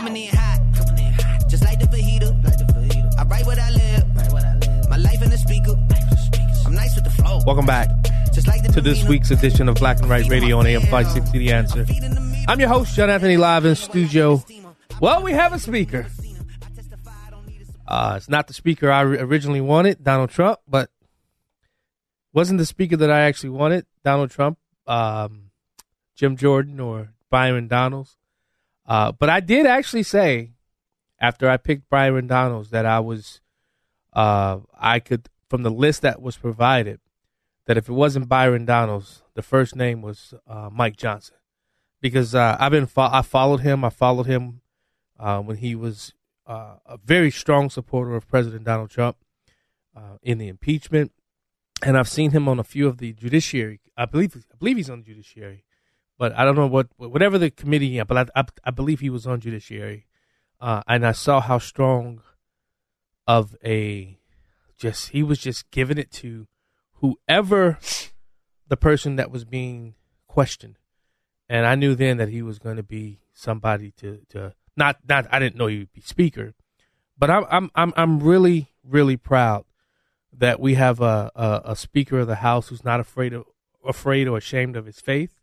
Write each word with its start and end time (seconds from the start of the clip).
coming 0.00 0.16
in 0.16 0.34
hot. 0.34 0.60
Coming 0.74 1.04
in 1.04 1.12
hot. 1.12 1.48
Just 1.48 1.64
like 1.64 1.78
the 1.78 1.86
fajita. 1.86 2.44
Like 2.44 2.56
the 2.56 2.64
fajita. 2.72 3.18
I 3.18 3.24
write 3.24 3.44
what 3.44 3.58
I 3.58 3.70
live. 3.70 4.16
Write 4.16 4.32
what 4.32 4.44
I 4.44 4.56
live. 4.56 4.88
My 4.88 4.96
life 4.96 5.22
in 5.22 5.30
the 5.30 5.38
speaker. 5.38 5.74
I'm 6.66 6.74
nice 6.74 6.94
with 6.94 7.04
the 7.04 7.10
flow. 7.10 7.40
Welcome 7.46 7.66
back 7.66 7.88
Just 8.32 8.46
like 8.46 8.62
the 8.62 8.72
to 8.72 8.80
this 8.80 9.04
week's 9.04 9.30
edition 9.30 9.68
of 9.68 9.74
Black 9.76 9.98
and 9.98 10.08
White 10.08 10.28
Radio 10.28 10.58
on 10.58 10.66
AM 10.66 10.82
560 10.82 11.38
The 11.38 11.52
Answer. 11.52 11.86
I'm 12.48 12.58
your 12.58 12.68
host, 12.68 12.94
John 12.96 13.10
Anthony, 13.10 13.36
live 13.36 13.64
in 13.66 13.74
studio. 13.74 14.42
Well, 15.00 15.22
we 15.22 15.32
have 15.32 15.52
a 15.52 15.58
speaker. 15.58 16.06
Uh, 17.86 18.14
it's 18.16 18.28
not 18.28 18.46
the 18.46 18.54
speaker 18.54 18.90
I 18.90 19.02
originally 19.02 19.60
wanted, 19.60 20.02
Donald 20.02 20.30
Trump, 20.30 20.60
but 20.66 20.90
wasn't 22.32 22.58
the 22.58 22.66
speaker 22.66 22.96
that 22.96 23.10
I 23.10 23.22
actually 23.22 23.50
wanted, 23.50 23.84
Donald 24.04 24.30
Trump, 24.30 24.58
um, 24.86 25.50
Jim 26.14 26.36
Jordan, 26.36 26.78
or 26.78 27.12
Byron 27.30 27.66
Donalds. 27.66 28.16
Uh, 28.90 29.12
but 29.12 29.30
I 29.30 29.38
did 29.38 29.66
actually 29.66 30.02
say 30.02 30.50
after 31.20 31.48
I 31.48 31.58
picked 31.58 31.88
Byron 31.88 32.26
Donalds 32.26 32.70
that 32.70 32.84
I 32.84 32.98
was, 32.98 33.40
uh, 34.12 34.58
I 34.76 34.98
could 34.98 35.28
from 35.48 35.62
the 35.62 35.70
list 35.70 36.02
that 36.02 36.20
was 36.20 36.36
provided, 36.36 36.98
that 37.66 37.76
if 37.76 37.88
it 37.88 37.92
wasn't 37.92 38.28
Byron 38.28 38.64
Donalds, 38.64 39.22
the 39.34 39.42
first 39.42 39.76
name 39.76 40.02
was 40.02 40.34
uh, 40.44 40.70
Mike 40.72 40.96
Johnson, 40.96 41.36
because 42.00 42.34
uh, 42.34 42.56
I've 42.58 42.72
been 42.72 42.86
fo- 42.86 43.12
I 43.12 43.22
followed 43.22 43.60
him. 43.60 43.84
I 43.84 43.90
followed 43.90 44.26
him 44.26 44.60
uh, 45.20 45.38
when 45.38 45.58
he 45.58 45.76
was 45.76 46.12
uh, 46.48 46.74
a 46.84 46.96
very 46.96 47.30
strong 47.30 47.70
supporter 47.70 48.16
of 48.16 48.26
President 48.26 48.64
Donald 48.64 48.90
Trump 48.90 49.16
in 50.22 50.38
the 50.38 50.48
impeachment, 50.48 51.12
and 51.84 51.96
I've 51.96 52.08
seen 52.08 52.32
him 52.32 52.48
on 52.48 52.58
a 52.58 52.64
few 52.64 52.88
of 52.88 52.98
the 52.98 53.12
judiciary. 53.12 53.78
I 53.96 54.06
believe 54.06 54.34
I 54.36 54.56
believe 54.58 54.78
he's 54.78 54.90
on 54.90 55.02
the 55.02 55.06
judiciary, 55.06 55.62
but 56.20 56.38
I 56.38 56.44
don't 56.44 56.54
know 56.54 56.66
what 56.66 56.88
whatever 56.98 57.38
the 57.38 57.50
committee. 57.50 58.00
But 58.02 58.30
I 58.36 58.40
I, 58.40 58.44
I 58.64 58.70
believe 58.70 59.00
he 59.00 59.08
was 59.08 59.26
on 59.26 59.40
judiciary, 59.40 60.06
uh, 60.60 60.82
and 60.86 61.04
I 61.06 61.12
saw 61.12 61.40
how 61.40 61.58
strong 61.58 62.20
of 63.26 63.56
a 63.64 64.18
just 64.76 65.08
he 65.08 65.22
was 65.22 65.38
just 65.38 65.70
giving 65.70 65.96
it 65.96 66.10
to 66.12 66.46
whoever 66.96 67.78
the 68.68 68.76
person 68.76 69.16
that 69.16 69.30
was 69.30 69.46
being 69.46 69.94
questioned, 70.28 70.76
and 71.48 71.64
I 71.64 71.74
knew 71.74 71.94
then 71.94 72.18
that 72.18 72.28
he 72.28 72.42
was 72.42 72.58
going 72.58 72.76
to 72.76 72.82
be 72.82 73.22
somebody 73.32 73.90
to 73.92 74.20
to 74.28 74.54
not 74.76 74.98
not 75.08 75.26
I 75.32 75.38
didn't 75.38 75.56
know 75.56 75.68
he 75.68 75.78
would 75.78 75.92
be 75.92 76.02
speaker, 76.02 76.52
but 77.18 77.30
I'm 77.30 77.46
I'm 77.50 77.70
I'm 77.74 77.92
I'm 77.96 78.20
really 78.20 78.68
really 78.84 79.16
proud 79.16 79.64
that 80.34 80.60
we 80.60 80.74
have 80.74 81.00
a, 81.00 81.32
a 81.34 81.62
a 81.72 81.76
speaker 81.76 82.18
of 82.18 82.26
the 82.26 82.36
house 82.36 82.68
who's 82.68 82.84
not 82.84 83.00
afraid 83.00 83.32
of 83.32 83.44
afraid 83.82 84.28
or 84.28 84.36
ashamed 84.36 84.76
of 84.76 84.84
his 84.84 85.00
faith 85.00 85.39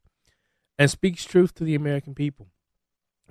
and 0.77 0.89
speaks 0.89 1.25
truth 1.25 1.53
to 1.55 1.63
the 1.63 1.75
American 1.75 2.13
people. 2.13 2.47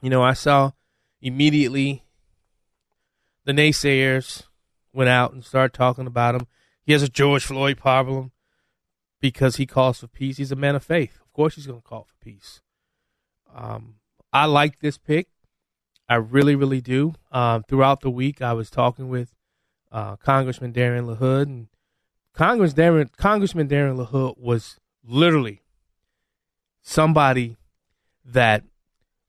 You 0.03 0.11
know, 0.11 0.23
I 0.23 0.33
saw 0.34 0.73
immediately 1.21 2.05
the 3.45 3.53
naysayers 3.53 4.45
went 4.93 5.09
out 5.09 5.33
and 5.33 5.45
started 5.45 5.75
talking 5.75 6.06
about 6.06 6.35
him. 6.35 6.47
He 6.83 6.93
has 6.93 7.03
a 7.03 7.09
George 7.09 7.45
Floyd 7.45 7.79
problem 7.79 8.33
because 9.21 9.56
he 9.56 9.67
calls 9.67 10.01
for 10.01 10.06
peace. 10.06 10.37
He's 10.37 10.53
a 10.53 10.56
man 10.56 10.77
of 10.77 10.85
faith. 10.85 11.19
Of 11.21 11.33
course, 11.33 11.55
he's 11.55 11.67
going 11.67 11.81
to 11.81 11.89
call 11.89 12.05
for 12.05 12.25
peace. 12.25 12.61
Um, 13.55 13.97
I 14.33 14.47
like 14.47 14.81
this 14.81 14.99
pick. 14.99 15.29
I 16.09 16.17
really, 16.17 16.55
really 16.55 16.81
do. 16.81 17.15
Um, 17.33 17.65
throughout 17.65 18.01
the 18.01 18.11
week, 18.11 18.41
I 18.41 18.53
was 18.53 18.71
talking 18.71 19.09
with 19.09 19.35
uh, 19.91 20.17
Congressman 20.17 20.73
Darren 20.73 21.17
LaHood, 21.17 21.43
and 21.45 21.69
Congress 22.33 22.75
Darren, 22.75 23.11
Congressman 23.17 23.69
Darren 23.69 24.05
LaHood 24.05 24.39
was 24.39 24.79
literally 25.05 25.62
somebody 26.87 27.57
that 28.25 28.63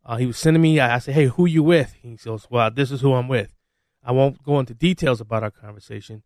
uh, 0.06 0.18
he 0.18 0.28
was 0.28 0.38
sending 0.38 0.62
me. 0.62 0.80
I, 0.80 0.96
I 0.96 1.00
said, 1.00 1.16
"Hey, 1.16 1.26
who 1.26 1.46
you 1.46 1.64
with?" 1.64 1.94
He 2.02 2.16
goes, 2.16 2.48
"Well, 2.50 2.72
this 2.72 2.92
is 2.92 3.02
who 3.02 3.14
I'm 3.14 3.28
with." 3.28 3.54
I 4.04 4.12
won't 4.12 4.44
go 4.44 4.60
into 4.60 4.74
details 4.74 5.20
about 5.20 5.44
our 5.44 5.52
conversation, 5.52 6.24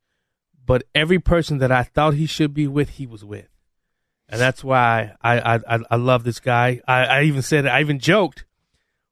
but 0.65 0.83
every 0.93 1.17
person 1.17 1.57
that 1.59 1.71
I 1.71 1.83
thought 1.83 2.13
he 2.13 2.27
should 2.27 2.53
be 2.53 2.67
with, 2.67 2.89
he 2.89 3.07
was 3.07 3.25
with, 3.25 3.47
and 4.29 4.39
that's 4.39 4.63
why 4.63 5.15
I 5.21 5.39
I, 5.39 5.55
I, 5.67 5.79
I 5.91 5.95
love 5.95 6.23
this 6.23 6.39
guy. 6.39 6.81
I, 6.87 7.05
I 7.05 7.23
even 7.23 7.41
said, 7.41 7.65
I 7.65 7.79
even 7.79 7.97
joked, 7.97 8.45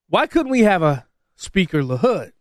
why 0.10 0.28
couldn't 0.28 0.52
we 0.52 0.62
have 0.62 0.84
a 0.84 1.08
Speaker 1.36 1.82
LaHood, 1.82 2.34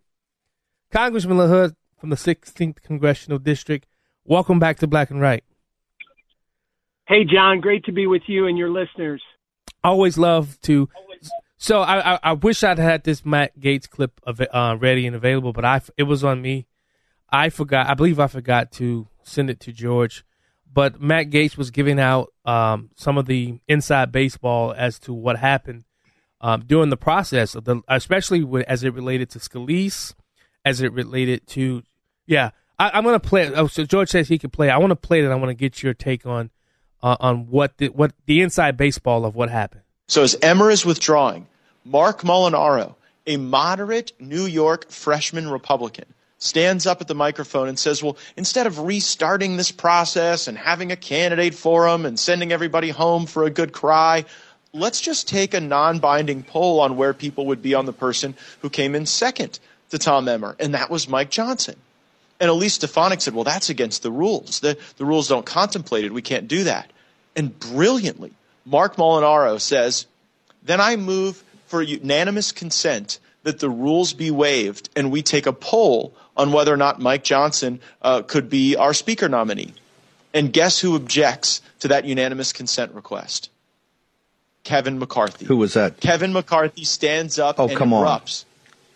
Congressman 0.93 1.39
LaHood 1.39 1.77
from 1.99 2.11
the 2.11 2.17
16th 2.17 2.83
congressional 2.83 3.39
district? 3.39 3.87
Welcome 4.25 4.59
back 4.59 4.79
to 4.81 4.87
Black 4.87 5.11
and 5.11 5.21
Right. 5.21 5.45
Hey, 7.07 7.25
John, 7.25 7.61
great 7.61 7.85
to 7.85 7.93
be 7.93 8.07
with 8.07 8.23
you 8.27 8.47
and 8.47 8.59
your 8.59 8.69
listeners. 8.69 9.23
Always 9.85 10.19
love 10.19 10.61
to. 10.63 10.89
So 11.57 11.81
I, 11.81 12.15
I, 12.15 12.19
I 12.23 12.33
wish 12.33 12.63
I'd 12.63 12.79
had 12.79 13.05
this 13.05 13.25
Matt 13.25 13.59
Gaetz 13.59 13.89
clip 13.89 14.21
of 14.23 14.41
uh, 14.41 14.77
ready 14.79 15.07
and 15.07 15.17
available, 15.17 15.53
but 15.53 15.65
I 15.65 15.81
it 15.97 16.05
was 16.05 16.23
on 16.23 16.41
me. 16.41 16.67
I 17.31 17.51
forgot. 17.51 17.89
I 17.89 17.95
believe 17.95 18.21
I 18.21 18.27
forgot 18.27 18.73
to 18.73 19.09
send 19.23 19.51
it 19.51 19.61
to 19.61 19.73
George. 19.73 20.25
But 20.73 21.01
Matt 21.01 21.31
Gaetz 21.31 21.57
was 21.57 21.71
giving 21.71 21.99
out 21.99 22.33
um, 22.45 22.91
some 22.95 23.19
of 23.19 23.27
the 23.27 23.59
inside 23.67 24.13
baseball 24.13 24.75
as 24.77 24.99
to 25.01 25.13
what 25.13 25.39
happened 25.39 25.85
um, 26.41 26.65
during 26.67 26.91
the 26.91 26.97
process 26.97 27.55
of 27.55 27.65
the, 27.65 27.81
especially 27.89 28.45
with, 28.45 28.67
as 28.69 28.85
it 28.85 28.95
related 28.95 29.31
to 29.31 29.39
Scalise, 29.39 30.15
as 30.65 30.81
it 30.81 30.93
related 30.93 31.47
to, 31.49 31.83
yeah. 32.27 32.51
I, 32.79 32.91
I'm 32.91 33.03
gonna 33.03 33.19
play. 33.19 33.43
it. 33.45 33.55
Oh, 33.57 33.67
so 33.67 33.85
George 33.85 34.11
says 34.11 34.29
he 34.29 34.39
can 34.39 34.51
play. 34.51 34.71
I 34.71 34.79
want 34.79 34.91
to 34.91 34.97
play 34.97 35.21
it. 35.21 35.25
and 35.25 35.33
I 35.33 35.37
want 35.37 35.51
to 35.51 35.55
get 35.55 35.83
your 35.83 35.95
take 35.95 36.27
on 36.27 36.51
on 37.03 37.51
what 37.51 37.77
the 37.79 37.89
what 37.89 38.13
the 38.27 38.41
inside 38.41 38.77
baseball 38.77 39.25
of 39.25 39.35
what 39.35 39.51
happened. 39.51 39.83
So 40.09 40.23
as 40.23 40.37
Emmer 40.41 40.71
is 40.71 40.85
withdrawing, 40.85 41.47
Marc 41.85 42.23
Molinaro, 42.23 42.95
a 43.27 43.37
moderate 43.37 44.13
New 44.19 44.47
York 44.47 44.91
freshman 44.91 45.49
Republican, 45.49 46.07
stands 46.39 46.87
up 46.87 47.01
at 47.01 47.09
the 47.09 47.15
microphone 47.15 47.69
and 47.69 47.79
says, 47.79 48.03
well, 48.03 48.17
instead 48.37 48.67
of 48.67 48.79
restarting 48.79 49.57
this 49.57 49.71
process 49.71 50.49
and 50.49 50.57
having 50.57 50.93
a 50.93 50.97
candidate 50.97 51.55
forum 51.55 52.07
and 52.07 52.19
sending 52.19 52.53
everybody 52.53 52.91
home 52.91 53.27
for 53.27 53.45
a 53.45 53.51
good 53.51 53.73
cry, 53.73 54.25
let's 54.73 55.01
just 55.01 55.29
take 55.29 55.55
a 55.55 55.61
non-binding 55.61 56.43
poll 56.45 56.81
on 56.81 56.97
where 56.97 57.13
people 57.13 57.47
would 57.47 57.63
be 57.63 57.75
on 57.75 57.87
the 57.87 57.93
person 57.93 58.35
who 58.61 58.71
came 58.71 58.95
in 58.95 59.05
second 59.05 59.59
to 59.91 59.99
Tom 59.99 60.29
Emmer, 60.29 60.57
and 60.61 60.75
that 60.75 60.91
was 60.91 61.09
Mike 61.09 61.31
Johnson. 61.31 61.77
And 62.41 62.49
Elise 62.51 62.75
Stefanik 62.75 63.21
said, 63.21 63.35
well, 63.35 63.45
that's 63.45 63.69
against 63.69 64.03
the 64.03 64.11
rules. 64.13 64.61
The, 64.61 64.79
the 64.97 65.05
rules 65.05 65.29
don't 65.29 65.45
contemplate 65.47 66.05
it. 66.05 66.13
We 66.13 66.23
can't 66.23 66.47
do 66.47 66.65
that. 66.65 66.91
And 67.35 67.59
brilliantly, 67.59 68.33
Marc 68.65 68.97
Molinaro 68.97 69.61
says, 69.61 70.07
then 70.63 70.81
I 70.81 70.97
move 70.97 71.43
for 71.67 71.83
unanimous 71.83 72.53
consent 72.53 73.19
that 73.43 73.59
the 73.61 73.69
rules 73.71 74.13
be 74.13 74.31
waived 74.31 74.89
and 74.95 75.11
we 75.11 75.23
take 75.23 75.47
a 75.47 75.53
poll 75.53 76.15
on 76.37 76.53
whether 76.53 76.73
or 76.73 76.77
not 76.77 77.01
Mike 77.01 77.25
Johnson 77.25 77.81
uh, 78.03 78.23
could 78.23 78.49
be 78.49 78.77
our 78.77 78.95
speaker 78.95 79.29
nominee. 79.29 79.75
And 80.35 80.53
guess 80.53 80.79
who 80.79 80.95
objects 80.95 81.61
to 81.81 81.89
that 81.89 82.05
unanimous 82.05 82.53
consent 82.53 82.93
request? 82.95 83.51
Kevin 84.65 84.99
McCarthy. 84.99 85.47
Who 85.47 85.57
was 85.57 85.75
that? 85.75 85.99
Kevin 86.01 86.33
McCarthy 86.33 86.85
stands 86.85 87.39
up 87.39 87.59
Oh, 87.59 87.69
and 87.69 87.77
come 87.77 87.93
on. 87.93 88.07
erupts 88.07 88.45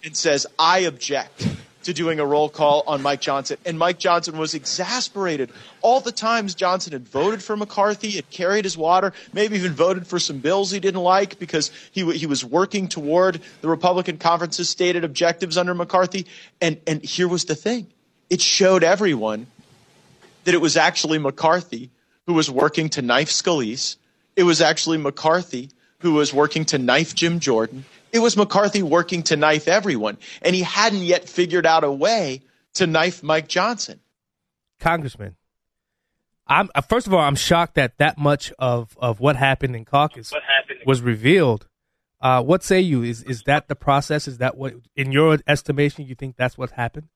and 0.04 0.16
says, 0.16 0.46
I 0.58 0.80
object. 0.80 1.48
To 1.84 1.92
doing 1.92 2.20
a 2.20 2.26
roll 2.26 2.48
call 2.48 2.82
on 2.86 3.02
Mike 3.02 3.20
Johnson. 3.20 3.56
And 3.64 3.78
Mike 3.78 3.98
Johnson 3.98 4.38
was 4.38 4.54
exasperated. 4.54 5.50
All 5.80 6.00
the 6.00 6.12
times 6.12 6.54
Johnson 6.54 6.92
had 6.92 7.06
voted 7.06 7.42
for 7.42 7.56
McCarthy, 7.56 8.10
had 8.10 8.28
carried 8.30 8.64
his 8.64 8.76
water, 8.76 9.12
maybe 9.32 9.56
even 9.56 9.72
voted 9.72 10.06
for 10.06 10.18
some 10.18 10.38
bills 10.38 10.70
he 10.70 10.80
didn't 10.80 11.02
like 11.02 11.38
because 11.38 11.70
he, 11.90 12.10
he 12.16 12.26
was 12.26 12.44
working 12.44 12.88
toward 12.88 13.40
the 13.60 13.68
Republican 13.68 14.18
conference's 14.18 14.68
stated 14.68 15.04
objectives 15.04 15.56
under 15.56 15.74
McCarthy. 15.74 16.26
And, 16.60 16.80
and 16.86 17.02
here 17.02 17.28
was 17.28 17.44
the 17.44 17.54
thing 17.54 17.86
it 18.30 18.40
showed 18.40 18.82
everyone 18.82 19.46
that 20.44 20.54
it 20.54 20.60
was 20.60 20.76
actually 20.76 21.18
McCarthy 21.18 21.90
who 22.26 22.34
was 22.34 22.50
working 22.50 22.88
to 22.90 23.02
knife 23.02 23.30
Scalise. 23.30 23.96
It 24.36 24.44
was 24.44 24.60
actually 24.60 24.98
McCarthy 24.98 25.70
who 25.98 26.14
was 26.14 26.32
working 26.32 26.64
to 26.66 26.78
knife 26.78 27.14
Jim 27.14 27.40
Jordan. 27.40 27.84
It 28.12 28.18
was 28.18 28.36
McCarthy 28.36 28.82
working 28.82 29.22
to 29.24 29.36
knife 29.36 29.66
everyone. 29.66 30.18
And 30.42 30.54
he 30.54 30.62
hadn't 30.62 31.02
yet 31.02 31.28
figured 31.28 31.66
out 31.66 31.82
a 31.82 31.90
way 31.90 32.42
to 32.74 32.86
knife 32.86 33.22
Mike 33.22 33.48
Johnson. 33.48 34.00
Congressman, 34.78 35.36
I'm 36.46 36.68
uh, 36.74 36.80
first 36.80 37.06
of 37.06 37.14
all, 37.14 37.20
I'm 37.20 37.36
shocked 37.36 37.76
that 37.76 37.98
that 37.98 38.18
much 38.18 38.52
of, 38.58 38.96
of 39.00 39.20
what 39.20 39.36
happened 39.36 39.76
in 39.76 39.84
caucus 39.84 40.32
happened? 40.32 40.80
was 40.84 41.00
revealed. 41.00 41.68
Uh, 42.20 42.42
what 42.42 42.62
say 42.62 42.80
you? 42.80 43.02
Is 43.02 43.22
is 43.22 43.42
that 43.44 43.68
the 43.68 43.76
process? 43.76 44.28
Is 44.28 44.38
that 44.38 44.56
what, 44.56 44.74
in 44.96 45.12
your 45.12 45.38
estimation, 45.46 46.06
you 46.06 46.14
think 46.14 46.36
that's 46.36 46.58
what 46.58 46.72
happened? 46.72 47.08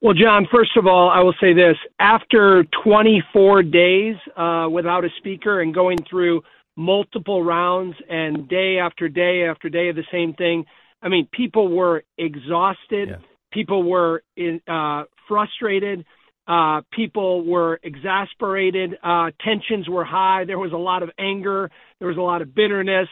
Well, 0.00 0.14
John, 0.14 0.46
first 0.52 0.76
of 0.76 0.86
all, 0.86 1.08
I 1.10 1.20
will 1.20 1.34
say 1.40 1.54
this. 1.54 1.76
After 1.98 2.64
24 2.84 3.62
days 3.62 4.16
uh, 4.36 4.68
without 4.70 5.04
a 5.04 5.08
speaker 5.16 5.60
and 5.60 5.74
going 5.74 5.98
through 6.08 6.42
multiple 6.76 7.42
rounds 7.42 7.96
and 8.08 8.48
day 8.48 8.78
after 8.78 9.08
day 9.08 9.44
after 9.48 9.68
day 9.68 9.88
of 9.88 9.96
the 9.96 10.04
same 10.12 10.34
thing, 10.34 10.64
I 11.02 11.08
mean, 11.08 11.28
people 11.32 11.68
were 11.68 12.04
exhausted. 12.18 13.08
Yeah. 13.08 13.16
People 13.52 13.82
were 13.82 14.22
in, 14.36 14.60
uh, 14.68 15.04
frustrated. 15.28 16.04
Uh, 16.46 16.82
people 16.92 17.44
were 17.44 17.80
exasperated. 17.82 18.96
Uh, 19.02 19.30
tensions 19.44 19.88
were 19.88 20.04
high. 20.04 20.44
There 20.44 20.58
was 20.58 20.72
a 20.72 20.76
lot 20.76 21.02
of 21.02 21.10
anger. 21.18 21.70
There 21.98 22.08
was 22.08 22.16
a 22.16 22.22
lot 22.22 22.42
of 22.42 22.54
bitterness. 22.54 23.08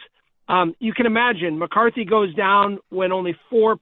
Um, 0.49 0.75
you 0.78 0.93
can 0.93 1.06
imagine 1.06 1.58
McCarthy 1.58 2.05
goes 2.05 2.34
down 2.34 2.78
when 2.90 3.12
only 3.12 3.34
4% 3.50 3.78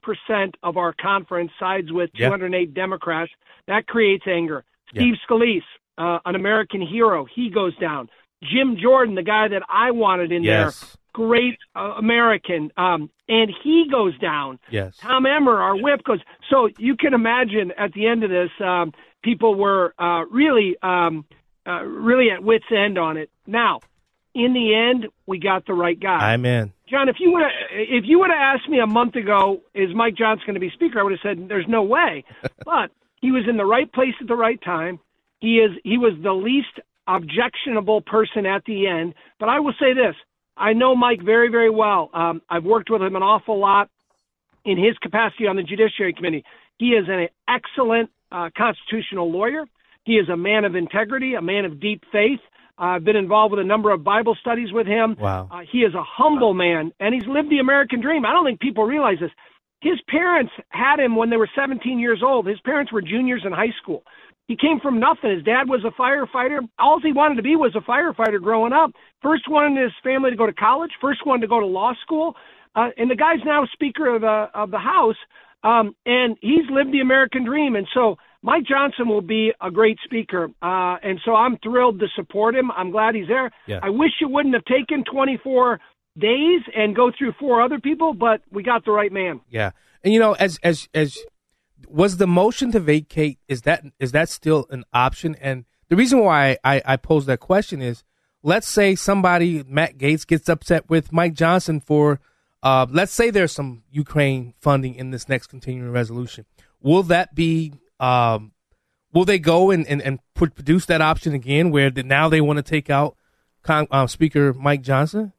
of 0.63 0.77
our 0.77 0.93
conference 0.93 1.51
sides 1.59 1.91
with 1.91 2.09
208 2.17 2.73
Democrats. 2.73 3.31
That 3.67 3.85
creates 3.85 4.23
anger. 4.27 4.63
Steve 4.89 5.15
Scalise, 5.27 5.61
uh, 5.97 6.19
an 6.25 6.35
American 6.35 6.81
hero, 6.81 7.25
he 7.35 7.49
goes 7.49 7.75
down. 7.77 8.09
Jim 8.43 8.77
Jordan, 8.81 9.15
the 9.15 9.23
guy 9.23 9.47
that 9.47 9.63
I 9.69 9.91
wanted 9.91 10.31
in 10.31 10.43
yes. 10.43 10.79
there, 10.79 10.89
great 11.13 11.57
uh, 11.75 11.93
American, 11.97 12.71
um, 12.77 13.09
and 13.27 13.51
he 13.63 13.87
goes 13.89 14.17
down. 14.19 14.59
Yes. 14.69 14.97
Tom 14.97 15.25
Emmer, 15.25 15.59
our 15.59 15.75
whip, 15.75 16.03
goes. 16.03 16.19
So 16.49 16.69
you 16.77 16.95
can 16.95 17.13
imagine 17.13 17.71
at 17.77 17.93
the 17.93 18.07
end 18.07 18.23
of 18.23 18.29
this, 18.29 18.49
um, 18.59 18.93
people 19.23 19.55
were 19.55 19.93
uh, 19.97 20.25
really, 20.25 20.75
um, 20.81 21.25
uh, 21.65 21.83
really 21.83 22.29
at 22.31 22.43
wits' 22.43 22.65
end 22.71 22.97
on 22.97 23.17
it. 23.17 23.29
Now, 23.47 23.79
in 24.33 24.53
the 24.53 24.75
end, 24.75 25.07
we 25.25 25.39
got 25.39 25.65
the 25.65 25.73
right 25.73 25.99
guy. 25.99 26.33
I'm 26.33 26.45
in. 26.45 26.73
John, 26.89 27.07
if 27.09 27.17
you 27.19 27.31
would 27.31 27.43
if 27.71 28.03
you 28.05 28.19
would 28.19 28.29
have 28.29 28.57
asked 28.57 28.69
me 28.69 28.79
a 28.79 28.87
month 28.87 29.15
ago, 29.15 29.61
is 29.73 29.89
Mike 29.95 30.15
Johnson 30.15 30.45
going 30.45 30.55
to 30.55 30.59
be 30.59 30.69
speaker? 30.71 30.99
I 30.99 31.03
would 31.03 31.13
have 31.13 31.21
said, 31.23 31.47
"There's 31.47 31.67
no 31.67 31.83
way." 31.83 32.23
but 32.65 32.91
he 33.21 33.31
was 33.31 33.45
in 33.47 33.57
the 33.57 33.65
right 33.65 33.91
place 33.91 34.13
at 34.19 34.27
the 34.27 34.35
right 34.35 34.61
time. 34.61 34.99
He 35.39 35.57
is 35.57 35.71
he 35.83 35.97
was 35.97 36.13
the 36.21 36.33
least 36.33 36.79
objectionable 37.07 38.01
person 38.01 38.45
at 38.45 38.63
the 38.65 38.87
end. 38.87 39.13
But 39.39 39.49
I 39.49 39.59
will 39.59 39.73
say 39.79 39.93
this: 39.93 40.15
I 40.57 40.73
know 40.73 40.95
Mike 40.95 41.21
very 41.23 41.49
very 41.49 41.69
well. 41.69 42.09
Um, 42.13 42.41
I've 42.49 42.63
worked 42.63 42.89
with 42.89 43.01
him 43.01 43.15
an 43.15 43.23
awful 43.23 43.59
lot 43.59 43.89
in 44.65 44.77
his 44.77 44.97
capacity 45.01 45.47
on 45.47 45.55
the 45.55 45.63
Judiciary 45.63 46.13
Committee. 46.13 46.43
He 46.77 46.89
is 46.89 47.05
an 47.07 47.27
excellent 47.47 48.09
uh, 48.31 48.49
constitutional 48.57 49.31
lawyer. 49.31 49.65
He 50.05 50.13
is 50.13 50.27
a 50.29 50.37
man 50.37 50.65
of 50.65 50.75
integrity, 50.75 51.35
a 51.35 51.41
man 51.41 51.65
of 51.65 51.79
deep 51.79 52.03
faith. 52.11 52.39
I've 52.77 53.03
been 53.03 53.15
involved 53.15 53.51
with 53.51 53.59
a 53.59 53.67
number 53.67 53.91
of 53.91 54.03
Bible 54.03 54.35
studies 54.41 54.71
with 54.71 54.87
him. 54.87 55.15
Wow. 55.19 55.47
Uh, 55.51 55.61
he 55.71 55.79
is 55.79 55.93
a 55.93 56.03
humble 56.03 56.53
man, 56.53 56.91
and 56.99 57.13
he's 57.13 57.25
lived 57.27 57.49
the 57.49 57.59
American 57.59 58.01
dream. 58.01 58.25
I 58.25 58.31
don't 58.31 58.45
think 58.45 58.59
people 58.59 58.83
realize 58.83 59.17
this. 59.19 59.31
His 59.81 59.99
parents 60.07 60.51
had 60.69 60.99
him 60.99 61.15
when 61.15 61.29
they 61.29 61.37
were 61.37 61.49
17 61.55 61.99
years 61.99 62.21
old. 62.25 62.47
His 62.47 62.59
parents 62.61 62.91
were 62.91 63.01
juniors 63.01 63.43
in 63.45 63.51
high 63.51 63.73
school. 63.81 64.03
He 64.47 64.57
came 64.57 64.79
from 64.81 64.99
nothing. 64.99 65.31
His 65.31 65.43
dad 65.43 65.69
was 65.69 65.85
a 65.85 65.91
firefighter. 65.99 66.59
All 66.77 66.99
he 66.99 67.13
wanted 67.13 67.35
to 67.35 67.43
be 67.43 67.55
was 67.55 67.75
a 67.75 67.79
firefighter 67.79 68.41
growing 68.41 68.73
up. 68.73 68.91
First 69.21 69.49
one 69.49 69.65
in 69.65 69.81
his 69.81 69.93
family 70.03 70.31
to 70.31 70.35
go 70.35 70.45
to 70.45 70.53
college. 70.53 70.91
First 70.99 71.25
one 71.25 71.41
to 71.41 71.47
go 71.47 71.59
to 71.59 71.65
law 71.65 71.93
school. 72.01 72.35
Uh, 72.75 72.89
and 72.97 73.09
the 73.09 73.15
guy's 73.15 73.43
now 73.45 73.65
Speaker 73.71 74.15
of 74.15 74.21
the 74.21 74.49
of 74.53 74.71
the 74.71 74.79
House. 74.79 75.15
Um, 75.63 75.95
and 76.05 76.37
he's 76.41 76.69
lived 76.69 76.91
the 76.91 76.99
American 76.99 77.45
dream. 77.45 77.75
And 77.75 77.87
so 77.93 78.17
Mike 78.43 78.65
Johnson 78.65 79.07
will 79.07 79.21
be 79.21 79.53
a 79.61 79.71
great 79.71 79.97
speaker, 80.03 80.49
uh, 80.61 80.97
and 81.01 81.19
so 81.23 81.33
I'm 81.33 81.57
thrilled 81.63 82.01
to 82.01 82.07
support 82.13 82.55
him. 82.55 82.71
I'm 82.71 82.91
glad 82.91 83.15
he's 83.15 83.29
there. 83.29 83.49
Yeah. 83.67 83.79
I 83.81 83.89
wish 83.89 84.11
it 84.19 84.29
wouldn't 84.29 84.53
have 84.53 84.65
taken 84.65 85.05
24 85.05 85.79
days 86.19 86.61
and 86.75 86.93
go 86.93 87.09
through 87.17 87.33
four 87.39 87.61
other 87.61 87.79
people, 87.79 88.13
but 88.13 88.41
we 88.51 88.61
got 88.61 88.83
the 88.83 88.91
right 88.91 89.11
man. 89.13 89.39
Yeah, 89.49 89.71
and 90.03 90.13
you 90.13 90.19
know, 90.19 90.33
as 90.33 90.59
as 90.61 90.89
as 90.93 91.17
was 91.87 92.17
the 92.17 92.27
motion 92.27 92.71
to 92.71 92.79
vacate 92.79 93.39
is 93.47 93.61
that 93.63 93.83
is 93.99 94.11
that 94.11 94.29
still 94.29 94.67
an 94.69 94.83
option? 94.93 95.35
And 95.41 95.65
the 95.89 95.95
reason 95.95 96.19
why 96.19 96.57
I 96.63 96.81
I 96.85 96.97
pose 96.97 97.25
that 97.27 97.39
question 97.39 97.81
is, 97.81 98.03
let's 98.41 98.67
say 98.67 98.95
somebody 98.95 99.63
Matt 99.67 99.97
Gaetz 99.97 100.25
gets 100.25 100.49
upset 100.49 100.89
with 100.89 101.11
Mike 101.11 101.33
Johnson 101.33 101.79
for, 101.79 102.19
uh, 102.61 102.85
let's 102.89 103.13
say 103.13 103.29
there's 103.29 103.51
some 103.51 103.83
Ukraine 103.91 104.53
funding 104.59 104.95
in 104.95 105.11
this 105.11 105.29
next 105.29 105.47
continuing 105.47 105.91
resolution. 105.91 106.45
Will 106.81 107.03
that 107.03 107.35
be 107.35 107.73
um, 107.99 108.51
will 109.13 109.25
they 109.25 109.39
go 109.39 109.71
and, 109.71 109.87
and, 109.87 110.01
and 110.01 110.19
produce 110.33 110.85
that 110.87 111.01
option 111.01 111.33
again 111.33 111.71
where 111.71 111.91
now 111.91 112.27
they 112.27 112.41
want 112.41 112.57
to 112.57 112.63
take 112.63 112.89
out 112.89 113.15
Con- 113.61 113.87
uh, 113.91 114.07
Speaker 114.07 114.53
Mike 114.53 114.81
Johnson? 114.81 115.31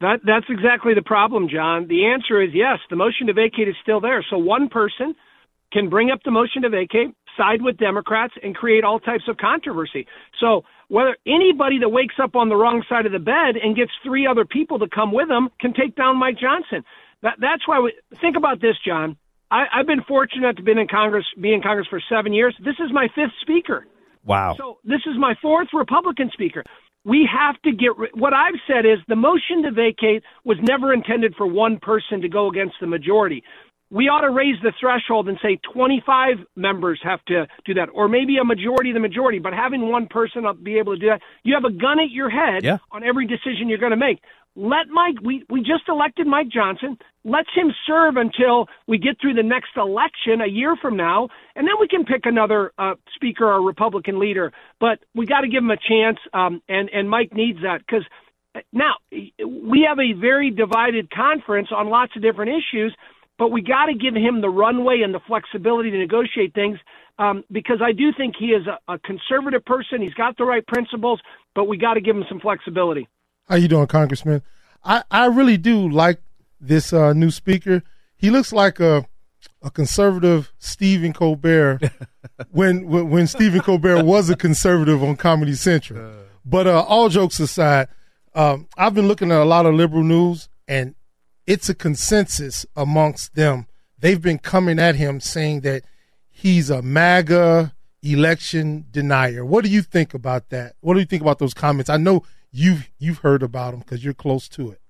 That 0.00 0.20
that's 0.24 0.46
exactly 0.48 0.94
the 0.94 1.02
problem, 1.02 1.48
John. 1.52 1.86
The 1.88 2.06
answer 2.06 2.40
is 2.40 2.50
yes. 2.54 2.78
The 2.88 2.96
motion 2.96 3.26
to 3.26 3.34
vacate 3.34 3.68
is 3.68 3.74
still 3.82 4.00
there. 4.00 4.24
So 4.28 4.38
one 4.38 4.68
person 4.68 5.14
can 5.72 5.88
bring 5.88 6.10
up 6.10 6.20
the 6.24 6.30
motion 6.30 6.62
to 6.62 6.70
vacate, 6.70 7.14
side 7.36 7.62
with 7.62 7.76
Democrats, 7.76 8.34
and 8.42 8.54
create 8.54 8.82
all 8.82 8.98
types 8.98 9.24
of 9.28 9.36
controversy. 9.36 10.06
So 10.40 10.62
whether 10.88 11.16
anybody 11.26 11.78
that 11.78 11.90
wakes 11.90 12.16
up 12.20 12.34
on 12.34 12.48
the 12.48 12.56
wrong 12.56 12.82
side 12.88 13.06
of 13.06 13.12
the 13.12 13.20
bed 13.20 13.56
and 13.62 13.76
gets 13.76 13.92
three 14.02 14.26
other 14.26 14.44
people 14.44 14.78
to 14.80 14.88
come 14.88 15.12
with 15.12 15.28
them 15.28 15.48
can 15.60 15.72
take 15.72 15.94
down 15.94 16.16
Mike 16.16 16.38
Johnson. 16.40 16.82
That, 17.22 17.34
that's 17.38 17.68
why 17.68 17.78
we 17.78 17.92
think 18.20 18.36
about 18.36 18.60
this, 18.60 18.76
John. 18.84 19.16
I, 19.50 19.64
I've 19.72 19.86
been 19.86 20.02
fortunate 20.08 20.56
to 20.56 20.62
be 20.62 20.72
in 20.72 20.88
Congress, 20.88 21.26
be 21.40 21.52
in 21.52 21.62
Congress 21.62 21.86
for 21.88 22.02
seven 22.08 22.32
years. 22.32 22.56
This 22.64 22.76
is 22.80 22.90
my 22.92 23.08
fifth 23.14 23.34
speaker. 23.42 23.86
Wow. 24.24 24.54
So 24.58 24.78
this 24.84 25.00
is 25.06 25.14
my 25.18 25.34
fourth 25.40 25.68
Republican 25.72 26.30
speaker. 26.32 26.64
We 27.04 27.28
have 27.32 27.60
to 27.62 27.72
get 27.72 27.96
rid. 27.96 28.10
what 28.14 28.34
I've 28.34 28.60
said 28.66 28.84
is 28.84 28.98
the 29.08 29.16
motion 29.16 29.62
to 29.62 29.70
vacate 29.70 30.22
was 30.44 30.58
never 30.62 30.92
intended 30.92 31.34
for 31.36 31.46
one 31.46 31.78
person 31.78 32.20
to 32.20 32.28
go 32.28 32.48
against 32.48 32.74
the 32.80 32.86
majority. 32.86 33.42
We 33.92 34.04
ought 34.04 34.20
to 34.20 34.30
raise 34.30 34.54
the 34.62 34.72
threshold 34.78 35.28
and 35.28 35.36
say 35.42 35.58
25 35.74 36.46
members 36.54 37.00
have 37.02 37.24
to 37.24 37.48
do 37.64 37.74
that, 37.74 37.88
or 37.92 38.06
maybe 38.06 38.36
a 38.38 38.44
majority 38.44 38.90
of 38.90 38.94
the 38.94 39.00
majority. 39.00 39.40
But 39.40 39.52
having 39.52 39.90
one 39.90 40.06
person 40.06 40.44
be 40.62 40.78
able 40.78 40.94
to 40.94 41.00
do 41.00 41.06
that, 41.06 41.22
you 41.42 41.54
have 41.54 41.64
a 41.64 41.72
gun 41.72 41.98
at 41.98 42.10
your 42.10 42.30
head 42.30 42.62
yeah. 42.62 42.78
on 42.92 43.02
every 43.02 43.26
decision 43.26 43.68
you're 43.68 43.78
going 43.78 43.90
to 43.90 43.96
make. 43.96 44.20
Let 44.56 44.88
Mike, 44.88 45.16
we, 45.22 45.44
we 45.48 45.60
just 45.60 45.88
elected 45.88 46.26
Mike 46.26 46.48
Johnson. 46.48 46.98
Let's 47.24 47.48
him 47.54 47.72
serve 47.86 48.16
until 48.16 48.66
we 48.88 48.98
get 48.98 49.20
through 49.20 49.34
the 49.34 49.42
next 49.42 49.70
election 49.76 50.40
a 50.40 50.48
year 50.48 50.76
from 50.80 50.96
now, 50.96 51.28
and 51.54 51.66
then 51.66 51.74
we 51.80 51.86
can 51.86 52.04
pick 52.04 52.22
another 52.24 52.72
uh, 52.76 52.94
speaker 53.14 53.46
or 53.46 53.62
Republican 53.62 54.18
leader. 54.18 54.52
But 54.80 54.98
we 55.14 55.26
got 55.26 55.42
to 55.42 55.48
give 55.48 55.62
him 55.62 55.70
a 55.70 55.76
chance, 55.76 56.18
um, 56.34 56.62
and, 56.68 56.90
and 56.90 57.08
Mike 57.08 57.32
needs 57.32 57.60
that 57.62 57.78
because 57.86 58.04
now 58.72 58.94
we 59.12 59.86
have 59.88 60.00
a 60.00 60.18
very 60.20 60.50
divided 60.50 61.10
conference 61.10 61.68
on 61.74 61.88
lots 61.88 62.12
of 62.16 62.22
different 62.22 62.50
issues, 62.50 62.94
but 63.38 63.52
we 63.52 63.62
got 63.62 63.86
to 63.86 63.94
give 63.94 64.16
him 64.16 64.40
the 64.40 64.48
runway 64.48 65.02
and 65.04 65.14
the 65.14 65.20
flexibility 65.26 65.90
to 65.92 65.98
negotiate 65.98 66.54
things 66.54 66.78
um, 67.18 67.44
because 67.52 67.80
I 67.82 67.92
do 67.92 68.12
think 68.16 68.34
he 68.38 68.46
is 68.46 68.66
a, 68.66 68.94
a 68.94 68.98
conservative 68.98 69.64
person. 69.64 70.02
He's 70.02 70.14
got 70.14 70.36
the 70.36 70.44
right 70.44 70.66
principles, 70.66 71.20
but 71.54 71.64
we 71.66 71.78
got 71.78 71.94
to 71.94 72.00
give 72.00 72.16
him 72.16 72.24
some 72.28 72.40
flexibility. 72.40 73.08
How 73.50 73.56
you 73.56 73.66
doing, 73.66 73.88
Congressman? 73.88 74.42
I, 74.84 75.02
I 75.10 75.26
really 75.26 75.56
do 75.56 75.88
like 75.88 76.22
this 76.60 76.92
uh, 76.92 77.12
new 77.12 77.32
speaker. 77.32 77.82
He 78.16 78.30
looks 78.30 78.52
like 78.52 78.78
a 78.78 79.04
a 79.60 79.70
conservative 79.70 80.52
Stephen 80.58 81.12
Colbert 81.12 81.80
when, 82.50 82.86
when, 82.86 83.10
when 83.10 83.26
Stephen 83.26 83.60
Colbert 83.60 84.04
was 84.04 84.30
a 84.30 84.36
conservative 84.36 85.02
on 85.02 85.16
Comedy 85.16 85.54
Central. 85.54 86.12
But 86.44 86.68
uh, 86.68 86.82
all 86.82 87.08
jokes 87.08 87.40
aside, 87.40 87.88
um, 88.36 88.68
I've 88.78 88.94
been 88.94 89.08
looking 89.08 89.32
at 89.32 89.40
a 89.40 89.44
lot 89.44 89.66
of 89.66 89.74
liberal 89.74 90.04
news, 90.04 90.48
and 90.68 90.94
it's 91.46 91.68
a 91.68 91.74
consensus 91.74 92.64
amongst 92.76 93.34
them. 93.34 93.66
They've 93.98 94.22
been 94.22 94.38
coming 94.38 94.78
at 94.78 94.94
him 94.94 95.18
saying 95.18 95.62
that 95.62 95.82
he's 96.28 96.70
a 96.70 96.82
MAGA 96.82 97.74
election 98.02 98.86
denier. 98.92 99.44
What 99.44 99.64
do 99.64 99.70
you 99.70 99.82
think 99.82 100.14
about 100.14 100.50
that? 100.50 100.76
What 100.80 100.94
do 100.94 101.00
you 101.00 101.06
think 101.06 101.22
about 101.22 101.40
those 101.40 101.54
comments? 101.54 101.90
I 101.90 101.96
know 101.96 102.22
you've 102.52 102.90
you've 102.98 103.18
heard 103.18 103.42
about 103.42 103.72
them 103.72 103.80
because 103.80 104.04
you're 104.04 104.14
close 104.14 104.48
to 104.50 104.70
it. 104.70 104.80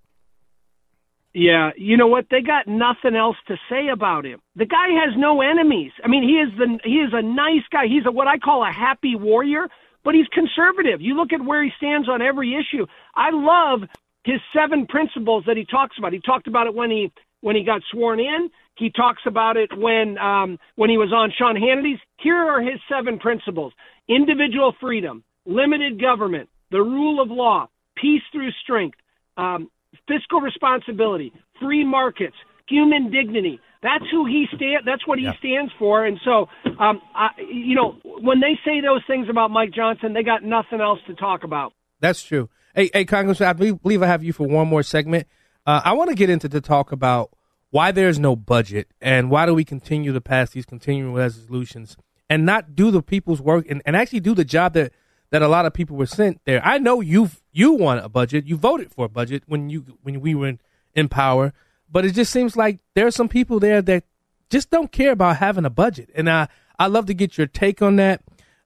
Yeah, 1.32 1.70
you 1.76 1.96
know 1.96 2.08
what? 2.08 2.26
They 2.30 2.40
got 2.40 2.66
nothing 2.66 3.14
else 3.14 3.36
to 3.46 3.56
say 3.70 3.88
about 3.92 4.26
him. 4.26 4.40
The 4.56 4.66
guy 4.66 4.88
has 5.04 5.14
no 5.16 5.40
enemies. 5.42 5.92
I 6.04 6.08
mean, 6.08 6.24
he 6.24 6.34
is 6.34 6.48
the 6.58 6.78
he 6.82 6.96
is 6.96 7.12
a 7.12 7.22
nice 7.22 7.62
guy. 7.70 7.86
He's 7.86 8.04
a 8.04 8.10
what 8.10 8.26
I 8.26 8.38
call 8.38 8.64
a 8.64 8.72
happy 8.72 9.14
warrior, 9.14 9.68
but 10.04 10.14
he's 10.14 10.26
conservative. 10.32 11.00
You 11.00 11.14
look 11.14 11.32
at 11.32 11.44
where 11.44 11.62
he 11.62 11.70
stands 11.76 12.08
on 12.08 12.20
every 12.20 12.56
issue. 12.56 12.86
I 13.14 13.30
love 13.30 13.88
his 14.24 14.40
seven 14.52 14.86
principles 14.86 15.44
that 15.46 15.56
he 15.56 15.64
talks 15.64 15.96
about. 15.98 16.12
He 16.12 16.20
talked 16.20 16.48
about 16.48 16.66
it 16.66 16.74
when 16.74 16.90
he 16.90 17.12
when 17.42 17.54
he 17.54 17.62
got 17.62 17.82
sworn 17.92 18.18
in. 18.18 18.50
He 18.76 18.90
talks 18.90 19.22
about 19.24 19.56
it 19.56 19.70
when 19.76 20.18
um, 20.18 20.58
when 20.74 20.90
he 20.90 20.98
was 20.98 21.12
on 21.12 21.32
Sean 21.36 21.54
Hannity's. 21.54 21.98
Here 22.18 22.36
are 22.36 22.60
his 22.60 22.80
seven 22.88 23.20
principles: 23.20 23.72
individual 24.08 24.74
freedom, 24.80 25.22
limited 25.46 26.00
government, 26.00 26.48
the 26.70 26.80
rule 26.80 27.20
of 27.20 27.30
law, 27.30 27.68
peace 27.96 28.22
through 28.32 28.50
strength, 28.62 28.98
um, 29.36 29.70
fiscal 30.08 30.40
responsibility, 30.40 31.32
free 31.60 31.84
markets, 31.84 32.36
human 32.68 33.10
dignity. 33.10 33.60
That's 33.82 34.04
who 34.10 34.26
he 34.26 34.46
stand. 34.54 34.82
That's 34.86 35.06
what 35.06 35.18
he 35.18 35.24
yeah. 35.24 35.36
stands 35.38 35.72
for. 35.78 36.04
And 36.04 36.18
so, 36.24 36.48
um, 36.78 37.00
I, 37.14 37.28
you 37.50 37.74
know, 37.74 37.96
when 38.04 38.40
they 38.40 38.58
say 38.64 38.80
those 38.80 39.02
things 39.06 39.28
about 39.30 39.50
Mike 39.50 39.72
Johnson, 39.72 40.12
they 40.12 40.22
got 40.22 40.44
nothing 40.44 40.80
else 40.80 40.98
to 41.06 41.14
talk 41.14 41.44
about. 41.44 41.72
That's 42.00 42.22
true. 42.22 42.48
Hey, 42.74 42.90
hey, 42.92 43.04
Congressman, 43.04 43.48
I 43.48 43.52
believe 43.52 44.02
I 44.02 44.06
have 44.06 44.22
you 44.22 44.32
for 44.32 44.46
one 44.46 44.68
more 44.68 44.82
segment. 44.82 45.26
Uh, 45.66 45.80
I 45.84 45.92
want 45.94 46.10
to 46.10 46.16
get 46.16 46.30
into 46.30 46.48
the 46.48 46.60
talk 46.60 46.92
about 46.92 47.30
why 47.70 47.90
there's 47.90 48.18
no 48.18 48.36
budget 48.36 48.88
and 49.00 49.30
why 49.30 49.46
do 49.46 49.54
we 49.54 49.64
continue 49.64 50.12
to 50.12 50.20
pass 50.20 50.50
these 50.50 50.66
continuing 50.66 51.14
resolutions 51.14 51.96
and 52.28 52.44
not 52.44 52.74
do 52.74 52.90
the 52.90 53.02
people's 53.02 53.40
work 53.40 53.66
and, 53.68 53.82
and 53.86 53.96
actually 53.96 54.20
do 54.20 54.34
the 54.34 54.44
job 54.44 54.74
that 54.74 54.92
that 55.30 55.42
a 55.42 55.48
lot 55.48 55.66
of 55.66 55.72
people 55.72 55.96
were 55.96 56.06
sent 56.06 56.40
there. 56.44 56.64
I 56.64 56.78
know 56.78 57.00
you 57.00 57.30
you 57.52 57.72
want 57.72 58.04
a 58.04 58.08
budget. 58.08 58.46
You 58.46 58.56
voted 58.56 58.92
for 58.92 59.06
a 59.06 59.08
budget 59.08 59.44
when 59.46 59.70
you 59.70 59.84
when 60.02 60.20
we 60.20 60.34
were 60.34 60.54
in, 60.94 61.08
power, 61.08 61.52
but 61.90 62.04
it 62.04 62.12
just 62.12 62.32
seems 62.32 62.56
like 62.56 62.78
there 62.94 63.06
are 63.06 63.12
some 63.12 63.28
people 63.28 63.60
there 63.60 63.80
that 63.82 64.04
just 64.50 64.70
don't 64.70 64.90
care 64.90 65.12
about 65.12 65.36
having 65.36 65.64
a 65.64 65.70
budget. 65.70 66.10
And 66.14 66.28
I 66.28 66.48
I 66.78 66.86
love 66.88 67.06
to 67.06 67.14
get 67.14 67.38
your 67.38 67.46
take 67.46 67.80
on 67.82 67.96
that. 67.96 68.22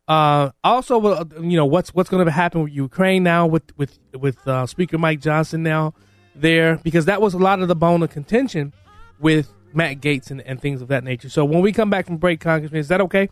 Uh, 0.07 0.51
also, 0.63 1.25
you 1.41 1.57
know 1.57 1.67
what's 1.67 1.95
what's 1.95 2.11
going 2.11 2.25
to 2.25 2.31
happen 2.31 2.63
with 2.63 2.73
Ukraine 2.73 3.23
now 3.23 3.47
with 3.47 3.77
with 3.77 3.99
with 4.19 4.47
uh, 4.49 4.67
Speaker 4.67 4.99
Mike 4.99 5.21
Johnson 5.21 5.63
now 5.63 5.95
there 6.35 6.77
because 6.79 7.05
that 7.05 7.21
was 7.21 7.35
a 7.35 7.39
lot 7.39 7.61
of 7.61 7.69
the 7.69 7.77
bone 7.77 8.03
of 8.03 8.11
contention 8.11 8.73
with 9.21 9.53
Matt 9.73 10.01
Gaetz 10.01 10.31
and, 10.31 10.41
and 10.43 10.61
things 10.61 10.83
of 10.83 10.89
that 10.89 11.05
nature. 11.05 11.29
So 11.29 11.45
when 11.45 11.61
we 11.61 11.73
come 11.73 11.91
back 11.91 12.07
from 12.07 12.17
break, 12.17 12.41
Congressman, 12.41 12.81
is 12.81 12.89
that 12.89 13.01
okay? 13.03 13.29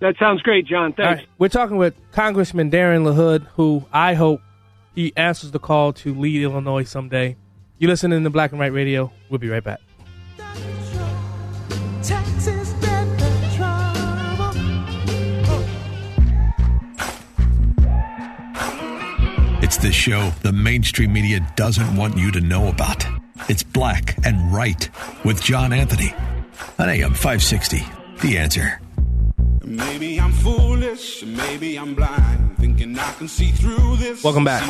That 0.00 0.16
sounds 0.18 0.42
great, 0.42 0.66
John. 0.66 0.92
Thanks. 0.92 1.20
Right. 1.20 1.28
We're 1.38 1.48
talking 1.48 1.76
with 1.76 1.94
Congressman 2.12 2.70
Darren 2.70 3.04
LaHood, 3.04 3.46
who 3.54 3.84
I 3.92 4.14
hope 4.14 4.40
he 4.94 5.12
answers 5.16 5.52
the 5.52 5.58
call 5.58 5.92
to 5.94 6.14
lead 6.14 6.42
Illinois 6.42 6.84
someday. 6.84 7.36
You 7.78 7.88
listen 7.88 8.12
in 8.12 8.22
the 8.22 8.30
Black 8.30 8.52
and 8.52 8.58
White 8.58 8.72
Radio. 8.72 9.12
We'll 9.30 9.38
be 9.38 9.48
right 9.48 9.64
back. 9.64 9.80
It's 19.62 19.78
the 19.78 19.90
show 19.90 20.30
the 20.42 20.52
mainstream 20.52 21.12
media 21.12 21.40
doesn't 21.56 21.96
want 21.96 22.16
you 22.16 22.30
to 22.30 22.40
know 22.40 22.68
about. 22.68 23.04
It's 23.48 23.62
Black 23.62 24.16
and 24.24 24.54
Right 24.54 24.88
with 25.24 25.42
John 25.42 25.72
Anthony 25.72 26.14
on 26.78 26.88
AM 26.88 27.14
560. 27.14 27.82
The 28.22 28.38
answer. 28.38 28.80
Maybe 29.76 30.18
I'm 30.18 30.32
foolish, 30.32 31.22
maybe 31.22 31.78
I'm 31.78 31.94
blind, 31.94 32.56
thinking 32.56 32.98
I 32.98 33.12
can 33.12 33.28
see 33.28 33.50
through 33.50 33.96
this. 33.96 34.24
Welcome 34.24 34.42
back 34.42 34.62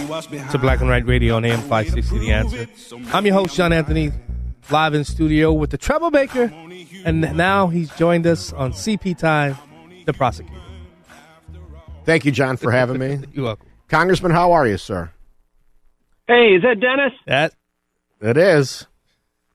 to 0.50 0.58
Black 0.58 0.80
and 0.80 0.88
White 0.88 1.06
Radio 1.06 1.36
on 1.36 1.44
AM 1.44 1.60
560 1.60 2.18
The 2.18 2.32
Answer. 2.32 2.66
I'm 3.14 3.24
your 3.24 3.34
host, 3.36 3.54
John 3.54 3.72
Anthony, 3.72 4.10
live 4.68 4.94
in 4.94 5.04
studio 5.04 5.52
with 5.52 5.70
the 5.70 5.78
Troublemaker, 5.78 6.52
and 7.04 7.20
now 7.36 7.68
he's 7.68 7.88
joined 7.94 8.26
us 8.26 8.52
on 8.52 8.72
CP 8.72 9.16
Time, 9.16 9.56
the 10.06 10.12
prosecutor. 10.12 10.60
Thank 12.04 12.24
you, 12.24 12.32
John, 12.32 12.56
for 12.56 12.72
having 12.72 12.98
me. 12.98 13.20
You're 13.32 13.44
welcome. 13.44 13.68
Congressman, 13.86 14.32
how 14.32 14.50
are 14.50 14.66
you, 14.66 14.76
sir? 14.76 15.12
Hey, 16.26 16.56
is 16.56 16.62
that 16.62 16.80
Dennis? 16.80 17.12
That 17.26 17.54
it 18.20 18.36
is. 18.36 18.88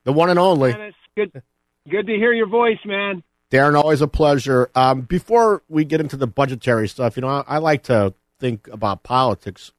The 0.06 0.14
one 0.14 0.30
and 0.30 0.40
only. 0.40 0.72
Dennis, 0.72 0.96
good 1.18 1.44
good 1.90 2.08
to 2.08 2.14
hear 2.14 2.32
your 2.32 2.48
voice, 2.48 2.80
man. 2.86 3.22
Darren, 3.52 3.76
always 3.76 4.02
a 4.02 4.08
pleasure. 4.08 4.72
Um, 4.74 5.02
before 5.02 5.62
we 5.68 5.84
get 5.84 6.00
into 6.00 6.16
the 6.16 6.26
budgetary 6.26 6.88
stuff, 6.88 7.18
you 7.18 7.22
know, 7.22 7.28
I, 7.28 7.44
I 7.48 7.58
like 7.58 7.84
to 7.84 8.14
think 8.40 8.68
about 8.70 9.04
politics 9.04 9.74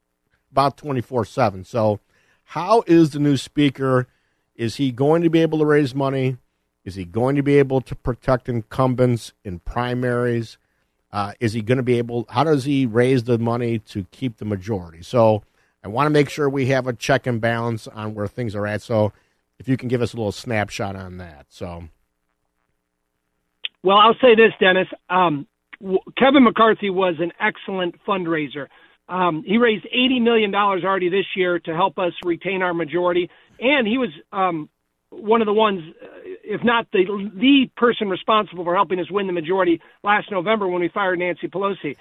about 0.52 0.76
24 0.76 1.24
7. 1.24 1.64
So, 1.64 1.98
how 2.44 2.84
is 2.86 3.10
the 3.10 3.18
new 3.18 3.36
speaker? 3.36 4.06
Is 4.54 4.76
he 4.76 4.92
going 4.92 5.22
to 5.22 5.30
be 5.30 5.40
able 5.40 5.58
to 5.58 5.64
raise 5.64 5.94
money? 5.94 6.36
Is 6.84 6.96
he 6.96 7.06
going 7.06 7.34
to 7.36 7.42
be 7.42 7.58
able 7.58 7.80
to 7.80 7.94
protect 7.94 8.48
incumbents 8.48 9.32
in 9.42 9.60
primaries? 9.60 10.58
Uh, 11.10 11.32
is 11.40 11.54
he 11.54 11.62
going 11.62 11.76
to 11.76 11.82
be 11.82 11.96
able? 11.96 12.26
How 12.28 12.44
does 12.44 12.64
he 12.64 12.84
raise 12.84 13.24
the 13.24 13.38
money 13.38 13.78
to 13.78 14.04
keep 14.10 14.36
the 14.36 14.44
majority? 14.44 15.02
So, 15.02 15.42
I 15.82 15.88
want 15.88 16.06
to 16.06 16.10
make 16.10 16.28
sure 16.28 16.48
we 16.48 16.66
have 16.66 16.86
a 16.86 16.92
check 16.92 17.26
and 17.26 17.40
balance 17.40 17.88
on 17.88 18.14
where 18.14 18.28
things 18.28 18.54
are 18.54 18.66
at. 18.66 18.82
So, 18.82 19.14
if 19.58 19.66
you 19.66 19.78
can 19.78 19.88
give 19.88 20.02
us 20.02 20.12
a 20.12 20.16
little 20.16 20.32
snapshot 20.32 20.94
on 20.94 21.16
that. 21.16 21.46
So, 21.48 21.88
well, 23.82 23.96
I'll 23.98 24.16
say 24.20 24.34
this, 24.34 24.52
Dennis. 24.60 24.88
Um, 25.10 25.46
Kevin 26.16 26.44
McCarthy 26.44 26.90
was 26.90 27.16
an 27.18 27.32
excellent 27.40 27.96
fundraiser. 28.06 28.68
Um, 29.08 29.42
he 29.44 29.58
raised 29.58 29.84
eighty 29.86 30.20
million 30.20 30.50
dollars 30.50 30.84
already 30.84 31.08
this 31.08 31.26
year 31.36 31.58
to 31.60 31.74
help 31.74 31.98
us 31.98 32.12
retain 32.24 32.62
our 32.62 32.72
majority, 32.72 33.28
and 33.58 33.86
he 33.86 33.98
was 33.98 34.10
um, 34.32 34.68
one 35.10 35.42
of 35.42 35.46
the 35.46 35.52
ones, 35.52 35.82
if 36.44 36.62
not 36.62 36.86
the 36.92 37.30
the 37.34 37.70
person 37.76 38.08
responsible 38.08 38.64
for 38.64 38.74
helping 38.74 39.00
us 39.00 39.10
win 39.10 39.26
the 39.26 39.32
majority 39.32 39.80
last 40.04 40.30
November 40.30 40.68
when 40.68 40.80
we 40.80 40.88
fired 40.88 41.18
Nancy 41.18 41.48
Pelosi. 41.48 41.96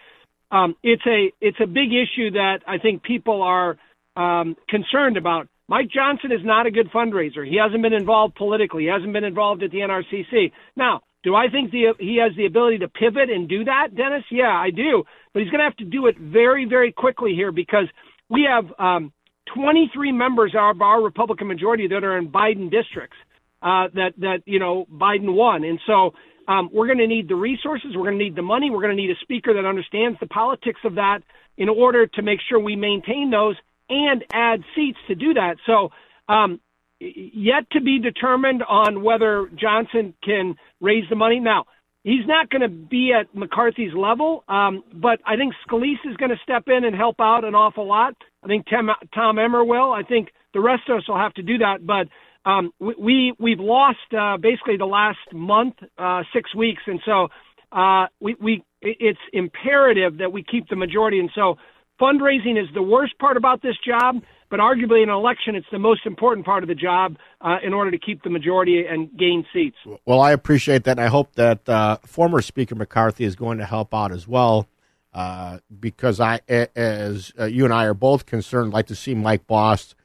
Um, 0.52 0.76
it's 0.84 1.06
a 1.08 1.32
it's 1.42 1.60
a 1.62 1.68
big 1.68 1.90
issue 1.92 2.32
that 2.32 2.60
I 2.68 2.78
think 2.78 3.04
people 3.04 3.42
are 3.42 3.78
um, 4.16 4.56
concerned 4.70 5.18
about. 5.18 5.48
Mike 5.68 5.90
Johnson 5.90 6.32
is 6.32 6.42
not 6.44 6.66
a 6.66 6.72
good 6.72 6.92
fundraiser. 6.92 7.48
He 7.48 7.58
hasn't 7.58 7.82
been 7.82 7.94
involved 7.94 8.36
politically. 8.36 8.84
He 8.84 8.90
hasn't 8.90 9.14
been 9.14 9.24
involved 9.24 9.64
at 9.64 9.72
the 9.72 9.80
NRCC. 9.80 10.52
Now, 10.76 11.02
do 11.24 11.36
I 11.36 11.50
think 11.50 11.72
the, 11.72 11.94
he 12.00 12.18
has 12.18 12.36
the 12.36 12.46
ability 12.46 12.80
to 12.80 12.88
pivot 12.88 13.30
and 13.30 13.48
do 13.48 13.64
that, 13.66 13.96
Dennis? 13.96 14.24
Yeah, 14.32 14.52
I 14.52 14.72
do. 14.72 15.04
But 15.34 15.44
he's 15.44 15.52
going 15.52 15.60
to 15.60 15.66
have 15.66 15.78
to 15.78 15.86
do 15.86 16.08
it 16.08 16.18
very, 16.18 16.66
very 16.66 16.92
quickly 16.92 17.34
here 17.36 17.52
because 17.52 17.88
we 18.30 18.48
have 18.50 18.66
um, 18.80 19.14
23 19.54 20.12
members 20.12 20.54
of 20.58 20.82
our 20.82 21.02
Republican 21.02 21.48
majority 21.48 21.88
that 21.88 22.04
are 22.04 22.18
in 22.18 22.30
Biden 22.30 22.72
districts 22.72 23.18
uh, 23.62 23.88
that 23.94 24.14
that 24.18 24.40
you 24.46 24.60
know 24.60 24.88
Biden 24.92 25.34
won, 25.34 25.64
and 25.64 25.80
so 25.86 26.14
um, 26.48 26.70
we're 26.74 26.88
going 26.88 26.98
to 26.98 27.08
need 27.08 27.28
the 27.28 27.36
resources, 27.36 27.92
we're 27.96 28.06
going 28.06 28.18
to 28.18 28.24
need 28.24 28.36
the 28.36 28.42
money, 28.42 28.70
we're 28.70 28.82
going 28.82 28.96
to 28.96 29.02
need 29.02 29.12
a 29.12 29.20
speaker 29.22 29.54
that 29.54 29.66
understands 29.66 30.20
the 30.20 30.28
politics 30.28 30.80
of 30.84 30.96
that 30.96 31.20
in 31.58 31.70
order 31.70 32.08
to 32.08 32.22
make 32.22 32.40
sure 32.50 32.60
we 32.60 32.76
maintain 32.76 33.30
those 33.30 33.56
and 33.90 34.24
add 34.34 34.64
seats 34.76 34.98
to 35.08 35.16
do 35.16 35.34
that. 35.36 35.58
So 35.66 35.90
um, 36.28 36.60
yet 37.02 37.70
to 37.72 37.82
be 37.82 38.00
determined 38.00 38.64
on 38.64 39.04
whether 39.04 39.50
Johnson 39.56 40.14
can 40.24 40.56
raise 40.80 41.06
the 41.10 41.16
money. 41.16 41.40
Now, 41.40 41.66
he's 42.04 42.26
not 42.28 42.50
going 42.50 42.62
to 42.62 42.70
be 42.70 43.12
at 43.14 43.34
McCarthy's 43.36 43.94
level, 43.96 44.44
um, 44.48 44.84
but 44.94 45.20
I 45.26 45.36
think 45.36 45.54
Scalise 45.68 46.06
is 46.06 46.18
going 46.18 46.30
to 46.30 46.38
step 46.44 46.64
in 46.68 46.86
and 46.86 46.96
help 46.96 47.20
out 47.20 47.44
an 47.44 47.56
awful 47.56 47.88
lot. 47.88 48.16
I 48.44 48.48
think 48.48 48.68
Tim, 48.68 48.90
Tom 49.14 49.40
Emmer 49.40 49.64
will. 49.64 49.92
I 49.92 50.04
think 50.04 50.30
the 50.54 50.60
rest 50.60 50.84
of 50.90 50.98
us 50.98 51.08
will 51.08 51.18
have 51.18 51.34
to 51.36 51.44
do 51.44 51.58
that. 51.60 51.86
But 51.86 52.08
um, 52.50 52.72
we, 52.80 53.34
we 53.40 53.52
have 53.52 53.60
lost 53.60 54.00
uh, 54.18 54.38
basically 54.38 54.78
the 54.78 54.86
last 54.86 55.20
month, 55.34 55.76
uh, 55.98 56.24
six 56.34 56.54
weeks, 56.56 56.82
and 56.88 57.00
so 57.06 57.28
uh, 57.72 58.08
we 58.20 58.36
we 58.40 58.64
it's 58.82 59.20
imperative 59.32 60.18
that 60.18 60.32
we 60.32 60.44
keep 60.44 60.68
the 60.70 60.76
majority. 60.76 61.20
And 61.20 61.30
so 61.36 61.58
fundraising 62.02 62.60
is 62.62 62.68
the 62.74 62.82
worst 62.82 63.18
part 63.20 63.38
about 63.38 63.62
this 63.62 63.76
job 63.86 64.24
but 64.52 64.60
arguably 64.60 65.02
in 65.02 65.10
an 65.10 65.16
election, 65.16 65.56
it's 65.56 65.66
the 65.72 65.80
most 65.80 66.06
important 66.06 66.46
part 66.46 66.62
of 66.62 66.68
the 66.68 66.76
job 66.76 67.16
uh, 67.40 67.58
in 67.64 67.74
order 67.74 67.90
to 67.90 67.98
keep 67.98 68.22
the 68.22 68.30
majority 68.30 68.86
and 68.86 69.10
gain 69.18 69.46
seats. 69.54 69.78
Well, 70.06 70.20
I 70.20 70.34
appreciate 70.34 70.84
that. 70.84 70.92
And 70.92 71.00
I 71.00 71.08
hope 71.08 71.34
that 71.36 71.68
uh, 71.68 71.98
former 72.06 72.42
Speaker 72.42 72.76
McCarthy 72.76 73.24
is 73.24 73.38
going 73.38 73.58
to 73.60 73.66
help 73.66 73.96
out 73.96 74.12
as 74.12 74.28
well. 74.28 74.68
Uh, 75.14 75.60
because 75.80 76.20
I, 76.20 76.40
as 76.48 77.34
uh, 77.40 77.46
you 77.46 77.66
and 77.66 77.74
I 77.74 77.86
are 77.86 77.94
both 77.94 78.26
concerned, 78.26 78.72
like 78.72 78.88
to 78.88 78.96
see 78.96 79.16
Mike 79.16 79.48
Bost 79.48 79.96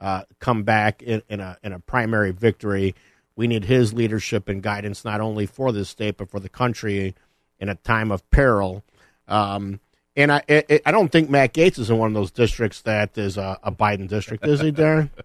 uh, 0.00 0.22
come 0.38 0.62
back 0.62 1.02
in, 1.02 1.22
in, 1.28 1.40
a 1.40 1.58
in 1.62 1.72
a 1.72 1.80
primary 1.80 2.30
victory. 2.30 2.94
We 3.36 3.46
need 3.46 3.64
his 3.64 3.92
leadership 3.92 4.48
and 4.48 4.62
guidance 4.62 5.04
not 5.04 5.20
only 5.20 5.44
for 5.46 5.72
this 5.72 5.88
state 5.88 6.16
but 6.16 6.30
for 6.30 6.40
the 6.40 6.48
country 6.48 7.14
in 7.58 7.68
a 7.68 7.74
time 7.74 8.10
of 8.10 8.28
peril. 8.30 8.84
Um, 9.28 9.80
and 10.16 10.32
I, 10.32 10.42
it, 10.48 10.82
I 10.86 10.90
don't 10.90 11.10
think 11.10 11.30
Matt 11.30 11.54
Gaetz 11.54 11.78
is 11.78 11.90
in 11.90 11.98
one 11.98 12.08
of 12.08 12.14
those 12.14 12.30
districts 12.30 12.82
that 12.82 13.16
is 13.18 13.36
a, 13.36 13.58
a 13.62 13.72
Biden 13.72 14.08
district, 14.08 14.46
is 14.46 14.60
he, 14.60 14.72
Darren? 14.72 15.10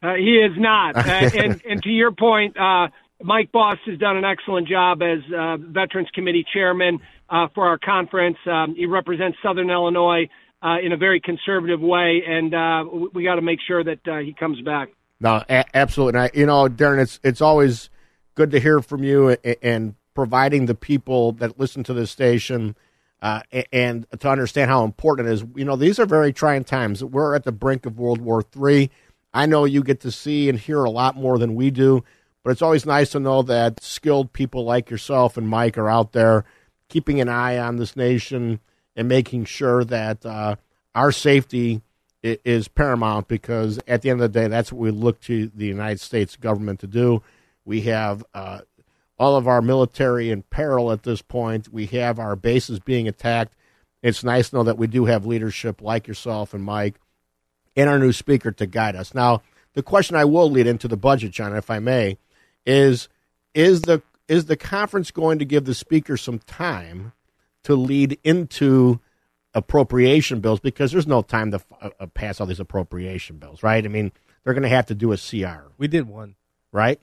Uh, 0.00 0.14
he 0.14 0.36
is 0.36 0.52
not. 0.56 0.96
uh, 0.96 1.00
and, 1.10 1.60
and 1.68 1.82
to 1.82 1.88
your 1.88 2.12
point, 2.12 2.56
uh, 2.56 2.86
Mike 3.20 3.50
Bost 3.50 3.80
has 3.86 3.98
done 3.98 4.16
an 4.16 4.24
excellent 4.24 4.68
job 4.68 5.02
as 5.02 5.18
uh, 5.36 5.56
Veterans 5.56 6.08
Committee 6.14 6.46
chairman 6.52 7.00
uh, 7.28 7.48
for 7.52 7.66
our 7.66 7.78
conference. 7.78 8.36
Um, 8.46 8.76
he 8.76 8.86
represents 8.86 9.38
Southern 9.42 9.70
Illinois 9.70 10.28
uh, 10.62 10.76
in 10.82 10.92
a 10.92 10.96
very 10.96 11.20
conservative 11.20 11.80
way, 11.80 12.22
and 12.26 12.54
uh, 12.54 12.84
we 13.12 13.24
got 13.24 13.36
to 13.36 13.42
make 13.42 13.58
sure 13.66 13.82
that 13.82 14.06
uh, 14.06 14.18
he 14.18 14.32
comes 14.32 14.60
back. 14.60 14.90
No, 15.20 15.42
a- 15.48 15.76
absolutely. 15.76 16.20
And 16.20 16.30
I, 16.32 16.38
you 16.38 16.46
know, 16.46 16.68
Darren, 16.68 17.02
it's 17.02 17.18
it's 17.24 17.40
always 17.40 17.90
good 18.34 18.52
to 18.52 18.60
hear 18.60 18.80
from 18.80 19.02
you 19.02 19.30
and, 19.30 19.56
and 19.62 19.94
providing 20.14 20.66
the 20.66 20.74
people 20.74 21.32
that 21.32 21.58
listen 21.58 21.82
to 21.84 21.94
this 21.94 22.10
station 22.10 22.76
uh, 23.20 23.42
and 23.72 24.06
to 24.18 24.28
understand 24.28 24.70
how 24.70 24.84
important 24.84 25.28
it 25.28 25.32
is. 25.32 25.44
You 25.56 25.64
know, 25.64 25.76
these 25.76 25.98
are 25.98 26.06
very 26.06 26.32
trying 26.32 26.64
times. 26.64 27.02
We're 27.02 27.34
at 27.34 27.44
the 27.44 27.52
brink 27.52 27.86
of 27.86 27.98
World 27.98 28.20
War 28.20 28.44
III. 28.56 28.90
I 29.34 29.46
know 29.46 29.64
you 29.64 29.82
get 29.82 30.00
to 30.00 30.10
see 30.10 30.48
and 30.48 30.58
hear 30.58 30.84
a 30.84 30.90
lot 30.90 31.16
more 31.16 31.38
than 31.38 31.54
we 31.54 31.70
do, 31.70 32.04
but 32.42 32.50
it's 32.50 32.62
always 32.62 32.86
nice 32.86 33.10
to 33.10 33.20
know 33.20 33.42
that 33.42 33.82
skilled 33.82 34.32
people 34.32 34.64
like 34.64 34.90
yourself 34.90 35.36
and 35.36 35.48
Mike 35.48 35.76
are 35.76 35.88
out 35.88 36.12
there 36.12 36.44
keeping 36.88 37.20
an 37.20 37.28
eye 37.28 37.58
on 37.58 37.76
this 37.76 37.96
nation 37.96 38.60
and 38.96 39.08
making 39.08 39.44
sure 39.44 39.84
that 39.84 40.24
uh, 40.24 40.56
our 40.94 41.12
safety 41.12 41.82
is 42.22 42.66
paramount 42.66 43.28
because 43.28 43.78
at 43.86 44.02
the 44.02 44.10
end 44.10 44.20
of 44.20 44.32
the 44.32 44.40
day, 44.40 44.48
that's 44.48 44.72
what 44.72 44.80
we 44.80 44.90
look 44.90 45.20
to 45.20 45.50
the 45.54 45.66
United 45.66 46.00
States 46.00 46.36
government 46.36 46.80
to 46.80 46.86
do. 46.86 47.22
We 47.64 47.82
have 47.82 48.24
uh, 48.34 48.60
all 49.18 49.36
of 49.36 49.48
our 49.48 49.60
military 49.60 50.30
in 50.30 50.42
peril 50.42 50.92
at 50.92 51.02
this 51.02 51.22
point. 51.22 51.72
We 51.72 51.86
have 51.86 52.18
our 52.18 52.36
bases 52.36 52.78
being 52.78 53.08
attacked. 53.08 53.54
It's 54.02 54.22
nice 54.22 54.50
to 54.50 54.56
know 54.56 54.62
that 54.64 54.78
we 54.78 54.86
do 54.86 55.06
have 55.06 55.26
leadership 55.26 55.82
like 55.82 56.06
yourself 56.06 56.54
and 56.54 56.62
Mike 56.62 57.00
and 57.76 57.88
our 57.88 57.98
new 57.98 58.12
speaker 58.12 58.52
to 58.52 58.66
guide 58.66 58.96
us. 58.96 59.14
Now, 59.14 59.42
the 59.74 59.82
question 59.82 60.16
I 60.16 60.24
will 60.24 60.50
lead 60.50 60.66
into 60.66 60.88
the 60.88 60.96
budget, 60.96 61.32
John, 61.32 61.54
if 61.54 61.70
I 61.70 61.78
may, 61.78 62.18
is 62.64 63.08
is 63.54 63.82
the 63.82 64.02
is 64.28 64.44
the 64.44 64.56
conference 64.56 65.10
going 65.10 65.38
to 65.38 65.44
give 65.44 65.64
the 65.64 65.74
speaker 65.74 66.16
some 66.16 66.38
time 66.38 67.12
to 67.64 67.74
lead 67.74 68.18
into 68.22 69.00
appropriation 69.54 70.40
bills 70.40 70.60
because 70.60 70.92
there's 70.92 71.06
no 71.06 71.22
time 71.22 71.50
to 71.50 71.60
uh, 71.80 71.90
uh 71.98 72.06
pass 72.06 72.40
all 72.40 72.46
these 72.46 72.60
appropriation 72.60 73.38
bills, 73.38 73.62
right? 73.62 73.84
I 73.84 73.88
mean, 73.88 74.12
they're 74.44 74.54
going 74.54 74.62
to 74.62 74.68
have 74.68 74.86
to 74.86 74.94
do 74.94 75.12
a 75.12 75.16
CR. 75.16 75.72
We 75.76 75.88
did 75.88 76.08
one, 76.08 76.36
right? 76.72 77.00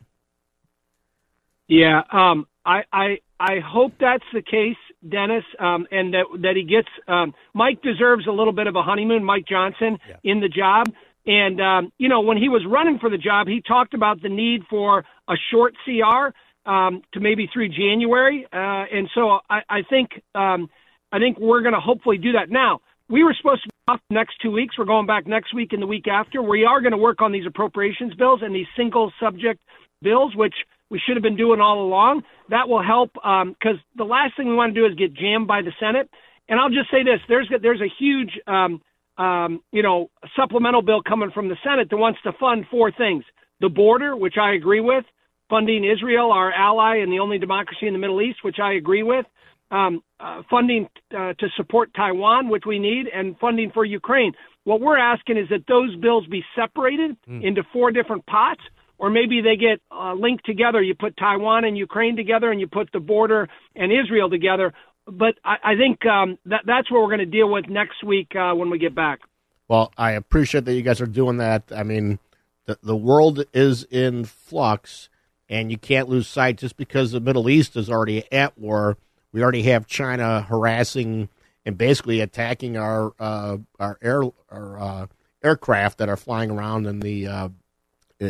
Yeah, 1.68 2.02
um, 2.12 2.48
I, 2.66 2.84
I 2.92 3.18
I 3.40 3.60
hope 3.60 3.94
that's 4.00 4.24
the 4.34 4.42
case, 4.42 4.78
Dennis, 5.08 5.44
um, 5.60 5.88
and 5.92 6.14
that 6.14 6.26
that 6.42 6.56
he 6.56 6.64
gets. 6.64 6.88
Um, 7.08 7.34
Mike 7.54 7.82
deserves 7.82 8.28
a 8.28 8.32
little 8.32 8.54
bit 8.54 8.68
of 8.68 8.76
a 8.76 8.84
honeymoon. 8.84 9.24
Mike 9.24 9.46
Johnson 9.48 9.98
yeah. 10.08 10.16
in 10.24 10.40
the 10.40 10.50
job, 10.50 10.88
and 11.26 11.60
um, 11.60 11.92
you 11.98 12.08
know 12.08 12.22
when 12.22 12.38
he 12.38 12.50
was 12.50 12.64
running 12.68 13.00
for 13.00 13.10
the 13.10 13.18
job, 13.18 13.48
he 13.48 13.62
talked 13.62 13.94
about 13.94 14.22
the 14.22 14.30
need 14.30 14.62
for 14.70 15.06
a 15.28 15.36
short 15.52 15.74
CR 15.84 16.70
um, 16.70 17.02
to 17.14 17.20
maybe 17.20 17.50
through 17.52 17.70
January, 17.70 18.46
uh, 18.54 18.86
and 18.92 19.10
so 19.14 19.40
I, 19.50 19.62
I 19.70 19.82
think 19.90 20.10
um, 20.34 20.70
I 21.12 21.20
think 21.20 21.40
we're 21.40 21.62
going 21.62 21.74
to 21.74 21.80
hopefully 21.80 22.18
do 22.18 22.34
that. 22.34 22.50
Now 22.50 22.82
we 23.10 23.24
were 23.24 23.36
supposed 23.38 23.64
to 23.64 23.70
be 23.70 23.94
off 23.94 24.00
next 24.10 24.36
two 24.42 24.52
weeks. 24.52 24.78
We're 24.78 24.86
going 24.86 25.06
back 25.06 25.28
next 25.28 25.54
week 25.54 25.74
and 25.74 25.82
the 25.82 25.88
week 25.88 26.08
after. 26.08 26.42
We 26.42 26.66
are 26.66 26.82
going 26.82 26.92
to 26.92 26.98
work 26.98 27.22
on 27.22 27.32
these 27.32 27.46
appropriations 27.46 28.14
bills 28.16 28.42
and 28.44 28.56
these 28.56 28.68
single 28.78 29.12
subject 29.20 29.62
bills, 30.02 30.36
which 30.36 30.56
we 30.90 31.00
should 31.06 31.16
have 31.16 31.24
been 31.24 31.38
doing 31.38 31.62
all 31.62 31.82
along. 31.84 32.24
That 32.50 32.70
will 32.70 32.84
help 32.84 33.14
because 33.14 33.78
um, 33.78 33.84
the 33.96 34.04
last 34.04 34.38
thing 34.38 34.48
we 34.48 34.56
want 34.56 34.76
to 34.76 34.80
do 34.80 34.86
is 34.86 34.96
get 34.96 35.14
jammed 35.14 35.48
by 35.48 35.62
the 35.62 35.72
Senate. 35.80 36.10
And 36.48 36.60
I'll 36.60 36.70
just 36.70 36.92
say 36.92 37.04
this: 37.04 37.20
there's 37.28 37.50
there's 37.62 37.82
a 37.82 37.92
huge 38.00 38.40
um, 38.48 38.82
um, 39.18 39.62
you 39.72 39.82
know 39.82 40.10
supplemental 40.36 40.82
bill 40.82 41.02
coming 41.02 41.32
from 41.32 41.50
the 41.50 41.58
Senate 41.64 41.90
that 41.90 41.98
wants 41.98 42.20
to 42.24 42.34
fund 42.34 42.66
four 42.70 42.92
things: 42.92 43.24
the 43.62 43.70
border, 43.70 44.16
which 44.16 44.36
I 44.40 44.54
agree 44.54 44.82
with, 44.82 45.06
funding 45.50 45.84
Israel, 45.84 46.32
our 46.32 46.52
ally 46.52 46.98
and 46.98 47.12
the 47.12 47.20
only 47.20 47.40
democracy 47.40 47.88
in 47.88 47.94
the 47.94 48.00
Middle 48.00 48.22
East, 48.22 48.40
which 48.44 48.58
I 48.62 48.74
agree 48.74 49.04
with, 49.04 49.26
um, 49.72 50.04
uh, 50.20 50.44
funding 50.50 50.88
uh, 51.12 51.34
to 51.34 51.48
support 51.58 51.94
Taiwan, 51.96 52.50
which 52.50 52.64
we 52.68 52.80
need, 52.80 53.08
and 53.08 53.38
funding 53.40 53.72
for 53.72 53.86
Ukraine. 53.86 54.34
What 54.64 54.82
we're 54.82 54.98
asking 54.98 55.38
is 55.38 55.50
that 55.50 55.66
those 55.68 55.96
bills 55.96 56.26
be 56.28 56.44
separated 56.56 57.18
mm. 57.28 57.44
into 57.44 57.64
four 57.72 57.92
different 57.92 58.26
pots 58.26 58.62
or 58.98 59.10
maybe 59.10 59.42
they 59.42 59.56
get 59.56 59.82
uh, 59.92 60.14
linked 60.14 60.46
together. 60.46 60.82
You 60.82 60.96
put 60.96 61.18
Taiwan 61.18 61.66
and 61.66 61.78
Ukraine 61.78 62.16
together, 62.16 62.52
and 62.52 62.60
you 62.60 62.68
put 62.68 62.92
the 62.92 63.00
border 63.00 63.48
and 63.76 63.92
Israel 63.92 64.30
together. 64.30 64.74
But 65.08 65.36
I, 65.44 65.56
I 65.64 65.76
think 65.76 66.06
um, 66.06 66.38
that 66.46 66.62
that's 66.66 66.90
what 66.90 67.02
we're 67.02 67.16
going 67.16 67.20
to 67.20 67.26
deal 67.26 67.52
with 67.52 67.68
next 67.70 68.04
week 68.04 68.36
uh, 68.36 68.54
when 68.54 68.70
we 68.70 68.80
get 68.80 68.96
back. 68.96 69.20
Well, 69.68 69.92
I 69.98 70.12
appreciate 70.12 70.66
that 70.66 70.74
you 70.74 70.82
guys 70.82 71.02
are 71.02 71.08
doing 71.08 71.38
that. 71.38 71.64
I 71.76 71.84
mean, 71.84 72.20
the 72.66 72.78
the 72.82 72.96
world 72.96 73.44
is 73.54 73.84
in 73.84 74.26
flux, 74.26 75.10
and 75.50 75.72
you 75.72 75.78
can't 75.78 76.10
lose 76.10 76.28
sight 76.28 76.58
just 76.58 76.78
because 76.78 77.12
the 77.12 77.20
Middle 77.20 77.50
East 77.50 77.76
is 77.76 77.90
already 77.90 78.32
at 78.32 78.58
war. 78.58 78.98
We 79.32 79.44
already 79.44 79.64
have 79.64 79.86
China 79.86 80.42
harassing 80.42 81.30
and 81.66 81.78
basically 81.78 82.22
attacking 82.22 82.78
our 82.78 83.14
uh, 83.20 83.58
our 83.80 83.98
air 84.02 84.24
our 84.50 84.80
uh, 84.80 85.08
aircraft 85.44 85.98
that 85.98 86.10
are 86.10 86.18
flying 86.18 86.52
around 86.52 86.86
in 86.86 87.00
the 87.00 87.28
uh, 87.28 87.50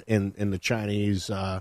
in 0.08 0.34
in 0.38 0.52
the 0.52 0.58
Chinese 0.58 1.30
uh, 1.30 1.60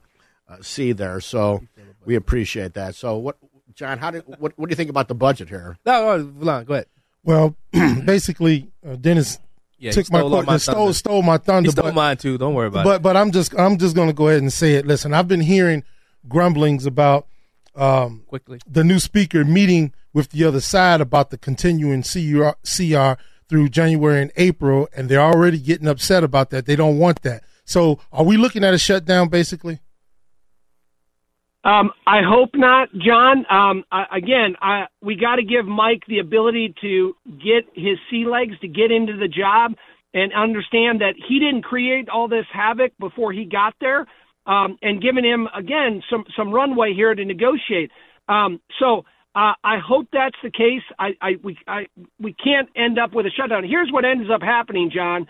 uh, 0.49 0.57
sea 0.61 0.92
there. 0.92 1.20
So 1.20 1.62
we 2.05 2.14
appreciate 2.14 2.75
that. 2.75 2.94
So 2.94 3.16
what, 3.16 3.38
John? 3.75 3.99
How 3.99 4.11
did 4.11 4.25
what 4.27 4.53
what 4.57 4.68
do 4.68 4.73
you 4.73 4.77
think 4.77 4.90
about 4.90 5.09
the 5.09 5.14
budget 5.14 5.49
here? 5.49 5.77
No, 5.85 6.16
no 6.18 6.64
go 6.64 6.75
ahead. 6.75 6.87
Well, 7.25 7.57
basically, 8.05 8.70
uh, 8.87 8.97
Dennis 8.97 9.38
yeah, 9.79 9.92
took 9.92 10.11
my, 10.11 10.23
my 10.42 10.57
stole 10.57 10.92
stole 10.92 11.23
my 11.23 11.38
thunder. 11.38 11.68
He 11.68 11.73
stole 11.73 11.87
but, 11.87 11.94
mine 11.94 12.16
too. 12.16 12.38
Don't 12.38 12.55
worry 12.55 12.68
about 12.68 12.85
but, 12.85 12.97
it. 12.97 13.03
But 13.03 13.16
I'm 13.16 13.33
just 13.33 13.59
I'm 13.59 13.79
just 13.79 13.94
going 13.94 14.09
to 14.09 14.14
go 14.14 14.29
ahead 14.29 14.42
and 14.42 14.53
say 14.53 14.75
it. 14.75 14.87
Listen, 14.87 15.12
I've 15.14 15.29
been 15.29 15.40
hearing 15.40 15.85
grumblings 16.29 16.87
about 16.87 17.27
um, 17.75 18.23
quickly 18.27 18.61
the 18.66 18.85
new 18.85 18.99
speaker 18.99 19.44
meeting 19.44 19.92
with 20.12 20.31
the 20.31 20.44
other 20.44 20.61
side 20.61 21.01
about 21.01 21.31
the 21.31 21.38
continuing 21.38 22.03
CR, 22.03 22.51
CR 22.64 23.20
through 23.49 23.68
January 23.68 24.23
and 24.23 24.33
April, 24.37 24.88
and 24.97 25.09
they're 25.09 25.20
already 25.20 25.59
getting 25.59 25.88
upset 25.88 26.25
about 26.25 26.51
that. 26.51 26.66
They 26.66 26.77
don't 26.77 26.99
want 26.99 27.23
that. 27.23 27.42
So, 27.64 28.00
are 28.12 28.24
we 28.24 28.37
looking 28.37 28.62
at 28.64 28.74
a 28.74 28.79
shutdown, 28.79 29.29
basically? 29.29 29.81
Um, 31.64 31.92
I 32.07 32.20
hope 32.22 32.50
not, 32.55 32.88
John. 32.92 33.46
Um, 33.50 33.85
I, 33.90 34.18
again, 34.18 34.55
I, 34.61 34.85
we 35.00 35.16
got 35.16 35.37
to 35.37 35.42
give 35.42 35.64
Mike 35.64 36.03
the 36.07 36.18
ability 36.18 36.74
to 36.83 37.16
get 37.27 37.64
his 37.74 37.96
sea 38.11 38.27
legs 38.31 38.59
to 38.61 38.68
get 38.68 38.90
into 38.90 39.16
the 39.16 39.29
job 39.29 39.72
and 40.12 40.33
understand 40.35 41.00
that 41.00 41.14
he 41.27 41.38
didn't 41.38 41.62
create 41.62 42.11
all 42.11 42.29
this 42.29 42.44
havoc 42.53 42.92
before 43.00 43.33
he 43.33 43.46
got 43.46 43.74
there, 43.81 44.07
um, 44.46 44.77
and 44.83 45.00
giving 45.00 45.24
him 45.24 45.48
again 45.57 46.03
some 46.11 46.24
some 46.37 46.53
runway 46.53 46.92
here 46.92 47.14
to 47.14 47.24
negotiate. 47.24 47.90
Um, 48.29 48.61
so 48.79 49.07
uh, 49.35 49.55
I 49.64 49.79
hope 49.85 50.09
that's 50.12 50.37
the 50.42 50.50
case. 50.50 50.83
I, 50.98 51.12
I 51.20 51.31
we 51.42 51.57
I 51.66 51.87
we 52.20 52.35
can't 52.35 52.68
end 52.77 52.98
up 52.98 53.14
with 53.14 53.24
a 53.24 53.31
shutdown. 53.31 53.64
Here's 53.64 53.90
what 53.90 54.05
ends 54.05 54.29
up 54.31 54.42
happening, 54.42 54.90
John 54.94 55.27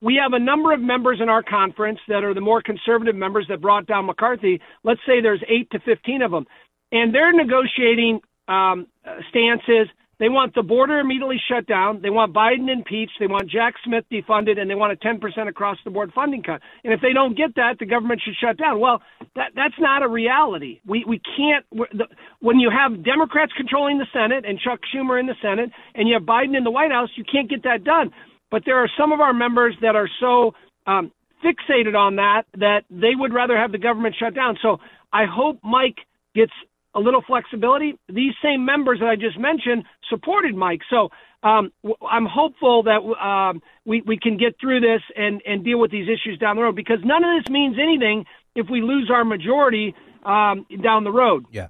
we 0.00 0.20
have 0.22 0.32
a 0.32 0.38
number 0.38 0.72
of 0.72 0.80
members 0.80 1.18
in 1.20 1.28
our 1.28 1.42
conference 1.42 1.98
that 2.08 2.24
are 2.24 2.34
the 2.34 2.40
more 2.40 2.62
conservative 2.62 3.16
members 3.16 3.46
that 3.48 3.60
brought 3.60 3.86
down 3.86 4.06
McCarthy. 4.06 4.60
Let's 4.84 5.00
say 5.06 5.20
there's 5.20 5.42
eight 5.48 5.70
to 5.70 5.80
15 5.80 6.22
of 6.22 6.30
them. 6.30 6.46
And 6.92 7.14
they're 7.14 7.32
negotiating 7.32 8.20
um, 8.46 8.86
stances. 9.30 9.88
They 10.18 10.28
want 10.28 10.54
the 10.54 10.62
border 10.62 10.98
immediately 10.98 11.40
shut 11.48 11.66
down. 11.66 12.00
They 12.02 12.10
want 12.10 12.34
Biden 12.34 12.72
impeached. 12.72 13.12
They 13.20 13.28
want 13.28 13.48
Jack 13.48 13.74
Smith 13.84 14.04
defunded, 14.10 14.58
and 14.58 14.68
they 14.68 14.74
want 14.74 14.92
a 14.92 14.96
10% 14.96 15.48
across 15.48 15.78
the 15.84 15.90
board 15.90 16.10
funding 16.12 16.42
cut. 16.42 16.60
And 16.82 16.92
if 16.92 17.00
they 17.00 17.12
don't 17.12 17.36
get 17.36 17.54
that, 17.54 17.76
the 17.78 17.86
government 17.86 18.20
should 18.24 18.34
shut 18.34 18.58
down. 18.58 18.80
Well, 18.80 19.00
that 19.36 19.52
that's 19.54 19.78
not 19.78 20.02
a 20.02 20.08
reality. 20.08 20.80
We 20.84 21.04
we 21.06 21.20
can't. 21.20 21.64
The, 21.70 22.06
when 22.40 22.58
you 22.58 22.68
have 22.68 23.04
Democrats 23.04 23.52
controlling 23.56 23.98
the 23.98 24.06
Senate 24.12 24.44
and 24.44 24.58
Chuck 24.58 24.80
Schumer 24.92 25.20
in 25.20 25.26
the 25.26 25.36
Senate, 25.40 25.70
and 25.94 26.08
you 26.08 26.14
have 26.14 26.24
Biden 26.24 26.56
in 26.56 26.64
the 26.64 26.72
White 26.72 26.90
House, 26.90 27.10
you 27.14 27.22
can't 27.22 27.48
get 27.48 27.62
that 27.62 27.84
done. 27.84 28.10
But 28.50 28.62
there 28.64 28.78
are 28.78 28.88
some 28.98 29.12
of 29.12 29.20
our 29.20 29.34
members 29.34 29.74
that 29.82 29.94
are 29.94 30.08
so 30.20 30.54
um, 30.86 31.12
fixated 31.44 31.94
on 31.94 32.16
that 32.16 32.44
that 32.56 32.84
they 32.90 33.14
would 33.14 33.32
rather 33.32 33.56
have 33.56 33.72
the 33.72 33.78
government 33.78 34.16
shut 34.18 34.34
down. 34.34 34.58
So 34.62 34.78
I 35.12 35.24
hope 35.24 35.58
Mike 35.62 35.98
gets 36.34 36.52
a 36.94 37.00
little 37.00 37.22
flexibility. 37.26 37.98
These 38.08 38.34
same 38.42 38.64
members 38.64 39.00
that 39.00 39.06
I 39.06 39.16
just 39.16 39.38
mentioned 39.38 39.84
supported 40.08 40.54
Mike. 40.54 40.80
So 40.90 41.10
um, 41.42 41.72
I'm 42.10 42.26
hopeful 42.26 42.82
that 42.84 43.00
um, 43.22 43.62
we, 43.84 44.02
we 44.02 44.18
can 44.18 44.36
get 44.36 44.56
through 44.60 44.80
this 44.80 45.02
and, 45.14 45.40
and 45.46 45.64
deal 45.64 45.78
with 45.78 45.90
these 45.90 46.08
issues 46.08 46.38
down 46.38 46.56
the 46.56 46.62
road 46.62 46.74
because 46.74 46.98
none 47.04 47.22
of 47.22 47.30
this 47.42 47.52
means 47.52 47.76
anything 47.80 48.24
if 48.54 48.66
we 48.68 48.80
lose 48.80 49.10
our 49.12 49.24
majority 49.24 49.94
um, 50.24 50.66
down 50.82 51.04
the 51.04 51.12
road. 51.12 51.46
Yeah. 51.52 51.68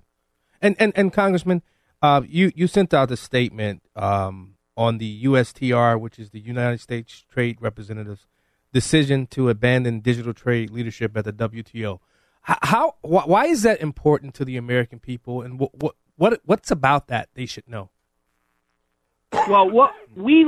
And, 0.62 0.75
and, 0.79 0.93
and 0.97 1.12
Congressman, 1.12 1.62
uh, 2.01 2.23
you, 2.27 2.51
you 2.55 2.67
sent 2.67 2.95
out 2.95 3.11
a 3.11 3.17
statement 3.17 3.83
um, 3.95 4.55
on 4.79 4.99
the 4.99 5.25
USTR, 5.25 6.01
which 6.01 6.21
is 6.21 6.31
the 6.31 6.38
United 6.38 6.81
States 6.81 7.25
Trade 7.29 7.59
Representative's 7.61 8.29
decision 8.73 9.27
to 9.27 9.49
abandon 9.49 9.99
digital 9.99 10.33
trade 10.33 10.71
leadership 10.71 11.17
at 11.17 11.25
the 11.25 11.33
WTO. 11.33 11.99
How, 12.43 12.95
why 13.03 13.47
is 13.47 13.62
that 13.62 13.81
important 13.81 14.35
to 14.35 14.45
the 14.45 14.57
American 14.57 15.01
people, 15.01 15.43
and 15.43 15.59
what 15.59 15.75
what, 15.75 15.97
what 16.17 16.41
what's 16.47 16.71
about 16.71 17.09
that 17.09 17.29
they 17.35 17.45
should 17.45 17.69
know? 17.69 17.91
Well, 19.33 19.69
what 19.69 19.91
we 20.17 20.47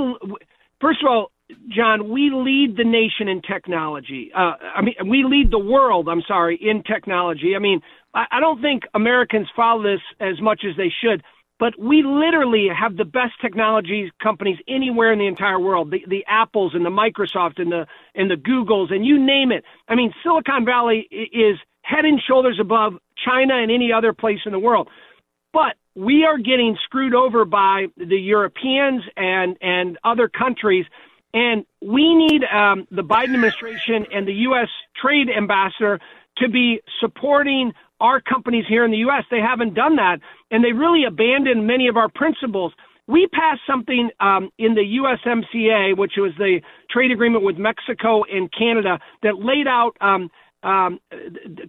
first 0.80 1.02
of 1.02 1.08
all, 1.10 1.32
John, 1.68 2.08
we 2.08 2.30
lead 2.32 2.76
the 2.78 2.84
nation 2.84 3.28
in 3.28 3.42
technology. 3.42 4.30
Uh, 4.34 4.52
I 4.74 4.80
mean, 4.80 4.94
we 5.06 5.24
lead 5.24 5.50
the 5.50 5.58
world. 5.58 6.08
I'm 6.08 6.22
sorry, 6.26 6.56
in 6.56 6.84
technology. 6.84 7.54
I 7.54 7.58
mean, 7.58 7.82
I, 8.14 8.24
I 8.30 8.40
don't 8.40 8.62
think 8.62 8.84
Americans 8.94 9.48
follow 9.54 9.82
this 9.82 10.00
as 10.20 10.40
much 10.40 10.62
as 10.64 10.76
they 10.76 10.92
should 11.02 11.22
but 11.60 11.78
we 11.78 12.02
literally 12.02 12.68
have 12.74 12.96
the 12.96 13.04
best 13.04 13.34
technology 13.40 14.10
companies 14.20 14.56
anywhere 14.66 15.12
in 15.12 15.18
the 15.18 15.26
entire 15.26 15.60
world. 15.60 15.90
The 15.90 16.02
the 16.08 16.24
Apples 16.26 16.72
and 16.74 16.84
the 16.84 16.90
Microsoft 16.90 17.60
and 17.60 17.70
the 17.70 17.86
and 18.14 18.30
the 18.30 18.36
Googles 18.36 18.90
and 18.92 19.04
you 19.04 19.24
name 19.24 19.52
it. 19.52 19.62
I 19.86 19.94
mean, 19.94 20.12
Silicon 20.24 20.64
Valley 20.64 21.06
is 21.10 21.58
head 21.82 22.06
and 22.06 22.18
shoulders 22.26 22.58
above 22.58 22.94
China 23.22 23.54
and 23.56 23.70
any 23.70 23.92
other 23.92 24.14
place 24.14 24.40
in 24.46 24.52
the 24.52 24.58
world. 24.58 24.88
But 25.52 25.76
we 25.94 26.24
are 26.24 26.38
getting 26.38 26.78
screwed 26.84 27.14
over 27.14 27.44
by 27.44 27.86
the 27.96 28.16
Europeans 28.16 29.02
and 29.16 29.58
and 29.60 29.98
other 30.02 30.28
countries, 30.28 30.86
and 31.34 31.66
we 31.82 32.14
need 32.14 32.42
um, 32.44 32.88
the 32.90 33.02
Biden 33.02 33.34
administration 33.34 34.06
and 34.10 34.26
the 34.26 34.34
U.S. 34.48 34.68
Trade 34.96 35.28
Ambassador 35.28 36.00
to 36.38 36.48
be 36.48 36.80
supporting 37.00 37.74
our 38.00 38.20
companies 38.20 38.64
here 38.68 38.84
in 38.84 38.90
the 38.90 38.98
U.S. 38.98 39.24
They 39.30 39.40
haven't 39.40 39.74
done 39.74 39.96
that, 39.96 40.20
and 40.50 40.64
they 40.64 40.72
really 40.72 41.04
abandoned 41.04 41.66
many 41.66 41.88
of 41.88 41.96
our 41.96 42.08
principles. 42.08 42.72
We 43.06 43.26
passed 43.26 43.60
something 43.66 44.10
um, 44.20 44.50
in 44.58 44.74
the 44.74 44.98
USMCA, 45.02 45.96
which 45.96 46.12
was 46.16 46.32
the 46.38 46.60
trade 46.90 47.10
agreement 47.10 47.44
with 47.44 47.56
Mexico 47.58 48.22
and 48.24 48.50
Canada, 48.52 49.00
that 49.22 49.38
laid 49.38 49.66
out 49.66 49.96
um, 50.00 50.30
um, 50.62 51.00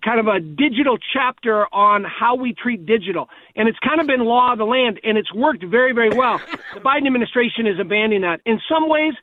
kind 0.03 0.19
of 0.19 0.27
a 0.27 0.39
digital 0.39 0.97
chapter 1.13 1.65
on 1.73 2.03
how 2.03 2.35
we 2.35 2.53
treat 2.53 2.85
digital. 2.85 3.29
And 3.55 3.67
it's 3.67 3.79
kind 3.79 4.01
of 4.01 4.07
been 4.07 4.19
law 4.25 4.51
of 4.51 4.57
the 4.57 4.65
land, 4.65 4.99
and 5.03 5.17
it's 5.17 5.33
worked 5.33 5.63
very, 5.63 5.93
very 5.93 6.09
well. 6.09 6.39
The 6.73 6.79
Biden 6.81 7.07
administration 7.07 7.67
is 7.67 7.79
abandoning 7.79 8.21
that. 8.21 8.41
In 8.45 8.59
some 8.69 8.89
ways, 8.89 9.13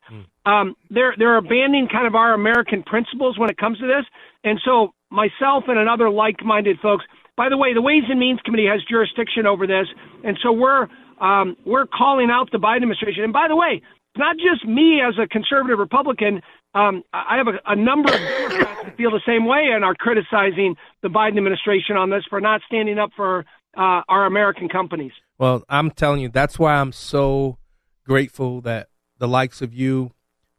um, 0.47 0.77
they're 0.91 1.15
they're 1.19 1.37
abandoning 1.37 1.89
kind 1.89 2.07
of 2.07 2.15
our 2.15 2.33
American 2.33 2.83
principles 2.83 3.39
when 3.39 3.51
it 3.51 3.59
comes 3.59 3.79
to 3.79 3.87
this. 3.87 4.07
And 4.45 4.59
so, 4.65 4.95
myself 5.11 5.65
and 5.69 5.79
another 5.79 6.11
like-minded 6.11 6.79
folks. 6.81 7.05
By 7.37 7.49
the 7.49 7.57
way, 7.57 7.73
the 7.73 7.83
Ways 7.83 8.03
and 8.09 8.19
Means 8.19 8.41
Committee 8.45 8.67
has 8.67 8.81
jurisdiction 8.89 9.47
over 9.47 9.67
this, 9.67 9.87
and 10.25 10.39
so 10.43 10.53
we're 10.53 10.89
um, 11.21 11.57
we're 11.65 11.87
calling 11.87 12.31
out 12.31 12.51
the 12.53 12.59
Biden 12.59 12.77
administration. 12.77 13.25
And 13.25 13.33
by 13.33 13.47
the 13.49 13.57
way, 13.57 13.83
it's 13.83 14.19
not 14.19 14.37
just 14.37 14.65
me 14.67 15.01
as 15.01 15.15
a 15.23 15.27
conservative 15.27 15.79
Republican. 15.79 16.43
Um, 16.75 17.03
I 17.13 17.37
have 17.37 17.49
a, 17.49 17.59
a 17.67 17.77
number 17.77 18.13
of 18.13 18.21
Democrats 18.21 18.83
that 18.85 18.97
feel 18.97 19.11
the 19.11 19.21
same 19.27 19.47
way 19.47 19.71
and 19.73 19.85
are 19.85 19.95
criticizing 19.95 20.77
the 21.03 21.09
Biden 21.09 21.37
administration 21.39 21.97
on 21.97 22.11
this 22.11 22.25
for 22.29 22.41
not 22.41 22.61
standing 22.67 22.99
up 22.99 23.11
for 23.17 23.45
uh, 23.77 24.03
our 24.09 24.27
American 24.27 24.69
companies. 24.69 25.13
Well, 25.39 25.63
I'm 25.69 25.91
telling 25.91 26.21
you, 26.21 26.29
that's 26.29 26.59
why 26.59 26.75
I'm 26.75 26.93
so 26.93 27.59
grateful 28.05 28.61
that 28.63 28.89
the 29.19 29.29
likes 29.29 29.63
of 29.63 29.73
you, 29.75 30.13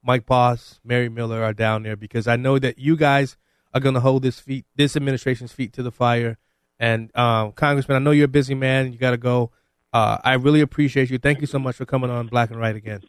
Mike 0.03 0.25
Bost, 0.25 0.79
Mary 0.83 1.09
Miller 1.09 1.43
are 1.43 1.53
down 1.53 1.83
there 1.83 1.95
because 1.95 2.27
I 2.27 2.35
know 2.35 2.59
that 2.59 2.79
you 2.79 2.95
guys 2.95 3.37
are 3.73 3.79
going 3.79 3.95
to 3.95 4.01
hold 4.01 4.23
this 4.23 4.39
feet, 4.39 4.65
this 4.75 4.95
administration's 4.95 5.51
feet 5.51 5.73
to 5.73 5.83
the 5.83 5.91
fire. 5.91 6.37
And 6.79 7.15
um, 7.15 7.51
Congressman, 7.51 7.95
I 7.95 7.99
know 7.99 8.11
you're 8.11 8.25
a 8.25 8.27
busy 8.29 8.55
man. 8.55 8.91
You 8.93 8.97
got 8.99 9.11
to 9.11 9.17
go. 9.17 9.51
Uh, 9.91 10.17
I 10.23 10.33
really 10.35 10.61
appreciate 10.61 11.09
you. 11.09 11.17
Thank 11.17 11.41
you 11.41 11.47
so 11.47 11.59
much 11.59 11.75
for 11.75 11.85
coming 11.85 12.09
on 12.09 12.27
Black 12.27 12.51
and 12.51 12.59
White 12.59 12.75
again. 12.75 13.01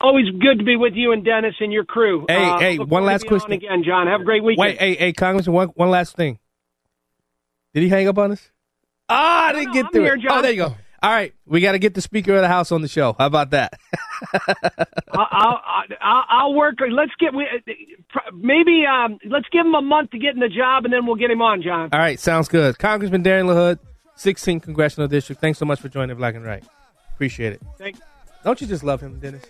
Always 0.00 0.26
good 0.30 0.58
to 0.58 0.64
be 0.64 0.74
with 0.76 0.94
you 0.94 1.12
and 1.12 1.24
Dennis 1.24 1.54
and 1.60 1.72
your 1.72 1.84
crew. 1.84 2.26
Hey, 2.28 2.44
Uh, 2.44 2.58
hey, 2.58 2.76
one 2.78 3.04
last 3.04 3.26
question 3.26 3.52
on 3.52 3.56
again, 3.58 3.84
John. 3.84 4.08
Have 4.08 4.22
a 4.22 4.24
great 4.24 4.42
weekend. 4.42 4.58
Wait, 4.58 4.78
hey, 4.78 4.94
hey, 4.96 5.12
Congressman, 5.12 5.54
one, 5.54 5.68
one 5.68 5.90
last 5.90 6.16
thing. 6.16 6.40
Did 7.72 7.84
he 7.84 7.88
hang 7.88 8.08
up 8.08 8.18
on 8.18 8.32
us? 8.32 8.50
Ah, 9.08 9.46
I 9.48 9.52
didn't 9.52 9.72
get 9.72 9.86
I'm 9.86 9.92
through 9.92 10.02
here, 10.04 10.14
it. 10.14 10.22
John. 10.22 10.38
Oh, 10.38 10.42
there 10.42 10.50
you 10.50 10.56
go. 10.56 10.76
All 11.02 11.10
right, 11.10 11.34
we 11.46 11.60
got 11.60 11.72
to 11.72 11.80
get 11.80 11.94
the 11.94 12.00
Speaker 12.00 12.36
of 12.36 12.42
the 12.42 12.48
House 12.48 12.70
on 12.70 12.80
the 12.80 12.86
show. 12.86 13.16
How 13.18 13.26
about 13.26 13.50
that? 13.50 13.72
I'll, 15.12 15.60
I'll, 16.00 16.24
I'll, 16.28 16.54
work. 16.54 16.76
Let's 16.88 17.10
get 17.18 17.34
maybe 18.32 18.84
um, 18.86 19.18
let's 19.28 19.46
give 19.50 19.66
him 19.66 19.74
a 19.74 19.82
month 19.82 20.12
to 20.12 20.18
get 20.18 20.34
in 20.34 20.40
the 20.40 20.48
job, 20.48 20.84
and 20.84 20.92
then 20.92 21.04
we'll 21.04 21.16
get 21.16 21.30
him 21.30 21.42
on, 21.42 21.60
John. 21.60 21.88
All 21.92 21.98
right, 21.98 22.20
sounds 22.20 22.46
good. 22.48 22.78
Congressman 22.78 23.24
Darren 23.24 23.46
LaHood, 23.46 23.80
16th 24.16 24.62
Congressional 24.62 25.08
District. 25.08 25.40
Thanks 25.40 25.58
so 25.58 25.64
much 25.64 25.80
for 25.80 25.88
joining 25.88 26.16
Black 26.16 26.36
and 26.36 26.44
Right. 26.44 26.62
Appreciate 27.14 27.54
it. 27.54 27.62
Thank- 27.78 27.96
Don't 28.44 28.60
you 28.60 28.68
just 28.68 28.84
love 28.84 29.00
him, 29.00 29.18
Dennis? 29.18 29.42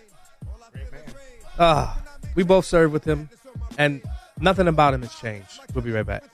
Ah, 1.59 2.03
we 2.35 2.45
both 2.45 2.65
served 2.65 2.95
with 2.95 3.05
him, 3.05 3.29
and 3.77 4.01
nothing 4.41 4.69
about 4.69 4.95
him 4.95 5.03
has 5.03 5.15
changed. 5.17 5.61
We'll 5.75 5.85
be 5.85 5.93
right 5.93 6.07
back. 6.07 6.25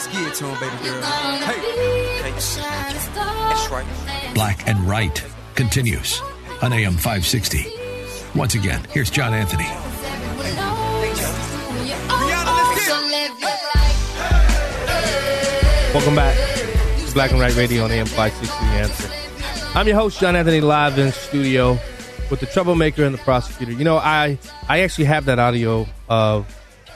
Let's 0.00 0.16
get 0.16 0.28
it 0.28 0.34
to 0.36 0.46
him, 0.46 0.58
baby 0.58 0.82
girl. 0.82 1.02
Hey, 1.02 2.22
thanks. 2.22 2.56
That's 2.56 3.70
right. 3.70 3.84
Black 4.32 4.66
and 4.66 4.88
Right 4.88 5.22
continues 5.54 6.22
on 6.62 6.72
AM 6.72 6.94
560. 6.94 7.66
Once 8.34 8.54
again, 8.54 8.82
here's 8.92 9.10
John 9.10 9.34
Anthony. 9.34 9.66
Welcome 15.92 16.14
back 16.16 16.34
to 17.06 17.12
Black 17.12 17.32
and 17.32 17.38
Right 17.38 17.54
Radio 17.54 17.84
on 17.84 17.90
AM 17.90 18.06
560 18.06 18.56
The 18.56 18.72
Answer. 18.72 19.78
I'm 19.78 19.86
your 19.86 19.96
host, 19.96 20.18
John 20.18 20.34
Anthony, 20.34 20.62
live 20.62 20.98
in 20.98 21.12
studio 21.12 21.78
with 22.30 22.40
the 22.40 22.46
troublemaker 22.46 23.04
and 23.04 23.12
the 23.12 23.18
prosecutor. 23.18 23.72
You 23.72 23.84
know, 23.84 23.98
I 23.98 24.38
I 24.66 24.80
actually 24.80 25.04
have 25.04 25.26
that 25.26 25.38
audio 25.38 25.86
of 26.08 26.46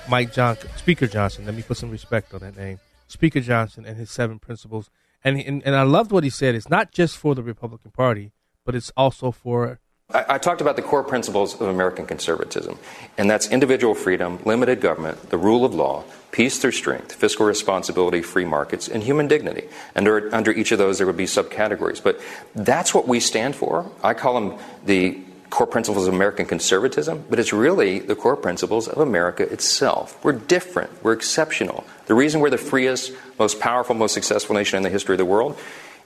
Mike 0.09 0.33
Johnson, 0.33 0.71
Speaker 0.77 1.07
Johnson. 1.07 1.45
Let 1.45 1.55
me 1.55 1.61
put 1.61 1.77
some 1.77 1.90
respect 1.90 2.33
on 2.33 2.40
that 2.40 2.57
name. 2.57 2.81
Speaker 3.07 3.40
Johnson 3.40 3.85
and 3.85 3.97
his 3.97 4.11
seven 4.11 4.38
principles. 4.38 4.90
And, 5.23 5.38
and, 5.40 5.62
and 5.64 5.75
I 5.75 5.83
loved 5.83 6.12
what 6.12 6.25
he 6.25 6.31
said. 6.31 6.55
It's 6.55 6.69
not 6.69 6.93
just 6.93 7.17
for 7.17 7.35
the 7.35 7.43
Republican 7.43 7.90
Party, 7.90 8.33
but 8.64 8.75
it's 8.75 8.93
also 8.97 9.31
for 9.31 9.79
I, 10.11 10.35
I 10.35 10.38
talked 10.38 10.61
about 10.61 10.77
the 10.77 10.83
core 10.83 11.03
principles 11.03 11.55
of 11.55 11.69
American 11.69 12.07
conservatism, 12.07 12.79
and 13.17 13.31
that's 13.31 13.49
individual 13.49 13.95
freedom, 13.95 14.38
limited 14.45 14.81
government, 14.81 15.31
the 15.31 15.38
rule 15.38 15.64
of 15.64 15.75
law, 15.75 16.05
peace 16.31 16.59
through 16.59 16.73
strength, 16.73 17.12
fiscal 17.14 17.47
responsibility, 17.47 18.21
free 18.21 18.45
markets, 18.45 18.88
and 18.88 19.03
human 19.03 19.29
dignity. 19.29 19.69
Under, 19.95 20.35
under 20.35 20.53
each 20.53 20.73
of 20.73 20.79
those, 20.79 20.99
there 20.99 21.07
would 21.07 21.17
be 21.17 21.25
subcategories. 21.25 22.03
But 22.03 22.21
that's 22.55 22.93
what 22.93 23.09
we 23.09 23.21
stand 23.21 23.57
for. 23.57 23.90
I 24.03 24.14
call 24.14 24.35
them 24.35 24.59
the 24.85 25.21
core 25.55 25.69
principles 25.69 26.09
of 26.09 26.14
American 26.14 26.47
conservatism, 26.47 27.25
but 27.31 27.38
it's 27.38 27.53
really 27.53 28.01
the 28.01 28.17
core 28.17 28.37
principles 28.37 28.88
of 28.88 28.99
America 28.99 29.45
itself. 29.53 30.19
We're 30.25 30.33
different, 30.33 30.90
we're 31.05 31.12
exceptional. 31.12 31.85
The 32.07 32.14
reason 32.14 32.40
we're 32.40 32.51
the 32.51 32.59
freest, 32.59 33.12
most 33.38 33.61
powerful, 33.61 33.95
most 33.95 34.14
successful 34.14 34.57
nation 34.57 34.79
in 34.79 34.83
the 34.83 34.90
history 34.90 35.14
of 35.14 35.19
the 35.19 35.25
world 35.25 35.57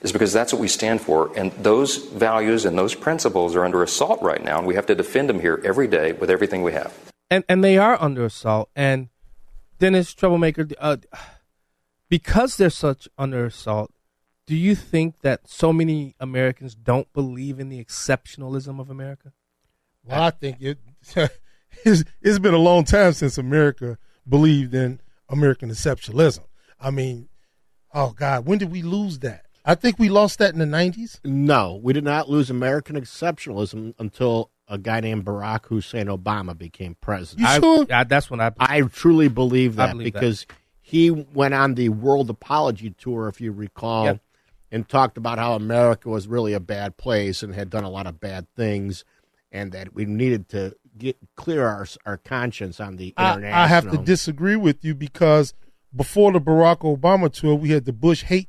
is 0.02 0.12
because 0.12 0.34
that's 0.34 0.52
what 0.52 0.60
we 0.60 0.68
stand 0.68 1.00
for. 1.00 1.32
And 1.34 1.50
those 1.52 1.96
values 1.96 2.66
and 2.66 2.76
those 2.76 2.94
principles 2.94 3.56
are 3.56 3.64
under 3.64 3.82
assault 3.82 4.20
right 4.20 4.44
now, 4.44 4.58
and 4.58 4.66
we 4.66 4.74
have 4.74 4.84
to 4.84 4.94
defend 4.94 5.30
them 5.30 5.40
here 5.40 5.62
every 5.64 5.88
day 5.88 6.12
with 6.12 6.28
everything 6.28 6.62
we 6.62 6.74
have. 6.74 6.92
and 7.30 7.42
and 7.48 7.64
they 7.64 7.78
are 7.78 7.96
under 8.02 8.26
assault. 8.26 8.68
And 8.76 9.08
Dennis 9.78 10.12
Troublemaker, 10.12 10.68
uh, 10.78 10.98
because 12.10 12.58
they're 12.58 12.68
such 12.68 13.08
under 13.16 13.46
assault, 13.46 13.90
do 14.46 14.54
you 14.54 14.74
think 14.74 15.20
that 15.20 15.48
so 15.48 15.72
many 15.72 16.14
Americans 16.20 16.74
don't 16.74 17.10
believe 17.14 17.58
in 17.58 17.70
the 17.70 17.82
exceptionalism 17.82 18.78
of 18.78 18.90
America? 18.90 19.32
Well, 20.08 20.22
I 20.22 20.30
think 20.30 20.56
it 20.60 20.78
it's, 21.84 22.04
it's 22.22 22.38
been 22.38 22.54
a 22.54 22.58
long 22.58 22.84
time 22.84 23.12
since 23.12 23.38
America 23.38 23.98
believed 24.28 24.74
in 24.74 25.00
American 25.28 25.70
exceptionalism. 25.70 26.44
I 26.80 26.90
mean, 26.90 27.28
oh 27.92 28.10
God, 28.10 28.46
when 28.46 28.58
did 28.58 28.70
we 28.70 28.82
lose 28.82 29.18
that? 29.20 29.46
I 29.64 29.74
think 29.74 29.98
we 29.98 30.08
lost 30.08 30.38
that 30.38 30.52
in 30.52 30.58
the 30.60 30.66
nineties. 30.66 31.20
No, 31.24 31.78
we 31.82 31.92
did 31.92 32.04
not 32.04 32.28
lose 32.28 32.48
American 32.50 32.96
exceptionalism 32.96 33.94
until 33.98 34.50
a 34.66 34.78
guy 34.78 35.00
named 35.00 35.24
Barack 35.24 35.66
Hussein 35.66 36.06
Obama 36.06 36.56
became 36.56 36.96
president. 37.00 37.48
I- 37.48 37.58
sure? 37.58 37.86
yeah, 37.88 38.04
that's 38.04 38.30
when 38.30 38.40
I. 38.40 38.52
I 38.58 38.82
truly 38.82 39.28
believe 39.28 39.76
that 39.76 39.92
believe 39.92 40.12
that. 40.12 40.20
because 40.20 40.46
he 40.80 41.10
went 41.10 41.52
on 41.54 41.74
the 41.74 41.90
World 41.90 42.30
Apology 42.30 42.90
Tour, 42.90 43.28
if 43.28 43.40
you 43.42 43.52
recall, 43.52 44.04
Yep. 44.06 44.20
and 44.72 44.88
talked 44.88 45.18
about 45.18 45.38
how 45.38 45.52
America 45.54 46.08
was 46.08 46.26
really 46.26 46.54
a 46.54 46.60
bad 46.60 46.96
place 46.96 47.42
and 47.42 47.54
had 47.54 47.68
done 47.68 47.84
a 47.84 47.90
lot 47.90 48.06
of 48.06 48.20
bad 48.20 48.46
things, 48.56 49.04
and 49.52 49.72
that 49.72 49.94
we 49.94 50.04
needed 50.04 50.48
to 50.50 50.74
get 50.96 51.16
clear 51.36 51.66
our 51.66 51.86
our 52.04 52.16
conscience 52.16 52.80
on 52.80 52.96
the 52.96 53.14
I, 53.16 53.32
international. 53.34 53.62
I 53.62 53.66
have 53.66 53.90
to 53.90 53.98
disagree 53.98 54.56
with 54.56 54.84
you 54.84 54.94
because 54.94 55.54
before 55.94 56.32
the 56.32 56.40
Barack 56.40 56.78
Obama 56.80 57.32
tour, 57.32 57.54
we 57.54 57.70
had 57.70 57.84
the 57.84 57.92
Bush 57.92 58.22
hate, 58.24 58.48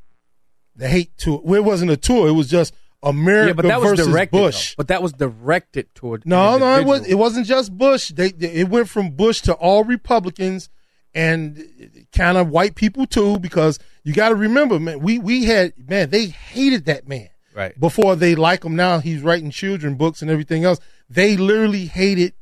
the 0.75 0.87
hate 0.87 1.17
tour. 1.17 1.41
Well, 1.43 1.55
it 1.55 1.63
wasn't 1.63 1.91
a 1.91 1.97
tour; 1.97 2.27
it 2.27 2.33
was 2.33 2.49
just 2.49 2.73
America 3.01 3.47
yeah, 3.47 3.53
but 3.53 3.65
that 3.65 3.81
was 3.81 3.91
versus 3.91 4.07
directed. 4.07 4.31
Bush. 4.31 4.69
though. 4.69 4.73
But 4.77 4.87
that 4.89 5.01
was 5.01 5.13
directed 5.13 5.93
toward. 5.95 6.25
No, 6.25 6.57
no, 6.57 6.75
it 6.75 6.85
was 6.85 6.99
individual. 6.99 7.11
it 7.11 7.15
wasn't 7.15 7.45
just 7.47 7.77
Bush. 7.77 8.09
They, 8.09 8.31
they- 8.31 8.51
it 8.53 8.69
went 8.69 8.89
from 8.89 9.11
Bush 9.11 9.41
to 9.41 9.53
all 9.53 9.83
Republicans 9.83 10.69
and 11.13 12.05
kind 12.11 12.37
of 12.37 12.49
white 12.49 12.75
people 12.75 13.05
too, 13.05 13.39
because 13.39 13.79
you 14.03 14.13
got 14.13 14.29
to 14.29 14.35
remember, 14.35 14.79
man, 14.79 14.99
we 14.99 15.17
we 15.17 15.45
had 15.45 15.73
man, 15.89 16.09
they 16.09 16.27
hated 16.27 16.85
that 16.85 17.07
man 17.07 17.29
Right. 17.59 17.79
before 17.79 18.15
they 18.15 18.35
like 18.35 18.63
him. 18.63 18.75
Now 18.75 18.99
he's 18.99 19.21
writing 19.21 19.51
children 19.51 19.95
books 19.95 20.21
and 20.21 20.31
everything 20.31 20.63
else. 20.63 20.79
They 21.09 21.35
literally 21.35 21.85
hated 21.87 22.33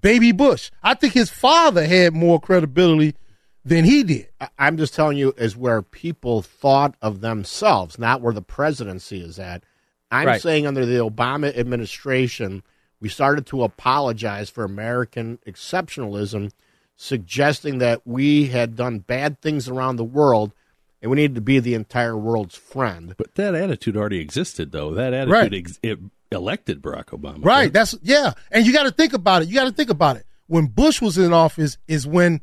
Baby 0.00 0.30
Bush. 0.32 0.70
I 0.82 0.94
think 0.94 1.14
his 1.14 1.30
father 1.30 1.84
had 1.84 2.14
more 2.14 2.40
credibility 2.40 3.14
than 3.64 3.84
he 3.84 4.04
did. 4.04 4.28
I- 4.40 4.48
I'm 4.58 4.76
just 4.76 4.94
telling 4.94 5.18
you, 5.18 5.34
is 5.36 5.56
where 5.56 5.82
people 5.82 6.42
thought 6.42 6.94
of 7.02 7.20
themselves, 7.20 7.98
not 7.98 8.20
where 8.22 8.32
the 8.32 8.40
presidency 8.40 9.20
is 9.20 9.38
at. 9.40 9.64
I'm 10.12 10.28
Right. 10.28 10.40
saying 10.40 10.66
under 10.66 10.86
the 10.86 10.98
Obama 11.04 11.54
administration, 11.58 12.62
we 13.00 13.08
started 13.08 13.44
to 13.46 13.64
apologize 13.64 14.48
for 14.48 14.62
American 14.62 15.40
exceptionalism 15.46 16.52
suggesting 16.94 17.78
that 17.78 18.00
we 18.06 18.46
had 18.46 18.76
done 18.76 19.00
bad 19.00 19.40
things 19.42 19.68
around 19.68 19.96
the 19.96 20.04
world 20.04 20.52
and 21.06 21.10
we 21.12 21.16
needed 21.22 21.36
to 21.36 21.40
be 21.40 21.60
the 21.60 21.74
entire 21.74 22.16
world's 22.16 22.56
friend. 22.56 23.14
But 23.16 23.36
that 23.36 23.54
attitude 23.54 23.96
already 23.96 24.18
existed, 24.18 24.72
though. 24.72 24.92
That 24.94 25.14
attitude 25.14 25.32
Right. 25.32 25.54
ex- 25.54 25.78
it 25.84 26.00
elected 26.32 26.82
Barack 26.82 27.06
Obama. 27.06 27.44
Right. 27.44 27.72
That's 27.72 27.94
yeah. 28.02 28.32
And 28.50 28.66
you 28.66 28.72
got 28.72 28.82
to 28.84 28.90
think 28.90 29.12
about 29.12 29.42
it. 29.42 29.48
You 29.48 29.54
got 29.54 29.66
to 29.66 29.72
think 29.72 29.90
about 29.90 30.16
it. 30.16 30.26
When 30.48 30.66
Bush 30.66 31.00
was 31.00 31.16
in 31.16 31.32
office, 31.32 31.78
is 31.86 32.08
when 32.08 32.40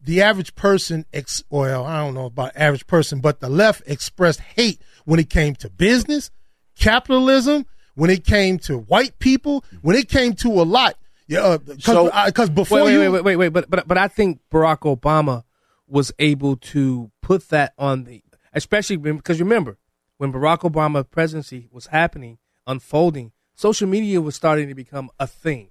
the 0.00 0.22
average 0.22 0.54
person, 0.54 1.04
ex- 1.12 1.42
well, 1.50 1.84
I 1.84 2.04
don't 2.04 2.14
know 2.14 2.26
about 2.26 2.52
average 2.54 2.86
person, 2.86 3.18
but 3.20 3.40
the 3.40 3.48
left 3.48 3.82
expressed 3.86 4.40
hate 4.40 4.80
when 5.04 5.18
it 5.18 5.28
came 5.28 5.56
to 5.56 5.68
business, 5.68 6.30
capitalism, 6.78 7.66
when 7.96 8.10
it 8.10 8.24
came 8.24 8.58
to 8.60 8.78
white 8.78 9.18
people, 9.18 9.64
when 9.82 9.96
it 9.96 10.08
came 10.08 10.34
to 10.34 10.48
a 10.48 10.62
lot. 10.62 10.96
Yeah, 11.26 11.40
uh, 11.40 11.58
because 11.58 11.84
So- 11.84 12.08
uh, 12.08 12.26
because 12.26 12.48
before 12.50 12.84
wait, 12.84 12.92
you 12.92 13.00
wait, 13.00 13.08
wait, 13.08 13.22
wait, 13.24 13.36
wait, 13.36 13.48
but 13.48 13.68
but 13.68 13.86
but 13.88 13.98
I 13.98 14.08
think 14.08 14.38
Barack 14.52 14.80
Obama 14.96 15.42
was 15.88 16.12
able 16.18 16.56
to 16.56 17.10
put 17.22 17.48
that 17.48 17.72
on 17.78 18.04
the, 18.04 18.22
especially 18.52 18.96
because 18.96 19.40
remember 19.40 19.78
when 20.18 20.32
Barack 20.32 20.60
Obama 20.60 21.08
presidency 21.08 21.68
was 21.70 21.86
happening, 21.86 22.38
unfolding, 22.66 23.32
social 23.54 23.88
media 23.88 24.20
was 24.20 24.34
starting 24.36 24.68
to 24.68 24.74
become 24.74 25.10
a 25.18 25.26
thing, 25.26 25.70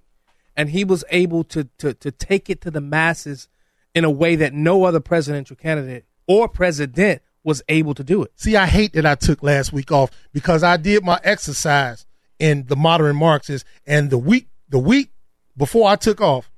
and 0.56 0.70
he 0.70 0.84
was 0.84 1.04
able 1.10 1.44
to 1.44 1.64
to 1.78 1.94
to 1.94 2.10
take 2.10 2.50
it 2.50 2.60
to 2.62 2.70
the 2.70 2.80
masses 2.80 3.48
in 3.94 4.04
a 4.04 4.10
way 4.10 4.36
that 4.36 4.52
no 4.52 4.84
other 4.84 5.00
presidential 5.00 5.56
candidate 5.56 6.04
or 6.26 6.48
president 6.48 7.22
was 7.44 7.62
able 7.68 7.94
to 7.94 8.04
do 8.04 8.22
it. 8.22 8.32
See, 8.36 8.56
I 8.56 8.66
hate 8.66 8.92
that 8.92 9.06
I 9.06 9.14
took 9.14 9.42
last 9.42 9.72
week 9.72 9.90
off 9.90 10.10
because 10.32 10.62
I 10.62 10.76
did 10.76 11.04
my 11.04 11.18
exercise 11.24 12.06
in 12.38 12.66
the 12.66 12.76
modern 12.76 13.16
Marxists, 13.16 13.68
and 13.86 14.10
the 14.10 14.18
week 14.18 14.48
the 14.68 14.78
week 14.78 15.12
before 15.56 15.88
I 15.88 15.96
took 15.96 16.20
off, 16.20 16.50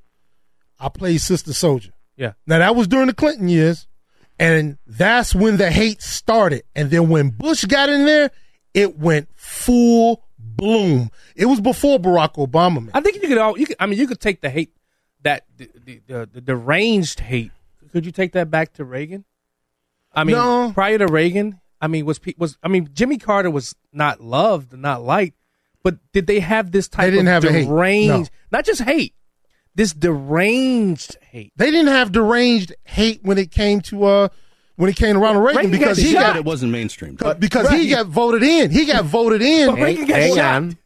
I 0.78 0.88
played 0.88 1.20
Sister 1.20 1.52
Souljah. 1.52 1.92
Yeah. 2.20 2.32
Now 2.46 2.58
that 2.58 2.76
was 2.76 2.86
during 2.86 3.06
the 3.06 3.14
Clinton 3.14 3.48
years, 3.48 3.88
and 4.38 4.76
that's 4.86 5.34
when 5.34 5.56
the 5.56 5.70
hate 5.70 6.02
started. 6.02 6.64
And 6.76 6.90
then 6.90 7.08
when 7.08 7.30
Bush 7.30 7.64
got 7.64 7.88
in 7.88 8.04
there, 8.04 8.30
it 8.74 8.98
went 8.98 9.28
full 9.36 10.22
bloom. 10.38 11.10
It 11.34 11.46
was 11.46 11.62
before 11.62 11.98
Barack 11.98 12.34
Obama. 12.34 12.74
Man. 12.82 12.90
I 12.92 13.00
think 13.00 13.22
you 13.22 13.26
could 13.28 13.38
all 13.38 13.58
you 13.58 13.64
could 13.64 13.76
I 13.80 13.86
mean 13.86 13.98
you 13.98 14.06
could 14.06 14.20
take 14.20 14.42
the 14.42 14.50
hate 14.50 14.74
that 15.22 15.44
the 15.56 15.70
the, 15.86 16.00
the, 16.06 16.28
the 16.30 16.40
deranged 16.42 17.20
hate. 17.20 17.52
Could 17.90 18.04
you 18.04 18.12
take 18.12 18.32
that 18.32 18.50
back 18.50 18.74
to 18.74 18.84
Reagan? 18.84 19.24
I 20.12 20.24
mean, 20.24 20.36
No. 20.36 20.72
prior 20.74 20.98
to 20.98 21.06
Reagan, 21.06 21.58
I 21.80 21.86
mean 21.86 22.04
was 22.04 22.20
was 22.36 22.58
I 22.62 22.68
mean 22.68 22.90
Jimmy 22.92 23.16
Carter 23.16 23.50
was 23.50 23.74
not 23.94 24.20
loved, 24.20 24.76
not 24.76 25.02
liked, 25.02 25.36
but 25.82 25.96
did 26.12 26.26
they 26.26 26.40
have 26.40 26.70
this 26.70 26.86
type 26.86 27.06
they 27.06 27.10
didn't 27.12 27.28
of 27.28 27.44
have 27.44 27.52
hate. 27.52 27.66
deranged, 27.66 28.30
No. 28.52 28.58
not 28.58 28.64
just 28.66 28.82
hate, 28.82 29.14
this 29.74 29.92
deranged 29.92 31.16
hate? 31.20 31.52
They 31.56 31.70
didn't 31.70 31.88
have 31.88 32.12
deranged 32.12 32.74
hate 32.84 33.20
when 33.22 33.38
it 33.38 33.50
came 33.50 33.80
to 33.82 34.04
uh 34.04 34.28
when 34.76 34.88
it 34.90 34.96
came 34.96 35.14
to 35.14 35.18
Ronald 35.20 35.44
Reagan, 35.44 35.56
Reagan 35.66 35.78
because 35.78 35.98
got 35.98 36.06
he 36.06 36.12
shot. 36.14 36.22
got 36.22 36.36
it 36.36 36.44
wasn't 36.44 36.72
mainstream. 36.72 37.16
because 37.38 37.68
he 37.70 37.90
got 37.90 38.06
voted 38.06 38.42
in. 38.42 38.70
He 38.70 38.86
got 38.86 39.04
voted 39.04 39.42
in. 39.42 39.70
But 39.70 39.80
Reagan 39.80 40.06
got 40.06 40.18
Hang 40.18 40.34
shot. 40.34 40.54
on. 40.54 40.78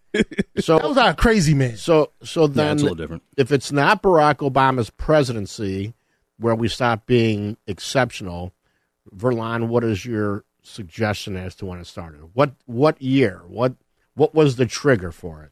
So 0.61 0.79
That 0.79 0.88
was 0.88 0.99
our 0.99 1.14
crazy 1.14 1.55
man. 1.55 1.77
So 1.77 2.11
so 2.23 2.47
then 2.47 2.73
it's 2.75 2.83
a 2.83 2.85
little 2.85 2.97
different. 2.97 3.23
if 3.37 3.51
it's 3.53 3.70
not 3.73 4.03
Barack 4.03 4.49
Obama's 4.49 4.90
presidency 4.90 5.94
where 6.38 6.55
we 6.55 6.66
stop 6.68 7.07
being 7.07 7.57
exceptional, 7.66 8.53
Verlon, 9.16 9.68
what 9.68 9.85
is 9.85 10.05
your 10.05 10.44
suggestion 10.62 11.37
as 11.37 11.55
to 11.57 11.66
when 11.66 11.79
it 11.79 11.87
started? 11.87 12.20
What 12.33 12.53
what 12.66 13.01
year? 13.03 13.42
What 13.47 13.75
what 14.14 14.35
was 14.35 14.57
the 14.57 14.66
trigger 14.66 15.11
for 15.12 15.42
it? 15.44 15.51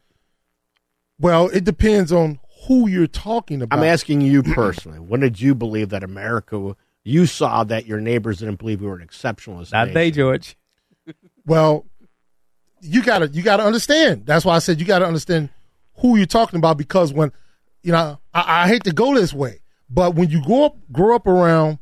Well, 1.19 1.49
it 1.49 1.65
depends 1.65 2.11
on 2.13 2.41
who 2.67 2.89
you're 2.89 3.07
talking 3.07 3.63
about. 3.63 3.79
I'm 3.79 3.85
asking 3.85 4.21
you 4.21 4.43
personally. 4.43 4.99
when 4.99 5.21
did 5.21 5.41
you 5.41 5.55
believe 5.55 5.91
that 5.91 6.05
America 6.05 6.77
you 7.05 7.27
saw 7.27 7.65
that 7.65 7.87
your 7.87 8.01
neighbors 8.01 8.39
didn't 8.39 8.57
believe 8.57 8.81
we 8.81 8.87
were 8.87 8.97
an 8.97 9.07
exceptionalist? 9.07 9.73
Not 9.73 9.89
nation? 9.89 9.95
they, 9.95 10.11
George. 10.11 10.57
Well, 11.45 11.87
you 12.81 13.03
gotta 13.03 13.29
you 13.29 13.43
gotta 13.43 13.65
understand. 13.65 14.27
That's 14.27 14.45
why 14.45 14.57
I 14.57 14.59
said 14.61 14.81
you 14.81 14.87
gotta 14.87 15.07
understand 15.07 15.51
who 15.97 16.17
you're 16.17 16.27
talking 16.27 16.59
about 16.59 16.79
because 16.79 17.13
when 17.13 17.33
you 17.83 17.93
know 17.93 18.19
I, 18.33 18.65
I 18.65 18.69
hate 18.69 18.85
to 18.85 18.93
go 18.93 19.15
this 19.15 19.33
way, 19.33 19.63
but 19.91 20.15
when 20.15 20.31
you 20.31 20.43
grow 20.45 20.67
up 20.67 20.77
grow 20.91 21.17
up 21.17 21.27
around 21.27 21.79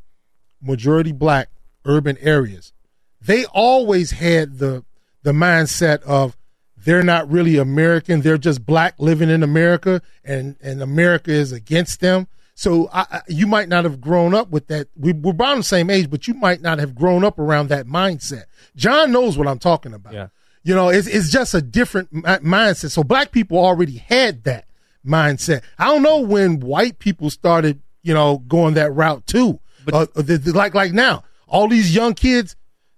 majority 0.61 1.11
black 1.11 1.49
urban 1.85 2.17
areas, 2.19 2.73
they 3.21 3.45
always 3.45 4.11
had 4.11 4.57
the 4.57 4.83
the 5.23 5.31
mindset 5.31 6.01
of 6.03 6.35
they're 6.83 7.03
not 7.03 7.29
really 7.31 7.57
American. 7.57 8.21
They're 8.21 8.37
just 8.37 8.65
black 8.65 8.95
living 8.97 9.29
in 9.29 9.43
America, 9.43 10.01
and 10.23 10.55
and 10.61 10.81
America 10.81 11.31
is 11.31 11.51
against 11.51 11.99
them. 11.99 12.27
So 12.53 12.89
I, 12.93 13.05
I, 13.11 13.21
you 13.27 13.47
might 13.47 13.69
not 13.69 13.85
have 13.85 13.99
grown 14.01 14.35
up 14.35 14.49
with 14.49 14.67
that. 14.67 14.87
We, 14.95 15.13
we're 15.13 15.31
about 15.31 15.57
the 15.57 15.63
same 15.63 15.89
age, 15.89 16.09
but 16.11 16.27
you 16.27 16.33
might 16.35 16.61
not 16.61 16.77
have 16.79 16.93
grown 16.93 17.23
up 17.23 17.39
around 17.39 17.69
that 17.69 17.87
mindset. 17.87 18.43
John 18.75 19.11
knows 19.11 19.37
what 19.37 19.47
I'm 19.47 19.57
talking 19.59 19.93
about. 19.93 20.13
Yeah. 20.13 20.27
You 20.63 20.75
know, 20.75 20.89
it's 20.89 21.07
it's 21.07 21.31
just 21.31 21.53
a 21.55 21.61
different 21.61 22.11
mindset. 22.13 22.91
So 22.91 23.03
black 23.03 23.31
people 23.31 23.57
already 23.57 23.97
had 23.97 24.43
that 24.43 24.65
mindset. 25.05 25.63
I 25.79 25.85
don't 25.85 26.03
know 26.03 26.19
when 26.19 26.59
white 26.59 26.99
people 26.99 27.29
started, 27.29 27.81
you 28.03 28.13
know, 28.13 28.39
going 28.39 28.75
that 28.75 28.91
route 28.93 29.25
too. 29.25 29.59
uh, 29.91 30.05
the- 30.13 30.37
the- 30.37 30.53
like 30.53 30.75
like 30.75 30.93
now, 30.93 31.23
all 31.47 31.67
these 31.67 31.95
young 31.95 32.13
kids, 32.13 32.55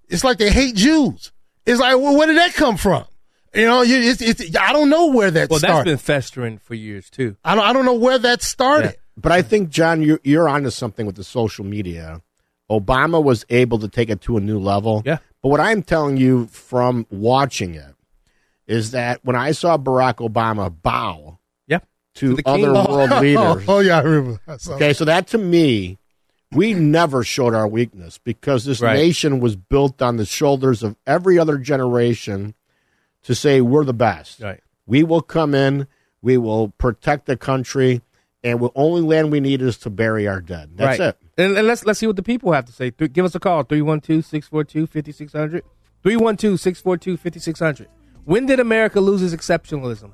it's 0.10 0.24
like 0.26 0.38
they 0.38 0.52
hate 0.52 0.76
Jews. 0.76 1.32
It's 1.65 1.80
like, 1.80 1.96
well, 1.98 2.17
where 2.17 2.28
did 2.28 2.36
that 2.38 2.54
come 2.54 2.76
from? 2.76 3.06
You 3.56 3.66
know, 3.68 3.82
you- 3.84 4.00
it's, 4.12 4.22
it's 4.22 4.56
I 4.58 4.74
don't 4.74 4.89
know 4.89 5.08
where 5.08 5.30
that 5.32 5.50
Well, 5.50 5.60
that's 5.60 5.72
started. 5.72 5.89
been 5.92 5.98
festering 5.98 6.58
for 6.58 6.74
years 6.76 7.10
too. 7.10 7.36
I 7.44 7.56
don't 7.56 7.63
I 7.63 7.74
don't 7.74 7.86
know 7.86 7.94
where 7.94 8.18
that 8.18 8.42
started. 8.42 8.96
But 9.16 9.32
I 9.32 9.44
think, 9.44 9.70
John, 9.70 10.02
you're, 10.02 10.20
you're 10.24 10.50
onto 10.50 10.72
something 10.72 11.06
with 11.06 11.16
the 11.16 11.24
social 11.24 11.63
media. 11.63 12.22
Obama 12.72 13.24
was 13.24 13.46
able 13.52 13.78
to 13.80 13.88
take 13.88 14.10
it 14.10 14.22
to 14.22 14.38
a 14.38 14.39
new 14.39 14.58
level. 14.58 15.04
Yeah. 15.06 15.20
But 15.44 15.50
what 15.50 15.60
I'm 15.60 15.84
telling 15.84 16.18
you 16.18 16.48
from 16.48 17.06
watching 17.12 17.76
it 17.76 17.94
is 18.66 18.89
that 18.92 19.20
when 19.24 19.36
I 19.36 19.52
saw 19.52 19.78
Barack 19.78 20.16
Obama 20.28 20.74
bow 20.82 21.38
Yeah. 21.68 21.80
to, 22.16 22.30
To 22.30 22.36
the 22.38 22.42
king. 22.44 22.66
other 22.66 22.89
world 22.92 23.12
leaders, 23.22 23.63
Oh, 23.68 23.82
yeah, 23.82 23.98
I 24.00 24.02
remember. 24.02 24.39
I 24.48 24.58
saw 24.58 24.74
okay, 24.76 24.94
so 24.94 25.06
that 25.06 25.28
to 25.28 25.38
me, 25.38 26.00
we 26.52 26.74
never 26.74 27.24
showed 27.24 27.54
our 27.54 27.68
weakness 27.68 28.18
because 28.18 28.66
this 28.66 28.82
Right. 28.82 28.96
nation 28.96 29.39
was 29.39 29.56
built 29.56 30.02
on 30.02 30.18
the 30.18 30.26
shoulders 30.26 30.82
of 30.82 30.96
every 31.06 31.38
other 31.38 31.60
generation 31.60 32.56
to 33.24 33.36
say 33.36 33.62
we're 33.62 33.86
the 33.86 33.94
best. 33.94 34.40
Right. 34.42 34.62
We 34.86 35.04
will 35.04 35.22
come 35.22 35.56
in, 35.56 35.88
we 36.22 36.38
will 36.38 36.70
protect 36.78 37.26
the 37.26 37.38
country, 37.38 38.02
and 38.44 38.60
the 38.62 38.70
only 38.76 39.02
land 39.02 39.32
we 39.32 39.40
need 39.40 39.62
is 39.62 39.78
to 39.80 39.90
bury 39.90 40.28
our 40.28 40.42
dead. 40.42 40.72
That's 40.76 41.00
right. 41.00 41.10
it. 41.10 41.18
And, 41.38 41.58
and 41.58 41.66
let's 41.68 41.86
let's 41.86 42.00
see 42.00 42.08
what 42.08 42.18
the 42.18 42.24
people 42.24 42.52
have 42.52 42.66
to 42.66 42.74
say. 42.74 42.92
Th- 42.92 43.12
give 43.12 43.26
us 43.26 43.34
a 43.36 43.40
call 43.40 43.64
312-642-5600. 43.64 45.62
312-642-5600. 46.04 47.88
When 48.26 48.46
did 48.46 48.60
America 48.60 49.00
lose 49.00 49.22
its 49.22 49.34
exceptionalism? 49.34 50.12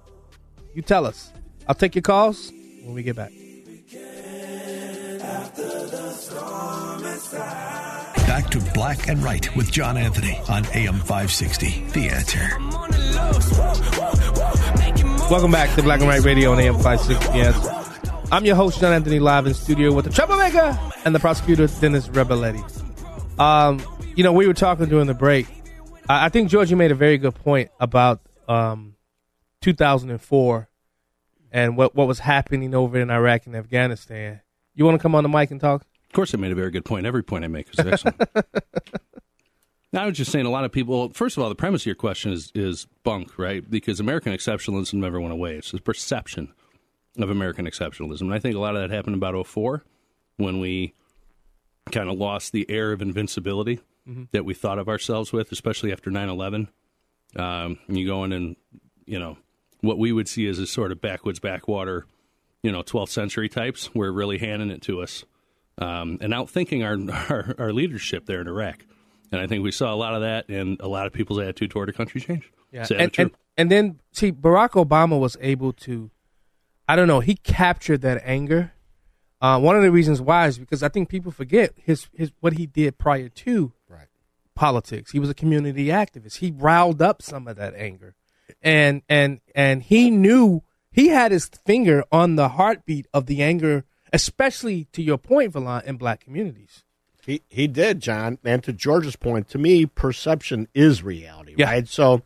You 0.74 0.82
tell 0.82 1.06
us. 1.06 1.34
I'll 1.68 1.76
take 1.76 1.96
your 1.96 2.04
calls 2.04 2.52
when 2.84 2.94
we 2.94 3.04
get 3.04 3.16
back. 3.16 3.32
Back 8.30 8.52
to 8.52 8.60
Black 8.76 9.08
and 9.08 9.24
Right 9.24 9.56
with 9.56 9.72
John 9.72 9.98
Anthony 9.98 10.40
on 10.48 10.64
AM 10.76 11.00
560. 11.00 11.86
The 11.94 12.10
answer. 12.10 12.48
Welcome 15.32 15.50
back 15.50 15.76
to 15.76 15.82
Black 15.82 16.00
and 16.00 16.08
White 16.08 16.24
Radio 16.24 16.52
on 16.52 16.60
AM 16.60 16.76
560. 16.76 17.36
Yes. 17.36 18.22
I'm 18.32 18.46
your 18.46 18.56
host, 18.56 18.80
John 18.80 18.94
Anthony, 18.94 19.18
live 19.18 19.48
in 19.48 19.56
studio 19.56 19.92
with 19.92 20.06
the 20.06 20.12
troublemaker 20.12 20.78
and 21.06 21.16
the 21.16 21.20
prosecutor, 21.20 21.66
Dennis 21.66 22.08
Rebelletti. 22.10 23.40
Um, 23.40 23.82
you 24.16 24.24
know, 24.24 24.32
we 24.32 24.46
were 24.46 24.54
talking 24.54 24.86
during 24.86 25.08
the 25.08 25.16
break. 25.16 25.48
I, 26.08 26.26
I 26.26 26.30
think, 26.30 26.52
George, 26.52 26.70
you 26.70 26.78
made 26.78 26.92
a 26.92 26.96
very 26.96 27.18
good 27.18 27.34
point 27.34 27.72
about 27.80 28.22
um, 28.48 28.96
2004 29.62 30.70
and 31.52 31.76
what, 31.76 31.96
what 31.96 32.08
was 32.08 32.20
happening 32.20 32.76
over 32.76 33.00
in 33.00 33.10
Iraq 33.10 33.48
and 33.48 33.56
Afghanistan. 33.56 34.42
You 34.76 34.86
want 34.86 35.00
to 35.00 35.02
come 35.02 35.16
on 35.16 35.24
the 35.24 35.30
mic 35.30 35.50
and 35.50 35.60
talk? 35.60 35.84
Of 36.10 36.14
course, 36.14 36.34
I 36.34 36.38
made 36.38 36.52
a 36.52 36.56
very 36.56 36.72
good 36.72 36.86
point. 36.86 37.06
Every 37.06 37.24
point 37.24 37.46
I 37.46 37.48
make 37.48 37.68
is 37.72 37.86
excellent. 37.86 38.20
now, 39.94 40.04
I 40.04 40.06
was 40.08 40.18
just 40.18 40.32
saying, 40.32 40.48
a 40.48 40.50
lot 40.50 40.66
of 40.66 40.72
people. 40.72 40.98
Well, 40.98 41.10
First 41.10 41.38
of 41.38 41.44
all, 41.44 41.50
the 41.50 41.56
premise 41.56 41.84
of 41.84 41.86
your 41.86 41.96
question 41.96 42.32
is 42.32 42.52
is 42.56 42.88
bunk, 43.04 43.38
right? 43.38 43.68
Because 43.70 44.00
American 44.00 44.34
exceptionalism 44.34 44.96
never 44.96 45.22
went 45.22 45.34
away. 45.34 45.56
It's 45.56 45.72
the 45.72 45.80
perception 45.80 46.52
of 47.20 47.30
American 47.30 47.68
exceptionalism, 47.68 48.22
and 48.22 48.34
I 48.34 48.40
think 48.40 48.56
a 48.56 48.60
lot 48.60 48.76
of 48.76 48.82
that 48.82 48.94
happened 48.94 49.16
about 49.16 49.46
04 49.46 49.84
when 50.38 50.60
we 50.60 50.94
kind 51.92 52.10
of 52.10 52.18
lost 52.18 52.54
the 52.54 52.70
air 52.70 52.92
of 52.92 53.02
invincibility 53.02 53.80
that 54.32 54.44
we 54.44 54.56
thought 54.56 54.80
of 54.80 54.90
ourselves 54.90 55.32
with, 55.32 55.52
especially 55.52 55.92
after 55.92 56.10
9-11. 56.10 56.68
Um, 57.36 57.78
and 57.88 57.98
you 57.98 58.08
go 58.08 58.24
in 58.24 58.32
and 58.32 58.56
you 59.06 59.20
know 59.20 59.38
what 59.82 60.00
we 60.00 60.12
would 60.12 60.28
see 60.28 60.48
as 60.48 60.58
a 60.58 60.66
sort 60.66 60.92
of 60.92 61.00
backwoods 61.00 61.40
backwater, 61.40 62.08
you 62.64 62.72
know, 62.72 62.82
12th 62.82 63.10
century 63.10 63.50
types. 63.50 63.94
We're 63.94 64.12
really 64.12 64.40
handing 64.40 64.72
it 64.72 64.82
to 64.84 65.02
us 65.02 65.26
um, 65.80 66.18
and 66.22 66.34
outthinking 66.34 66.84
our, 66.84 67.16
our 67.36 67.56
our 67.58 67.74
leadership 67.74 68.26
there 68.26 68.42
in 68.42 68.48
Iraq. 68.48 68.86
And 69.32 69.40
I 69.40 69.48
think 69.48 69.64
we 69.64 69.72
saw 69.72 69.94
a 69.94 69.96
lot 69.96 70.14
of 70.16 70.22
that, 70.22 70.50
and 70.50 70.80
a 70.82 70.88
lot 70.88 71.06
of 71.08 71.14
people's 71.14 71.40
attitude 71.40 71.72
toward 71.72 71.88
the 71.88 71.94
country 71.94 72.20
changed. 72.22 72.50
Yeah, 72.72 72.86
and, 72.98 73.12
and 73.18 73.32
and 73.58 73.72
then 73.72 74.00
see 74.12 74.32
Barack 74.32 74.72
Obama 74.72 75.20
was 75.20 75.36
able 75.42 75.74
to, 75.74 76.10
I 76.88 76.96
don't 76.96 77.08
know, 77.08 77.20
he 77.20 77.36
captured 77.36 78.02
that 78.02 78.22
anger, 78.24 78.74
Uh, 79.42 79.60
one 79.60 79.76
of 79.76 79.82
the 79.84 79.92
reasons 79.92 80.20
why 80.22 80.48
is 80.48 80.58
because 80.60 80.84
I 80.84 80.90
think 80.90 81.10
people 81.10 81.32
forget 81.32 81.74
his 81.78 82.08
his 82.14 82.32
what 82.42 82.54
he 82.54 82.66
did 82.66 82.98
prior 82.98 83.30
to 83.30 83.72
Right. 83.88 84.08
politics. 84.56 85.12
He 85.12 85.20
was 85.20 85.30
a 85.30 85.34
community 85.34 85.86
activist. 85.88 86.38
He 86.38 86.52
riled 86.52 87.02
up 87.02 87.22
some 87.22 87.48
of 87.48 87.56
that 87.58 87.74
anger, 87.76 88.16
and 88.62 89.02
and 89.08 89.40
and 89.56 89.84
he 89.84 90.10
knew 90.12 90.64
he 90.92 91.10
had 91.10 91.32
his 91.32 91.50
finger 91.66 92.04
on 92.12 92.36
the 92.36 92.50
heartbeat 92.50 93.06
of 93.14 93.28
the 93.28 93.42
anger, 93.44 93.86
especially 94.14 94.86
to 94.94 95.02
your 95.02 95.18
point, 95.18 95.54
Valon, 95.54 95.84
in 95.86 95.98
black 95.98 96.22
communities. 96.22 96.84
He 97.26 97.42
he 97.50 97.68
did, 97.68 98.00
John. 98.00 98.40
And 98.44 98.64
to 98.64 98.74
George's 98.74 99.16
point, 99.16 99.50
to 99.50 99.58
me, 99.58 99.86
perception 99.86 100.68
is 100.74 101.04
reality, 101.04 101.54
Yeah. 101.58 101.70
right? 101.70 101.88
So 101.88 102.22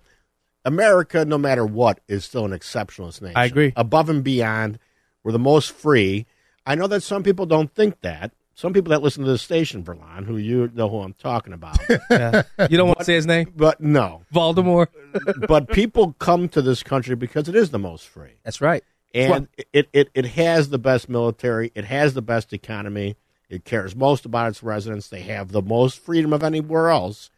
America, 0.65 1.25
no 1.25 1.37
matter 1.37 1.65
what, 1.65 1.99
is 2.07 2.23
still 2.25 2.45
an 2.45 2.51
exceptionalist 2.51 3.21
nation. 3.21 3.35
I 3.37 3.45
agree. 3.45 3.73
Above 3.75 4.09
and 4.09 4.23
beyond, 4.23 4.79
we're 5.23 5.31
the 5.33 5.39
most 5.39 5.71
free. 5.73 6.25
I 6.65 6.75
know 6.75 6.87
that 6.87 7.01
some 7.03 7.23
people 7.23 7.45
don't 7.45 7.73
think 7.73 7.99
that. 8.01 8.31
Some 8.55 8.71
people 8.71 8.91
that 8.91 9.01
listen 9.01 9.23
to 9.25 9.31
the 9.31 9.39
station, 9.39 9.83
Verlon, 9.83 10.25
who 10.25 10.37
you 10.37 10.69
know 10.75 10.87
who 10.87 10.99
I'm 11.01 11.13
talking 11.15 11.53
about. 11.53 11.79
Yeah. 12.09 12.43
You 12.69 12.77
don't 12.77 12.87
want 12.87 12.99
to 12.99 13.05
say 13.05 13.15
his 13.15 13.25
name, 13.25 13.51
but 13.55 13.81
no, 13.81 14.21
Voldemort. 14.33 14.87
but 15.47 15.69
people 15.69 16.13
come 16.19 16.47
to 16.49 16.61
this 16.61 16.83
country 16.83 17.15
because 17.15 17.49
it 17.49 17.55
is 17.55 17.71
the 17.71 17.79
most 17.79 18.07
free. 18.07 18.35
That's 18.43 18.61
right. 18.61 18.83
And 19.13 19.47
it, 19.71 19.89
it, 19.93 20.09
it 20.13 20.25
has 20.25 20.69
the 20.69 20.77
best 20.79 21.07
military. 21.07 21.71
It 21.75 21.85
has 21.85 22.13
the 22.13 22.21
best 22.21 22.51
economy. 22.53 23.15
It 23.49 23.63
cares 23.65 23.95
most 23.95 24.25
about 24.25 24.49
its 24.49 24.63
residents. 24.63 25.07
They 25.07 25.21
have 25.21 25.51
the 25.51 25.61
most 25.61 25.99
freedom 25.99 26.33
of 26.33 26.43
anywhere 26.43 26.89
else. 26.89 27.29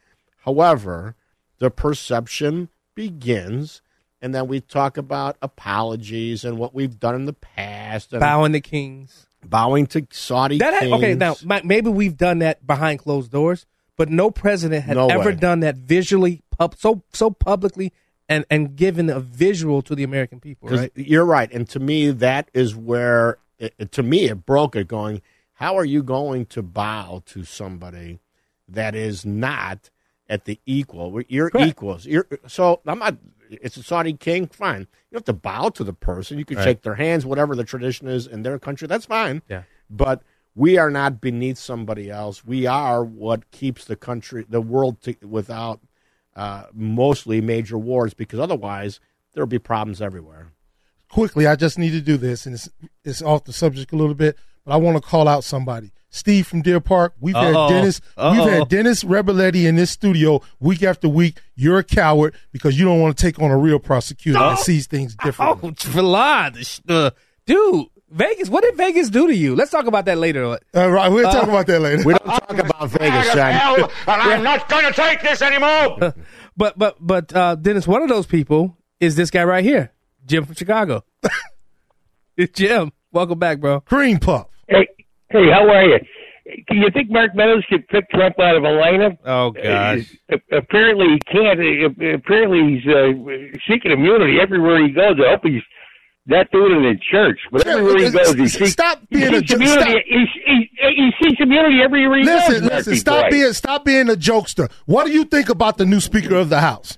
However, 0.46 1.16
the 1.60 1.70
perception 1.70 2.70
begins, 2.96 3.82
and 4.22 4.34
then 4.34 4.48
we 4.48 4.62
talk 4.62 4.96
about 4.98 5.36
apologies 5.42 6.46
and 6.46 6.58
what 6.58 6.74
we've 6.74 7.00
done 7.00 7.16
in 7.16 7.26
the 7.26 7.34
past. 7.34 8.14
And 8.14 8.22
Bowing 8.22 8.54
to 8.54 8.62
kings. 8.62 9.26
Bowing 9.44 9.86
to 9.88 10.08
Saudi 10.12 10.58
That 10.58 10.74
had, 10.74 10.92
okay, 10.94 11.14
now 11.14 11.36
maybe 11.64 11.90
we've 11.90 12.18
done 12.18 12.40
that 12.40 12.66
behind 12.66 13.00
closed 13.00 13.32
doors, 13.32 13.66
but 13.96 14.10
no 14.10 14.32
president 14.32 14.86
had 14.86 14.96
No 14.96 15.08
ever 15.08 15.30
way. 15.32 15.36
done 15.36 15.60
that 15.60 15.76
visually, 15.76 16.42
pub, 16.50 16.76
so 16.78 17.04
so 17.14 17.30
publicly, 17.30 17.94
and 18.28 18.46
and 18.50 18.76
given 18.76 19.10
a 19.10 19.20
visual 19.20 19.82
to 19.84 19.96
the 19.96 20.04
American 20.04 20.40
people. 20.40 20.70
Right? 20.70 20.92
You're 20.96 21.26
right, 21.26 21.52
and 21.52 21.68
to 21.70 21.80
me, 21.80 22.12
that 22.12 22.50
is 22.54 22.76
where, 22.76 23.38
it, 23.60 23.92
to 23.92 24.04
me, 24.04 24.26
it 24.26 24.46
broke 24.46 24.76
it. 24.76 24.88
Going, 24.88 25.22
how 25.54 25.78
are 25.78 25.86
you 25.86 26.04
going 26.04 26.46
to 26.48 26.62
bow 26.62 27.24
to 27.28 27.44
somebody 27.44 28.20
that 28.68 28.96
is 28.96 29.26
not 29.26 29.90
at 30.28 30.46
the 30.46 30.60
equal? 30.66 31.22
You're 31.28 31.50
Correct. 31.50 31.68
equals. 31.70 32.06
You're 32.06 32.28
so 32.48 32.82
I'm 32.86 33.00
not. 33.00 33.18
It's 33.50 33.78
a 33.78 33.84
Saudi 33.84 34.14
king, 34.14 34.48
fine. 34.48 34.88
You 35.12 35.16
have 35.16 35.26
to 35.26 35.34
bow 35.34 35.70
to 35.70 35.84
the 35.84 35.94
person. 35.94 36.40
You 36.40 36.46
can 36.46 36.58
Right. 36.58 36.64
shake 36.64 36.82
their 36.82 36.96
hands, 36.96 37.28
whatever 37.28 37.56
the 37.56 37.64
tradition 37.64 38.08
is 38.08 38.26
in 38.26 38.42
their 38.42 38.58
country. 38.58 38.88
That's 38.88 39.06
fine. 39.06 39.44
Yeah. 39.48 39.64
But 39.88 40.24
we 40.56 40.80
are 40.80 40.90
not 40.90 41.22
beneath 41.22 41.60
somebody 41.60 42.10
else. 42.10 42.44
We 42.44 42.66
are 42.66 43.04
what 43.04 43.52
keeps 43.52 43.86
the 43.86 43.96
country, 43.96 44.48
the 44.50 44.62
world, 44.62 45.00
to, 45.04 45.16
without 45.22 45.80
uh, 46.36 46.64
mostly 46.74 47.42
major 47.42 47.78
wars. 47.78 48.14
Because 48.14 48.40
otherwise, 48.40 49.00
there'll 49.34 49.48
be 49.48 49.60
problems 49.60 50.02
everywhere. 50.02 50.52
quickly, 51.10 51.48
I 51.48 51.56
just 51.56 51.78
need 51.80 51.92
to 51.92 52.02
do 52.02 52.18
this, 52.18 52.46
and 52.46 52.56
it's 52.56 52.70
it's 53.04 53.22
off 53.22 53.46
the 53.46 53.54
subject 53.54 53.92
a 53.94 53.96
little 53.96 54.16
bit, 54.16 54.38
but 54.66 54.74
I 54.74 54.78
want 54.78 54.98
to 54.98 55.02
call 55.02 55.28
out 55.28 55.44
somebody. 55.44 55.92
Steve 56.10 56.48
from 56.48 56.62
Deer 56.62 56.80
Park. 56.80 57.14
We've 57.20 57.36
Uh-oh. 57.36 57.68
had 57.68 57.74
Dennis. 57.74 58.02
We've 58.18 58.50
had 58.50 58.70
Dennis 58.70 59.04
Reboletti 59.04 59.66
in 59.66 59.76
this 59.76 59.92
studio 59.92 60.42
week 60.62 60.82
after 60.82 61.10
week. 61.10 61.42
You're 61.56 61.80
a 61.80 61.84
coward 61.84 62.36
because 62.54 62.80
you 62.80 62.86
don't 62.86 63.02
want 63.02 63.18
to 63.18 63.22
take 63.22 63.38
on 63.42 63.52
a 63.52 63.58
real 63.58 63.80
prosecutor 63.80 64.40
that 64.40 64.60
sees 64.60 64.88
things 64.88 65.14
differently. 65.16 65.70
Oh, 65.70 65.74
Valon, 65.74 66.82
the 66.86 66.96
uh, 66.96 67.10
dude, 67.46 67.88
Vegas. 68.16 68.50
What 68.50 68.64
did 68.64 68.76
Vegas 68.78 69.10
do 69.10 69.28
to 69.28 69.36
you? 69.36 69.56
Let's 69.56 69.70
talk 69.72 69.86
about 69.88 70.06
that 70.06 70.18
later. 70.18 70.46
Uh, 70.46 70.58
right, 70.90 71.10
we'll 71.10 71.30
talk 71.30 71.48
Uh, 71.48 71.52
about 71.52 71.68
that 71.68 71.80
later. 71.82 72.04
We 72.04 72.14
don't 72.14 72.26
talk 72.26 72.50
about 72.58 72.90
Vegas, 72.92 73.34
John. 73.34 73.52
and 73.52 73.90
I'm 74.08 74.44
not 74.44 74.68
going 74.70 74.86
to 74.86 74.94
take 74.94 75.22
this 75.22 75.42
anymore. 75.42 76.14
But 76.58 76.80
but 76.80 76.96
but 77.06 77.36
uh, 77.36 77.56
Dennis, 77.56 77.86
one 77.86 78.02
of 78.02 78.08
those 78.08 78.26
people 78.26 78.78
is 79.02 79.18
this 79.18 79.30
guy 79.30 79.44
right 79.44 79.62
here, 79.62 79.92
Jim 80.26 80.46
from 80.46 80.56
Chicago. 80.56 81.04
It's 82.38 82.54
Jim, 82.58 82.94
welcome 83.12 83.38
back, 83.38 83.60
bro. 83.60 83.82
Cream 83.82 84.20
puff. 84.20 84.48
Hey, 84.70 84.88
hey, 85.32 85.50
how 85.52 85.68
are 85.70 85.84
you? 85.84 86.00
Can 86.70 86.78
you 86.78 86.90
think 86.94 87.10
Mark 87.10 87.36
Meadows 87.36 87.66
could 87.70 87.86
pick 87.90 88.10
Trump 88.10 88.40
out 88.40 88.56
of 88.56 88.64
Atlanta? 88.64 89.18
Oh 89.26 89.52
gosh. 89.52 90.16
Uh, 90.32 90.38
apparently 90.54 91.08
he 91.16 91.20
can't. 91.30 91.60
Uh, 91.60 92.16
Apparently 92.16 92.76
he's 92.80 92.88
uh, 92.88 93.58
seeking 93.68 93.92
immunity 93.92 94.38
everywhere 94.42 94.82
he 94.82 94.94
goes. 94.94 95.16
I 95.20 95.32
hope 95.32 95.42
he's 95.44 95.62
not 96.28 96.50
dude 96.52 96.72
it 96.72 96.86
in 96.86 97.00
church, 97.12 97.40
but 97.52 97.66
everywhere 97.68 97.98
he 97.98 98.10
goes, 98.12 98.34
he 98.34 98.48
seeks, 98.48 98.72
Stop 98.72 99.00
he 99.10 99.18
being 99.18 99.34
a 99.36 99.38
seeks 99.40 99.52
jo- 99.52 99.58
stop. 99.66 99.88
He, 99.88 100.26
he, 100.46 100.70
he 100.96 101.12
seeks 101.24 101.40
immunity 101.40 101.82
everywhere 101.84 102.18
he 102.20 102.24
Listen, 102.26 102.52
goes. 102.54 102.62
listen. 102.64 102.92
Marky 102.92 103.00
Stop 103.00 103.24
boy. 103.26 103.30
being 103.32 103.54
stop 103.54 103.86
being 103.86 104.10
a 104.10 104.14
jokester. 104.14 104.72
What 104.86 105.06
do 105.06 105.12
you 105.12 105.26
think 105.26 105.50
about 105.50 105.78
the 105.78 105.86
new 105.86 106.00
Speaker 106.00 106.36
of 106.36 106.50
the 106.50 106.62
House? 106.62 106.98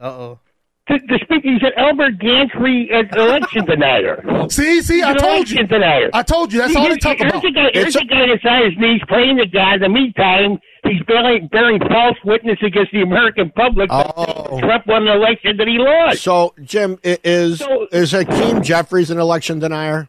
Uh 0.00 0.06
oh. 0.06 0.40
The, 0.88 0.98
the 1.06 1.18
speaker, 1.22 1.48
he's 1.50 1.62
an 1.62 1.72
Albert 1.76 2.18
Gantry 2.18 2.88
uh, 2.92 3.02
election 3.20 3.64
denier. 3.66 4.22
See, 4.48 4.80
see, 4.80 5.02
I 5.02 5.12
He's 5.12 5.20
told 5.22 5.50
you. 5.50 5.56
election 5.58 5.66
denier. 5.66 6.10
I 6.14 6.22
told 6.22 6.52
you. 6.52 6.60
That's 6.60 6.74
all 6.76 6.88
they 6.88 6.96
talk 6.96 7.18
here's 7.18 7.30
about. 7.32 7.44
A 7.44 7.50
guy, 7.52 7.70
here's 7.74 7.96
a 7.96 8.04
guy 8.04 8.26
that's 8.26 8.44
on 8.44 8.64
his 8.70 8.78
knees 8.78 9.00
praying 9.06 9.36
to 9.36 9.46
God. 9.46 9.74
In 9.74 9.80
the 9.82 9.88
meantime, 9.90 10.58
he's 10.84 11.02
bearing, 11.06 11.48
bearing 11.52 11.78
false 11.88 12.16
witness 12.24 12.58
against 12.64 12.92
the 12.92 13.02
American 13.02 13.50
public 13.54 13.90
Oh. 13.92 14.58
Trump 14.60 14.86
won 14.86 15.06
an 15.06 15.16
election 15.16 15.56
that 15.58 15.68
he 15.68 15.76
lost. 15.78 16.22
So, 16.22 16.54
Jim, 16.62 16.98
is 17.04 17.58
So- 17.58 17.86
is 17.92 18.12
Hakeem 18.12 18.62
Jeffries 18.62 19.10
an 19.10 19.18
election 19.18 19.58
denier? 19.58 20.08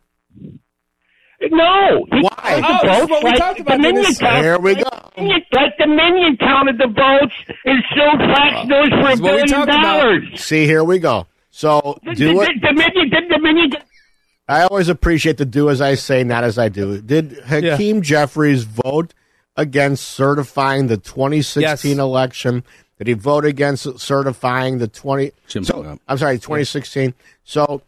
No. 1.51 2.05
He 2.11 2.19
Why? 2.21 2.29
Oh, 2.43 2.61
the 2.61 2.87
this 2.87 2.93
is 2.93 2.99
votes 2.99 3.11
what 3.11 3.23
we 3.23 3.29
like 3.29 3.39
talked 3.39 3.59
about, 3.61 3.75
Dominion 3.77 4.03
Dennis. 4.03 4.17
count- 4.19 4.43
Here 4.43 4.59
we 4.59 4.75
go. 4.75 4.83
Dominion- 5.15 5.41
Like 5.53 5.77
Dominion 5.77 6.37
counted 6.37 6.77
the 6.77 6.87
votes 6.87 7.33
and 7.65 7.83
sued 7.93 8.19
Fox 8.35 8.67
News 8.67 8.89
for 8.89 8.97
this 8.97 9.07
a 9.07 9.11
is 9.13 9.21
billion 9.21 9.47
talked 9.47 9.69
about. 9.69 9.81
dollars. 10.01 10.23
See, 10.41 10.65
here 10.65 10.83
we 10.83 10.99
go. 10.99 11.27
So, 11.51 11.97
The- 12.03 12.13
do 12.15 12.33
the- 12.35 12.41
it. 12.41 12.49
the 12.61 12.67
Dominion, 12.67 13.09
the 13.09 13.35
Dominion. 13.35 13.71
I 14.47 14.63
always 14.63 14.89
appreciate 14.89 15.37
the 15.37 15.45
do 15.45 15.69
as 15.69 15.79
I 15.81 15.95
say, 15.95 16.23
not 16.23 16.43
as 16.43 16.57
I 16.57 16.69
do. 16.69 17.01
Did 17.01 17.37
Hakeem 17.47 18.01
Jeffries 18.01 18.63
vote 18.63 19.13
against 19.55 20.03
certifying 20.09 20.87
the 20.87 20.97
2016 20.97 21.91
Yes. 21.97 21.99
election? 21.99 22.63
Did 22.97 23.07
he 23.07 23.13
vote 23.13 23.45
against 23.45 23.99
certifying 23.99 24.79
the 24.79 24.87
20? 24.87 25.31
Jim 25.47 25.63
so. 25.63 25.97
I'm 26.07 26.17
sorry, 26.17 26.37
2016. 26.37 27.13
So, 27.45 27.81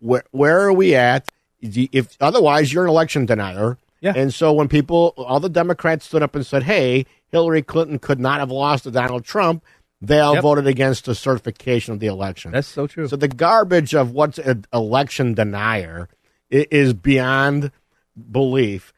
where 0.00 0.24
where 0.32 0.60
are 0.60 0.72
we 0.72 0.94
at? 0.94 1.28
If 1.60 2.16
otherwise, 2.20 2.72
you're 2.72 2.84
an 2.84 2.90
election 2.90 3.26
denier. 3.26 3.78
Yeah. 4.00 4.12
And 4.14 4.32
so 4.32 4.52
when 4.52 4.68
people, 4.68 5.12
all 5.16 5.40
the 5.40 5.48
Democrats 5.48 6.06
stood 6.06 6.22
up 6.22 6.36
and 6.36 6.46
said, 6.46 6.62
"Hey, 6.62 7.06
Hillary 7.32 7.62
Clinton 7.62 7.98
could 7.98 8.20
not 8.20 8.38
have 8.38 8.50
lost 8.50 8.84
to 8.84 8.90
Donald 8.92 9.24
Trump," 9.24 9.64
they 10.00 10.20
all 10.20 10.34
Yep. 10.34 10.42
voted 10.42 10.66
against 10.68 11.04
the 11.06 11.14
certification 11.16 11.94
of 11.94 12.00
the 12.00 12.06
election. 12.06 12.52
That's 12.52 12.68
so 12.68 12.86
true. 12.86 13.08
So 13.08 13.16
the 13.16 13.26
garbage 13.26 13.94
of 13.94 14.12
what's 14.12 14.38
an 14.38 14.66
election 14.72 15.34
denier 15.34 16.08
is 16.50 16.92
beyond 16.94 17.72
belief. 18.30 18.92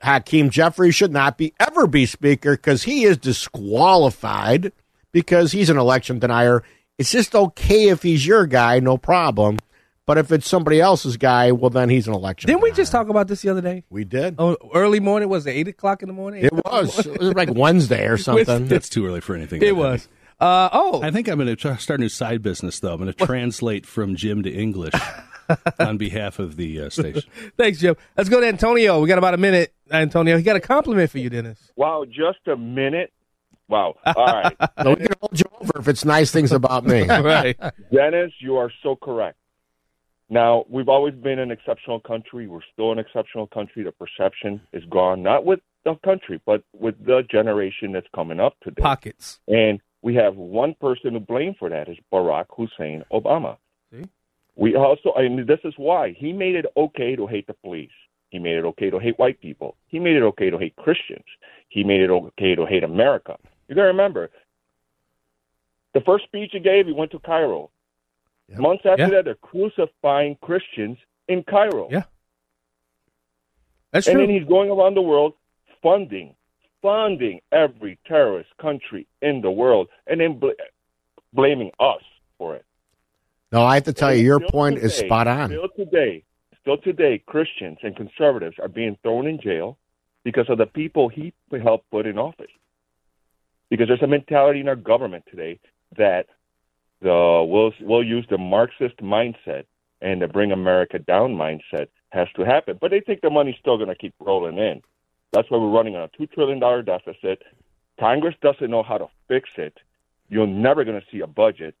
Hakeem 0.00 0.50
Jeffries 0.50 0.94
should 0.94 1.12
not 1.12 1.36
be 1.36 1.52
ever 1.60 1.86
be 1.86 2.06
speaker 2.06 2.52
because 2.52 2.84
he 2.84 3.04
is 3.04 3.16
disqualified 3.18 4.72
because 5.12 5.52
he's 5.52 5.70
an 5.70 5.78
election 5.78 6.18
denier. 6.18 6.62
It's 6.98 7.10
just 7.10 7.34
okay 7.34 7.88
if 7.88 8.02
he's 8.02 8.26
your 8.26 8.46
guy, 8.46 8.78
no 8.80 8.96
problem. 8.96 9.58
But 10.04 10.18
if 10.18 10.32
it's 10.32 10.48
somebody 10.48 10.80
else's 10.80 11.16
guy, 11.16 11.52
well, 11.52 11.70
then 11.70 11.88
he's 11.88 12.08
an 12.08 12.14
election. 12.14 12.48
Didn't 12.48 12.62
we 12.62 12.72
just 12.72 12.90
talk 12.90 13.08
about 13.08 13.28
this 13.28 13.42
the 13.42 13.50
other 13.50 13.60
day? 13.60 13.84
We 13.88 14.04
did. 14.04 14.34
Oh, 14.38 14.56
early 14.74 14.98
morning 14.98 15.28
was 15.28 15.46
it 15.46 15.52
eight 15.52 15.68
o'clock 15.68 16.02
in 16.02 16.08
the 16.08 16.12
morning? 16.14 16.44
It 16.44 16.52
was. 16.52 17.06
It 17.12 17.20
was 17.20 17.34
like 17.34 17.50
Wednesday 17.54 18.06
or 18.08 18.16
something. 18.18 18.66
That's 18.66 18.88
too 18.88 19.06
early 19.06 19.20
for 19.20 19.36
anything. 19.36 19.62
It 19.62 19.76
was. 19.76 20.08
Uh, 20.40 20.68
oh, 20.72 21.00
I 21.02 21.12
think 21.12 21.28
I'm 21.28 21.38
going 21.38 21.54
to 21.54 21.76
start 21.78 22.00
a 22.00 22.02
new 22.02 22.08
side 22.08 22.42
business, 22.42 22.80
though. 22.80 22.92
I'm 22.94 22.98
going 23.00 23.12
to 23.12 23.24
translate 23.26 23.86
from 23.86 24.16
Jim 24.16 24.42
to 24.42 24.50
English 24.50 24.94
on 25.78 25.98
behalf 25.98 26.40
of 26.40 26.56
the 26.56 26.80
uh, 26.82 26.90
station. 26.90 27.22
thanks, 27.56 27.78
Jim. 27.78 27.94
Let's 28.16 28.28
go 28.28 28.40
to 28.40 28.46
Antonio. 28.48 29.00
We 29.00 29.06
got 29.06 29.18
about 29.18 29.34
a 29.34 29.38
minute, 29.38 29.72
Antonio. 29.92 30.36
He 30.36 30.42
got 30.42 30.56
a 30.56 30.60
compliment 30.60 31.10
for 31.12 31.18
you, 31.18 31.30
Dennis. 31.30 31.70
Wow, 31.76 32.04
just 32.08 32.44
a 32.48 32.56
minute. 32.56 33.12
Wow. 33.68 33.94
All 34.04 34.26
right. 34.26 34.56
So 34.82 34.90
we 34.90 34.96
can 34.96 35.14
hold 35.20 35.38
you 35.38 35.44
over 35.60 35.78
if 35.78 35.86
it's 35.88 36.04
nice 36.04 36.32
things 36.32 36.50
about 36.50 36.84
me. 36.84 37.02
right. 37.06 37.56
Dennis, 37.92 38.32
you 38.40 38.56
are 38.56 38.70
so 38.82 38.96
correct. 38.96 39.36
Now, 40.32 40.64
we've 40.70 40.88
always 40.88 41.12
been 41.14 41.38
an 41.38 41.50
exceptional 41.50 42.00
country. 42.00 42.46
We're 42.46 42.60
still 42.72 42.90
an 42.90 42.98
exceptional 42.98 43.46
country. 43.46 43.82
The 43.82 43.92
perception 43.92 44.62
is 44.72 44.82
gone, 44.86 45.22
not 45.22 45.44
with 45.44 45.60
the 45.84 45.94
country, 46.02 46.40
but 46.46 46.64
with 46.72 46.94
the 47.04 47.22
generation 47.30 47.92
that's 47.92 48.06
coming 48.14 48.40
up 48.40 48.54
today. 48.62 48.80
Pockets. 48.80 49.40
And 49.46 49.78
we 50.00 50.14
have 50.14 50.36
one 50.36 50.74
person 50.80 51.12
to 51.12 51.20
blame 51.20 51.54
for 51.58 51.68
that 51.68 51.86
is 51.86 51.98
Barack 52.10 52.46
Hussein 52.56 53.04
Obama. 53.12 53.58
See? 53.92 54.04
We 54.56 54.74
also, 54.74 55.12
and 55.16 55.46
this 55.46 55.60
is 55.64 55.74
why 55.76 56.14
he 56.16 56.32
made 56.32 56.54
it 56.54 56.64
okay 56.78 57.14
to 57.14 57.26
hate 57.26 57.46
the 57.46 57.52
police. 57.52 57.90
He 58.30 58.38
made 58.38 58.56
it 58.56 58.64
okay 58.64 58.88
to 58.88 58.98
hate 58.98 59.18
white 59.18 59.38
people. 59.38 59.76
He 59.88 59.98
made 59.98 60.16
it 60.16 60.22
okay 60.22 60.48
to 60.48 60.56
hate 60.56 60.74
Christians. 60.76 61.26
He 61.68 61.84
made 61.84 62.00
it 62.00 62.08
okay 62.08 62.54
to 62.54 62.64
hate 62.64 62.84
America. 62.84 63.36
You 63.68 63.74
got 63.74 63.82
to 63.82 63.88
remember, 63.88 64.30
the 65.92 66.00
first 66.00 66.24
speech 66.24 66.52
he 66.54 66.60
gave, 66.60 66.86
he 66.86 66.92
went 66.92 67.10
to 67.10 67.18
Cairo. 67.18 67.68
Months 68.48 68.84
after 68.84 69.04
Yeah. 69.04 69.10
that, 69.10 69.24
they're 69.24 69.34
crucifying 69.36 70.36
Christians 70.42 70.98
in 71.28 71.42
Cairo. 71.44 71.88
Yeah. 71.90 72.04
That's 73.92 74.06
and 74.06 74.16
true. 74.16 74.26
then 74.26 74.34
he's 74.34 74.48
going 74.48 74.70
around 74.70 74.94
the 74.94 75.02
world 75.02 75.34
funding, 75.82 76.34
funding 76.80 77.40
every 77.50 77.98
terrorist 78.06 78.50
country 78.60 79.06
in 79.20 79.40
the 79.40 79.50
world, 79.50 79.88
and 80.06 80.20
then 80.20 80.38
bl- 80.38 80.50
blaming 81.32 81.70
us 81.78 82.02
for 82.38 82.54
it. 82.56 82.64
No, 83.52 83.62
I 83.62 83.74
have 83.74 83.84
to 83.84 83.92
tell 83.92 84.14
you, 84.14 84.24
your 84.24 84.40
point 84.40 84.78
is 84.78 84.94
spot 84.96 85.26
on. 85.26 85.50
Still 85.50 85.68
today, 85.76 86.24
still 86.60 86.78
today, 86.78 87.18
Christians 87.26 87.78
and 87.82 87.94
conservatives 87.94 88.56
are 88.58 88.68
being 88.68 88.96
thrown 89.02 89.26
in 89.26 89.38
jail 89.40 89.78
because 90.24 90.48
of 90.48 90.58
the 90.58 90.66
people 90.66 91.08
he 91.08 91.34
helped 91.62 91.90
put 91.90 92.06
in 92.06 92.18
office. 92.18 92.50
Because 93.68 93.88
there's 93.88 94.02
a 94.02 94.06
mentality 94.06 94.60
in 94.60 94.68
our 94.68 94.76
government 94.76 95.24
today 95.30 95.58
that 95.96 96.26
the 97.02 97.44
we'll 97.48 97.72
we'll 97.80 98.04
use 98.04 98.26
the 98.30 98.38
Marxist 98.38 98.96
mindset 98.98 99.64
and 100.00 100.22
the 100.22 100.28
bring 100.28 100.52
America 100.52 100.98
down 100.98 101.34
mindset 101.34 101.88
has 102.10 102.28
to 102.36 102.44
happen. 102.44 102.78
But 102.80 102.90
they 102.90 103.00
think 103.00 103.20
the 103.20 103.30
money's 103.30 103.56
still 103.60 103.76
going 103.76 103.88
to 103.88 103.94
keep 103.94 104.14
rolling 104.20 104.58
in. 104.58 104.82
That's 105.32 105.50
why 105.50 105.58
we're 105.58 105.70
running 105.70 105.96
on 105.96 106.02
a 106.02 106.10
two 106.16 106.26
trillion 106.26 106.58
dollar 106.58 106.82
deficit. 106.82 107.42
Congress 107.98 108.34
doesn't 108.42 108.70
know 108.70 108.82
how 108.82 108.98
to 108.98 109.06
fix 109.28 109.48
it. 109.56 109.78
You're 110.28 110.46
never 110.46 110.84
going 110.84 111.00
to 111.00 111.06
see 111.10 111.20
a 111.20 111.26
budget. 111.26 111.74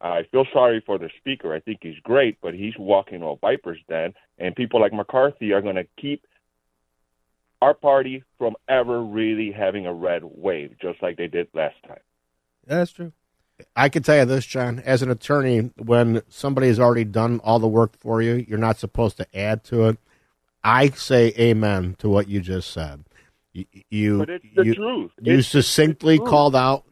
I 0.00 0.22
feel 0.30 0.44
sorry 0.52 0.82
for 0.84 0.98
the 0.98 1.10
speaker. 1.18 1.52
I 1.52 1.60
think 1.60 1.80
he's 1.82 1.98
great, 2.02 2.38
but 2.40 2.54
he's 2.54 2.74
walking 2.78 3.22
a 3.22 3.34
viper's 3.36 3.80
den, 3.88 4.14
and 4.38 4.54
people 4.54 4.80
like 4.80 4.92
McCarthy 4.92 5.52
are 5.52 5.60
going 5.60 5.74
to 5.74 5.86
keep 6.00 6.24
our 7.60 7.74
party 7.74 8.22
from 8.38 8.54
ever 8.68 9.02
really 9.02 9.50
having 9.50 9.86
a 9.86 9.92
red 9.92 10.22
wave, 10.24 10.76
just 10.80 11.02
like 11.02 11.16
they 11.16 11.26
did 11.26 11.48
last 11.52 11.76
time. 11.86 11.98
That's 12.64 12.92
true. 12.92 13.12
I 13.74 13.88
can 13.88 14.02
tell 14.02 14.16
you 14.16 14.24
this, 14.24 14.46
John. 14.46 14.80
As 14.80 15.02
an 15.02 15.10
attorney, 15.10 15.70
when 15.76 16.22
somebody 16.28 16.68
has 16.68 16.78
already 16.80 17.04
done 17.04 17.40
all 17.42 17.58
the 17.58 17.68
work 17.68 17.98
for 17.98 18.22
you, 18.22 18.44
you're 18.48 18.58
not 18.58 18.78
supposed 18.78 19.16
to 19.18 19.36
add 19.38 19.64
to 19.64 19.88
it. 19.88 19.98
I 20.62 20.90
say 20.90 21.32
amen 21.38 21.96
to 21.98 22.08
what 22.08 22.28
you 22.28 22.40
just 22.40 22.70
said. 22.70 23.04
You, 23.52 23.64
you, 23.90 24.18
But 24.18 24.30
it's 24.30 24.46
the 24.54 24.64
you, 24.64 24.74
truth. 24.74 25.10
you 25.20 25.38
It's 25.38 25.48
succinctly 25.48 26.18
truth. 26.18 26.28
called 26.28 26.54
out 26.56 26.84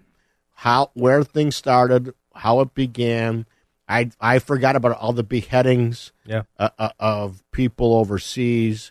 how 0.54 0.90
where 0.94 1.22
things 1.22 1.54
started, 1.56 2.14
how 2.34 2.60
it 2.60 2.74
began. 2.74 3.46
I 3.88 4.10
I 4.20 4.38
forgot 4.40 4.74
about 4.74 4.96
all 4.98 5.12
the 5.12 5.22
beheadings 5.22 6.12
Yeah. 6.24 6.42
uh, 6.58 6.70
uh, 6.78 6.88
of 6.98 7.44
people 7.52 7.94
overseas, 7.94 8.90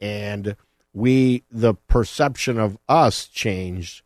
and 0.00 0.56
we 0.92 1.44
the 1.50 1.74
perception 1.74 2.58
of 2.58 2.76
us 2.88 3.26
changed, 3.28 4.02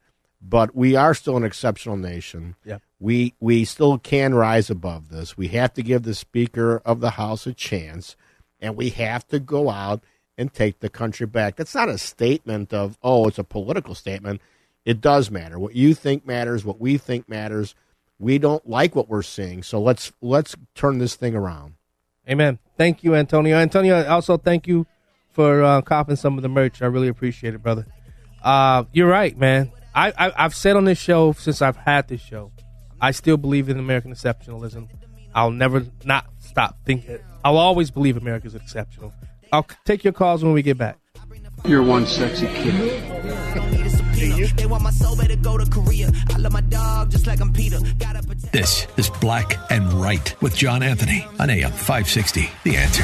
but 0.48 0.74
we 0.76 0.94
are 0.94 1.14
still 1.14 1.36
an 1.36 1.44
exceptional 1.44 1.96
nation. 1.96 2.54
Yeah. 2.64 2.78
We 3.00 3.34
we 3.40 3.64
still 3.64 3.98
can 3.98 4.34
rise 4.34 4.70
above 4.70 5.08
this. 5.08 5.36
We 5.36 5.48
have 5.48 5.74
to 5.74 5.82
give 5.82 6.04
the 6.04 6.14
Speaker 6.14 6.80
of 6.84 7.00
the 7.00 7.10
House 7.10 7.46
a 7.46 7.52
chance, 7.52 8.16
and 8.60 8.76
we 8.76 8.90
have 8.90 9.26
to 9.28 9.40
go 9.40 9.70
out 9.70 10.02
and 10.38 10.52
take 10.52 10.80
the 10.80 10.88
country 10.88 11.26
back. 11.26 11.56
That's 11.56 11.74
not 11.74 11.88
a 11.88 11.98
statement 11.98 12.72
of 12.72 12.96
oh, 13.02 13.26
it's 13.26 13.38
a 13.38 13.44
political 13.44 13.94
statement. 13.94 14.40
It 14.84 15.00
does 15.00 15.30
matter. 15.30 15.58
What 15.58 15.74
you 15.74 15.94
think 15.94 16.26
matters. 16.26 16.64
What 16.64 16.80
we 16.80 16.96
think 16.96 17.28
matters. 17.28 17.74
We 18.18 18.38
don't 18.38 18.66
like 18.66 18.96
what 18.96 19.10
we're 19.10 19.22
seeing, 19.22 19.62
so 19.62 19.80
let's 19.80 20.12
let's 20.22 20.56
turn 20.74 20.98
this 20.98 21.16
thing 21.16 21.34
around. 21.34 21.74
Amen. 22.28 22.58
Thank 22.78 23.04
you, 23.04 23.14
Antonio. 23.14 23.58
Antonio, 23.58 24.06
also 24.06 24.38
thank 24.38 24.66
you 24.66 24.86
for 25.32 25.62
uh, 25.62 25.82
copping 25.82 26.16
some 26.16 26.38
of 26.38 26.42
the 26.42 26.48
merch. 26.48 26.80
I 26.80 26.86
really 26.86 27.08
appreciate 27.08 27.54
it, 27.54 27.62
brother. 27.62 27.86
Uh, 28.42 28.84
you're 28.92 29.08
right, 29.08 29.36
man. 29.36 29.70
I, 29.96 30.12
I 30.18 30.32
I've 30.44 30.54
said 30.54 30.76
on 30.76 30.84
this 30.84 30.98
show 30.98 31.32
since 31.32 31.62
I've 31.62 31.78
had 31.78 32.06
this 32.08 32.20
show, 32.20 32.52
I 33.00 33.12
still 33.12 33.38
believe 33.38 33.70
in 33.70 33.78
American 33.78 34.12
exceptionalism. 34.12 34.88
I'll 35.34 35.50
never 35.50 35.86
not 36.04 36.26
stop 36.38 36.76
thinking. 36.84 37.18
I'll 37.42 37.56
always 37.56 37.90
believe 37.90 38.18
America's 38.18 38.54
exceptional. 38.54 39.14
I'll 39.52 39.66
take 39.86 40.04
your 40.04 40.12
calls 40.12 40.44
when 40.44 40.52
we 40.52 40.60
get 40.60 40.76
back. 40.76 40.98
You're 41.64 41.82
one 41.82 42.06
sexy 42.06 42.46
kid. 42.46 43.02
They 44.56 44.66
want 44.66 44.82
my 44.82 44.90
soul, 44.90 45.16
better 45.16 45.36
go 45.36 45.56
to 45.56 45.68
Korea. 45.70 46.10
I 46.30 46.38
love 46.38 46.52
my 46.52 46.60
dog 46.60 47.10
just 47.10 47.26
like 47.26 47.40
I'm 47.40 47.52
Peter. 47.52 47.78
Gotta 47.98 48.22
protect. 48.22 48.52
This 48.52 48.86
is 48.98 49.08
Black 49.08 49.58
and 49.70 49.90
Right 49.94 50.40
with 50.42 50.54
John 50.54 50.82
Anthony 50.82 51.26
on 51.40 51.48
AM 51.48 51.72
560. 51.72 52.50
The 52.64 52.76
answer. 52.76 53.02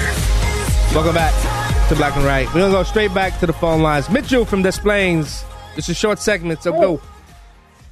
Welcome 0.95 1.15
back 1.15 1.89
to 1.89 1.95
Black 1.95 2.17
and 2.17 2.25
Right. 2.25 2.47
We're 2.49 2.61
gonna 2.61 2.73
go 2.73 2.83
straight 2.83 3.15
back 3.15 3.41
to 3.41 3.47
the 3.47 3.53
phone 3.55 3.81
lines. 3.81 4.11
Mitchell 4.11 4.45
from 4.45 4.63
Des 4.63 4.73
Plaines. 4.73 5.43
It's 5.77 5.89
a 5.89 5.95
short 5.95 6.19
segment, 6.19 6.63
so 6.63 6.73
go. 6.73 7.01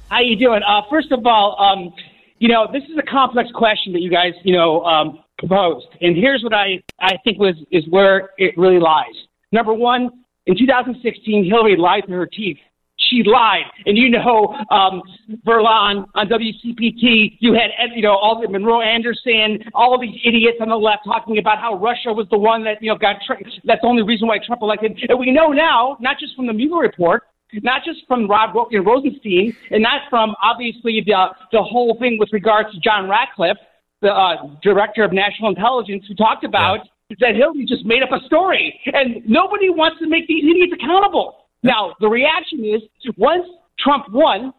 How 0.09 0.19
you 0.19 0.35
doing? 0.35 0.61
Uh, 0.67 0.81
first 0.89 1.11
of 1.11 1.25
all, 1.25 1.59
um, 1.59 1.93
you 2.37 2.47
know, 2.47 2.67
this 2.71 2.83
is 2.83 2.97
a 2.97 3.09
complex 3.09 3.49
question 3.53 3.93
that 3.93 4.01
you 4.01 4.11
guys, 4.11 4.33
you 4.43 4.53
know, 4.53 4.83
um, 4.83 5.19
proposed, 5.39 5.87
and 6.01 6.15
here's 6.15 6.43
what 6.43 6.53
I 6.53 6.83
I 6.99 7.17
think 7.23 7.39
was 7.39 7.55
is 7.71 7.83
where 7.89 8.31
it 8.37 8.57
really 8.57 8.79
lies. 8.79 9.15
Number 9.51 9.73
one, 9.73 10.09
in 10.45 10.57
2016, 10.57 11.45
Hillary 11.45 11.75
lied 11.75 12.05
through 12.05 12.17
her 12.17 12.27
teeth. 12.27 12.57
She 12.97 13.23
lied, 13.25 13.63
and 13.85 13.97
you 13.97 14.09
know, 14.09 14.55
um, 14.69 15.01
Verlon 15.45 16.05
on 16.13 16.27
WCPT, 16.27 17.37
you 17.39 17.53
had 17.53 17.71
you 17.95 18.03
know 18.03 18.15
all 18.15 18.39
the 18.39 18.47
Monroe 18.47 18.81
Anderson, 18.81 19.59
all 19.73 19.95
of 19.95 20.01
these 20.01 20.19
idiots 20.23 20.57
on 20.61 20.69
the 20.69 20.75
left 20.75 21.03
talking 21.05 21.37
about 21.39 21.57
how 21.57 21.75
Russia 21.77 22.13
was 22.13 22.27
the 22.29 22.37
one 22.37 22.63
that 22.63 22.81
you 22.81 22.91
know 22.91 22.97
got. 22.97 23.17
Tr- 23.25 23.41
that's 23.65 23.81
the 23.81 23.87
only 23.87 24.03
reason 24.03 24.27
why 24.27 24.37
Trump 24.45 24.61
elected, 24.61 24.99
and 25.09 25.19
we 25.19 25.31
know 25.31 25.47
now, 25.47 25.97
not 25.99 26.19
just 26.19 26.35
from 26.35 26.47
the 26.47 26.53
Mueller 26.53 26.81
report, 26.81 27.23
not 27.53 27.83
just 27.83 27.99
from 28.07 28.27
Rob 28.27 28.55
Ro- 28.55 28.67
you 28.71 28.81
know, 28.81 28.91
Rosenstein, 28.91 29.55
and 29.69 29.83
not 29.83 30.01
from 30.09 30.35
obviously 30.41 31.01
the 31.05 31.27
the 31.51 31.61
whole 31.61 31.97
thing 31.99 32.17
with 32.19 32.29
regards 32.31 32.71
to 32.73 32.79
John 32.79 33.09
Ratcliffe, 33.09 33.57
the 34.01 34.11
uh, 34.11 34.47
director 34.61 35.03
of 35.03 35.13
national 35.13 35.49
intelligence, 35.49 36.05
who 36.07 36.15
talked 36.15 36.43
about 36.43 36.79
that 37.19 37.35
Hillary 37.35 37.65
just 37.65 37.85
made 37.85 38.01
up 38.03 38.11
a 38.11 38.25
story, 38.25 38.79
and 38.85 39.27
nobody 39.27 39.69
wants 39.69 39.99
to 39.99 40.07
make 40.07 40.27
these 40.27 40.43
idiots 40.43 40.73
accountable. 40.73 41.47
Now 41.63 41.93
the 41.99 42.07
reaction 42.07 42.63
is 42.63 42.81
once 43.17 43.45
Trump 43.79 44.05
won. 44.11 44.53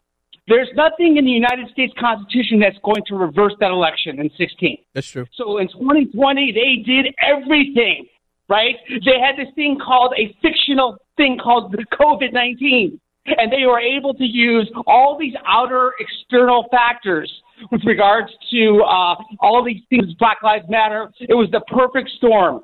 There's 0.49 0.69
nothing 0.75 1.19
in 1.19 1.25
the 1.25 1.31
United 1.31 1.71
States 1.71 1.93
Constitution 1.99 2.59
that's 2.59 2.77
going 2.83 3.03
to 3.07 3.15
reverse 3.15 3.55
that 3.61 3.71
election 3.71 4.19
in 4.19 4.29
16. 4.37 4.77
That's 4.93 5.07
true. 5.07 5.25
So 5.35 5.59
in 5.59 5.69
2020, 5.69 6.51
they 6.51 6.83
did 6.83 7.15
everything, 7.23 8.07
right? 8.49 8.75
They 8.89 9.21
had 9.21 9.37
this 9.39 9.55
thing 9.55 9.79
called 9.79 10.15
a 10.19 10.37
fictional 10.43 10.99
thing 11.17 11.39
called 11.43 11.73
the 11.73 11.85
COVID 11.99 12.33
19. 12.33 13.01
And 13.25 13.53
they 13.53 13.67
were 13.67 13.79
able 13.79 14.15
to 14.15 14.25
use 14.25 14.71
all 14.87 15.17
these 15.19 15.35
outer 15.47 15.93
external 16.01 16.67
factors 16.73 17.33
with 17.71 17.83
regards 17.85 18.33
to 18.51 18.83
uh, 18.83 19.15
all 19.39 19.65
these 19.65 19.83
things, 19.91 20.13
Black 20.19 20.39
Lives 20.43 20.65
Matter. 20.69 21.09
It 21.21 21.35
was 21.35 21.49
the 21.53 21.61
perfect 21.69 22.11
storm. 22.17 22.63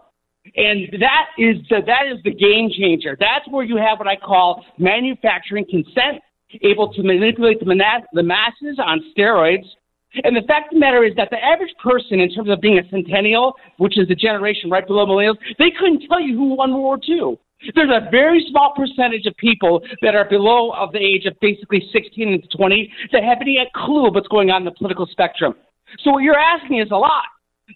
And 0.56 0.88
that 1.00 1.26
is 1.38 1.56
the, 1.68 1.80
that 1.86 2.06
is 2.10 2.22
the 2.24 2.32
game 2.32 2.70
changer. 2.76 3.16
That's 3.20 3.46
where 3.50 3.64
you 3.64 3.76
have 3.76 3.98
what 3.98 4.08
I 4.08 4.16
call 4.16 4.64
manufacturing 4.78 5.66
consent, 5.68 6.22
able 6.62 6.92
to 6.94 7.02
manipulate 7.02 7.60
the, 7.60 7.66
mana- 7.66 8.06
the 8.12 8.22
masses 8.22 8.78
on 8.84 9.00
steroids. 9.16 9.66
And 10.24 10.34
the 10.34 10.42
fact 10.48 10.72
of 10.72 10.74
the 10.74 10.80
matter 10.80 11.04
is 11.04 11.14
that 11.16 11.28
the 11.30 11.36
average 11.36 11.74
person, 11.82 12.18
in 12.18 12.32
terms 12.32 12.48
of 12.48 12.60
being 12.60 12.78
a 12.78 12.88
centennial, 12.88 13.54
which 13.76 13.98
is 13.98 14.08
the 14.08 14.14
generation 14.14 14.70
right 14.70 14.86
below 14.86 15.06
millennials, 15.06 15.36
they 15.58 15.70
couldn't 15.78 16.08
tell 16.08 16.20
you 16.20 16.36
who 16.36 16.54
won 16.54 16.72
World 16.72 16.82
War 16.82 16.98
II. 17.06 17.38
There's 17.74 17.90
a 17.90 18.08
very 18.10 18.46
small 18.50 18.72
percentage 18.76 19.26
of 19.26 19.36
people 19.36 19.82
that 20.02 20.14
are 20.14 20.28
below 20.28 20.70
of 20.70 20.92
the 20.92 20.98
age 20.98 21.26
of 21.26 21.34
basically 21.40 21.88
16 21.92 22.28
and 22.28 22.50
20 22.56 22.92
that 23.12 23.24
have 23.24 23.38
any 23.40 23.58
clue 23.74 24.06
of 24.06 24.14
what's 24.14 24.28
going 24.28 24.50
on 24.50 24.62
in 24.62 24.64
the 24.64 24.72
political 24.72 25.06
spectrum. 25.06 25.54
So 26.04 26.12
what 26.12 26.22
you're 26.22 26.38
asking 26.38 26.80
is 26.80 26.88
a 26.90 26.96
lot. 26.96 27.24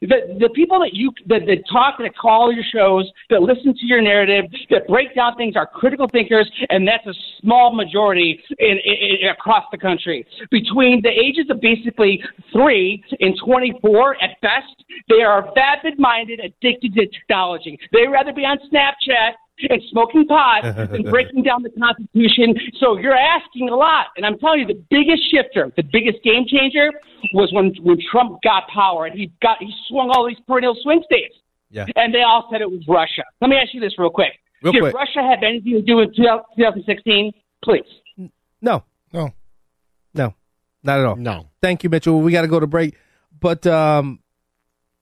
The, 0.01 0.39
the 0.41 0.49
people 0.55 0.81
that 0.81 0.95
you 0.95 1.13
that, 1.27 1.43
that 1.47 1.65
talk 1.71 1.99
that 1.99 2.17
call 2.17 2.51
your 2.51 2.65
shows 2.73 3.11
that 3.29 3.43
listen 3.43 3.75
to 3.75 3.87
your 3.87 4.01
narrative 4.01 4.47
that 4.71 4.89
break 4.89 5.15
down 5.15 5.37
things 5.37 5.55
are 5.55 5.67
critical 5.67 6.09
thinkers 6.09 6.51
and 6.71 6.89
that's 6.89 7.07
a 7.07 7.13
small 7.43 7.75
majority 7.75 8.41
in, 8.59 8.79
in, 8.85 9.19
in 9.21 9.29
across 9.29 9.65
the 9.71 9.77
country 9.77 10.27
between 10.51 11.03
the 11.03 11.11
ages 11.11 11.45
of 11.51 11.61
basically 11.61 12.23
three 12.55 13.05
and 13.21 13.35
24 13.45 14.17
at 14.23 14.41
best 14.41 14.83
they 15.11 15.21
are 15.21 15.53
vapid 15.55 15.99
minded 15.99 16.41
addicted 16.41 16.95
to 16.95 17.07
technology 17.09 17.79
they 17.93 18.07
rather 18.07 18.33
be 18.33 18.47
on 18.47 18.57
snapchat 18.73 19.33
and 19.59 19.83
smoking 19.91 20.27
pot 20.27 20.65
and 20.95 21.05
breaking 21.05 21.43
down 21.43 21.63
the 21.63 21.71
Constitution. 21.71 22.55
So 22.81 22.99
you're 22.99 23.17
asking 23.17 23.69
a 23.69 23.77
lot. 23.77 24.07
And 24.17 24.27
I'm 24.27 24.39
telling 24.39 24.61
you, 24.61 24.67
the 24.67 24.83
biggest 24.91 25.23
shifter, 25.31 25.71
the 25.77 25.83
biggest 25.83 26.23
game 26.25 26.45
changer 26.49 26.91
was 27.35 27.53
when, 27.53 27.73
when 27.83 27.99
Trump 28.11 28.41
got 28.43 28.65
power 28.69 29.07
and 29.07 29.19
he 29.19 29.33
got 29.43 29.59
he 29.61 29.73
swung 29.89 30.11
all 30.11 30.27
these 30.27 30.39
perennial 30.47 30.77
swing 30.83 31.03
states. 31.05 31.35
Yeah. 31.71 31.87
And 31.97 32.15
they 32.15 32.23
all 32.23 32.49
said 32.51 32.61
it 32.61 32.71
was 32.71 32.83
Russia. 32.89 33.23
Let 33.41 33.49
me 33.49 33.57
ask 33.57 33.73
you 33.73 33.81
this 33.81 33.99
real 33.99 34.11
quick. 34.11 34.33
Real 34.63 34.73
Did 34.73 34.83
quick. 34.83 34.95
Russia 34.95 35.23
have 35.23 35.43
anything 35.43 35.73
to 35.73 35.83
do 35.83 35.97
with 35.97 36.15
2016? 36.17 37.33
Please. 37.65 37.83
No. 38.61 38.85
No. 39.13 39.31
No. 40.15 40.35
Not 40.83 41.01
at 41.01 41.07
all. 41.07 41.17
No. 41.17 41.49
Thank 41.63 41.83
you, 41.85 41.91
Mitchell. 41.91 42.21
We 42.21 42.33
got 42.33 42.43
to 42.43 42.49
go 42.49 42.61
to 42.61 42.67
break. 42.67 42.97
But 43.41 43.67
um, 43.67 44.21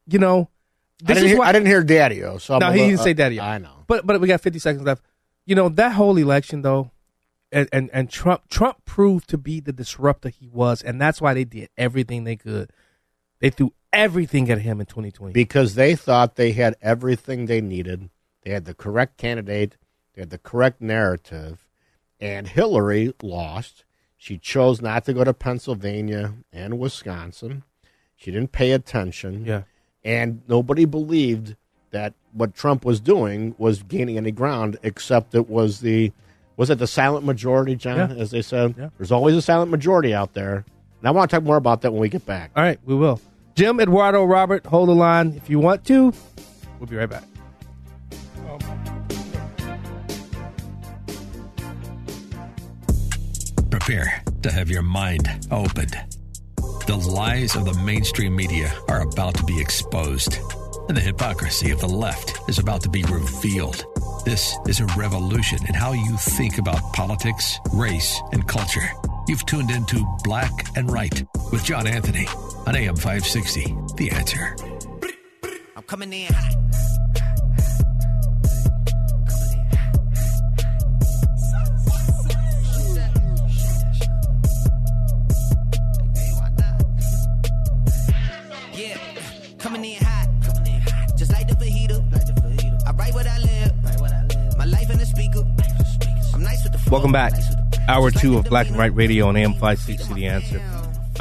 you 0.07 0.19
know, 0.19 0.49
I 1.03 1.07
this 1.07 1.17
didn't, 1.17 1.25
is 1.25 1.31
hear, 1.33 1.39
why 1.41 1.47
I 1.49 1.53
didn't 1.53 1.67
hear 1.67 1.83
Daddy-O. 1.83 2.39
So 2.39 2.55
I'm 2.55 2.61
no, 2.61 2.69
a 2.69 2.73
he 2.73 2.79
little- 2.79 2.91
didn't 2.91 3.03
say 3.05 3.11
uh, 3.11 3.15
daddy. 3.15 3.41
I 3.41 3.59
know. 3.59 3.80
But 3.91 4.07
but 4.07 4.21
we 4.21 4.29
got 4.29 4.41
50 4.41 4.61
seconds 4.61 4.85
left. 4.85 5.03
You 5.45 5.57
know 5.57 5.69
that 5.69 5.95
whole 5.95 6.17
election 6.17 6.63
though, 6.63 6.93
and, 7.51 7.69
and 7.73 7.91
and 7.93 8.09
Trump 8.09 8.49
Trump 8.49 8.85
proved 8.85 9.29
to 9.31 9.37
be 9.37 9.59
the 9.59 9.73
disruptor 9.73 10.29
he 10.29 10.47
was, 10.49 10.81
and 10.81 11.01
that's 11.01 11.21
why 11.21 11.35
they 11.35 11.43
did 11.43 11.71
everything 11.77 12.23
they 12.23 12.37
could. 12.37 12.71
They 13.41 13.51
threw 13.51 13.73
everything 13.93 14.49
at 14.49 14.61
him 14.61 14.79
in 14.79 14.87
2020. 14.87 15.33
because 15.33 15.75
they 15.75 15.97
thought 15.97 16.37
they 16.37 16.53
had 16.53 16.77
everything 16.81 17.47
they 17.47 17.61
needed. 17.61 18.11
They 18.43 18.53
had 18.53 18.65
the 18.65 18.75
correct 18.75 19.17
candidate. 19.17 19.77
They 20.15 20.21
They 20.21 20.23
had 20.23 20.31
the 20.31 20.39
correct 20.39 20.81
narrative, 20.81 21.67
and 22.21 22.47
Hillary 22.47 23.13
lost. 23.21 23.85
She 24.17 24.39
chose 24.39 24.81
not 24.81 25.05
to 25.07 25.13
go 25.13 25.25
to 25.25 25.35
Pennsylvania 25.35 26.35
and 26.53 26.79
Wisconsin. 26.79 27.65
She 28.15 28.31
didn't 28.31 28.53
pay 28.53 28.71
attention. 28.71 29.45
Yeah. 29.45 29.63
And 30.05 30.43
nobody 30.47 30.85
believed 30.85 31.57
that 31.91 32.15
what 32.33 32.55
Trump 32.55 32.85
was 32.85 33.01
doing 33.01 33.55
was 33.59 33.83
gaining 33.83 34.17
any 34.17 34.31
ground, 34.31 34.79
except 34.83 35.35
it 35.35 35.49
was 35.49 35.81
the 35.81 36.13
was 36.57 36.69
it 36.71 36.79
the 36.79 36.87
silent 36.87 37.25
majority, 37.25 37.75
John, 37.75 37.97
Yeah. 38.11 38.17
as 38.17 38.31
they 38.33 38.43
said? 38.43 38.75
Yeah. 38.79 38.89
There's 38.99 39.11
always 39.13 39.35
a 39.35 39.41
silent 39.43 39.71
majority 39.71 40.13
out 40.15 40.35
there. 40.35 40.65
And 41.01 41.09
I 41.09 41.11
want 41.11 41.31
to 41.31 41.37
talk 41.37 41.45
more 41.45 41.57
about 41.57 41.81
that 41.83 41.91
when 41.93 42.01
we 42.03 42.11
get 42.11 42.27
back. 42.27 42.51
All 42.55 42.63
right, 42.63 42.79
we 42.85 42.95
will. 42.95 43.19
Jim, 43.55 43.81
Eduardo, 43.81 44.25
Robert, 44.25 44.67
hold 44.67 44.91
the 44.91 44.95
line 44.95 45.35
if 45.37 45.49
you 45.49 45.59
want 45.59 45.85
to. 45.87 46.13
We'll 46.79 46.87
be 46.89 46.97
right 46.97 47.09
back. 47.09 47.25
Prepare 53.71 54.23
to 54.43 54.51
have 54.51 54.69
your 54.71 54.83
mind 54.83 55.29
opened. 55.51 55.97
The 56.87 56.97
lies 56.97 57.55
of 57.57 57.65
the 57.65 57.75
mainstream 57.85 58.35
media 58.35 58.73
are 58.89 59.03
about 59.03 59.35
to 59.37 59.45
be 59.45 59.61
exposed, 59.61 60.39
and 60.91 60.97
the 60.97 61.01
hypocrisy 61.01 61.71
of 61.71 61.79
the 61.79 61.87
left 61.87 62.37
is 62.49 62.59
about 62.59 62.83
to 62.83 62.89
be 62.89 63.05
revealed. 63.05 63.87
This 64.25 64.59
is 64.67 64.81
a 64.81 64.87
revolution 64.99 65.61
in 65.69 65.73
how 65.73 65.93
you 65.93 66.17
think 66.17 66.59
about 66.59 66.83
politics, 66.93 67.61
race, 67.73 68.21
and 68.33 68.45
culture. 68.49 68.91
You've 69.29 69.47
tuned 69.47 69.71
into 69.71 70.05
Black 70.25 70.51
and 70.77 70.91
Right 70.91 71.25
with 71.53 71.63
John 71.63 71.87
Anthony 71.87 72.27
on 72.67 72.75
AM 72.75 72.97
560. 72.97 73.73
The 73.95 74.11
answer. 74.11 74.57
I'm 75.77 75.85
coming 75.85 76.13
in. 76.13 76.35
Welcome 96.91 97.13
back. 97.13 97.35
Hour 97.89 98.11
two 98.11 98.37
of 98.37 98.47
Black 98.47 98.67
and 98.67 98.77
White 98.77 98.95
Radio 98.97 99.29
on 99.29 99.37
AM 99.37 99.53
560 99.53 100.13
The 100.13 100.27
Answer. 100.27 100.61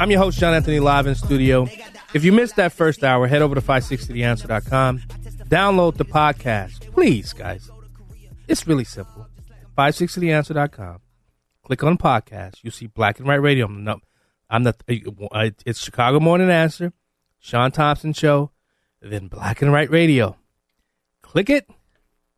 I'm 0.00 0.10
your 0.10 0.18
host, 0.18 0.40
John 0.40 0.52
Anthony, 0.52 0.80
live 0.80 1.06
in 1.06 1.14
studio. 1.14 1.68
If 2.12 2.24
you 2.24 2.32
missed 2.32 2.56
that 2.56 2.72
first 2.72 3.04
hour, 3.04 3.28
head 3.28 3.40
over 3.40 3.54
to 3.54 3.60
560theanswer.com. 3.60 4.98
Download 5.46 5.96
the 5.96 6.04
podcast. 6.04 6.92
Please, 6.92 7.32
guys. 7.32 7.70
It's 8.48 8.66
really 8.66 8.82
simple. 8.82 9.28
560theanswer.com. 9.78 10.98
Click 11.62 11.84
on 11.84 11.98
podcast. 11.98 12.64
You 12.64 12.72
see 12.72 12.88
Black 12.88 13.20
and 13.20 13.28
White 13.28 13.36
Radio. 13.36 13.66
I'm 13.66 13.84
the, 13.84 13.96
I'm 14.50 14.64
the 14.64 14.74
uh, 15.30 15.50
it's 15.64 15.80
Chicago 15.80 16.18
Morning 16.18 16.50
Answer, 16.50 16.92
Sean 17.38 17.70
Thompson 17.70 18.12
Show, 18.12 18.50
then 19.00 19.28
Black 19.28 19.62
and 19.62 19.70
White 19.70 19.90
Radio. 19.90 20.36
Click 21.22 21.48
it. 21.48 21.70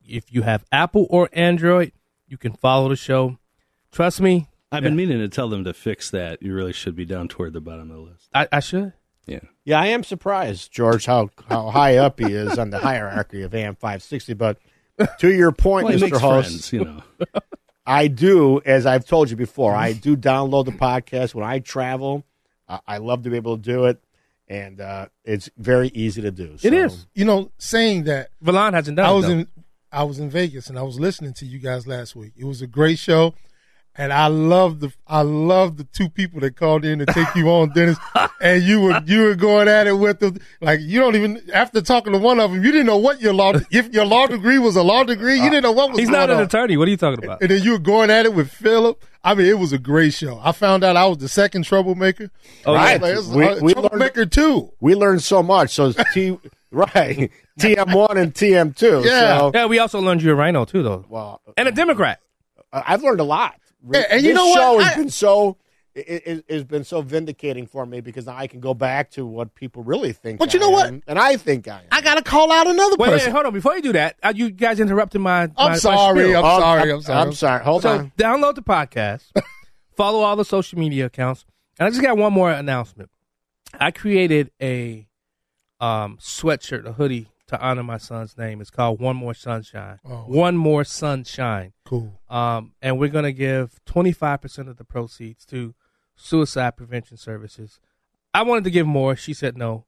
If 0.06 0.30
you 0.34 0.42
have 0.42 0.66
Apple 0.70 1.06
or 1.08 1.30
Android, 1.32 1.92
you 2.32 2.38
can 2.38 2.54
follow 2.54 2.88
the 2.88 2.96
show. 2.96 3.38
Trust 3.92 4.22
me, 4.22 4.48
I've 4.72 4.82
been 4.82 4.96
meaning 4.96 5.18
to 5.18 5.28
tell 5.28 5.50
them 5.50 5.64
to 5.64 5.74
fix 5.74 6.08
that. 6.10 6.42
You 6.42 6.54
really 6.54 6.72
should 6.72 6.96
be 6.96 7.04
down 7.04 7.28
toward 7.28 7.52
the 7.52 7.60
bottom 7.60 7.90
of 7.90 7.96
the 7.96 8.02
list. 8.02 8.28
I, 8.34 8.48
I 8.50 8.60
should. 8.60 8.94
Yeah. 9.26 9.40
Yeah, 9.64 9.78
I 9.78 9.88
am 9.88 10.02
surprised, 10.02 10.72
George, 10.72 11.04
how, 11.04 11.28
how 11.50 11.68
high 11.68 11.98
up 11.98 12.18
he 12.18 12.32
is 12.32 12.58
on 12.58 12.70
the 12.70 12.78
hierarchy 12.78 13.42
of 13.42 13.54
AM 13.54 13.74
560. 13.76 14.32
But 14.32 14.56
to 15.18 15.30
your 15.30 15.52
point, 15.52 15.84
Well, 15.84 15.94
Mr. 15.94 16.00
makes 16.00 16.18
Host, 16.20 16.48
friends, 16.48 16.72
you 16.72 16.84
know. 16.86 17.02
I 17.86 18.08
do, 18.08 18.62
as 18.64 18.86
I've 18.86 19.04
told 19.04 19.28
you 19.28 19.36
before, 19.36 19.74
I 19.74 19.92
do 19.92 20.16
download 20.16 20.64
the 20.64 20.72
podcast 20.72 21.34
when 21.34 21.44
I 21.44 21.58
travel. 21.58 22.24
Uh, 22.66 22.78
I 22.86 22.96
love 22.96 23.24
to 23.24 23.30
be 23.30 23.36
able 23.36 23.58
to 23.58 23.62
do 23.62 23.84
it, 23.84 24.02
and 24.48 24.80
uh, 24.80 25.06
it's 25.24 25.50
very 25.58 25.88
easy 25.88 26.22
to 26.22 26.30
do. 26.30 26.56
It 26.62 26.72
is. 26.72 27.06
You 27.14 27.26
know, 27.26 27.50
saying 27.58 28.04
that 28.04 28.30
Valon 28.42 28.72
hasn't 28.72 28.96
done 28.96 29.06
I 29.06 29.12
was 29.12 29.26
though. 29.26 29.32
in 29.32 29.48
I 29.92 30.04
was 30.04 30.18
in 30.18 30.30
Vegas 30.30 30.68
and 30.68 30.78
I 30.78 30.82
was 30.82 30.98
listening 30.98 31.34
to 31.34 31.46
you 31.46 31.58
guys 31.58 31.86
last 31.86 32.16
week. 32.16 32.32
It 32.36 32.44
was 32.44 32.62
a 32.62 32.66
great 32.66 32.98
show. 32.98 33.34
And 33.94 34.10
I 34.10 34.28
love 34.28 34.80
the 34.80 34.90
I 35.06 35.20
love 35.20 35.76
the 35.76 35.84
two 35.84 36.08
people 36.08 36.40
that 36.40 36.56
called 36.56 36.82
in 36.86 37.00
to 37.00 37.04
take 37.04 37.34
you 37.34 37.50
on, 37.50 37.70
Dennis. 37.74 37.98
And 38.40 38.60
you 38.64 38.80
were 38.80 39.00
you 39.06 39.22
were 39.22 39.34
going 39.36 39.68
at 39.68 39.86
it 39.86 39.92
with 39.92 40.18
them 40.18 40.36
like 40.60 40.80
you 40.80 40.98
don't 40.98 41.14
even 41.14 41.40
after 41.54 41.80
talking 41.80 42.12
to 42.12 42.18
one 42.18 42.40
of 42.40 42.50
them, 42.50 42.64
you 42.64 42.72
didn't 42.72 42.86
know 42.86 42.96
what 42.96 43.20
your 43.20 43.32
law 43.34 43.52
if 43.70 43.92
your 43.92 44.04
law 44.04 44.26
degree 44.26 44.58
was 44.58 44.74
a 44.74 44.82
law 44.82 45.04
degree. 45.04 45.36
You 45.36 45.48
didn't 45.50 45.62
know 45.62 45.70
what 45.70 45.90
was. 45.90 46.00
He's 46.00 46.08
going 46.08 46.18
not 46.20 46.30
an 46.30 46.38
on. 46.38 46.42
attorney. 46.44 46.76
What 46.76 46.88
are 46.88 46.90
you 46.90 46.96
talking 46.96 47.22
about? 47.22 47.40
And 47.42 47.50
then 47.52 47.62
you 47.62 47.70
were 47.72 47.78
going 47.78 48.10
at 48.10 48.24
it 48.26 48.34
with 48.34 48.50
Philip. 48.50 49.04
I 49.22 49.34
mean, 49.34 49.46
it 49.46 49.58
was 49.60 49.72
a 49.72 49.78
great 49.78 50.12
show. 50.14 50.40
I 50.42 50.50
found 50.50 50.82
out 50.82 50.96
I 50.96 51.06
was 51.06 51.18
the 51.18 51.28
second 51.28 51.64
troublemaker. 51.66 52.30
Oh, 52.66 52.72
I 52.74 52.96
right. 52.96 53.00
like, 53.00 53.26
We- 53.36 53.46
a 53.46 53.62
we 53.62 53.72
troublemaker 53.74 54.26
too. 54.26 54.72
We 54.80 54.96
learned 54.96 55.22
so 55.22 55.42
much. 55.44 55.70
So 55.70 55.88
it's 55.94 56.12
T 56.12 56.36
right 56.72 57.30
TM 57.60 57.94
one 57.94 58.16
and 58.16 58.34
TM 58.34 58.76
two. 58.76 59.02
So, 59.04 59.50
yeah. 59.54 59.66
We 59.66 59.78
also 59.78 60.00
learned 60.00 60.22
you're 60.22 60.34
a 60.34 60.36
rhino 60.36 60.64
too, 60.64 60.82
though. 60.82 61.04
Well, 61.08 61.40
and 61.56 61.68
a 61.68 61.72
Democrat. 61.72 62.20
I- 62.72 62.82
I've 62.88 63.02
learned 63.02 63.20
a 63.20 63.24
lot. 63.24 63.54
Yeah, 63.90 64.04
and 64.10 64.22
you 64.22 64.32
know 64.34 64.46
what? 64.46 64.54
show 64.58 64.78
has 64.78 64.92
I- 64.92 64.96
been 64.96 65.10
so 65.10 65.56
it, 65.94 66.22
it, 66.26 66.44
has 66.48 66.64
been 66.64 66.84
so 66.84 67.02
vindicating 67.02 67.66
for 67.66 67.84
me 67.84 68.00
because 68.00 68.24
now 68.26 68.34
I 68.36 68.46
can 68.46 68.60
go 68.60 68.72
back 68.72 69.10
to 69.12 69.26
what 69.26 69.54
people 69.54 69.82
really 69.82 70.12
think. 70.12 70.38
But 70.38 70.54
you 70.54 70.60
I 70.60 70.62
know 70.62 70.70
what? 70.70 70.86
am, 70.86 71.02
and 71.06 71.18
I 71.18 71.36
think 71.36 71.68
I 71.68 71.80
am. 71.80 71.86
I 71.92 72.00
gotta 72.00 72.22
call 72.22 72.50
out 72.50 72.66
another 72.66 72.96
Wait, 72.98 73.10
wait, 73.10 73.26
hold 73.28 73.44
on. 73.44 73.52
Before 73.52 73.76
you 73.76 73.82
do 73.82 73.92
that, 73.92 74.16
uh, 74.22 74.32
you 74.34 74.50
guys 74.50 74.80
interrupted 74.80 75.20
my. 75.20 75.48
my- 75.48 75.52
my 75.70 75.76
sorry, 75.76 76.24
spiel. 76.24 76.44
I'm 76.44 76.60
sorry, 76.60 76.92
I'm 76.92 77.02
sorry. 77.02 77.20
I'm 77.20 77.32
sorry. 77.34 77.64
Hold 77.64 77.82
so 77.82 77.90
on. 77.98 78.12
download 78.16 78.54
the 78.54 78.62
podcast, 78.62 79.24
follow 79.96 80.20
all 80.20 80.36
the 80.36 80.44
social 80.46 80.78
media 80.78 81.06
accounts, 81.06 81.44
and 81.78 81.86
I 81.86 81.90
just 81.90 82.02
got 82.02 82.16
one 82.16 82.32
more 82.32 82.50
announcement. 82.50 83.10
I 83.78 83.90
created 83.90 84.50
a 84.62 85.06
um, 85.82 86.16
sweatshirt, 86.20 86.86
a 86.86 86.92
hoodie 86.92 87.28
to 87.48 87.60
honor 87.60 87.82
my 87.82 87.98
son's 87.98 88.38
name. 88.38 88.60
It's 88.60 88.70
called 88.70 89.00
One 89.00 89.16
More 89.16 89.34
Sunshine. 89.34 89.98
Oh. 90.04 90.24
One 90.28 90.56
More 90.56 90.84
Sunshine. 90.84 91.72
Cool. 91.84 92.20
Um, 92.30 92.72
and 92.80 92.98
we're 92.98 93.08
gonna 93.08 93.32
give 93.32 93.84
twenty 93.84 94.12
five 94.12 94.40
percent 94.40 94.68
of 94.68 94.76
the 94.76 94.84
proceeds 94.84 95.44
to 95.46 95.74
suicide 96.14 96.76
prevention 96.76 97.16
services. 97.16 97.80
I 98.32 98.42
wanted 98.42 98.64
to 98.64 98.70
give 98.70 98.86
more. 98.86 99.16
She 99.16 99.34
said 99.34 99.58
no. 99.58 99.84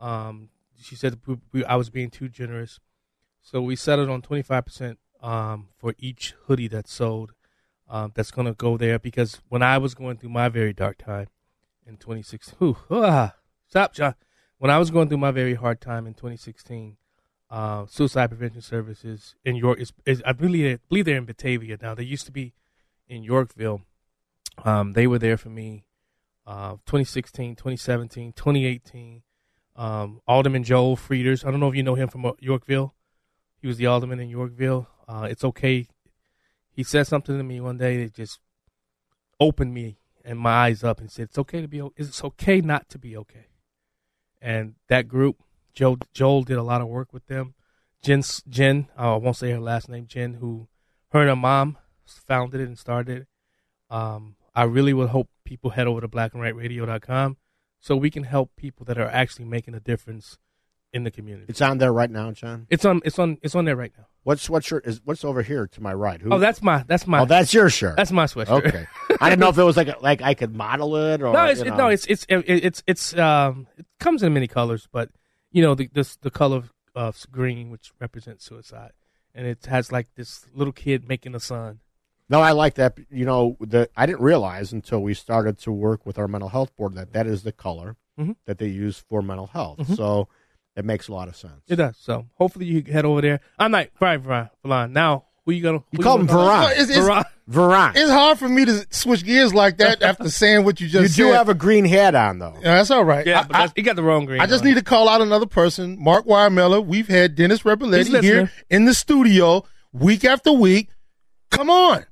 Um, 0.00 0.48
she 0.82 0.96
said 0.96 1.20
we, 1.26 1.36
we, 1.52 1.64
I 1.66 1.76
was 1.76 1.90
being 1.90 2.10
too 2.10 2.28
generous, 2.28 2.80
so 3.42 3.60
we 3.60 3.76
settled 3.76 4.08
on 4.08 4.22
twenty 4.22 4.42
five 4.42 4.64
percent 4.64 4.98
um, 5.22 5.68
for 5.76 5.94
each 5.98 6.34
hoodie 6.46 6.68
that's 6.68 6.92
sold. 6.92 7.32
Um, 7.88 8.10
that's 8.14 8.30
gonna 8.30 8.54
go 8.54 8.78
there 8.78 8.98
because 8.98 9.42
when 9.50 9.62
I 9.62 9.76
was 9.76 9.94
going 9.94 10.16
through 10.16 10.30
my 10.30 10.48
very 10.48 10.72
dark 10.72 10.98
time 10.98 11.28
in 11.86 11.98
2016, 11.98 12.56
whew, 12.58 12.76
ah, 12.90 13.36
stop, 13.68 13.94
John. 13.94 14.16
When 14.58 14.70
I 14.70 14.78
was 14.78 14.90
going 14.90 15.08
through 15.08 15.18
my 15.18 15.32
very 15.32 15.54
hard 15.54 15.80
time 15.80 16.06
in 16.06 16.14
2016, 16.14 16.96
uh, 17.50 17.84
Suicide 17.86 18.28
Prevention 18.28 18.62
Services 18.62 19.34
in 19.44 19.56
York 19.56 19.78
is, 19.78 19.92
is 20.06 20.22
I 20.24 20.32
believe 20.32 20.78
I 20.78 20.78
believe 20.88 21.04
they're 21.04 21.18
in 21.18 21.26
Batavia 21.26 21.78
now. 21.80 21.94
They 21.94 22.04
used 22.04 22.26
to 22.26 22.32
be 22.32 22.54
in 23.08 23.22
Yorkville. 23.22 23.82
Um, 24.64 24.94
they 24.94 25.06
were 25.06 25.18
there 25.18 25.36
for 25.36 25.50
me 25.50 25.84
uh, 26.46 26.72
2016, 26.86 27.56
2017, 27.56 28.32
2018. 28.32 29.22
Um, 29.76 30.20
Alderman 30.26 30.64
Joel 30.64 30.96
Frieders. 30.96 31.44
I 31.44 31.50
don't 31.50 31.60
know 31.60 31.68
if 31.68 31.74
you 31.74 31.82
know 31.82 31.94
him 31.94 32.08
from 32.08 32.24
uh, 32.24 32.32
Yorkville. 32.40 32.94
He 33.60 33.66
was 33.66 33.76
the 33.76 33.86
alderman 33.86 34.20
in 34.20 34.30
Yorkville. 34.30 34.88
Uh, 35.06 35.28
it's 35.30 35.44
okay. 35.44 35.86
He 36.70 36.82
said 36.82 37.06
something 37.06 37.36
to 37.36 37.44
me 37.44 37.60
one 37.60 37.76
day 37.76 38.02
that 38.02 38.14
just 38.14 38.40
opened 39.38 39.74
me 39.74 39.98
and 40.24 40.38
my 40.38 40.50
eyes 40.50 40.82
up 40.82 40.98
and 40.98 41.10
said, 41.10 41.24
"It's 41.24 41.38
okay 41.38 41.60
to 41.60 41.68
be. 41.68 41.82
It's 41.96 42.24
okay 42.24 42.62
not 42.62 42.88
to 42.88 42.98
be 42.98 43.16
okay." 43.18 43.48
And 44.40 44.74
that 44.88 45.08
group, 45.08 45.42
Joe 45.74 45.98
Joel 46.12 46.42
did 46.42 46.56
a 46.56 46.62
lot 46.62 46.80
of 46.80 46.88
work 46.88 47.12
with 47.12 47.26
them. 47.26 47.54
Jen, 48.02 48.22
Jen, 48.48 48.88
uh, 48.98 49.14
I 49.14 49.16
won't 49.16 49.36
say 49.36 49.50
her 49.50 49.58
last 49.58 49.88
name, 49.88 50.06
Jen, 50.06 50.34
who 50.34 50.68
her 51.10 51.20
and 51.20 51.28
her 51.28 51.36
mom 51.36 51.78
founded 52.06 52.60
it 52.60 52.68
and 52.68 52.78
started. 52.78 53.26
Um, 53.90 54.36
I 54.54 54.64
really 54.64 54.92
would 54.92 55.10
hope 55.10 55.28
people 55.44 55.70
head 55.70 55.86
over 55.86 56.00
to 56.00 56.08
blackandwhiteradio.com 56.08 57.36
so 57.80 57.96
we 57.96 58.10
can 58.10 58.24
help 58.24 58.50
people 58.56 58.84
that 58.86 58.98
are 58.98 59.08
actually 59.08 59.44
making 59.44 59.74
a 59.74 59.80
difference 59.80 60.38
in 60.96 61.04
the 61.04 61.10
community. 61.12 61.46
It's 61.48 61.60
on 61.62 61.78
there 61.78 61.92
right 61.92 62.10
now, 62.10 62.32
John. 62.32 62.66
It's 62.70 62.84
on. 62.84 63.00
It's 63.04 63.18
on. 63.18 63.38
It's 63.42 63.54
on 63.54 63.64
there 63.66 63.76
right 63.76 63.92
now. 63.96 64.06
What's 64.24 64.50
what 64.50 64.64
shirt 64.64 64.86
is 64.86 65.00
what's 65.04 65.24
over 65.24 65.42
here 65.42 65.68
to 65.68 65.80
my 65.80 65.94
right? 65.94 66.20
Who? 66.20 66.32
Oh, 66.34 66.38
that's 66.40 66.60
my. 66.62 66.82
That's 66.88 67.06
my. 67.06 67.20
Oh, 67.20 67.26
that's 67.26 67.54
your 67.54 67.70
shirt. 67.70 67.96
That's 67.96 68.10
my 68.10 68.24
sweatshirt. 68.24 68.66
Okay. 68.66 68.86
I 69.20 69.30
didn't 69.30 69.40
know 69.40 69.50
if 69.50 69.58
it 69.58 69.62
was 69.62 69.76
like 69.76 69.88
a, 69.88 69.96
like 70.00 70.20
I 70.22 70.34
could 70.34 70.52
model 70.54 70.96
it 70.96 71.22
or 71.22 71.32
no, 71.32 71.44
it's, 71.44 71.60
you 71.60 71.66
know. 71.70 71.76
no, 71.76 71.86
it's 71.88 72.06
it's 72.06 72.26
it, 72.28 72.44
it's 72.48 72.82
it's 72.88 73.16
um 73.16 73.68
it 73.78 73.86
comes 74.00 74.24
in 74.24 74.32
many 74.34 74.48
colors, 74.48 74.88
but 74.90 75.10
you 75.52 75.62
know 75.62 75.76
the 75.76 75.88
this 75.92 76.16
the 76.16 76.30
color 76.30 76.64
of 76.96 77.26
green, 77.30 77.70
which 77.70 77.92
represents 78.00 78.44
suicide, 78.44 78.92
and 79.34 79.46
it 79.46 79.66
has 79.66 79.92
like 79.92 80.08
this 80.16 80.46
little 80.54 80.72
kid 80.72 81.06
making 81.08 81.34
a 81.36 81.40
sun. 81.40 81.78
No, 82.28 82.40
I 82.40 82.50
like 82.50 82.74
that. 82.74 82.98
You 83.10 83.24
know, 83.24 83.56
the 83.60 83.88
I 83.96 84.06
didn't 84.06 84.22
realize 84.22 84.72
until 84.72 85.00
we 85.02 85.14
started 85.14 85.58
to 85.58 85.70
work 85.70 86.04
with 86.04 86.18
our 86.18 86.26
mental 86.26 86.48
health 86.48 86.74
board 86.74 86.94
that 86.94 87.12
that 87.12 87.26
is 87.28 87.44
the 87.44 87.52
color 87.52 87.96
Mhm. 88.18 88.34
that 88.46 88.58
they 88.58 88.66
use 88.66 88.98
for 88.98 89.22
mental 89.22 89.46
health. 89.46 89.78
Mhm. 89.78 89.94
So 89.96 90.28
it 90.76 90.84
makes 90.84 91.08
a 91.08 91.12
lot 91.12 91.28
of 91.28 91.36
sense. 91.36 91.62
It 91.68 91.76
does. 91.76 91.96
So 91.98 92.26
hopefully 92.34 92.66
you 92.66 92.82
head 92.82 93.04
over 93.04 93.20
there. 93.20 93.40
I'm 93.58 93.70
not 93.70 93.88
right, 94.00 94.22
right, 94.24 94.48
Falon. 94.62 94.92
Now 94.92 95.24
Who 95.46 95.52
you 95.52 95.62
gonna? 95.62 95.82
You 95.90 95.98
call 96.00 96.18
him 96.20 96.28
Veron. 96.28 96.70
It's, 96.72 96.90
it's, 96.90 96.98
Veron. 96.98 97.24
Veron. 97.48 97.92
it's 97.94 98.10
hard 98.10 98.38
for 98.38 98.48
me 98.48 98.64
to 98.64 98.86
switch 98.90 99.24
gears 99.24 99.54
like 99.54 99.78
that 99.78 100.02
after 100.02 100.28
saying 100.28 100.64
what 100.64 100.80
you 100.80 100.88
just. 100.88 100.94
You 100.94 101.06
just 101.06 101.16
do 101.16 101.28
said. 101.28 101.36
have 101.36 101.48
a 101.48 101.54
green 101.54 101.84
hat 101.84 102.14
on, 102.14 102.40
though. 102.40 102.54
Yeah, 102.56 102.74
that's 102.74 102.90
all 102.90 103.04
right. 103.04 103.24
Yeah, 103.26 103.40
I- 103.40 103.42
but 103.44 103.52
that's, 103.52 103.72
he 103.76 103.82
got 103.82 103.96
the 103.96 104.02
wrong 104.02 104.24
green. 104.26 104.40
I 104.40 104.46
just 104.46 104.62
on. 104.62 104.68
need 104.68 104.74
to 104.74 104.82
call 104.82 105.08
out 105.08 105.20
another 105.20 105.46
person, 105.46 105.96
Mark 106.02 106.26
Weirmiller. 106.26 106.84
We've 106.84 107.06
had 107.08 107.36
Dennis 107.36 107.62
He's 107.62 107.72
Reboletti 107.72 108.22
here 108.22 108.50
in 108.68 108.84
the 108.84 108.94
studio 108.94 109.64
week 109.92 110.24
after 110.24 110.52
week. 110.52 110.88
Come 111.52 111.70
on, 111.70 112.04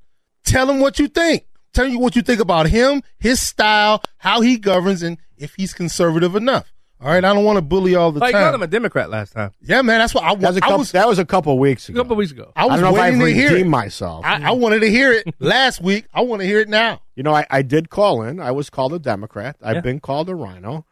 tell 0.46 0.70
him 0.70 0.78
what 0.80 0.98
you 0.98 1.08
think. 1.08 1.44
Tell 1.72 1.88
you 1.88 1.98
what 1.98 2.14
you 2.14 2.22
think 2.22 2.40
about 2.40 2.68
him, 2.68 3.02
his 3.18 3.40
style, 3.40 4.00
how 4.18 4.40
he 4.42 4.56
governs, 4.56 5.02
and 5.02 5.18
if 5.36 5.56
he's 5.56 5.74
conservative 5.74 6.36
enough. 6.36 6.72
All 7.04 7.10
right, 7.10 7.22
I 7.22 7.34
don't 7.34 7.44
want 7.44 7.58
to 7.58 7.62
bully 7.62 7.94
all 7.96 8.12
the 8.12 8.24
Oh, 8.24 8.26
you 8.26 8.32
called 8.32 8.54
him 8.54 8.62
a 8.62 8.66
Democrat 8.66 9.10
last 9.10 9.34
time. 9.34 9.50
yeah, 9.60 9.82
man, 9.82 9.98
that's 9.98 10.14
what 10.14 10.24
I, 10.24 10.34
That 10.36 10.48
was 10.48 10.56
a 10.56 10.58
I 10.58 10.60
couple, 10.60 10.78
was. 10.78 10.92
that 10.92 11.06
was 11.06 11.18
a 11.18 11.24
couple 11.26 11.58
weeks 11.58 11.86
ago. 11.90 11.98
A 11.98 12.00
ago. 12.00 12.04
couple 12.04 12.16
weeks 12.16 12.32
ago. 12.32 12.52
I 12.56 12.64
was 12.64 12.72
I 12.72 12.74
don't 12.76 12.82
know 12.84 12.88
if 12.96 13.02
waiting 13.02 13.20
I've 13.20 13.28
to 13.28 13.34
hear 13.34 13.50
redeemed 13.50 13.66
it. 13.66 13.70
myself. 13.70 14.24
I, 14.24 14.42
I 14.48 14.50
wanted 14.52 14.80
to 14.80 14.90
hear 14.90 15.12
it 15.12 15.34
last 15.38 15.82
week. 15.82 16.06
I 16.14 16.22
want 16.22 16.40
to 16.40 16.46
hear 16.46 16.60
it 16.60 16.68
now. 16.70 17.02
You 17.14 17.22
know, 17.22 17.34
I, 17.34 17.46
I 17.50 17.60
did 17.60 17.90
call 17.90 18.22
in. 18.22 18.40
I 18.40 18.52
was 18.52 18.70
called 18.70 18.94
a 18.94 18.98
Democrat. 18.98 19.56
I've 19.62 19.74
Yeah. 19.76 19.80
been 19.82 20.00
called 20.00 20.30
a 20.30 20.34
rhino. 20.34 20.86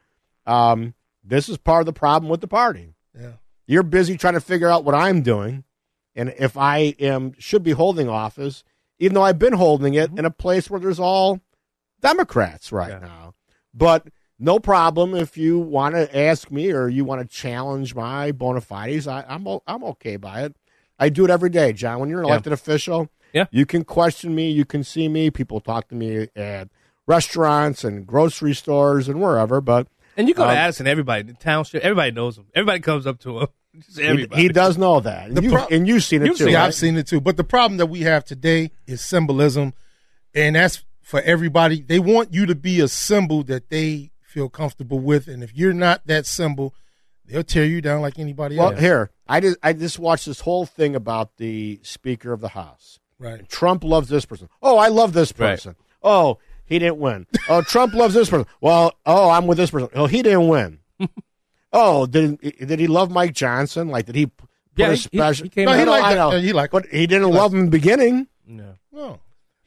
Um, 0.46 0.92
this 1.24 1.48
is 1.48 1.56
part 1.56 1.80
of 1.80 1.86
the 1.86 1.94
problem 1.94 2.28
with 2.30 2.42
the 2.42 2.48
party. 2.48 2.94
Yeah. 3.18 3.32
You're 3.66 3.82
busy 3.82 4.18
trying 4.18 4.34
to 4.34 4.40
figure 4.40 4.68
out 4.68 4.84
what 4.84 4.94
I'm 4.94 5.22
doing, 5.22 5.64
and 6.14 6.34
if 6.38 6.58
I 6.58 6.94
am 7.00 7.32
should 7.38 7.62
be 7.62 7.70
holding 7.70 8.10
office, 8.10 8.64
even 8.98 9.14
though 9.14 9.22
I've 9.22 9.38
been 9.38 9.54
holding 9.54 9.94
it 9.94 10.10
in 10.18 10.26
a 10.26 10.30
place 10.30 10.68
where 10.68 10.78
there's 10.78 11.00
all 11.00 11.40
Democrats 12.02 12.70
right 12.70 12.90
Yeah. 12.90 12.98
now. 12.98 13.34
But 13.72 14.08
no 14.42 14.58
problem 14.58 15.14
if 15.14 15.36
you 15.38 15.58
want 15.58 15.94
to 15.94 16.18
ask 16.18 16.50
me 16.50 16.72
or 16.72 16.88
you 16.88 17.04
want 17.04 17.22
to 17.22 17.26
challenge 17.36 17.94
my 17.94 18.32
bona 18.32 18.60
fides. 18.60 19.06
I, 19.06 19.24
I'm 19.28 19.46
o- 19.46 19.62
I'm 19.66 19.82
okay 19.84 20.16
by 20.16 20.42
it. 20.42 20.56
I 20.98 21.08
do 21.08 21.24
it 21.24 21.30
every 21.30 21.50
day, 21.50 21.72
John. 21.72 22.00
When 22.00 22.08
you're 22.08 22.20
an 22.20 22.26
Yeah. 22.26 22.32
elected 22.34 22.52
official, 22.52 23.08
Yeah. 23.32 23.46
you 23.50 23.64
can 23.66 23.84
question 23.84 24.34
me, 24.34 24.50
you 24.50 24.64
can 24.64 24.84
see 24.84 25.08
me. 25.08 25.30
People 25.30 25.60
talk 25.60 25.88
to 25.88 25.94
me 25.94 26.28
at 26.36 26.68
restaurants 27.06 27.84
and 27.84 28.06
grocery 28.06 28.54
stores 28.54 29.08
and 29.08 29.20
wherever. 29.20 29.60
But 29.60 29.88
And 30.16 30.28
you 30.28 30.34
go 30.34 30.44
to 30.44 30.50
Um, 30.50 30.56
Addison, 30.56 30.86
everybody, 30.86 31.22
the 31.22 31.32
township, 31.34 31.82
everybody 31.82 32.10
knows 32.12 32.36
him. 32.38 32.46
Everybody 32.54 32.80
comes 32.80 33.06
up 33.06 33.18
to 33.20 33.40
him. 33.40 33.46
Just 33.80 33.98
he, 33.98 34.26
he 34.34 34.48
does 34.48 34.76
know 34.76 35.00
that, 35.00 35.30
and, 35.30 35.42
you, 35.42 35.50
pro- 35.50 35.66
and 35.68 35.88
you've 35.88 36.04
seen 36.04 36.20
it 36.20 36.26
You've 36.26 36.36
too. 36.36 36.44
seen 36.44 36.54
right? 36.54 36.64
I've 36.66 36.74
seen 36.74 36.96
it 36.98 37.06
too. 37.06 37.22
But 37.22 37.38
the 37.38 37.44
problem 37.44 37.78
that 37.78 37.86
we 37.86 38.00
have 38.02 38.22
today 38.22 38.70
is 38.86 39.00
symbolism, 39.00 39.72
and 40.34 40.56
that's 40.56 40.84
for 41.00 41.22
everybody. 41.22 41.80
They 41.80 41.98
want 41.98 42.34
you 42.34 42.44
to 42.46 42.54
be 42.54 42.80
a 42.80 42.88
symbol 42.88 43.42
that 43.44 43.70
they 43.70 44.10
feel 44.32 44.48
comfortable 44.48 44.98
with, 44.98 45.28
and 45.28 45.42
if 45.42 45.54
you're 45.54 45.72
not 45.74 46.06
that 46.06 46.26
symbol, 46.26 46.74
they'll 47.24 47.44
tear 47.44 47.64
you 47.64 47.80
down 47.80 48.00
like 48.00 48.18
anybody 48.18 48.56
Well, 48.56 48.70
else. 48.72 48.80
here 48.80 49.10
I 49.28 49.40
just 49.40 49.56
I 49.62 49.72
just 49.72 49.98
watched 49.98 50.26
this 50.26 50.40
whole 50.40 50.66
thing 50.66 50.96
about 50.96 51.36
the 51.36 51.78
Speaker 51.82 52.32
of 52.32 52.40
the 52.40 52.48
House. 52.48 52.98
Right. 53.18 53.48
Trump 53.48 53.84
loves 53.84 54.08
this 54.08 54.24
person. 54.24 54.48
Oh, 54.60 54.78
I 54.78 54.88
love 54.88 55.12
this 55.12 55.32
Right. 55.38 55.50
person. 55.52 55.76
Oh, 56.02 56.38
he 56.64 56.78
didn't 56.78 56.98
win. 56.98 57.26
Oh, 57.48 57.62
Trump 57.72 57.94
loves 57.94 58.14
this 58.14 58.28
person. 58.30 58.46
Well, 58.60 58.94
oh, 59.06 59.30
I'm 59.30 59.46
with 59.46 59.58
this 59.58 59.70
person. 59.70 59.88
Oh, 59.94 60.06
he 60.06 60.22
didn't 60.22 60.48
win. 60.48 60.80
oh, 61.72 62.06
did 62.06 62.40
did 62.40 62.78
he 62.80 62.86
love 62.86 63.10
Mike 63.10 63.32
Johnson? 63.34 63.88
Like, 63.88 64.06
did 64.06 64.14
he 64.16 64.26
put 64.26 64.48
Yeah, 64.76 64.88
a 64.88 64.94
he- 64.94 65.08
he- 65.12 65.18
special? 65.18 65.44
he 65.44 65.50
came 65.50 65.66
No, 65.66 65.72
out- 65.72 65.74
he 65.76 65.82
I 65.82 65.84
know, 65.84 65.90
liked 65.92 66.04
I 66.06 66.14
that. 66.14 66.30
know. 66.30 66.40
He 66.40 66.52
liked 66.52 66.72
but 66.72 66.86
he 66.86 67.06
didn't 67.06 67.30
love 67.30 67.52
him 67.52 67.60
in 67.60 67.64
the 67.66 67.70
beginning. 67.70 68.26
no. 68.46 68.74
No. 68.92 69.20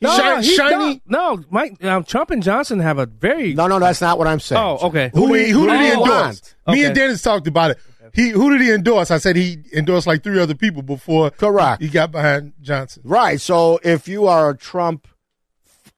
No, 0.06 0.42
Shi- 0.42 0.48
he- 0.50 0.56
shiny. 0.56 1.02
No, 1.08 1.36
no, 1.36 1.44
Mike, 1.50 1.84
um, 1.84 2.04
Trump 2.04 2.32
and 2.32 2.42
Johnson 2.44 2.80
have 2.80 2.98
a 3.00 3.06
very. 3.06 3.54
No, 3.54 3.68
no, 3.68 3.80
that's 3.80 4.02
not 4.02 4.18
what 4.18 4.28
I'm 4.28 4.40
saying. 4.40 4.62
Oh, 4.62 4.88
okay. 4.88 5.12
Who, 5.14 5.34
he, 5.34 5.50
who 5.50 5.68
did 5.68 5.80
he 5.80 5.92
Oh, 5.92 6.04
endorse? 6.04 6.56
okay. 6.68 6.78
Me 6.80 6.86
and 6.86 6.96
Dennis 6.96 7.22
talked 7.22 7.48
about 7.48 7.72
it. 7.72 7.78
He 8.14 8.30
who 8.30 8.50
did 8.52 8.62
he 8.62 8.72
endorse? 8.72 9.12
I 9.12 9.18
said 9.18 9.36
he 9.36 9.58
endorsed 9.74 10.08
like 10.08 10.24
three 10.24 10.40
other 10.40 10.56
people 10.56 10.82
before. 10.82 11.32
Correct. 11.32 11.82
He 11.82 11.90
got 11.90 12.12
behind 12.12 12.54
Johnson. 12.62 13.02
Right. 13.06 13.42
So 13.42 13.78
if 13.84 14.08
you 14.08 14.28
are 14.28 14.52
a 14.52 14.58
Trump, 14.58 15.06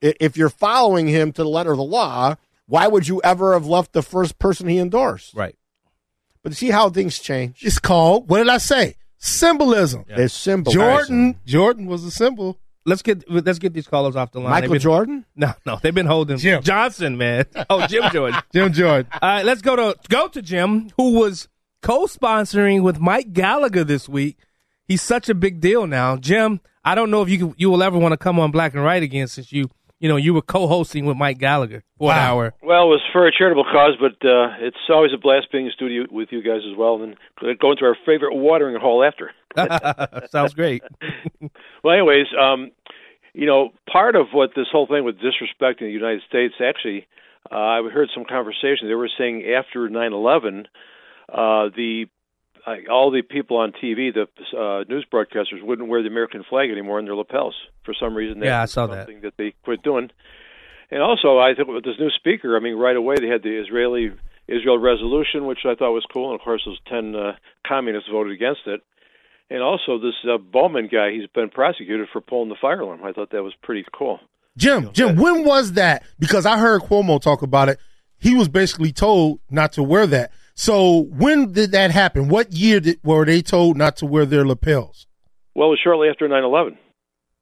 if 0.01 0.35
you're 0.35 0.49
following 0.49 1.07
him 1.07 1.31
to 1.33 1.43
the 1.43 1.49
letter 1.49 1.71
of 1.71 1.77
the 1.77 1.83
law, 1.83 2.35
why 2.65 2.87
would 2.87 3.07
you 3.07 3.21
ever 3.23 3.53
have 3.53 3.67
left 3.67 3.93
the 3.93 4.01
first 4.01 4.39
person 4.39 4.67
he 4.67 4.79
endorsed? 4.79 5.35
Right. 5.35 5.55
But 6.41 6.55
see 6.55 6.69
how 6.71 6.89
things 6.89 7.19
change. 7.19 7.59
It's 7.61 7.77
called 7.77 8.27
what 8.29 8.39
did 8.39 8.49
I 8.49 8.57
say? 8.57 8.95
Symbolism. 9.19 10.05
It's 10.09 10.33
symbol. 10.33 10.71
Jordan. 10.71 11.35
Jordan 11.45 11.85
was 11.85 12.03
a 12.03 12.11
symbol. 12.11 12.57
Let's 12.88 13.01
get 13.01 13.29
let's 13.29 13.59
get 13.59 13.73
these 13.73 13.85
callers 13.85 14.15
off 14.15 14.31
the 14.31 14.39
line. 14.39 14.51
Michael 14.51 14.71
been- 14.71 14.79
Jordan. 14.81 15.25
No, 15.35 15.51
no, 15.65 15.77
they've 15.83 15.93
been 15.93 16.05
holding 16.05 16.38
Jim. 16.38 16.63
Johnson, 16.63 17.17
man. 17.17 17.43
Oh, 17.69 17.85
Jim 17.85 18.09
Jordan. 18.13 18.39
Jim 18.53 18.71
Jordan. 18.71 19.07
All 19.21 19.29
right, 19.29 19.45
let's 19.45 19.61
go 19.61 19.75
to 19.75 19.95
go 20.07 20.29
to 20.29 20.41
Jim, 20.41 20.89
who 20.95 21.19
was 21.19 21.49
co-sponsoring 21.81 22.81
with 22.83 22.99
Mike 23.01 23.33
Gallagher 23.33 23.83
this 23.83 24.07
week. 24.07 24.38
He's 24.88 25.01
such 25.01 25.27
a 25.27 25.35
big 25.35 25.59
deal 25.59 25.85
now, 25.85 26.15
Jim. 26.15 26.61
I 26.85 26.95
don't 26.95 27.11
know 27.11 27.21
if 27.21 27.27
you 27.27 27.38
can, 27.38 27.55
you 27.57 27.69
will 27.69 27.83
ever 27.83 27.97
want 27.97 28.13
to 28.13 28.17
come 28.17 28.39
on 28.39 28.51
Black 28.51 28.73
and 28.73 28.81
Right 28.81 29.03
again, 29.03 29.27
since 29.27 29.51
you 29.51 29.69
you 29.99 30.07
know 30.07 30.15
you 30.15 30.33
were 30.33 30.41
co-hosting 30.41 31.05
with 31.05 31.17
Mike 31.17 31.39
Gallagher 31.39 31.83
for 31.97 32.11
an 32.13 32.17
hour. 32.17 32.53
Well, 32.63 32.83
it 32.83 32.89
was 32.89 33.01
for 33.11 33.27
a 33.27 33.31
charitable 33.38 33.65
cause, 33.65 33.97
but 33.99 34.13
uh, 34.25 34.51
it's 34.61 34.77
always 34.89 35.11
a 35.13 35.17
blast 35.17 35.51
being 35.51 35.65
in 35.65 35.71
studio 35.73 36.05
with 36.09 36.29
you 36.31 36.41
guys 36.41 36.61
as 36.71 36.77
well, 36.77 37.01
and 37.03 37.17
going 37.59 37.75
to 37.79 37.85
our 37.85 37.97
favorite 38.05 38.33
watering 38.33 38.79
hole 38.79 39.03
after. 39.03 39.31
Sounds 40.31 40.53
great. 40.53 40.83
Well, 41.84 41.93
anyways, 41.93 42.28
um, 42.39 42.71
you 43.34 43.45
know, 43.45 43.69
part 43.91 44.15
of 44.15 44.28
what 44.32 44.51
this 44.55 44.67
whole 44.71 44.88
thing 44.88 45.03
with 45.03 45.17
disrespecting 45.17 45.82
the 45.82 45.91
United 45.91 46.21
States, 46.28 46.55
actually, 46.63 47.07
uh, 47.51 47.55
I 47.55 47.89
heard 47.89 48.09
some 48.13 48.25
conversation. 48.25 48.88
They 48.88 48.95
were 48.95 49.09
saying 49.17 49.45
after 49.45 49.88
9/11, 49.88 50.65
uh, 51.30 51.69
the 51.75 52.05
uh, 52.65 52.91
all 52.91 53.11
the 53.11 53.21
people 53.21 53.57
on 53.57 53.71
TV, 53.71 54.13
the 54.13 54.28
uh, 54.57 54.84
news 54.89 55.05
broadcasters, 55.11 55.61
wouldn't 55.61 55.88
wear 55.88 56.01
the 56.01 56.09
American 56.09 56.43
flag 56.49 56.69
anymore 56.69 56.97
on 56.97 57.05
their 57.05 57.15
lapels 57.15 57.55
for 57.84 57.93
some 57.93 58.15
reason. 58.15 58.41
Yeah, 58.41 58.61
I 58.61 58.65
saw 58.65 58.88
that. 58.88 59.07
that 59.21 59.38
they 59.38 59.53
quit 59.63 59.84
doing. 59.84 60.09
And 60.89 61.01
also, 61.01 61.38
I 61.38 61.53
think 61.53 61.67
with 61.67 61.84
this 61.84 61.99
new 61.99 62.09
speaker, 62.11 62.55
I 62.55 62.59
mean, 62.59 62.75
right 62.75 62.95
away 62.95 63.15
they 63.19 63.28
had 63.28 63.43
the 63.43 63.61
Israeli 63.61 64.11
Israel 64.47 64.78
resolution, 64.78 65.45
which 65.45 65.59
I 65.65 65.75
thought 65.75 65.91
was 65.91 66.05
cool, 66.11 66.32
and 66.32 66.39
of 66.39 66.43
course, 66.43 66.63
those 66.65 66.80
ten 66.88 67.15
uh, 67.15 67.34
communists 67.65 68.09
voted 68.09 68.34
against 68.34 68.61
it. 68.65 68.82
And 69.49 69.61
also, 69.63 69.97
this 69.97 70.13
uh, 70.29 70.37
Bowman 70.37 70.89
guy, 70.91 71.11
he's 71.11 71.27
been 71.33 71.49
prosecuted 71.49 72.07
for 72.11 72.19
pulling 72.21 72.49
the 72.49 72.55
fire 72.61 72.81
alarm. 72.81 73.01
I 73.03 73.13
thought 73.13 73.31
that 73.31 73.43
was 73.43 73.53
pretty 73.63 73.85
cool. 73.93 74.19
Jim, 74.57 74.91
Jim, 74.91 75.15
when 75.15 75.45
was 75.45 75.73
that? 75.73 76.03
Because 76.19 76.45
I 76.45 76.57
heard 76.57 76.81
Cuomo 76.81 77.21
talk 77.21 77.43
about 77.43 77.69
it. 77.69 77.79
He 78.17 78.33
was 78.35 78.49
basically 78.49 78.91
told 78.91 79.39
not 79.49 79.73
to 79.73 79.83
wear 79.83 80.07
that. 80.07 80.31
So 80.55 81.01
when 81.03 81.51
did 81.53 81.71
that 81.71 81.91
happen? 81.91 82.27
What 82.27 82.51
year 82.51 82.79
did, 82.79 82.99
were 83.03 83.23
they 83.23 83.41
told 83.43 83.77
not 83.77 83.95
to 83.97 84.05
wear 84.07 84.25
their 84.25 84.43
lapels? 84.45 85.05
Well, 85.55 85.67
it 85.67 85.71
was 85.71 85.79
shortly 85.83 86.09
after 86.09 86.27
9/11. 86.27 86.75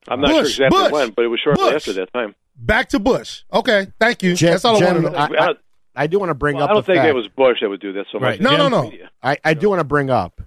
I'm 0.10 0.20
not 0.22 0.30
Bush, 0.30 0.56
sure 0.56 0.66
exactly 0.68 0.84
Bush, 0.84 0.92
when, 0.92 1.10
but 1.12 1.26
it 1.26 1.28
was 1.30 1.40
shortly 1.44 1.64
Bush. 1.64 1.74
after 1.76 1.94
that 1.94 2.14
time. 2.14 2.36
Back 2.58 2.90
to 2.90 3.00
Bush. 3.00 3.44
Okay, 3.52 3.88
thank 4.00 4.22
you. 4.22 4.36
Jim- 4.36 4.52
That's 4.52 4.66
all 4.66 4.76
I 4.76 4.80
Jim, 4.80 5.04
want 5.04 5.06
to 5.06 5.12
know. 5.12 5.38
I, 5.40 5.50
I, 5.50 5.54
I 5.96 6.08
do 6.08 6.20
want 6.20 6.30
to 6.30 6.36
bring 6.36 6.56
Well, 6.58 6.66
up. 6.66 6.70
I 6.70 6.74
don't 6.74 6.82
the 6.84 6.86
think 6.86 6.98
fact- 7.00 7.10
it 7.10 7.16
was 7.16 7.28
Bush 7.30 7.58
that 7.62 7.70
would 7.70 7.82
do 7.82 7.94
that 7.94 8.06
so 8.12 8.20
much. 8.20 8.40
No, 8.42 8.56
no, 8.58 8.68
no. 8.70 8.92
I, 9.24 9.38
I 9.44 9.54
do 9.54 9.70
want 9.70 9.80
to 9.80 9.86
bring 9.86 10.10
up. 10.10 10.42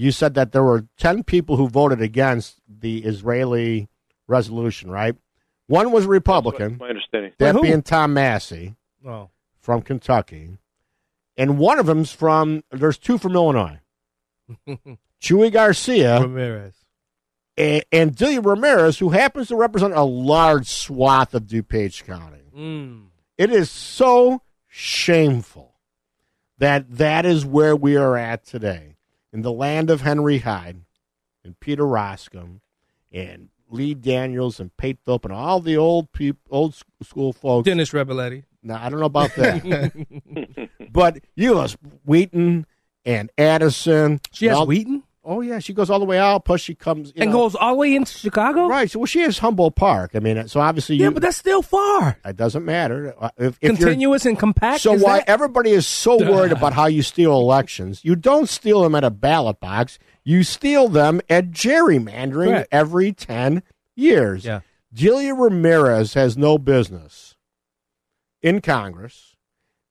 You 0.00 0.12
said 0.12 0.32
that 0.32 0.52
there 0.52 0.64
were 0.64 0.86
ten 0.96 1.22
people 1.24 1.56
who 1.56 1.68
voted 1.68 2.00
against 2.00 2.58
the 2.66 3.04
Israeli 3.04 3.90
resolution, 4.26 4.90
right? 4.90 5.14
One 5.66 5.92
was 5.92 6.06
a 6.06 6.08
Republican. 6.08 6.78
My 6.80 6.88
understanding. 6.88 7.32
That 7.38 7.56
Wait, 7.56 7.62
being 7.64 7.82
Tom 7.82 8.14
Massie 8.14 8.76
Oh, 9.06 9.28
from 9.60 9.82
Kentucky, 9.82 10.56
and 11.36 11.58
one 11.58 11.78
of 11.78 11.84
them's 11.84 12.12
from. 12.12 12.62
There's 12.70 12.96
two 12.96 13.18
from 13.18 13.34
Illinois. 13.34 13.80
Chuy 15.20 15.52
Garcia 15.52 16.22
Ramirez. 16.22 16.74
and, 17.58 17.84
and 17.92 18.16
Delia 18.16 18.40
Ramirez, 18.40 18.98
who 18.98 19.10
happens 19.10 19.48
to 19.48 19.56
represent 19.56 19.92
a 19.92 20.02
large 20.02 20.66
swath 20.66 21.34
of 21.34 21.42
DuPage 21.42 22.06
County. 22.06 22.50
Mm. 22.56 23.08
It 23.36 23.50
is 23.50 23.70
so 23.70 24.40
shameful 24.66 25.74
that 26.56 26.90
that 26.96 27.26
is 27.26 27.44
where 27.44 27.76
we 27.76 27.96
are 27.96 28.16
at 28.16 28.46
today 28.46 28.89
in 29.32 29.42
the 29.42 29.52
land 29.52 29.90
of 29.90 30.00
Henry 30.02 30.38
Hyde 30.38 30.82
and 31.44 31.58
Peter 31.60 31.84
Roskam 31.84 32.60
and 33.12 33.48
Lee 33.68 33.94
Daniels 33.94 34.58
and 34.60 34.76
Pate 34.76 34.98
Thorpe 35.06 35.24
and 35.24 35.32
all 35.34 35.60
the 35.60 35.76
old 35.76 36.12
peop, 36.12 36.38
old 36.50 36.74
school 37.02 37.32
folks. 37.32 37.64
Dennis 37.66 37.90
Reboletti. 37.90 38.44
Now 38.62 38.80
I 38.84 38.88
don't 38.90 39.00
know 39.00 39.06
about 39.06 39.34
that, 39.36 40.68
but 40.92 41.18
you 41.34 41.54
know 41.54 41.66
Wheaton 42.04 42.66
and 43.04 43.30
Addison. 43.38 44.20
She 44.32 44.46
has 44.46 44.56
all- 44.56 44.66
Wheaton 44.66 45.02
Oh 45.22 45.42
yeah, 45.42 45.58
she 45.58 45.74
goes 45.74 45.90
all 45.90 45.98
the 45.98 46.06
way 46.06 46.18
out. 46.18 46.46
Plus 46.46 46.62
she 46.62 46.74
comes 46.74 47.08
you 47.14 47.22
and 47.22 47.30
know- 47.30 47.36
goes 47.38 47.54
all 47.54 47.72
the 47.72 47.76
way 47.78 47.94
into 47.94 48.12
Chicago. 48.16 48.66
right. 48.68 48.90
So 48.90 49.00
well, 49.00 49.06
she 49.06 49.20
has 49.20 49.38
Humboldt 49.38 49.76
Park. 49.76 50.12
I 50.14 50.18
mean, 50.18 50.48
so 50.48 50.60
obviously 50.60 50.96
Yeah, 50.96 51.10
but 51.10 51.20
that's 51.22 51.36
still 51.36 51.60
far. 51.60 52.18
it 52.24 52.36
doesn't 52.36 52.64
matter 52.64 53.14
Uh, 53.20 53.28
if, 53.36 53.58
if 53.60 53.76
Continuous 53.76 54.24
and 54.24 54.38
compact. 54.38 54.80
So 54.80 54.92
why 54.96 55.18
that? 55.18 55.28
everybody 55.28 55.70
is 55.72 55.86
so 55.86 56.16
worried 56.30 56.52
about 56.52 56.72
how 56.72 56.86
you 56.86 57.02
steal 57.02 57.32
elections? 57.38 58.02
You 58.02 58.16
don't 58.16 58.48
steal 58.48 58.82
them 58.82 58.94
at 58.94 59.04
a 59.04 59.10
ballot 59.10 59.60
box. 59.60 59.98
You 60.24 60.42
steal 60.42 60.88
them 60.88 61.20
at 61.28 61.50
gerrymandering 61.50 62.48
Correct. 62.48 62.68
every 62.72 63.12
ten 63.12 63.62
years. 63.94 64.44
Yeah. 64.46 64.60
Julia 64.92 65.34
Ramirez 65.34 66.14
has 66.14 66.36
no 66.38 66.56
business 66.58 67.36
in 68.42 68.60
Congress 68.62 69.36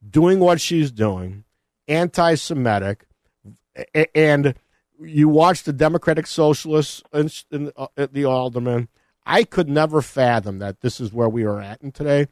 doing 0.10 0.40
what 0.40 0.60
she's 0.60 0.92
doing, 0.92 1.44
anti-Semitic, 1.88 3.06
and 4.16 4.56
you 5.02 5.30
watch 5.30 5.64
the 5.64 5.74
Democratic 5.74 6.28
Socialists 6.28 7.04
and, 7.14 7.44
and 7.52 7.72
uh, 7.76 7.88
the 8.12 8.26
aldermen. 8.26 8.90
I 9.26 9.44
could 9.44 9.70
never 9.70 10.02
fathom 10.02 10.60
that 10.60 10.82
this 10.82 11.00
is 11.00 11.14
where 11.14 11.30
we 11.30 11.44
are 11.44 11.62
at 11.62 11.82
in 11.82 11.92
today. 11.92 12.28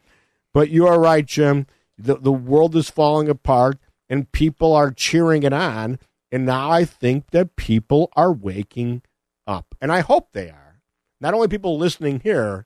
But 0.54 0.70
you 0.70 0.88
are 0.88 1.00
right, 1.00 1.26
Jim. 1.26 1.68
The 1.98 2.18
the 2.18 2.32
world 2.32 2.76
is 2.76 2.90
falling 2.90 3.30
apart, 3.30 3.78
and 4.10 4.32
people 4.32 4.74
are 4.74 4.92
cheering 4.92 5.44
it 5.44 5.54
on. 5.54 6.00
And 6.32 6.46
now 6.46 6.72
I 6.72 6.86
think 6.86 7.32
that 7.32 7.56
people 7.56 8.12
are 8.16 8.34
waking 8.34 9.02
up, 9.46 9.76
and 9.80 9.92
I 9.92 10.02
hope 10.02 10.34
they 10.34 10.50
are. 10.50 10.82
Not 11.22 11.34
only 11.34 11.48
people 11.48 11.78
listening 11.78 12.20
here, 12.20 12.66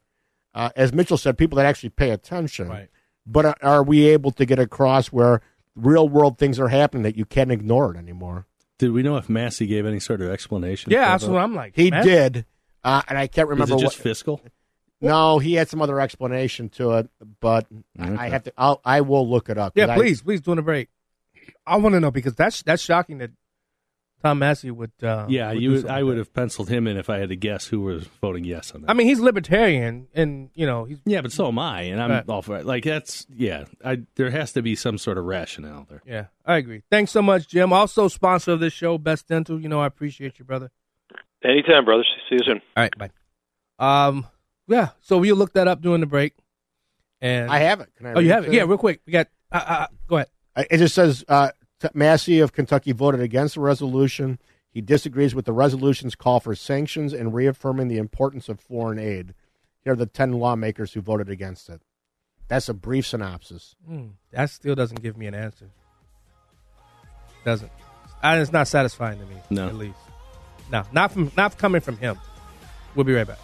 uh, 0.54 0.70
as 0.76 0.94
Mitchell 0.94 1.18
said, 1.18 1.38
people 1.38 1.58
that 1.58 1.66
actually 1.66 1.90
pay 1.90 2.10
attention. 2.10 2.70
Right. 2.70 2.90
But 3.26 3.46
are, 3.46 3.58
are 3.62 3.84
we 3.84 4.08
able 4.08 4.32
to 4.32 4.46
get 4.46 4.60
across 4.60 5.08
where 5.08 5.42
real 5.76 6.10
world 6.10 6.38
things 6.38 6.60
are 6.60 6.70
happening 6.70 7.04
that 7.04 7.18
you 7.18 7.26
can't 7.26 7.52
ignore 7.52 7.94
it 7.94 7.98
anymore? 7.98 8.48
Did 8.82 8.94
we 8.94 9.04
know 9.04 9.16
if 9.18 9.30
Massie 9.30 9.68
gave 9.68 9.86
any 9.86 10.00
sort 10.00 10.22
of 10.22 10.30
explanation? 10.32 10.92
Yeah, 10.92 11.10
that's 11.12 11.26
what 11.26 11.40
I'm 11.40 11.54
like. 11.54 11.74
He 11.76 11.92
man. 11.92 12.04
did, 12.04 12.46
uh, 12.84 13.04
and 13.08 13.16
I 13.16 13.28
can't 13.28 13.48
remember 13.48 13.76
what 13.76 13.84
Was 13.84 13.84
it 13.84 13.86
just 13.86 14.00
what. 14.00 14.04
fiscal? 14.04 14.42
No, 15.00 15.38
he 15.38 15.54
had 15.54 15.70
some 15.70 15.84
other 15.84 16.00
explanation 16.02 16.70
to 16.70 16.94
it, 16.94 17.10
but 17.40 17.68
I- 18.00 18.26
I 18.26 18.30
have 18.30 18.44
to. 18.46 18.54
I'll, 18.58 18.82
I 18.84 19.02
will 19.02 19.30
look 19.30 19.50
it 19.50 19.58
up. 19.60 19.74
Yeah, 19.76 19.86
'cause 19.86 19.92
I- 19.92 19.98
please, 19.98 20.22
please 20.24 20.42
during 20.42 20.56
the 20.56 20.64
break. 20.64 20.90
I 21.66 21.76
want 21.78 21.94
to 21.94 22.00
know 22.00 22.10
because 22.10 22.34
that's 22.34 22.64
that's 22.64 22.82
shocking 22.82 23.20
that 23.20 23.30
Tom 24.24 24.40
Massie 24.40 24.72
would. 24.72 24.92
Uh, 25.02 25.26
Yeah, 25.30 25.52
would 25.54 25.62
you. 25.62 25.82
do 25.82 25.88
I 25.88 25.96
like 25.98 26.04
would 26.06 26.12
that. 26.14 26.18
have 26.20 26.34
penciled 26.34 26.70
him 26.70 26.88
in 26.88 26.98
if 26.98 27.10
I 27.10 27.18
had 27.20 27.30
to 27.30 27.36
guess 27.36 27.68
who 27.68 27.82
was 27.82 28.06
voting 28.22 28.44
yes 28.44 28.72
on 28.74 28.82
that. 28.82 28.90
I 28.90 28.94
mean, 28.94 29.08
he's 29.08 29.20
libertarian, 29.20 30.08
and 30.14 30.50
you 30.54 30.66
know, 30.66 30.86
he's 30.86 31.00
yeah, 31.06 31.22
but 31.22 31.32
so 31.32 31.48
am 31.48 31.58
I, 31.60 31.82
and 31.84 32.02
I'm 32.02 32.12
Right. 32.12 32.24
all 32.30 32.42
for 32.42 32.58
it. 32.58 32.66
Like 32.66 32.84
that's 32.84 33.26
yeah. 33.30 33.66
I 33.84 34.04
there 34.16 34.30
has 34.30 34.52
to 34.54 34.62
be 34.62 34.76
some 34.76 34.98
sort 34.98 35.18
of 35.18 35.26
rationale 35.26 35.88
there. 35.90 36.02
yeah, 36.06 36.26
I 36.46 36.58
agree. 36.58 36.84
Thanks 36.92 37.12
so 37.12 37.22
much, 37.22 37.48
Jim. 37.48 37.74
Also, 37.74 38.08
sponsor 38.08 38.52
of 38.52 38.60
this 38.60 38.74
show, 38.74 38.98
Best 38.98 39.28
Dental. 39.28 39.60
You 39.60 39.70
know, 39.70 39.80
I 39.82 39.88
appreciate 39.88 40.38
you, 40.40 40.46
brother. 40.46 40.70
Anytime, 41.44 41.86
brothers. 41.86 42.08
See 42.30 42.36
you 42.36 42.46
soon. 42.46 42.62
All 42.78 42.84
right, 42.84 42.94
bye. 42.98 43.10
Um, 43.80 44.28
yeah. 44.68 44.90
So 45.02 45.18
we'll 45.18 45.36
look 45.36 45.54
that 45.54 45.68
up 45.68 45.82
during 45.82 46.02
the 46.02 46.08
break. 46.08 46.34
And 47.20 47.50
I 47.52 47.60
have 47.60 47.82
it. 47.82 47.90
Can 47.98 48.06
I 48.08 48.14
oh, 48.14 48.20
you 48.20 48.32
have 48.32 48.46
it 48.46 48.50
it? 48.50 48.54
Yeah, 48.54 48.64
real 48.64 48.78
quick. 48.78 49.02
We 49.06 49.12
got. 49.14 49.28
Uh, 49.52 49.64
uh, 49.68 49.88
go 50.08 50.16
ahead. 50.18 50.28
It 50.70 50.78
just 50.78 50.96
says 50.96 51.24
uh, 51.28 51.50
T- 51.50 51.54
Massie 51.94 52.40
of 52.40 52.54
Kentucky 52.54 52.92
voted 52.92 53.22
against 53.22 53.56
the 53.56 53.62
resolution. 53.62 54.40
He 54.72 54.82
disagrees 54.82 55.36
with 55.36 55.46
the 55.46 55.54
resolution's 55.54 56.16
call 56.16 56.40
for 56.40 56.56
sanctions 56.56 57.14
and 57.14 57.34
reaffirming 57.34 57.88
the 57.88 57.98
importance 57.98 58.50
of 58.50 58.60
foreign 58.60 59.00
aid. 59.00 59.34
Here 59.84 59.94
are 59.94 59.98
the 59.98 60.06
10 60.06 60.34
lawmakers 60.34 60.94
who 60.94 61.02
voted 61.02 61.30
against 61.30 61.70
it. 61.70 61.82
That's 62.48 62.70
a 62.70 62.74
brief 62.74 63.08
synopsis. 63.08 63.76
Hmm, 63.86 64.08
that 64.32 64.50
still 64.50 64.76
doesn't 64.76 65.02
give 65.02 65.18
me 65.18 65.26
an 65.26 65.34
answer. 65.34 65.70
Doesn't. 67.46 67.72
And 68.22 68.42
it's 68.42 68.52
not 68.52 68.68
satisfying 68.68 69.20
to 69.20 69.26
me. 69.26 69.36
No. 69.50 69.68
At 69.68 69.76
least. 69.76 69.98
No, 70.72 70.84
not 70.92 71.12
from 71.12 71.32
not 71.36 71.58
coming 71.58 71.82
from 71.82 71.98
him. 71.98 72.18
We'll 72.96 73.04
be 73.04 73.14
right 73.14 73.28
back. 73.28 73.40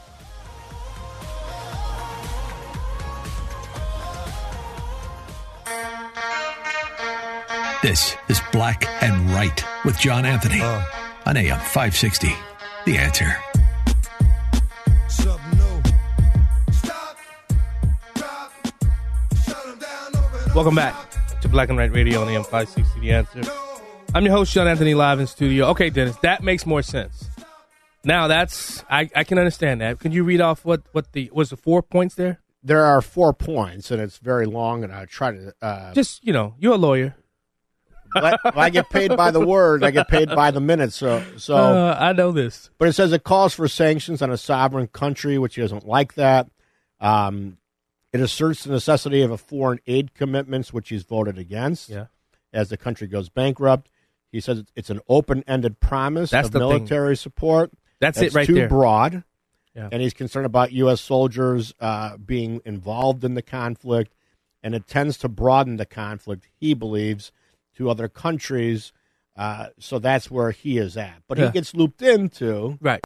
This 7.87 8.17
is 8.27 8.41
Black 8.51 8.85
and 9.01 9.29
Right 9.29 9.63
with 9.85 9.97
John 9.97 10.25
Anthony 10.25 10.59
on 10.59 11.37
AM 11.37 11.57
560. 11.57 12.27
The 12.85 12.97
answer. 12.97 13.33
Welcome 20.53 20.75
back 20.75 21.39
to 21.39 21.47
Black 21.47 21.69
and 21.69 21.77
White 21.77 21.93
Radio 21.93 22.19
on 22.19 22.27
the 22.27 22.33
M560 22.33 22.99
The 22.99 23.11
Answer. 23.13 23.41
I'm 24.13 24.25
your 24.25 24.33
host, 24.33 24.51
John 24.51 24.67
Anthony, 24.67 24.93
live 24.93 25.21
in 25.21 25.27
studio. 25.27 25.67
Okay, 25.67 25.89
Dennis, 25.89 26.17
that 26.17 26.43
makes 26.43 26.65
more 26.65 26.81
sense. 26.81 27.29
Now 28.03 28.27
that's 28.27 28.83
I, 28.89 29.09
I 29.15 29.23
can 29.23 29.37
understand 29.37 29.79
that. 29.79 30.01
Can 30.01 30.11
you 30.11 30.25
read 30.25 30.41
off 30.41 30.65
what 30.65 30.81
what 30.91 31.13
the 31.13 31.31
was 31.31 31.51
the 31.51 31.55
four 31.55 31.81
points 31.81 32.15
there? 32.15 32.41
There 32.61 32.83
are 32.83 33.01
four 33.01 33.31
points, 33.31 33.91
and 33.91 34.01
it's 34.01 34.17
very 34.17 34.45
long, 34.45 34.83
and 34.83 34.91
I 34.91 35.05
try 35.05 35.31
to. 35.31 35.53
Uh, 35.61 35.93
Just 35.93 36.25
you 36.25 36.33
know, 36.33 36.53
you're 36.59 36.73
a 36.73 36.77
lawyer. 36.77 37.15
I, 38.23 38.37
I 38.55 38.69
get 38.69 38.89
paid 38.89 39.15
by 39.15 39.31
the 39.31 39.45
word. 39.45 39.83
I 39.83 39.91
get 39.91 40.07
paid 40.07 40.29
by 40.29 40.51
the 40.51 40.59
minute. 40.61 40.93
So, 40.93 41.23
so 41.37 41.55
Uh, 41.55 41.97
I 41.99 42.13
know 42.13 42.31
this. 42.31 42.69
But 42.77 42.87
it 42.89 42.93
says 42.93 43.11
it 43.13 43.23
calls 43.23 43.53
for 43.53 43.67
sanctions 43.67 44.21
on 44.21 44.29
a 44.31 44.37
sovereign 44.37 44.87
country, 44.87 45.37
which 45.37 45.55
he 45.55 45.61
doesn't 45.61 45.85
like 45.87 46.13
that. 46.15 46.49
Um, 46.99 47.57
it 48.13 48.21
asserts 48.21 48.63
the 48.63 48.71
necessity 48.71 49.21
of 49.21 49.31
a 49.31 49.37
foreign 49.37 49.79
aid 49.87 50.13
commitments, 50.13 50.73
which 50.73 50.89
he's 50.89 51.03
voted 51.03 51.37
against. 51.37 51.89
Yeah. 51.89 52.05
As 52.53 52.69
the 52.69 52.77
country 52.77 53.07
goes 53.07 53.29
bankrupt, 53.29 53.89
he 54.31 54.39
says 54.39 54.63
it's 54.75 54.89
an 54.89 55.01
open-ended 55.07 55.79
promise 55.79 56.31
That's 56.31 56.47
of 56.47 56.51
the 56.53 56.59
thing. 56.59 56.69
military 56.69 57.15
support. 57.17 57.71
That's 57.99 58.19
it 58.19 58.33
right 58.33 58.45
there 58.45 58.45
too 58.45 58.53
there. 58.55 58.67
broad. 58.69 59.23
Yeah. 59.75 59.89
And 59.91 60.01
he's 60.01 60.13
concerned 60.13 60.45
about 60.47 60.71
U.S. 60.71 61.01
soldiers 61.01 61.73
uh, 61.79 62.17
being 62.17 62.61
involved 62.65 63.23
in 63.23 63.35
the 63.35 63.41
conflict, 63.43 64.13
and 64.63 64.73
it 64.73 64.87
tends 64.87 65.17
to 65.19 65.29
broaden 65.29 65.77
the 65.77 65.85
conflict. 65.85 66.47
He 66.59 66.73
believes 66.73 67.31
to 67.77 67.89
other 67.89 68.07
countries. 68.07 68.91
Uh, 69.35 69.67
so 69.79 69.97
that's 69.99 70.29
where 70.29 70.51
he 70.51 70.77
is 70.77 70.97
at. 70.97 71.21
But 71.27 71.37
Yeah. 71.37 71.45
he 71.47 71.51
gets 71.51 71.73
looped 71.75 72.01
into 72.01 72.77
right 72.81 73.01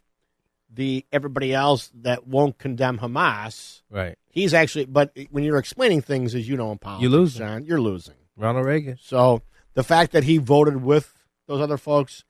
the 0.74 1.04
everybody 1.12 1.52
else 1.52 1.90
that 1.94 2.26
won't 2.26 2.56
condemn 2.58 2.98
Hamas. 2.98 3.82
Right. 3.90 4.16
He's 4.30 4.54
actually, 4.54 4.86
but 4.86 5.14
when 5.30 5.44
you're 5.44 5.58
explaining 5.58 6.00
things, 6.00 6.34
as 6.34 6.48
you 6.48 6.56
know 6.56 6.72
in 6.72 6.78
politics, 6.78 7.02
you 7.02 7.08
lose. 7.10 7.34
John, 7.34 7.64
you're 7.66 7.80
losing. 7.80 8.14
Ronald 8.36 8.64
Reagan. 8.64 8.96
So 9.02 9.42
the 9.74 9.84
fact 9.84 10.12
that 10.12 10.24
he 10.24 10.38
voted 10.38 10.82
with 10.82 11.14
those 11.46 11.60
other 11.60 11.76
folks 11.76 12.24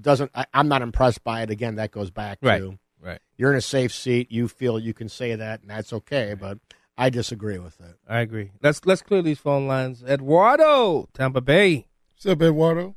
doesn't. 0.00 0.30
I, 0.34 0.46
I'm 0.54 0.68
not 0.68 0.82
impressed 0.82 1.24
by 1.24 1.42
it. 1.42 1.50
Again, 1.50 1.74
that 1.74 1.90
goes 1.90 2.10
back 2.12 2.38
Right. 2.40 2.58
to 2.60 2.78
Right. 3.00 3.18
you're 3.36 3.50
in 3.50 3.58
a 3.58 3.62
safe 3.62 3.92
seat. 3.92 4.30
You 4.30 4.46
feel 4.46 4.78
you 4.78 4.94
can 4.94 5.08
say 5.08 5.34
that, 5.34 5.62
and 5.62 5.70
that's 5.70 5.92
okay. 5.92 6.34
But 6.38 6.58
I 6.96 7.10
disagree 7.10 7.58
with 7.58 7.80
it. 7.80 7.96
I 8.08 8.20
agree. 8.20 8.52
Let's 8.62 8.86
let's 8.86 9.02
clear 9.02 9.22
these 9.22 9.40
phone 9.40 9.66
lines. 9.66 10.04
Eduardo, 10.04 11.08
Tampa 11.14 11.40
Bay. 11.40 11.87
What's 12.20 12.26
up, 12.32 12.42
Eduardo? 12.42 12.96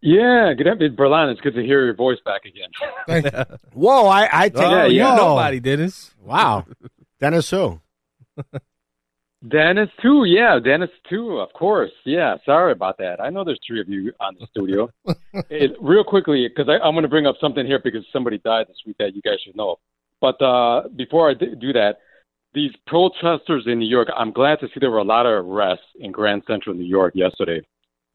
Yeah, 0.00 0.54
good 0.56 0.66
afternoon, 0.66 0.96
Berlin. 0.96 1.28
It's 1.28 1.40
good 1.42 1.54
to 1.54 1.62
hear 1.62 1.84
your 1.84 1.94
voice 1.94 2.16
back 2.24 2.46
again. 2.46 2.70
Thank 3.06 3.26
you. 3.26 3.56
Whoa, 3.74 4.06
I, 4.06 4.26
I 4.32 4.48
take 4.48 4.62
Oh, 4.62 4.86
you 4.86 5.02
whoa. 5.02 5.16
nobody, 5.16 5.60
Dennis. 5.60 6.14
Wow, 6.18 6.64
Dennis 7.20 7.50
who? 7.50 7.78
Dennis 9.46 9.90
too, 10.00 10.24
yeah, 10.24 10.58
Dennis 10.64 10.88
too, 11.10 11.40
of 11.40 11.52
course. 11.52 11.90
Yeah, 12.06 12.36
sorry 12.46 12.72
about 12.72 12.96
that. 12.98 13.20
I 13.20 13.28
know 13.28 13.44
there's 13.44 13.60
three 13.66 13.82
of 13.82 13.88
you 13.90 14.14
on 14.18 14.34
the 14.40 14.46
studio. 14.46 14.88
Hey, 15.50 15.68
real 15.78 16.02
quickly, 16.02 16.48
because 16.48 16.70
I'm 16.82 16.94
going 16.94 17.02
to 17.02 17.08
bring 17.10 17.26
up 17.26 17.36
something 17.38 17.66
here 17.66 17.80
because 17.84 18.06
somebody 18.14 18.38
died 18.38 18.68
this 18.68 18.78
week 18.86 18.96
that 18.98 19.14
you 19.14 19.20
guys 19.20 19.34
should 19.44 19.56
know. 19.56 19.76
But 20.22 20.40
uh, 20.40 20.88
before 20.96 21.28
I 21.30 21.34
d- 21.34 21.54
do 21.60 21.74
that, 21.74 21.96
these 22.54 22.70
protesters 22.86 23.64
in 23.66 23.78
New 23.78 23.86
York, 23.88 24.08
I'm 24.16 24.32
glad 24.32 24.60
to 24.60 24.68
see 24.68 24.80
there 24.80 24.90
were 24.90 24.96
a 24.96 25.04
lot 25.04 25.26
of 25.26 25.44
arrests 25.46 25.84
in 26.00 26.12
Grand 26.12 26.42
Central 26.48 26.74
New 26.74 26.86
York 26.86 27.12
yesterday 27.14 27.60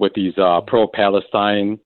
with 0.02 0.14
these 0.16 0.34
uh, 0.38 0.60
pro-Palestine 0.66 1.80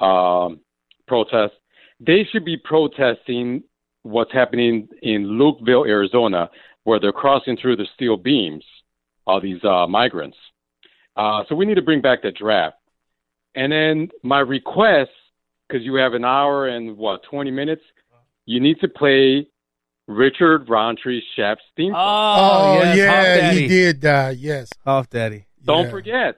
um, 0.00 0.60
protests. 1.08 1.56
They 1.98 2.28
should 2.30 2.44
be 2.44 2.58
protesting 2.62 3.64
what's 4.02 4.32
happening 4.32 4.86
in 5.02 5.24
Lukeville, 5.24 5.88
Arizona, 5.88 6.50
where 6.84 7.00
they're 7.00 7.10
crossing 7.10 7.56
through 7.56 7.76
the 7.76 7.86
steel 7.94 8.18
beams, 8.18 8.64
all 9.26 9.40
these 9.40 9.64
uh, 9.64 9.86
migrants. 9.86 10.36
Uh, 11.16 11.42
so 11.48 11.54
we 11.54 11.64
need 11.64 11.74
to 11.74 11.82
bring 11.82 12.02
back 12.02 12.22
the 12.22 12.30
draft. 12.30 12.76
And 13.54 13.72
then 13.72 14.08
my 14.22 14.40
request, 14.40 15.10
because 15.66 15.84
you 15.84 15.94
have 15.94 16.12
an 16.12 16.26
hour 16.26 16.68
and 16.68 16.98
what, 16.98 17.22
20 17.30 17.50
minutes, 17.50 17.82
you 18.44 18.60
need 18.60 18.78
to 18.80 18.88
play 18.88 19.48
Richard 20.06 20.68
Roundtree 20.68 21.22
Shaft's 21.34 21.64
theme 21.76 21.92
song. 21.92 21.98
Oh, 21.98 22.82
yes, 22.94 22.96
yeah, 22.96 23.50
he 23.52 23.66
did 23.68 24.00
die. 24.00 24.36
Yes. 24.38 24.70
Off 24.84 25.08
Daddy. 25.08 25.46
Don't 25.64 25.86
yeah. 25.86 25.90
forget. 25.90 26.34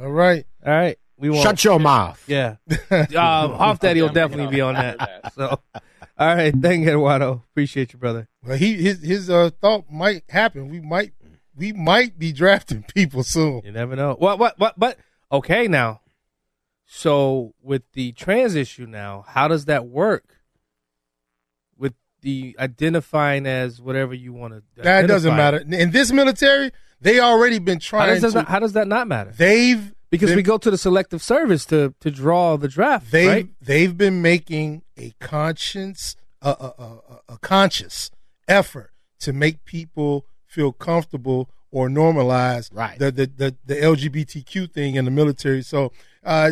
All 0.00 0.10
right. 0.10 0.46
All 0.64 0.72
right. 0.72 0.98
We 1.18 1.28
won't. 1.28 1.42
Shut 1.42 1.62
your 1.64 1.78
mouth. 1.78 2.22
Yeah. 2.26 2.56
um, 2.90 2.96
Off 3.14 3.80
Daddy 3.80 4.00
will 4.00 4.08
definitely 4.08 4.54
be 4.54 4.62
on 4.62 4.74
that. 4.74 5.32
So, 5.34 5.60
all 5.74 6.34
right. 6.34 6.54
Thank 6.54 6.84
you, 6.84 6.90
Eduardo. 6.90 7.44
Appreciate 7.50 7.92
you, 7.92 7.98
brother. 7.98 8.26
Well, 8.42 8.56
he 8.56 8.74
his 8.76 9.02
his 9.02 9.28
uh, 9.28 9.50
thought 9.60 9.90
might 9.90 10.24
happen. 10.30 10.70
We 10.70 10.80
might 10.80 11.12
we 11.54 11.72
might 11.72 12.18
be 12.18 12.32
drafting 12.32 12.84
people 12.94 13.22
soon. 13.22 13.60
You 13.64 13.72
never 13.72 13.94
know. 13.94 14.14
What? 14.18 14.38
What? 14.38 14.58
What? 14.58 14.78
But 14.78 14.96
okay, 15.30 15.68
now. 15.68 16.00
So 16.86 17.54
with 17.62 17.82
the 17.92 18.12
trans 18.12 18.54
issue 18.54 18.86
now, 18.86 19.24
how 19.28 19.46
does 19.46 19.66
that 19.66 19.86
work? 19.86 20.38
With 21.76 21.94
the 22.22 22.56
identifying 22.58 23.46
as 23.46 23.80
whatever 23.80 24.14
you 24.14 24.32
want 24.32 24.54
to. 24.54 24.82
That 24.82 25.06
doesn't 25.06 25.36
matter. 25.36 25.58
In 25.58 25.90
this 25.90 26.10
military, 26.10 26.72
they 27.00 27.20
already 27.20 27.58
been 27.58 27.78
How 27.78 27.80
trying 27.80 28.20
does, 28.20 28.22
that 28.22 28.30
to. 28.30 28.34
not, 28.36 28.48
how 28.48 28.58
does 28.58 28.72
that 28.74 28.88
not 28.88 29.06
matter? 29.08 29.32
they've 29.36 29.94
Because 30.10 30.30
been- 30.30 30.36
we 30.36 30.42
go 30.42 30.58
to 30.58 30.70
the 30.70 30.78
selective 30.78 31.22
service 31.22 31.64
to 31.66 31.94
to 32.00 32.10
draw 32.10 32.56
the 32.56 32.68
draft, 32.68 33.10
they 33.10 33.26
right? 33.26 33.48
they've 33.60 33.96
been 33.96 34.20
making 34.22 34.82
a 34.98 35.12
conscience 35.20 36.16
a, 36.42 36.48
a, 36.50 36.82
a, 36.82 37.20
a 37.34 37.38
conscious 37.38 38.10
effort 38.48 38.90
to 39.20 39.32
make 39.32 39.64
people 39.64 40.24
feel 40.46 40.72
comfortable 40.72 41.48
or 41.72 41.88
normalize 41.88 42.68
Right. 42.74 42.98
the, 42.98 43.12
the, 43.12 43.26
the, 43.36 43.56
the 43.64 43.74
LGBTQ 43.76 44.72
thing 44.72 44.96
in 44.96 45.04
the 45.04 45.10
military. 45.12 45.62
So 45.62 45.92
uh, 46.24 46.50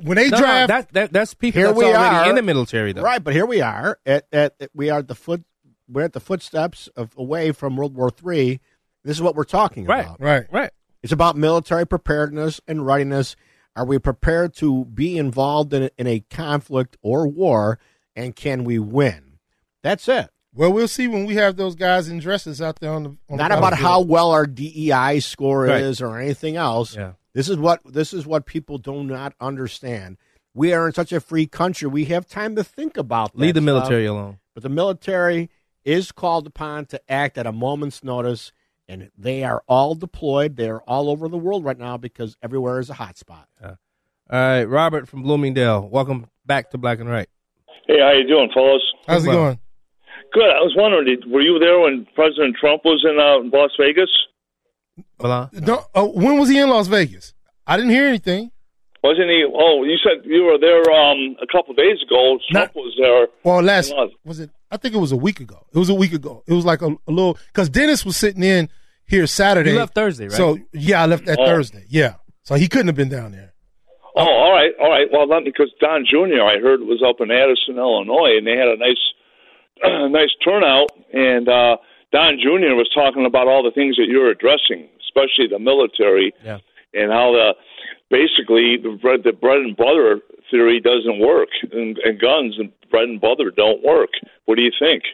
when 0.00 0.16
they 0.16 0.30
No, 0.30 0.38
no, 0.38 0.42
draft, 0.42 0.68
that, 0.68 0.92
that, 0.92 1.12
that's 1.12 1.34
people 1.34 1.58
Here 1.58 1.66
that's 1.66 1.78
we 1.78 1.84
already 1.84 2.16
are 2.16 2.28
in 2.30 2.36
the 2.36 2.42
military, 2.42 2.92
though. 2.94 3.02
Right, 3.02 3.22
but 3.22 3.34
here 3.34 3.44
we 3.44 3.60
are 3.60 3.98
at, 4.06 4.24
at, 4.32 4.54
at- 4.60 4.70
we 4.72 4.88
are 4.88 5.00
at 5.00 5.08
the 5.08 5.14
foot 5.14 5.44
we're 5.90 6.02
at 6.04 6.12
the 6.12 6.20
footsteps 6.20 6.88
of 6.96 7.12
away 7.18 7.50
from 7.52 7.76
World 7.76 7.94
War 7.94 8.10
Three. 8.10 8.60
This 9.04 9.16
is 9.16 9.22
what 9.22 9.34
we're 9.34 9.44
talking 9.44 9.84
Right, 9.86 10.04
about. 10.04 10.20
right, 10.20 10.46
right. 10.52 10.70
It's 11.02 11.12
about 11.12 11.36
military 11.36 11.86
preparedness 11.86 12.60
and 12.66 12.84
readiness. 12.84 13.36
Are 13.76 13.84
we 13.84 13.98
prepared 13.98 14.54
to 14.56 14.84
be 14.86 15.16
involved 15.16 15.72
in, 15.72 15.90
in 15.96 16.06
a 16.08 16.20
conflict 16.30 16.96
or 17.00 17.28
war, 17.28 17.78
and 18.16 18.34
can 18.34 18.64
we 18.64 18.78
win? 18.80 19.38
That's 19.82 20.08
it. 20.08 20.30
well, 20.52 20.72
we'll 20.72 20.88
see 20.88 21.06
when 21.06 21.24
we 21.24 21.36
have 21.36 21.56
those 21.56 21.76
guys 21.76 22.08
in 22.08 22.18
dresses 22.18 22.60
out 22.60 22.80
there 22.80 22.92
on 22.92 23.02
the. 23.04 23.16
On 23.30 23.36
Not 23.36 23.50
the 23.50 23.58
about 23.58 23.74
how 23.74 24.00
well 24.00 24.32
our 24.32 24.46
DEI 24.46 25.20
score 25.20 25.62
Right. 25.64 25.80
is 25.80 26.00
or 26.02 26.18
anything 26.18 26.56
else. 26.56 26.96
Yeah. 26.96 27.12
This 27.34 27.48
is 27.48 27.56
what 27.56 27.80
this 27.84 28.12
is 28.12 28.26
what 28.26 28.46
people 28.46 28.78
do 28.78 29.04
not 29.04 29.34
understand. 29.40 30.16
We 30.54 30.72
are 30.72 30.88
in 30.88 30.92
such 30.94 31.12
a 31.12 31.20
free 31.20 31.46
country. 31.46 31.86
We 31.86 32.06
have 32.06 32.26
time 32.26 32.56
to 32.56 32.64
think 32.64 32.96
about 32.96 33.32
that 33.34 33.38
Leave 33.38 33.54
the 33.54 33.60
stuff. 33.60 33.64
military 33.66 34.06
alone. 34.06 34.38
But 34.54 34.64
the 34.64 34.68
military 34.68 35.50
is 35.84 36.10
called 36.10 36.48
upon 36.48 36.86
to 36.86 37.00
act 37.08 37.38
at 37.38 37.46
a 37.46 37.52
moment's 37.52 38.02
notice, 38.02 38.50
and 38.88 39.10
they 39.16 39.44
are 39.44 39.62
all 39.68 39.94
deployed. 39.94 40.56
They 40.56 40.68
are 40.68 40.82
all 40.86 41.10
over 41.10 41.28
the 41.28 41.36
world 41.36 41.64
right 41.64 41.78
now 41.78 41.96
because 41.96 42.36
everywhere 42.42 42.78
is 42.78 42.90
a 42.90 42.94
hot 42.94 43.18
spot. 43.18 43.48
All 43.62 43.76
right, 44.30 44.64
Robert 44.64 45.08
from 45.08 45.22
Bloomingdale. 45.22 45.88
Welcome 45.88 46.26
back 46.44 46.70
to 46.70 46.78
Black 46.78 47.00
and 47.00 47.08
Right. 47.08 47.28
Hey, 47.86 48.00
how 48.00 48.12
you 48.12 48.26
doing, 48.28 48.50
fellas? 48.52 48.82
How's 49.06 49.24
it 49.24 49.30
going? 49.30 49.58
Good. 50.34 50.50
I 50.50 50.60
was 50.60 50.74
wondering, 50.76 51.18
were 51.28 51.40
you 51.40 51.58
there 51.58 51.80
when 51.80 52.06
President 52.14 52.56
Trump 52.60 52.82
was 52.84 53.02
in 53.08 53.18
uh, 53.18 53.56
Las 53.56 53.70
Vegas? 53.80 54.10
Hold 55.18 55.32
on. 55.32 55.50
No, 55.54 55.84
uh, 55.94 56.04
when 56.04 56.38
was 56.38 56.50
he 56.50 56.58
in 56.58 56.68
Las 56.68 56.88
Vegas? 56.88 57.32
I 57.66 57.78
didn't 57.78 57.92
hear 57.92 58.06
anything. 58.06 58.50
Wasn't 59.02 59.30
he? 59.30 59.46
Oh, 59.46 59.84
you 59.84 59.96
said 60.02 60.24
you 60.24 60.42
were 60.42 60.58
there 60.58 60.82
um, 60.92 61.36
a 61.40 61.46
couple 61.50 61.72
days 61.72 62.02
ago. 62.04 62.38
Trump 62.50 62.74
was 62.74 62.94
there. 63.00 63.28
Well, 63.44 63.62
last 63.62 63.94
was 64.24 64.40
it? 64.40 64.50
I 64.70 64.76
think 64.76 64.94
it 64.94 64.98
was 64.98 65.12
a 65.12 65.16
week 65.16 65.40
ago. 65.40 65.66
It 65.72 65.78
was 65.78 65.88
a 65.88 65.94
week 65.94 66.12
ago. 66.12 66.42
It 66.46 66.52
was 66.52 66.64
like 66.64 66.82
a, 66.82 66.88
a 67.06 67.10
little 67.10 67.38
because 67.46 67.70
Dennis 67.70 68.04
was 68.04 68.16
sitting 68.16 68.42
in 68.42 68.68
here 69.08 69.26
Saturday. 69.26 69.70
You 69.72 69.78
left 69.78 69.94
Thursday, 69.94 70.24
right? 70.24 70.32
So 70.32 70.58
yeah, 70.72 71.02
I 71.02 71.06
left 71.06 71.24
that 71.26 71.38
Oh. 71.40 71.46
Thursday. 71.46 71.84
Yeah, 71.88 72.14
so 72.42 72.54
he 72.54 72.68
couldn't 72.68 72.86
have 72.88 72.96
been 72.96 73.08
down 73.08 73.32
there. 73.32 73.54
Oh, 74.16 74.22
all 74.26 74.52
right, 74.52 74.72
all 74.80 74.90
right. 74.90 75.06
Well, 75.12 75.26
not 75.28 75.44
because 75.44 75.70
Don 75.80 76.04
Jr. 76.04 76.42
I 76.42 76.58
heard 76.58 76.80
was 76.80 77.02
up 77.06 77.20
in 77.20 77.30
Addison, 77.30 77.78
Illinois, 77.78 78.36
and 78.36 78.46
they 78.46 78.56
had 78.56 78.66
a 78.68 78.76
nice, 78.76 79.04
nice 80.10 80.30
turnout. 80.44 80.90
And 81.12 81.48
uh, 81.48 81.76
Don 82.12 82.38
Jr. 82.42 82.74
was 82.74 82.90
talking 82.92 83.26
about 83.26 83.46
all 83.46 83.62
the 83.62 83.70
things 83.70 83.96
that 83.96 84.06
you're 84.08 84.30
addressing, 84.30 84.88
especially 85.06 85.46
the 85.48 85.58
military, 85.60 86.32
Yeah. 86.44 86.58
and 86.94 87.12
how 87.12 87.30
the 87.32 87.54
basically 88.10 88.76
the 88.82 88.98
bread, 89.00 89.20
the 89.24 89.32
bread 89.32 89.58
and 89.58 89.76
butter 89.76 90.20
theory 90.50 90.80
doesn't 90.80 91.20
work, 91.20 91.50
and, 91.70 91.96
and 91.98 92.18
guns 92.20 92.56
and 92.58 92.72
bread 92.90 93.04
and 93.08 93.20
butter 93.20 93.52
don't 93.54 93.84
work. 93.84 94.10
What 94.46 94.56
do 94.56 94.62
you 94.62 94.72
think? 94.80 95.04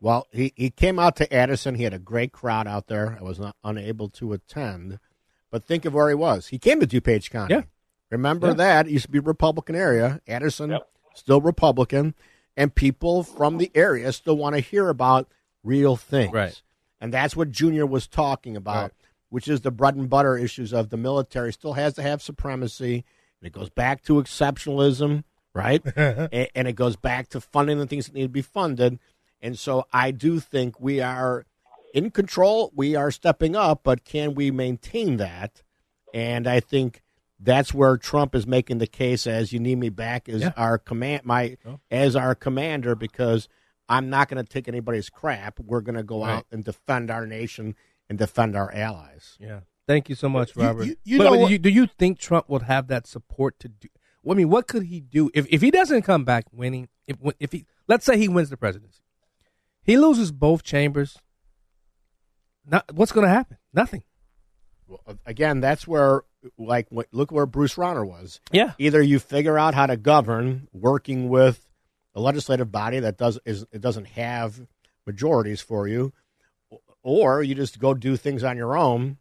Well, 0.00 0.26
he, 0.30 0.52
he 0.56 0.70
came 0.70 0.98
out 0.98 1.16
to 1.16 1.32
Addison. 1.32 1.74
He 1.74 1.82
had 1.84 1.94
a 1.94 1.98
great 1.98 2.32
crowd 2.32 2.66
out 2.66 2.86
there. 2.86 3.16
I 3.18 3.22
was 3.24 3.38
not 3.40 3.56
unable 3.64 4.08
to 4.10 4.32
attend, 4.32 4.98
but 5.50 5.64
think 5.64 5.84
of 5.84 5.94
where 5.94 6.08
he 6.08 6.14
was. 6.14 6.48
He 6.48 6.58
came 6.58 6.78
to 6.80 6.86
DuPage 6.86 7.30
County. 7.30 7.54
Yeah. 7.54 7.62
Remember 8.10 8.48
Yeah. 8.48 8.54
that? 8.54 8.86
It 8.86 8.92
used 8.92 9.06
to 9.06 9.10
be 9.10 9.18
a 9.18 9.22
Republican 9.22 9.74
area. 9.74 10.20
Addison, 10.28 10.78
still 11.14 11.40
Republican. 11.40 12.14
And 12.56 12.74
people 12.74 13.22
from 13.22 13.58
the 13.58 13.70
area 13.74 14.12
still 14.12 14.36
want 14.36 14.54
to 14.54 14.60
hear 14.60 14.88
about 14.88 15.28
real 15.62 15.96
things. 15.96 16.32
Right. 16.32 16.60
And 17.00 17.12
that's 17.12 17.36
what 17.36 17.50
Junior 17.50 17.86
was 17.86 18.06
talking 18.08 18.56
about, 18.56 18.82
Right. 18.82 18.92
which 19.28 19.46
is 19.48 19.60
the 19.60 19.70
bread 19.70 19.94
and 19.96 20.08
butter 20.10 20.36
issues 20.36 20.72
of 20.72 20.90
the 20.90 20.96
military 20.96 21.52
still 21.52 21.74
has 21.74 21.94
to 21.94 22.02
have 22.02 22.22
supremacy. 22.22 23.04
And 23.40 23.46
it 23.46 23.52
goes 23.52 23.68
back 23.70 24.02
to 24.04 24.14
exceptionalism, 24.14 25.22
right? 25.54 25.82
A- 25.96 26.56
and 26.56 26.66
it 26.66 26.72
goes 26.74 26.96
back 26.96 27.28
to 27.30 27.40
funding 27.40 27.78
the 27.78 27.86
things 27.86 28.06
that 28.06 28.14
need 28.14 28.22
to 28.22 28.28
be 28.28 28.42
funded. 28.42 28.98
And 29.40 29.58
so 29.58 29.84
I 29.92 30.10
do 30.10 30.40
think 30.40 30.80
we 30.80 31.00
are 31.00 31.46
in 31.94 32.10
control. 32.10 32.72
We 32.74 32.94
are 32.96 33.10
stepping 33.10 33.54
up, 33.56 33.80
but 33.84 34.04
can 34.04 34.34
we 34.34 34.50
maintain 34.50 35.16
that? 35.18 35.62
And 36.14 36.46
I 36.46 36.60
think 36.60 37.02
that's 37.40 37.72
where 37.72 37.96
Trump 37.96 38.34
is 38.34 38.46
making 38.46 38.78
the 38.78 38.86
case 38.86 39.26
as 39.26 39.52
you 39.52 39.60
need 39.60 39.78
me 39.78 39.90
back 39.90 40.28
as 40.28 40.40
Yeah. 40.42 40.52
our 40.56 40.76
command 40.78 41.24
my 41.24 41.56
Oh. 41.64 41.78
as 41.90 42.16
our 42.16 42.34
commander 42.34 42.94
because 42.94 43.48
I'm 43.88 44.10
not 44.10 44.28
going 44.28 44.44
to 44.44 44.48
take 44.52 44.66
anybody's 44.68 45.08
crap. 45.08 45.60
We're 45.60 45.80
going 45.80 45.96
to 45.96 46.02
go 46.02 46.22
Right. 46.22 46.38
out 46.38 46.46
and 46.50 46.64
defend 46.64 47.10
our 47.10 47.26
nation 47.26 47.74
and 48.08 48.18
defend 48.18 48.56
our 48.56 48.72
allies. 48.74 49.36
Yeah. 49.38 49.60
Thank 49.86 50.08
you 50.10 50.14
so 50.14 50.28
much, 50.28 50.54
You- 50.56 50.62
Robert. 50.62 50.84
you- 50.84 50.96
you 51.04 51.18
but, 51.18 51.24
know 51.24 51.30
but 51.30 51.38
what- 51.40 51.50
you, 51.52 51.58
do 51.58 51.70
you 51.70 51.86
think 51.86 52.18
Trump 52.18 52.48
would 52.50 52.62
have 52.62 52.88
that 52.88 53.06
support 53.06 53.58
to 53.60 53.68
do? 53.68 53.88
I 54.28 54.34
mean, 54.34 54.50
what 54.50 54.66
could 54.66 54.82
he 54.82 55.00
do 55.00 55.30
if 55.32 55.46
if 55.48 55.62
he 55.62 55.70
doesn't 55.70 56.02
come 56.02 56.24
back 56.24 56.44
winning? 56.52 56.88
If 57.06 57.16
if 57.40 57.52
he 57.52 57.64
let's 57.86 58.04
say 58.04 58.18
he 58.18 58.28
wins 58.28 58.50
the 58.50 58.58
presidency, 58.58 59.00
he 59.88 59.96
loses 59.98 60.30
both 60.30 60.62
chambers. 60.62 61.18
Not 62.64 62.92
what's 62.94 63.12
going 63.12 63.26
to 63.26 63.32
happen? 63.32 63.56
Nothing. 63.72 64.02
Again, 65.26 65.60
that's 65.60 65.86
where 65.86 66.22
like 66.56 66.86
what- 66.90 67.08
look 67.12 67.30
where 67.32 67.46
Bruce 67.46 67.74
Rauner 67.74 68.06
was. 68.06 68.40
Yeah. 68.52 68.72
Either 68.78 69.02
you 69.02 69.18
figure 69.18 69.58
out 69.58 69.74
how 69.74 69.86
to 69.86 69.96
govern 69.96 70.68
working 70.72 71.28
with 71.28 71.66
a 72.14 72.20
legislative 72.20 72.70
body 72.72 73.00
that 73.00 73.16
does 73.18 73.38
is 73.44 73.64
it 73.72 73.80
doesn't 73.80 74.06
have 74.08 74.66
majorities 75.06 75.60
for 75.60 75.86
you, 75.88 76.12
or 77.02 77.42
you 77.42 77.54
just 77.54 77.78
go 77.78 77.94
do 77.94 78.16
things 78.16 78.44
on 78.44 78.56
your 78.56 78.76
own, 78.76 79.18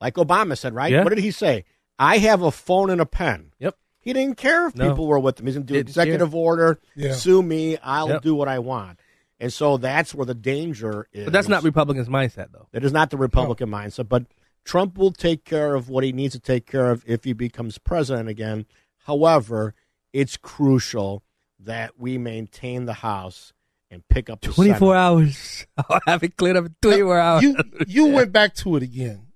like 0.00 0.14
Obama 0.14 0.56
said. 0.56 0.74
Right? 0.74 0.92
Yeah. 0.92 1.02
What 1.04 1.10
did 1.14 1.18
he 1.24 1.30
say? 1.30 1.64
I 1.98 2.18
have 2.18 2.42
a 2.42 2.50
phone 2.50 2.90
and 2.90 3.00
a 3.00 3.06
pen. 3.06 3.52
Yep. 3.58 3.76
He 4.00 4.12
didn't 4.12 4.36
care 4.36 4.66
if 4.66 4.74
No. 4.74 4.90
people 4.90 5.06
were 5.06 5.18
with 5.18 5.38
him. 5.40 5.46
He's 5.46 5.54
going 5.54 5.66
to 5.66 5.72
do 5.72 5.78
Didn't 5.78 5.88
executive 5.88 6.30
care. 6.32 6.40
order, 6.40 6.80
Yeah. 6.94 7.14
sue 7.14 7.42
me. 7.42 7.78
I'll 7.78 8.08
Yep. 8.08 8.22
do 8.22 8.34
what 8.34 8.48
I 8.48 8.58
want. 8.58 9.00
And 9.40 9.52
so 9.52 9.76
that's 9.76 10.14
where 10.14 10.26
the 10.26 10.34
danger 10.34 11.08
is. 11.12 11.24
But 11.24 11.32
that's 11.32 11.48
not 11.48 11.64
Republicans' 11.64 12.08
mindset, 12.08 12.52
though. 12.52 12.68
That 12.72 12.84
is 12.84 12.92
not 12.92 13.10
the 13.10 13.16
Republican 13.16 13.68
mindset. 13.68 14.08
But 14.08 14.26
Trump 14.64 14.96
will 14.96 15.12
take 15.12 15.44
care 15.44 15.74
of 15.74 15.88
what 15.88 16.04
he 16.04 16.12
needs 16.12 16.34
to 16.34 16.40
take 16.40 16.66
care 16.66 16.90
of 16.90 17.04
if 17.06 17.24
he 17.24 17.32
becomes 17.32 17.78
president 17.78 18.28
again. 18.28 18.66
However, 18.98 19.74
it's 20.12 20.36
crucial 20.36 21.24
that 21.58 21.98
we 21.98 22.16
maintain 22.18 22.84
the 22.86 22.94
House 22.94 23.52
and 23.90 24.06
pick 24.08 24.30
up 24.30 24.40
the 24.40 24.48
Twenty 24.52 24.72
four 24.74 24.94
Senate. 24.94 24.98
hours. 24.98 25.66
I'll 25.76 26.00
have 26.06 26.22
it 26.22 26.36
cleared 26.36 26.56
up 26.56 26.66
in 26.66 26.74
twenty 26.80 27.02
four 27.02 27.18
hours. 27.18 27.42
You 27.42 27.56
you 27.86 28.06
went 28.06 28.32
back 28.32 28.54
to 28.56 28.76
it 28.76 28.82
again. 28.82 29.26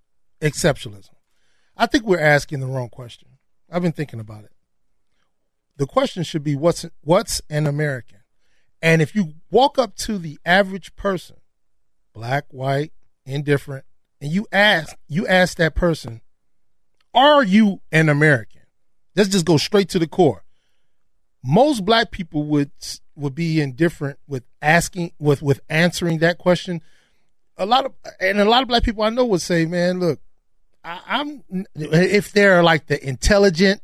Exceptionalism. 0.41 1.11
I 1.77 1.87
think 1.87 2.05
we're 2.05 2.21
asking 2.21 2.61
the 2.61 2.67
wrong 2.67 2.89
question. 2.89 3.29
I've 3.71 3.83
been 3.83 3.93
thinking 3.93 4.21
about 4.21 4.45
it. 4.45 4.53
The 5.77 5.87
question 5.87 6.23
should 6.23 6.43
be 6.43 6.57
what's 6.57 6.87
what's 7.03 7.43
an 7.51 7.67
American? 7.67 8.18
And 8.81 9.03
if 9.03 9.15
you 9.15 9.35
walk 9.51 9.79
up 9.79 9.97
to 9.97 10.19
the 10.19 10.39
average 10.45 10.95
person, 10.97 11.37
black, 12.15 12.45
white, 12.51 12.93
indifferent, 13.27 13.85
and 14.21 14.33
you 14.33 14.47
ask 14.53 14.97
you 15.09 15.27
ask 15.27 15.57
that 15.59 15.75
person, 15.75 16.21
are 17.15 17.43
you 17.43 17.81
an 17.93 18.09
American? 18.09 18.63
Let's 19.17 19.29
just 19.29 19.47
go 19.47 19.57
straight 19.57 19.89
to 19.91 19.99
the 19.99 20.07
core. 20.07 20.45
Most 21.45 21.85
black 21.85 22.11
people 22.11 22.45
would 22.45 22.71
would 23.17 23.35
be 23.35 23.61
indifferent 23.61 24.19
with 24.27 24.45
asking 24.63 25.13
with 25.19 25.43
with 25.43 25.61
answering 25.69 26.19
that 26.19 26.39
question 26.39 26.83
a 27.59 27.67
lot 27.67 27.85
of 27.85 27.93
and 28.21 28.41
a 28.41 28.45
lot 28.45 28.63
of 28.63 28.69
black 28.69 28.85
people 28.85 29.03
I 29.03 29.11
know 29.11 29.27
would 29.27 29.43
say, 29.43 29.67
"Man, 29.67 30.01
look, 30.01 30.21
I, 30.85 31.01
I'm 31.07 31.43
if 31.75 32.33
they're 32.33 32.63
like 32.63 32.87
the 32.87 33.05
intelligent 33.07 33.83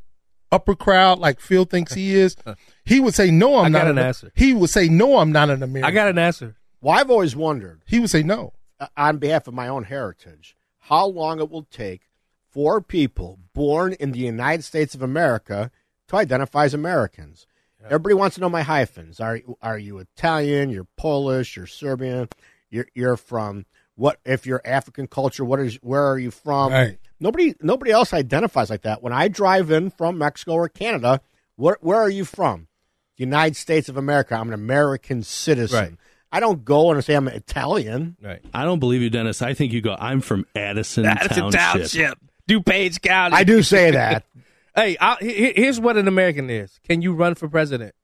upper 0.50 0.74
crowd, 0.74 1.18
like 1.18 1.40
Phil 1.40 1.64
thinks 1.64 1.92
he 1.92 2.14
is, 2.14 2.36
he 2.84 3.00
would 3.00 3.14
say, 3.14 3.30
no, 3.30 3.58
I'm 3.58 3.66
I 3.66 3.68
not 3.68 3.78
got 3.82 3.90
an 3.90 3.98
an 3.98 4.06
answer. 4.06 4.32
He 4.34 4.52
would 4.52 4.70
say, 4.70 4.88
no, 4.88 5.18
I'm 5.18 5.32
not 5.32 5.50
an 5.50 5.62
American. 5.62 5.84
I 5.84 5.90
got 5.94 6.08
an 6.08 6.18
answer. 6.18 6.56
Well, 6.80 6.98
I've 6.98 7.10
always 7.10 7.34
wondered. 7.34 7.82
He 7.86 7.98
would 7.98 8.10
say 8.10 8.22
no. 8.22 8.52
uh, 8.78 8.88
On 8.96 9.18
behalf 9.18 9.48
of 9.48 9.54
my 9.54 9.68
own 9.68 9.84
heritage, 9.84 10.56
how 10.80 11.06
long 11.06 11.40
it 11.40 11.50
will 11.50 11.64
take 11.70 12.02
for 12.50 12.80
people 12.80 13.38
born 13.54 13.94
in 13.94 14.12
the 14.12 14.18
United 14.18 14.62
States 14.62 14.94
of 14.94 15.02
America 15.02 15.70
to 16.08 16.16
identify 16.16 16.64
as 16.64 16.74
Americans. 16.74 17.46
Everybody 17.86 18.14
wants 18.14 18.34
to 18.36 18.40
know 18.40 18.48
my 18.48 18.62
hyphens. 18.62 19.20
Are 19.20 19.40
are 19.60 19.78
you 19.78 19.98
Italian? 19.98 20.70
You're 20.70 20.86
Polish. 20.96 21.54
You're 21.56 21.66
Serbian. 21.66 22.28
You're 22.70 22.86
you're 22.94 23.16
from 23.18 23.66
what? 23.94 24.20
If 24.24 24.46
you're 24.46 24.62
African 24.64 25.06
culture, 25.06 25.44
what 25.44 25.60
is? 25.60 25.76
Where 25.82 26.02
are 26.02 26.18
you 26.18 26.30
from? 26.30 26.72
Right. 26.72 26.98
Nobody 27.20 27.54
nobody 27.60 27.90
else 27.90 28.14
identifies 28.14 28.70
like 28.70 28.82
that. 28.82 29.02
When 29.02 29.12
I 29.12 29.28
drive 29.28 29.70
in 29.70 29.90
from 29.90 30.16
Mexico 30.16 30.52
or 30.54 30.68
Canada, 30.70 31.20
where 31.56 31.76
where 31.82 31.98
are 31.98 32.08
you 32.08 32.24
from? 32.24 32.68
United 33.16 33.56
States 33.56 33.88
of 33.88 33.96
America. 33.96 34.34
I'm 34.34 34.48
an 34.48 34.54
American 34.54 35.22
citizen. 35.22 35.78
Right. 35.78 35.92
I 36.32 36.40
don't 36.40 36.64
go 36.64 36.90
and 36.90 37.04
say 37.04 37.14
I'm 37.14 37.28
Italian. 37.28 38.16
Right. 38.20 38.40
I 38.52 38.64
don't 38.64 38.80
believe 38.80 39.02
you, 39.02 39.10
Dennis. 39.10 39.40
I 39.40 39.54
think 39.54 39.72
you 39.72 39.80
go. 39.80 39.96
I'm 39.98 40.20
from 40.20 40.46
Addison, 40.56 41.06
Addison 41.06 41.50
Township. 41.52 41.90
Township. 41.90 42.18
DuPage 42.48 43.00
County. 43.02 43.36
I 43.36 43.44
do 43.44 43.62
say 43.62 43.92
that. 43.92 44.24
hey, 44.74 44.96
I, 45.00 45.16
here's 45.20 45.78
what 45.80 45.96
an 45.96 46.08
American 46.08 46.50
is. 46.50 46.80
Can 46.82 47.02
you 47.02 47.12
run 47.14 47.36
for 47.36 47.48
president? 47.48 47.94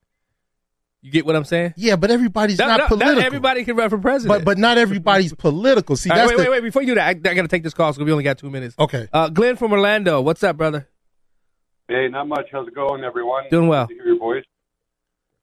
You 1.03 1.11
get 1.11 1.25
what 1.25 1.35
I'm 1.35 1.45
saying? 1.45 1.75
Yeah, 1.77 1.97
but 1.97 2.11
everybody's 2.11 2.59
No, 2.59 2.67
not 2.69 2.81
no, 2.81 2.87
political. 2.89 3.23
everybody 3.23 3.65
can 3.65 3.75
run 3.75 3.89
for 3.89 3.99
president. 3.99 4.39
but 4.41 4.45
but 4.45 4.59
not 4.59 4.77
everybody's 4.77 5.33
political. 5.33 5.97
See, 5.97 6.11
All 6.11 6.17
right, 6.17 6.23
that's 6.27 6.39
wait, 6.39 6.45
the, 6.45 6.51
wait, 6.51 6.57
wait. 6.59 6.65
Before 6.69 6.83
you 6.83 6.89
do 6.89 6.95
that, 6.97 7.07
I, 7.07 7.11
I 7.11 7.15
got 7.35 7.43
to 7.43 7.49
take 7.49 7.63
this 7.63 7.73
call 7.73 7.91
because 7.91 8.05
we 8.05 8.13
only 8.13 8.23
got 8.25 8.37
two 8.39 8.51
minutes. 8.51 8.75
Okay. 8.79 9.09
Uh, 9.13 9.31
Glenn 9.31 9.57
from 9.57 9.73
Orlando. 9.73 10.21
What's 10.21 10.43
up, 10.45 10.59
brother? 10.59 10.87
Hey, 11.89 12.09
not 12.09 12.29
much. 12.29 12.47
How's 12.53 12.69
it 12.69 12.75
going, 12.75 13.03
everyone? 13.03 13.45
Doing 13.51 13.67
well. 13.69 13.87
Good 13.87 13.95
to 13.97 14.03
hear 14.05 14.13
your 14.13 14.19
voice. 14.19 14.45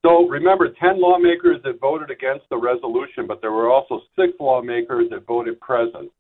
So 0.05 0.27
remember, 0.27 0.69
10 0.69 1.01
lawmakers 1.01 1.61
that 1.63 1.79
voted 1.79 2.11
against 2.11 2.47
the 2.49 2.57
resolution, 2.57 3.27
but 3.27 3.41
there 3.41 3.51
were 3.51 3.69
also 3.69 4.01
six 4.17 4.33
lawmakers 4.39 5.09
that 5.09 5.25
voted 5.25 5.59
present. 5.59 6.11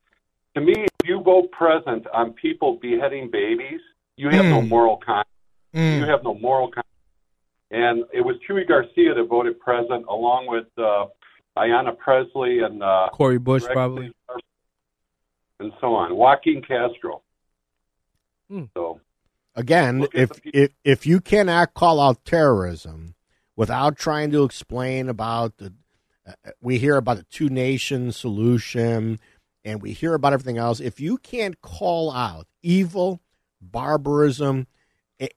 To 0.55 0.61
me, 0.61 0.73
if 0.73 1.07
you 1.07 1.21
vote 1.21 1.51
present 1.51 2.05
on 2.13 2.33
people 2.33 2.79
beheading 2.81 3.29
babies, 3.31 3.79
you 4.15 4.29
have 4.29 4.45
no 4.45 4.61
Mm. 4.61 4.67
moral 4.69 4.97
conscience. 4.97 5.29
Mm. 5.75 5.99
You 5.99 6.05
have 6.05 6.23
no 6.23 6.33
moral 6.33 6.67
conscience. 6.67 6.83
And 7.69 8.05
it 8.13 8.21
was 8.21 8.37
Chuy 8.47 8.67
Garcia 8.67 9.13
that 9.13 9.23
voted 9.25 9.59
present, 9.59 10.05
along 10.09 10.47
with 10.47 10.65
uh, 10.77 11.05
Ayanna 11.57 11.95
Pressley 11.97 12.59
and 12.59 12.81
uh, 12.81 13.09
Cori 13.13 13.37
Bush, 13.37 13.63
Rex 13.63 13.73
probably. 13.73 14.11
And 15.59 15.71
so 15.81 15.93
on. 15.93 16.15
Joaquin 16.15 16.61
Castro. 16.61 17.21
Hmm. 18.49 18.65
So 18.73 19.01
Again, 19.55 20.07
if, 20.13 20.31
if 20.45 20.71
if 20.83 21.07
you 21.07 21.19
cannot 21.19 21.73
call 21.73 21.99
out 21.99 22.23
terrorism 22.25 23.15
without 23.57 23.97
trying 23.97 24.31
to 24.31 24.45
explain 24.45 25.09
about 25.09 25.57
the, 25.57 25.73
uh, 26.25 26.31
we 26.61 26.77
hear 26.77 26.95
about 26.95 27.17
the 27.17 27.23
two 27.23 27.49
nation 27.49 28.13
solution, 28.13 29.19
and 29.65 29.81
we 29.81 29.91
hear 29.91 30.13
about 30.13 30.31
everything 30.31 30.57
else. 30.57 30.79
If 30.79 31.01
you 31.01 31.17
can't 31.17 31.61
call 31.61 32.11
out 32.13 32.47
evil, 32.63 33.19
barbarism, 33.59 34.67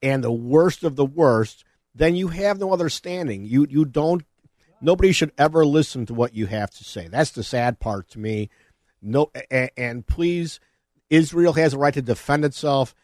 and 0.02 0.22
the 0.22 0.30
worst 0.30 0.84
of 0.84 0.94
the 0.94 1.04
worst, 1.04 1.64
then 1.94 2.14
you 2.14 2.28
have 2.28 2.60
no 2.60 2.72
other 2.72 2.88
standing. 2.88 3.44
You 3.44 3.66
you 3.68 3.84
don't. 3.84 4.22
Nobody 4.80 5.12
should 5.12 5.32
ever 5.36 5.66
listen 5.66 6.06
to 6.06 6.14
what 6.14 6.34
you 6.34 6.46
have 6.46 6.70
to 6.70 6.84
say. 6.84 7.08
That's 7.08 7.32
the 7.32 7.42
sad 7.42 7.80
part 7.80 8.08
to 8.10 8.18
me. 8.18 8.50
No, 9.02 9.30
and, 9.50 9.70
and 9.76 10.06
please, 10.06 10.60
Israel 11.08 11.54
has 11.54 11.74
a 11.74 11.78
right 11.78 11.92
to 11.94 12.02
defend 12.02 12.44
itself 12.44 12.94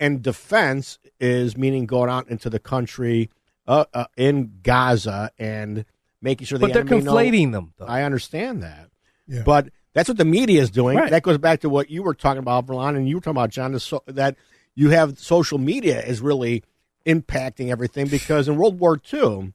and 0.00 0.22
defense 0.22 0.98
is 1.20 1.56
meaning 1.56 1.86
going 1.86 2.10
out 2.10 2.28
into 2.28 2.48
the 2.48 2.58
country 2.58 3.30
uh, 3.68 3.84
uh, 3.94 4.04
in 4.16 4.58
Gaza 4.64 5.30
and 5.38 5.84
making 6.20 6.46
sure 6.48 6.58
the 6.58 6.66
But 6.66 6.72
they're 6.72 6.82
enemy 6.82 7.02
know- 7.02 7.12
conflating 7.14 7.52
them, 7.52 7.74
though. 7.78 7.84
I 7.86 8.02
understand 8.02 8.62
that, 8.64 8.88
Yeah. 9.28 9.42
but 9.44 9.68
that's 9.92 10.08
what 10.08 10.18
the 10.18 10.24
media 10.24 10.60
is 10.60 10.70
doing. 10.70 10.96
Right. 10.98 11.10
That 11.10 11.22
goes 11.22 11.38
back 11.38 11.60
to 11.60 11.68
what 11.68 11.90
you 11.90 12.02
were 12.02 12.14
talking 12.14 12.40
about, 12.40 12.66
Verlon, 12.66 12.96
and 12.96 13.08
you 13.08 13.16
were 13.16 13.20
talking 13.20 13.36
about 13.36 13.50
John. 13.50 13.74
is 13.74 13.84
So, 13.84 14.02
that 14.06 14.34
you 14.74 14.90
have 14.90 15.18
social 15.18 15.58
media 15.58 16.00
is 16.04 16.20
really 16.20 16.64
impacting 17.06 17.70
everything 17.70 18.06
because 18.08 18.48
in 18.48 18.56
World 18.56 18.78
War 18.80 18.98
II, 19.12 19.52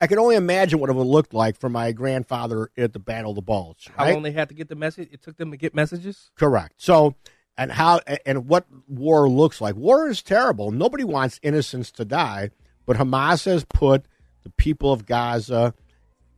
I 0.00 0.06
can 0.06 0.18
only 0.18 0.36
imagine 0.36 0.78
what 0.78 0.90
it 0.90 0.92
would 0.94 1.06
look 1.06 1.32
like 1.32 1.56
for 1.58 1.68
my 1.70 1.92
grandfather 1.92 2.70
at 2.76 2.92
the 2.92 2.98
Battle 2.98 3.30
of 3.30 3.36
the 3.36 3.42
Bulge. 3.42 3.88
How 3.96 4.04
right? 4.04 4.12
long 4.14 4.22
they 4.22 4.32
had 4.32 4.48
to 4.50 4.54
get 4.54 4.68
the 4.68 4.74
message? 4.74 5.08
It 5.10 5.22
took 5.22 5.36
them 5.38 5.50
to 5.52 5.56
get 5.56 5.74
messages. 5.74 6.30
Correct. 6.36 6.74
So, 6.76 7.14
and 7.56 7.72
how 7.72 8.00
and 8.26 8.46
what 8.46 8.66
war 8.86 9.28
looks 9.28 9.60
like. 9.62 9.74
War 9.74 10.06
is 10.08 10.22
terrible. 10.22 10.70
Nobody 10.70 11.04
wants 11.04 11.40
innocents 11.42 11.90
to 11.92 12.04
die, 12.04 12.50
but 12.86 12.96
Hamas 12.96 13.44
has 13.44 13.64
put 13.64 14.06
the 14.44 14.50
people 14.50 14.92
of 14.92 15.04
Gaza 15.06 15.74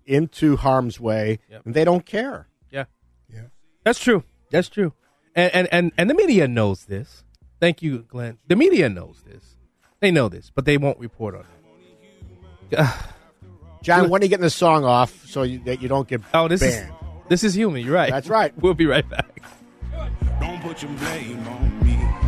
into 0.06 0.56
harm's 0.56 0.98
way, 0.98 1.38
Yep. 1.50 1.66
and 1.66 1.74
they 1.74 1.84
don't 1.84 2.04
care. 2.06 2.48
Yeah, 2.70 2.84
Yeah. 3.32 3.42
that's 3.84 3.98
true. 4.00 4.24
That's 4.50 4.68
true. 4.68 4.92
And 5.34 5.54
and 5.54 5.68
and 5.70 5.92
and 5.98 6.10
the 6.10 6.14
media 6.14 6.48
knows 6.48 6.86
this. 6.86 7.22
Thank 7.60 7.82
you, 7.82 7.98
Glenn. 8.08 8.38
The 8.46 8.56
media 8.56 8.88
knows 8.88 9.22
this. 9.26 9.56
They 10.00 10.10
know 10.10 10.28
this, 10.28 10.50
but 10.54 10.64
they 10.64 10.78
won't 10.78 10.98
report 10.98 11.34
on 11.34 11.44
it. 12.70 12.86
John, 13.82 14.08
when 14.10 14.22
are 14.22 14.24
you 14.24 14.28
getting 14.28 14.42
the 14.42 14.50
song 14.50 14.84
off 14.84 15.24
so 15.26 15.42
you, 15.42 15.60
that 15.64 15.80
you 15.82 15.88
don't 15.88 16.08
get 16.08 16.20
Oh, 16.34 16.48
this 16.48 16.60
banned? 16.60 16.88
is 16.88 16.94
this 17.28 17.44
is 17.44 17.54
human. 17.54 17.84
You're 17.84 17.94
right. 17.94 18.10
That's 18.10 18.28
right. 18.28 18.52
We'll 18.60 18.74
be 18.74 18.86
right 18.86 19.08
back. 19.08 19.40
Don't 20.40 20.60
put 20.62 20.82
your 20.82 20.90
blame 20.92 21.46
on 21.46 21.84
me. 21.84 22.27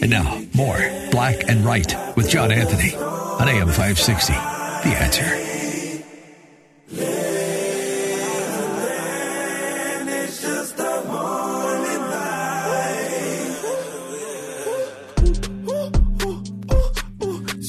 And 0.00 0.10
now, 0.10 0.40
more 0.54 0.78
Black 1.10 1.48
and 1.48 1.64
Right 1.64 1.92
with 2.16 2.28
John 2.28 2.52
Anthony 2.52 2.94
on 2.94 3.48
AM 3.48 3.68
560. 3.68 4.32
The 4.32 4.96
answer. 4.96 5.48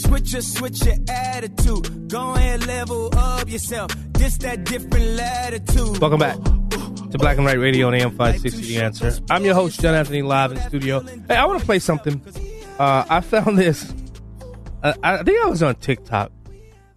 Switch 0.10 0.34
your, 0.34 0.42
switch 0.42 0.86
your 0.86 0.96
attitude. 1.08 2.10
Go 2.10 2.34
ahead, 2.34 2.66
level 2.66 3.16
up 3.16 3.48
yourself. 3.48 3.92
This 4.14 4.40
that 4.40 4.64
different 4.64 5.06
latitude. 5.06 6.00
Welcome 6.00 6.20
back 6.20 6.36
to 7.12 7.18
Black 7.20 7.38
and 7.38 7.46
Right 7.46 7.60
Radio 7.60 7.86
on 7.86 7.94
AM 7.94 8.10
560 8.10 8.62
The 8.64 8.82
Answer. 8.82 9.12
I'm 9.30 9.46
your 9.46 9.54
host, 9.54 9.80
John 9.80 9.94
Anthony, 9.94 10.24
live 10.24 10.52
in 10.52 10.58
the 10.58 10.64
studio. 10.64 11.02
Hey, 11.02 11.36
I 11.36 11.46
want 11.46 11.60
to 11.60 11.66
play 11.66 11.78
something. 11.78 12.24
Uh, 12.80 13.06
I 13.08 13.22
found 13.22 13.60
this. 13.60 13.94
Uh, 14.82 14.94
I 15.04 15.22
think 15.22 15.46
I 15.46 15.48
was 15.48 15.62
on 15.62 15.76
TikTok. 15.76 16.32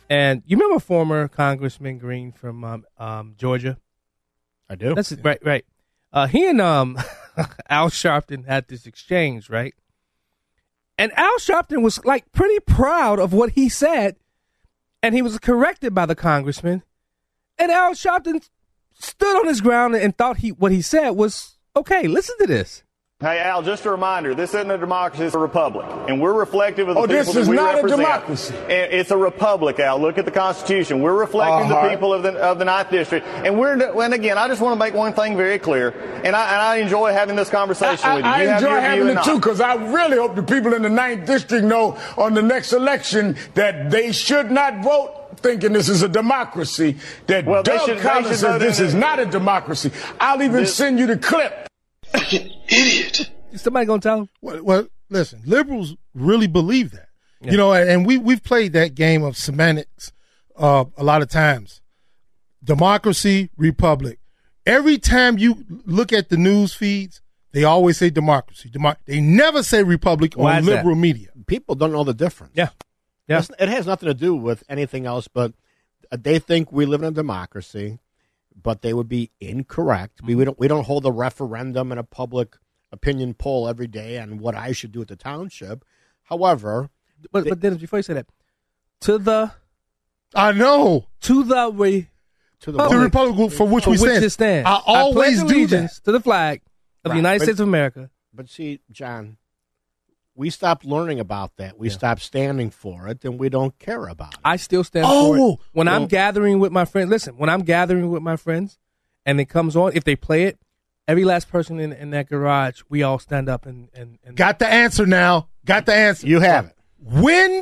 And 0.09 0.43
you 0.47 0.57
remember 0.57 0.81
former 0.81 1.29
Congressman 1.29 1.99
Green 1.99 2.33
from 2.33 2.65
um, 2.65 2.85
um, 2.97 3.35
Georgia? 3.37 3.77
I 4.71 4.75
do. 4.75 4.95
That's 4.95 5.13
right, 5.13 5.45
right. 5.45 5.67
Uh, 6.15 6.29
he 6.29 6.49
and 6.49 6.63
um, 6.63 6.97
Al 7.69 7.91
Sharpton 7.91 8.47
had 8.47 8.69
this 8.69 8.87
exchange, 8.87 9.51
right? 9.51 9.75
And 11.03 11.11
Al 11.19 11.37
Sharpton 11.39 11.83
was 11.83 12.05
like 12.05 12.31
pretty 12.31 12.61
proud 12.61 13.19
of 13.19 13.33
what 13.33 13.51
he 13.51 13.69
said, 13.69 14.15
and 15.03 15.17
he 15.17 15.21
was 15.21 15.37
corrected 15.41 15.93
by 15.93 16.07
the 16.07 16.15
congressman. 16.15 16.85
And 17.59 17.73
Al 17.73 17.95
Sharpton 17.95 18.49
stood 18.95 19.37
on 19.37 19.49
his 19.49 19.61
ground 19.61 19.97
and 19.97 20.17
thought 20.17 20.37
he 20.37 20.53
what 20.53 20.71
he 20.71 20.81
said 20.81 21.11
was 21.11 21.59
okay. 21.75 22.07
Listen 22.07 22.37
to 22.39 22.47
this. 22.47 22.85
Hey, 23.23 23.39
Al, 23.39 23.63
just 23.63 23.85
a 23.87 23.91
reminder, 23.93 24.35
this 24.35 24.53
isn't 24.53 24.69
a 24.69 24.77
democracy, 24.77 25.23
it's 25.23 25.37
a 25.37 25.39
republic. 25.39 25.87
And 26.09 26.21
we're 26.21 26.33
reflective 26.33 26.89
of 26.89 26.97
the 26.97 27.01
Oh, 27.03 27.07
people 27.07 27.19
this 27.19 27.35
that 27.35 27.41
is 27.43 27.49
we 27.49 27.55
not 27.55 27.79
a 27.85 27.87
democracy. 27.87 28.53
And 28.57 28.93
it's 28.93 29.13
a 29.13 29.17
republic, 29.17 29.79
Al. 29.79 30.01
Look 30.01 30.19
at 30.19 30.25
the 30.25 30.33
Constitution. 30.33 31.01
We're 31.01 31.15
reflecting 31.15 31.71
Uh-huh. 31.71 31.85
the 31.85 31.89
people 31.91 32.13
of 32.13 32.25
the, 32.25 32.33
of 32.33 32.59
the 32.59 32.65
Ninth 32.65 32.91
District. 32.91 33.25
And 33.29 33.61
we're, 33.61 33.75
and 34.03 34.13
again, 34.13 34.39
I 34.39 34.49
just 34.49 34.61
want 34.61 34.75
to 34.75 34.79
make 34.79 34.93
one 34.95 35.13
thing 35.13 35.37
very 35.37 35.61
clear. 35.61 35.91
And 36.25 36.35
I, 36.35 36.49
and 36.53 36.61
I 36.61 36.77
enjoy 36.79 37.13
having 37.13 37.37
this 37.37 37.49
conversation 37.49 38.05
I, 38.11 38.15
with 38.17 38.25
you. 38.25 38.31
I 38.33 38.43
you 38.43 38.49
have 38.49 38.63
enjoy 38.63 38.81
having 38.81 39.09
it 39.17 39.23
too 39.23 39.37
because 39.37 39.61
I 39.61 39.75
really 39.75 40.17
hope 40.17 40.35
the 40.35 40.43
people 40.43 40.75
in 40.75 40.83
the 40.83 40.89
ninth 40.91 41.25
district 41.25 41.65
know 41.65 41.97
on 42.19 42.35
the 42.35 42.43
next 42.43 42.73
election 42.73 43.37
that 43.55 43.89
they 43.93 44.11
should 44.11 44.51
not 44.51 44.83
vote 44.83 45.37
thinking 45.37 45.73
this 45.73 45.89
is 45.89 46.03
a 46.03 46.09
democracy. 46.09 46.97
That 47.29 47.47
Well, 47.47 47.63
Doug 47.63 48.01
Collins 48.01 48.41
says 48.41 48.59
this 48.61 48.81
is 48.81 48.95
not 48.95 49.21
a 49.21 49.27
democracy. 49.27 49.93
I'll 50.19 50.43
even 50.43 50.63
This- 50.65 50.75
send 50.75 50.99
you 50.99 51.07
the 51.07 51.19
clip. 51.19 51.69
Somebody 53.57 53.87
gonna 53.87 54.01
tell 54.01 54.19
him? 54.21 54.29
Well, 54.41 54.63
well 54.65 54.87
listen, 55.11 55.43
liberals 55.45 55.95
really 56.15 56.47
believe 56.47 56.93
that. 56.93 57.09
You 57.45 57.57
know, 57.57 57.73
and, 57.73 57.91
and 57.91 58.07
we 58.07 58.19
we've 58.19 58.43
played 58.43 58.73
that 58.75 58.95
game 58.95 59.25
of 59.25 59.37
semantics 59.37 60.13
uh, 60.57 60.85
a 60.97 61.03
lot 61.03 61.23
of 61.23 61.29
times. 61.29 61.81
Democracy, 62.63 63.51
republic. 63.57 64.21
Every 64.65 64.97
time 64.99 65.39
you 65.39 65.65
look 65.85 66.13
at 66.13 66.29
the 66.29 66.37
news 66.37 66.73
feeds, 66.73 67.21
they 67.51 67.65
always 67.65 67.97
say 67.99 68.11
democracy. 68.11 68.69
Demo- 68.71 68.95
they 69.07 69.21
never 69.21 69.65
say 69.65 69.83
republic 69.83 70.35
Why 70.35 70.53
on 70.53 70.61
is 70.61 70.67
that? 70.67 70.77
liberal 70.77 70.95
media. 70.95 71.31
People 71.49 71.75
don't 71.75 71.91
know 71.91 72.05
the 72.05 72.15
difference. 72.15 72.53
Yeah. 72.55 72.69
Yeah. 73.27 73.41
It's- 73.41 73.51
It 73.59 73.69
has 73.69 73.87
nothing 73.89 74.07
to 74.07 74.15
do 74.15 74.37
with 74.37 74.63
anything 74.69 75.05
else, 75.07 75.27
but 75.27 75.53
they 76.17 76.39
think 76.39 76.71
we 76.71 76.87
live 76.87 77.03
in 77.03 77.09
a 77.09 77.11
democracy, 77.11 77.99
but 78.61 78.83
they 78.83 78.93
would 78.95 79.09
be 79.09 79.31
incorrect. 79.41 80.21
We, 80.23 80.35
we 80.35 80.45
don't 80.45 80.59
we 80.59 80.69
don't 80.69 80.85
hold 80.85 81.07
a 81.07 81.13
referendum 81.13 81.91
and 81.93 81.99
a 82.01 82.05
public 82.05 82.57
opinion 82.91 83.35
poll 83.35 83.69
every 83.69 83.87
day 83.87 84.19
on 84.19 84.39
what 84.39 84.55
I 84.55 84.73
should 84.73 84.93
do 84.93 85.01
at 85.03 85.09
the 85.09 85.17
township. 85.17 85.85
However, 86.25 86.91
But 87.31 87.49
but 87.49 87.61
Dennis, 87.61 87.79
before 87.79 87.99
you 87.99 88.03
say 88.03 88.15
that, 88.15 88.27
to 89.03 89.19
the 89.19 89.53
I 90.35 90.53
know 90.53 91.07
to 91.23 91.45
the 91.45 91.71
way 91.71 92.09
to 92.61 92.73
The 92.73 92.89
republic 92.99 93.53
for 93.53 93.67
which 93.67 93.87
we 93.87 93.97
stand. 93.97 94.33
stand. 94.33 94.69
I 94.69 94.81
always 94.87 95.39
pledge 95.43 95.49
do 95.49 95.57
allegiance 95.57 96.01
to 96.01 96.13
the 96.13 96.21
flag 96.21 96.63
of 97.05 97.11
the 97.11 97.17
United 97.17 97.41
but- 97.41 97.45
States 97.45 97.61
of 97.61 97.69
America. 97.69 98.11
But 98.35 98.49
see, 98.49 98.81
John, 98.91 99.37
we 100.35 100.51
stop 100.51 100.85
learning 100.85 101.21
about 101.21 101.57
that. 101.57 101.79
We 101.79 101.91
stop 101.91 102.19
standing 102.21 102.71
for 102.71 103.09
it, 103.09 103.25
and 103.25 103.39
we 103.39 103.49
don't 103.49 103.79
care 103.79 104.07
about 104.09 104.35
it. 104.35 104.41
I 104.45 104.57
still 104.57 104.83
stand 104.85 105.07
Oh, 105.09 105.35
for 105.35 105.53
it. 105.55 105.59
When 105.73 105.89
I'm 105.89 106.07
gathering 106.07 106.59
with 106.59 106.73
my 106.73 106.85
friends, 106.85 107.11
listen, 107.11 107.37
when 107.37 107.51
I'm 107.51 107.63
gathering 107.63 108.11
with 108.11 108.23
my 108.23 108.37
friends 108.37 108.79
and 109.27 109.41
it 109.41 109.47
comes 109.47 109.77
on, 109.77 109.93
if 109.95 110.05
they 110.05 110.17
play 110.17 110.45
it, 110.45 110.59
every 111.07 111.25
last 111.25 111.49
person 111.51 111.79
in, 111.81 111.93
in 111.93 112.11
that 112.11 112.29
garage, 112.29 112.83
we 112.89 113.03
all 113.03 113.19
stand 113.19 113.49
up 113.49 113.67
and, 113.67 113.89
and, 113.95 114.19
and 114.25 114.37
Got 114.37 114.59
the 114.59 114.67
answer 114.67 115.05
now. 115.07 115.49
Got 115.67 115.87
the 115.87 115.95
answer. 115.95 116.27
You 116.27 116.41
have 116.41 116.67
it. 116.67 116.77
When, 116.99 117.61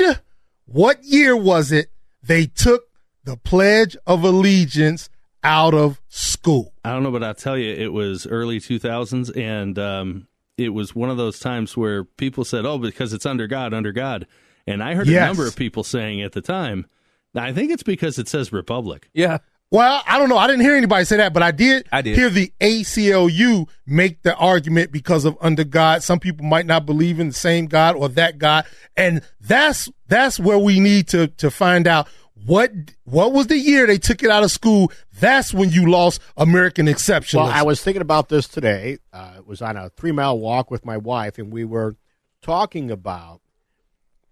what 0.66 1.02
year 1.02 1.36
was 1.36 1.72
it 1.72 1.90
they 2.22 2.46
took 2.46 2.84
the 3.24 3.36
Pledge 3.36 3.96
of 4.06 4.22
Allegiance 4.22 5.08
out 5.42 5.74
of 5.74 6.00
school? 6.08 6.72
I 6.84 6.92
don't 6.92 7.02
know, 7.02 7.10
but 7.10 7.24
I'll 7.24 7.34
tell 7.34 7.58
you, 7.58 7.72
it 7.74 7.92
was 7.92 8.26
early 8.26 8.60
2000s, 8.60 9.36
and 9.36 9.78
um, 9.78 10.28
it 10.60 10.70
was 10.70 10.94
one 10.94 11.10
of 11.10 11.16
those 11.16 11.38
times 11.38 11.76
where 11.76 12.04
people 12.04 12.44
said, 12.44 12.64
"Oh, 12.64 12.78
because 12.78 13.12
it's 13.12 13.26
under 13.26 13.46
God, 13.46 13.72
under 13.74 13.92
God," 13.92 14.26
And 14.66 14.82
I 14.82 14.94
heard 14.94 15.08
a 15.08 15.12
number 15.12 15.46
of 15.46 15.56
people 15.56 15.84
saying 15.84 16.22
at 16.22 16.32
the 16.32 16.40
time, 16.40 16.86
I 17.34 17.52
think 17.52 17.70
it's 17.70 17.82
because 17.82 18.18
it 18.18 18.28
says 18.28 18.52
Republic. 18.52 19.08
Yeah. 19.12 19.38
Well, 19.72 20.02
I 20.04 20.18
don't 20.18 20.28
know. 20.28 20.36
I 20.36 20.48
didn't 20.48 20.62
hear 20.62 20.74
anybody 20.74 21.04
say 21.04 21.18
that, 21.18 21.32
but 21.32 21.44
I 21.44 21.52
did, 21.52 21.86
I 21.92 22.02
did. 22.02 22.16
hear 22.16 22.28
the 22.28 22.52
ACLU 22.60 23.68
make 23.86 24.22
the 24.22 24.34
argument 24.34 24.90
because 24.90 25.24
of 25.24 25.38
under 25.40 25.62
God. 25.62 26.02
Some 26.02 26.18
people 26.18 26.44
might 26.44 26.66
not 26.66 26.86
believe 26.86 27.20
in 27.20 27.28
the 27.28 27.34
same 27.34 27.66
God 27.66 27.94
or 27.94 28.08
that 28.08 28.38
God. 28.38 28.64
And 28.96 29.22
that's 29.40 29.88
that's 30.08 30.40
where 30.40 30.58
we 30.58 30.80
need 30.80 31.06
to 31.08 31.28
to 31.28 31.52
find 31.52 31.86
out 31.86 32.08
what 32.46 32.72
what 33.04 33.32
was 33.32 33.46
the 33.48 33.58
year 33.58 33.86
they 33.86 33.98
took 33.98 34.22
it 34.22 34.30
out 34.30 34.42
of 34.42 34.50
school. 34.50 34.92
That's 35.18 35.52
when 35.52 35.70
you 35.70 35.90
lost 35.90 36.20
American 36.36 36.86
exceptionalism. 36.86 37.34
Well, 37.44 37.46
I 37.46 37.62
was 37.62 37.82
thinking 37.82 38.02
about 38.02 38.28
this 38.28 38.48
today. 38.48 38.98
Uh, 39.12 39.34
it 39.38 39.46
was 39.46 39.60
on 39.62 39.76
a 39.76 39.90
three 39.90 40.12
mile 40.12 40.38
walk 40.38 40.70
with 40.70 40.84
my 40.84 40.96
wife, 40.96 41.38
and 41.38 41.52
we 41.52 41.64
were 41.64 41.96
talking 42.42 42.90
about 42.90 43.40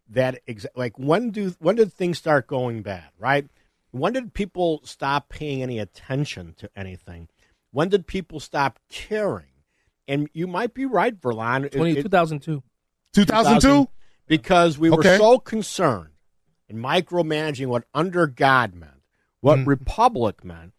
that. 0.09 0.45
Exa- 0.47 0.67
like 0.77 0.99
when 0.99 1.31
do 1.31 1.55
when 1.59 1.77
did 1.77 1.93
things 1.93 2.19
start 2.19 2.47
going 2.47 2.83
bad? 2.83 3.11
Right? 3.19 3.47
When 3.91 4.13
did 4.13 4.35
people 4.35 4.81
stop 4.85 5.29
paying 5.29 5.63
any 5.63 5.79
attention 5.79 6.55
to 6.59 6.71
anything? 6.77 7.29
When 7.71 7.89
did 7.89 8.07
people 8.07 8.41
stop 8.41 8.79
caring? 8.91 9.47
And 10.07 10.29
you 10.33 10.47
might 10.47 10.73
be 10.73 10.87
right, 10.87 11.19
Verlon. 11.19 11.67
It- 11.67 11.73
20, 11.73 11.99
it- 11.99 12.03
2002. 12.03 12.63
2002? 13.15 13.89
Because 14.27 14.79
we 14.79 14.91
were 14.91 14.99
Okay. 14.99 15.17
so 15.19 15.39
concerned 15.39 16.11
in 16.69 16.77
micromanaging 16.77 17.67
what 17.67 17.85
under 17.95 18.27
God 18.27 18.75
meant, 18.75 19.03
what 19.41 19.59
Mm-hmm. 19.59 19.69
republic 19.71 20.45
meant, 20.45 20.73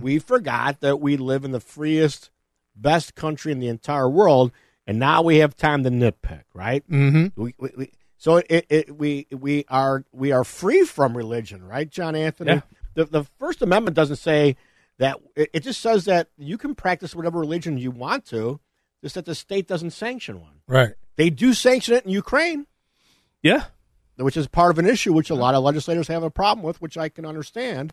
we 0.00 0.20
forgot 0.20 0.80
that 0.80 1.00
we 1.00 1.16
live 1.16 1.44
in 1.44 1.50
the 1.50 1.58
freest, 1.58 2.30
best 2.76 3.16
country 3.16 3.50
in 3.50 3.58
the 3.58 3.66
entire 3.66 4.08
world, 4.08 4.52
and 4.86 4.98
now 4.98 5.22
we 5.22 5.38
have 5.38 5.56
time 5.56 5.82
to 5.82 5.90
nitpick, 5.90 6.44
right? 6.54 6.88
Mm-hmm. 6.88 7.42
We, 7.42 7.54
we, 7.58 7.70
we, 7.76 7.92
so 8.16 8.36
it, 8.36 8.66
it, 8.68 8.96
we 8.96 9.26
we 9.32 9.64
are 9.68 10.04
we 10.12 10.30
are 10.30 10.44
free 10.44 10.84
from 10.84 11.16
religion, 11.16 11.64
right, 11.64 11.90
John 11.90 12.14
Anthony? 12.14 12.52
Yeah. 12.52 12.60
The 12.94 13.04
the 13.06 13.24
First 13.40 13.60
Amendment 13.62 13.96
doesn't 13.96 14.16
say 14.16 14.56
that. 14.98 15.18
It, 15.34 15.50
it 15.52 15.60
just 15.64 15.80
says 15.80 16.04
that 16.04 16.28
you 16.38 16.56
can 16.56 16.76
practice 16.76 17.16
whatever 17.16 17.40
religion 17.40 17.76
you 17.76 17.90
want 17.90 18.24
to, 18.26 18.60
just 19.02 19.16
that 19.16 19.24
the 19.24 19.34
state 19.34 19.66
doesn't 19.66 19.90
sanction 19.90 20.40
one. 20.40 20.60
Right. 20.68 20.94
They 21.16 21.28
do 21.30 21.54
sanction 21.54 21.94
it 21.96 22.04
in 22.04 22.10
Ukraine 22.12 22.66
Yeah. 23.42 23.64
Which 24.16 24.36
is 24.36 24.46
part 24.46 24.70
of 24.70 24.78
an 24.78 24.86
issue 24.86 25.12
which 25.12 25.30
a 25.30 25.34
lot 25.34 25.54
of 25.54 25.62
legislators 25.62 26.08
have 26.08 26.22
a 26.22 26.30
problem 26.30 26.64
with, 26.64 26.80
which 26.80 26.96
I 26.98 27.08
can 27.08 27.24
understand. 27.24 27.92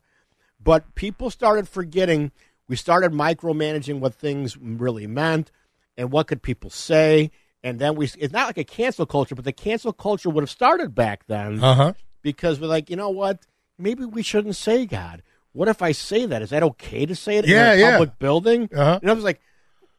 But 0.61 0.95
people 0.95 1.29
started 1.29 1.67
forgetting. 1.67 2.31
We 2.67 2.75
started 2.75 3.11
micromanaging 3.11 3.99
what 3.99 4.13
things 4.15 4.57
really 4.57 5.07
meant 5.07 5.51
and 5.97 6.11
what 6.11 6.27
could 6.27 6.41
people 6.41 6.69
say. 6.69 7.31
And 7.63 7.79
then 7.79 7.95
we, 7.95 8.05
it's 8.17 8.33
not 8.33 8.47
like 8.47 8.57
a 8.57 8.63
cancel 8.63 9.05
culture, 9.05 9.35
but 9.35 9.45
the 9.45 9.51
cancel 9.53 9.91
culture 9.93 10.29
would 10.29 10.41
have 10.43 10.49
started 10.49 10.93
back 10.95 11.25
then 11.27 11.63
Uh-huh. 11.63 11.93
because 12.21 12.59
we're 12.59 12.67
like, 12.67 12.89
you 12.89 12.95
know 12.95 13.09
what? 13.09 13.45
Maybe 13.77 14.05
we 14.05 14.21
shouldn't 14.21 14.55
say 14.55 14.85
God. 14.85 15.23
What 15.53 15.67
if 15.67 15.81
I 15.81 15.93
say 15.93 16.25
that? 16.27 16.41
Is 16.41 16.51
that 16.51 16.63
okay 16.63 17.05
to 17.05 17.15
say 17.15 17.37
it 17.37 17.47
Yeah, 17.47 17.73
in 17.73 17.79
a 17.79 17.81
yeah. 17.81 17.91
public 17.91 18.19
building? 18.19 18.69
Uh-huh. 18.73 18.99
And 19.01 19.09
I 19.09 19.13
was 19.13 19.23
like, 19.23 19.41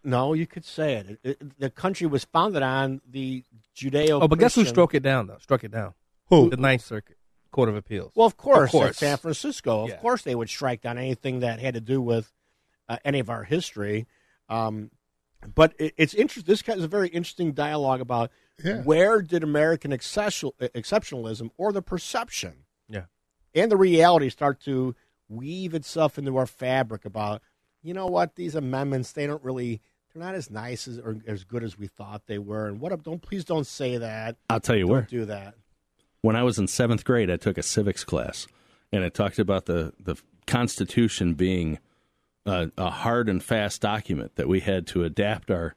no, 0.04 0.32
you 0.32 0.46
could 0.46 0.64
say 0.64 0.94
it. 0.94 1.10
It- 1.10 1.20
it- 1.24 1.58
The 1.58 1.70
country 1.70 2.06
was 2.06 2.24
founded 2.24 2.62
on 2.62 3.00
the 3.10 3.44
Judeo. 3.76 4.22
Oh, 4.22 4.28
but 4.28 4.38
guess 4.38 4.54
who 4.54 4.64
struck 4.64 4.94
it 4.94 5.02
down 5.02 5.26
though? 5.26 5.38
Struck 5.40 5.64
it 5.64 5.70
down. 5.72 5.92
Who? 6.30 6.50
The 6.50 6.56
Ninth 6.56 6.82
Circuit 6.84 7.16
Court 7.50 7.68
of 7.68 7.76
Appeals. 7.76 8.12
Well, 8.14 8.26
of 8.26 8.36
course, 8.36 8.68
Of 8.68 8.70
course. 8.70 8.96
San 8.98 9.16
Francisco, 9.18 9.82
of 9.84 9.90
Yeah. 9.90 9.96
course, 9.98 10.22
they 10.22 10.34
would 10.34 10.48
strike 10.48 10.80
down 10.80 10.96
anything 10.98 11.40
that 11.40 11.58
had 11.60 11.74
to 11.74 11.80
do 11.80 12.00
with 12.00 12.32
uh, 12.88 12.96
any 13.04 13.18
of 13.20 13.28
our 13.30 13.44
history. 13.44 14.06
Um, 14.48 14.90
but 15.54 15.74
it, 15.78 15.94
it's 15.96 16.12
interesting. 16.14 16.50
This 16.52 16.62
is 16.76 16.84
a 16.84 16.88
very 16.88 17.08
interesting 17.08 17.52
dialogue 17.52 18.00
about 18.00 18.30
Yeah. 18.64 18.82
where 18.82 19.22
did 19.22 19.42
American 19.44 19.92
exceptional, 19.92 20.54
exceptionalism 20.60 21.50
or 21.56 21.72
the 21.72 21.82
perception 21.82 22.64
Yeah. 22.88 23.04
and 23.54 23.70
the 23.70 23.76
reality 23.76 24.28
start 24.28 24.60
to 24.62 24.94
weave 25.28 25.72
itself 25.74 26.18
into 26.18 26.36
our 26.36 26.46
fabric 26.46 27.04
about, 27.04 27.42
you 27.82 27.94
know 27.94 28.06
what, 28.06 28.34
these 28.34 28.54
amendments 28.54 29.12
they 29.12 29.26
don't 29.26 29.42
really. 29.44 29.80
They're 30.12 30.24
not 30.24 30.34
as 30.34 30.50
nice 30.50 30.88
as 30.88 30.98
or 30.98 31.18
as 31.28 31.44
good 31.44 31.62
as 31.62 31.78
we 31.78 31.86
thought 31.86 32.26
they 32.26 32.40
were. 32.40 32.66
And 32.66 32.80
what? 32.80 33.00
Don't 33.04 33.22
please 33.22 33.44
don't 33.44 33.66
say 33.66 33.96
that. 33.98 34.36
I'll 34.50 34.58
tell 34.58 34.74
you 34.74 34.82
don't 34.82 34.90
where. 34.90 35.02
do 35.02 35.24
that. 35.26 35.54
When 36.22 36.36
I 36.36 36.42
was 36.42 36.58
in 36.58 36.66
seventh 36.66 37.04
grade, 37.04 37.30
I 37.30 37.36
took 37.36 37.56
a 37.58 37.62
civics 37.62 38.04
class, 38.04 38.46
and 38.92 39.04
it 39.04 39.14
talked 39.14 39.38
about 39.38 39.66
the 39.66 39.92
the 39.98 40.16
Constitution 40.46 41.34
being 41.34 41.78
a, 42.46 42.70
a 42.76 42.90
hard 42.90 43.28
and 43.28 43.42
fast 43.42 43.80
document 43.80 44.34
that 44.36 44.48
we 44.48 44.60
had 44.60 44.86
to 44.88 45.04
adapt 45.04 45.50
our 45.50 45.74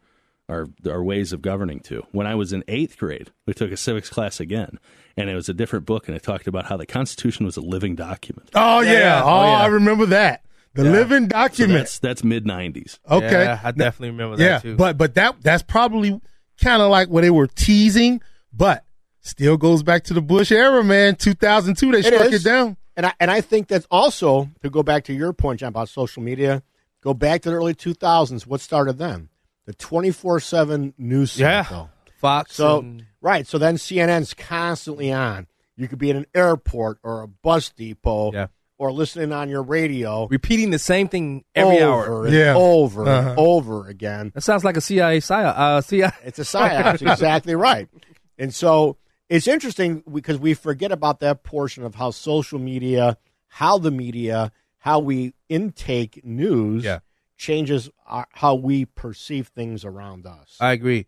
our 0.50 0.68
our 0.86 1.02
ways 1.04 1.32
of 1.32 1.41
governing 1.41 1.80
to. 1.82 2.04
When 2.12 2.28
I 2.28 2.36
was 2.36 2.52
in 2.52 2.64
eighth 2.68 2.98
grade, 2.98 3.32
we 3.46 3.54
took 3.54 3.72
a 3.72 3.78
civics 3.78 4.10
class 4.10 4.39
again, 4.39 4.80
and 5.16 5.30
it 5.30 5.36
was 5.36 5.48
a 5.48 5.54
different 5.54 5.86
book, 5.86 6.08
and 6.08 6.18
it 6.18 6.24
talked 6.24 6.48
about 6.48 6.66
how 6.66 6.76
the 6.78 6.86
Constitution 6.86 7.46
was 7.46 7.56
a 7.56 7.62
living 7.62 7.96
document. 7.96 8.50
Oh 8.56 8.82
yeah. 8.82 8.91
yeah. 8.94 9.22
Oh, 9.24 9.28
Oh, 9.30 9.44
yeah. 9.46 9.58
I 9.60 9.66
remember 9.68 10.08
that. 10.08 10.41
The 10.74 10.84
living 10.86 11.26
So 11.26 11.28
documents. 11.28 12.00
that's 12.00 12.00
that's 12.00 12.24
mid 12.24 12.46
nineties. 12.48 13.00
Okay. 13.10 13.30
Yeah, 13.44 13.60
I 13.64 13.72
definitely 13.72 14.10
remember 14.10 14.38
that 14.38 14.44
yeah, 14.44 14.60
too. 14.60 14.76
but 14.76 14.98
but 14.98 15.14
that 15.14 15.36
that's 15.41 15.62
probably 15.64 16.20
kind 16.62 16.82
of 16.82 16.89
like 16.89 17.10
what 17.10 17.22
they 17.22 17.30
were 17.30 17.46
teasing, 17.48 18.22
but 18.52 18.83
still 19.24 19.58
goes 19.58 19.82
back 19.82 20.04
to 20.06 20.14
the 20.14 20.22
Bush 20.22 20.52
era, 20.52 20.84
man. 20.84 21.16
2002, 21.16 21.92
they 21.92 22.02
struck 22.04 22.28
is. 22.32 22.46
it 22.46 22.48
down. 22.48 22.78
And 22.96 23.08
I 23.08 23.14
and 23.20 23.32
I 23.32 23.42
think 23.42 23.68
that's 23.68 23.88
also 23.90 24.50
to 24.62 24.70
go 24.70 24.84
back 24.84 25.06
to 25.06 25.14
your 25.14 25.34
point, 25.34 25.62
John, 25.62 25.70
about 25.70 25.90
social 25.90 26.22
media. 26.22 26.62
Go 27.02 27.14
back 27.16 27.42
to 27.42 27.50
the 27.50 27.56
early 27.56 27.74
2000s. 27.74 28.46
What 28.46 28.62
started 28.62 29.00
then? 29.00 29.30
The 29.66 29.74
24/7 29.74 30.94
news 30.98 31.38
Yeah. 31.40 31.64
cycle. 31.64 31.90
Fox. 32.20 32.54
So 32.56 32.80
and- 32.80 33.06
right. 33.22 33.48
So 33.48 33.58
then 33.58 33.78
CNN's 33.78 34.34
constantly 34.34 35.12
on. 35.12 35.48
You 35.76 35.88
could 35.88 35.98
be 36.00 36.12
at 36.12 36.16
an 36.16 36.28
airport 36.36 37.00
or 37.04 37.22
a 37.24 37.28
bus 37.28 37.72
depot, 37.72 38.32
Yeah. 38.32 38.48
or 38.78 38.92
listening 38.92 39.32
on 39.34 39.50
your 39.50 39.64
radio 39.64 40.28
repeating 40.28 40.70
the 40.70 40.78
same 40.80 41.08
thing 41.08 41.44
every 41.56 41.82
over 41.82 42.06
hour. 42.06 42.26
and 42.26 42.34
Yeah. 42.36 42.54
over 42.56 43.08
Uh-huh. 43.10 43.30
and 43.32 43.40
over 43.40 43.88
again. 43.88 44.32
That 44.36 44.42
sounds 44.42 44.64
like 44.64 44.78
a 44.78 44.82
CIA 44.82 45.18
psyop. 45.20 45.58
Uh, 45.58 45.82
CIA. 45.82 46.12
It's 46.24 46.38
a 46.40 46.44
psyops, 46.44 47.02
exactly 47.12 47.56
right. 47.56 47.90
And 48.38 48.54
so 48.54 48.98
it's 49.34 49.48
interesting 49.48 50.04
because 50.14 50.38
we 50.38 50.54
forget 50.54 50.92
about 50.92 51.20
that 51.22 51.42
portion 51.42 51.84
of 51.84 51.96
how 51.96 52.12
social 52.12 52.60
media, 52.60 53.18
how 53.48 53.80
the 53.80 53.90
media, 53.90 54.52
how 54.78 55.00
we 55.00 55.34
intake 55.50 56.24
news 56.24 56.84
Yeah. 56.84 57.00
changes 57.36 57.90
our, 58.06 58.28
how 58.34 58.54
we 58.54 58.86
perceive 58.86 59.48
things 59.48 59.84
around 59.84 60.28
us. 60.28 60.56
I 60.60 60.72
agree. 60.74 61.08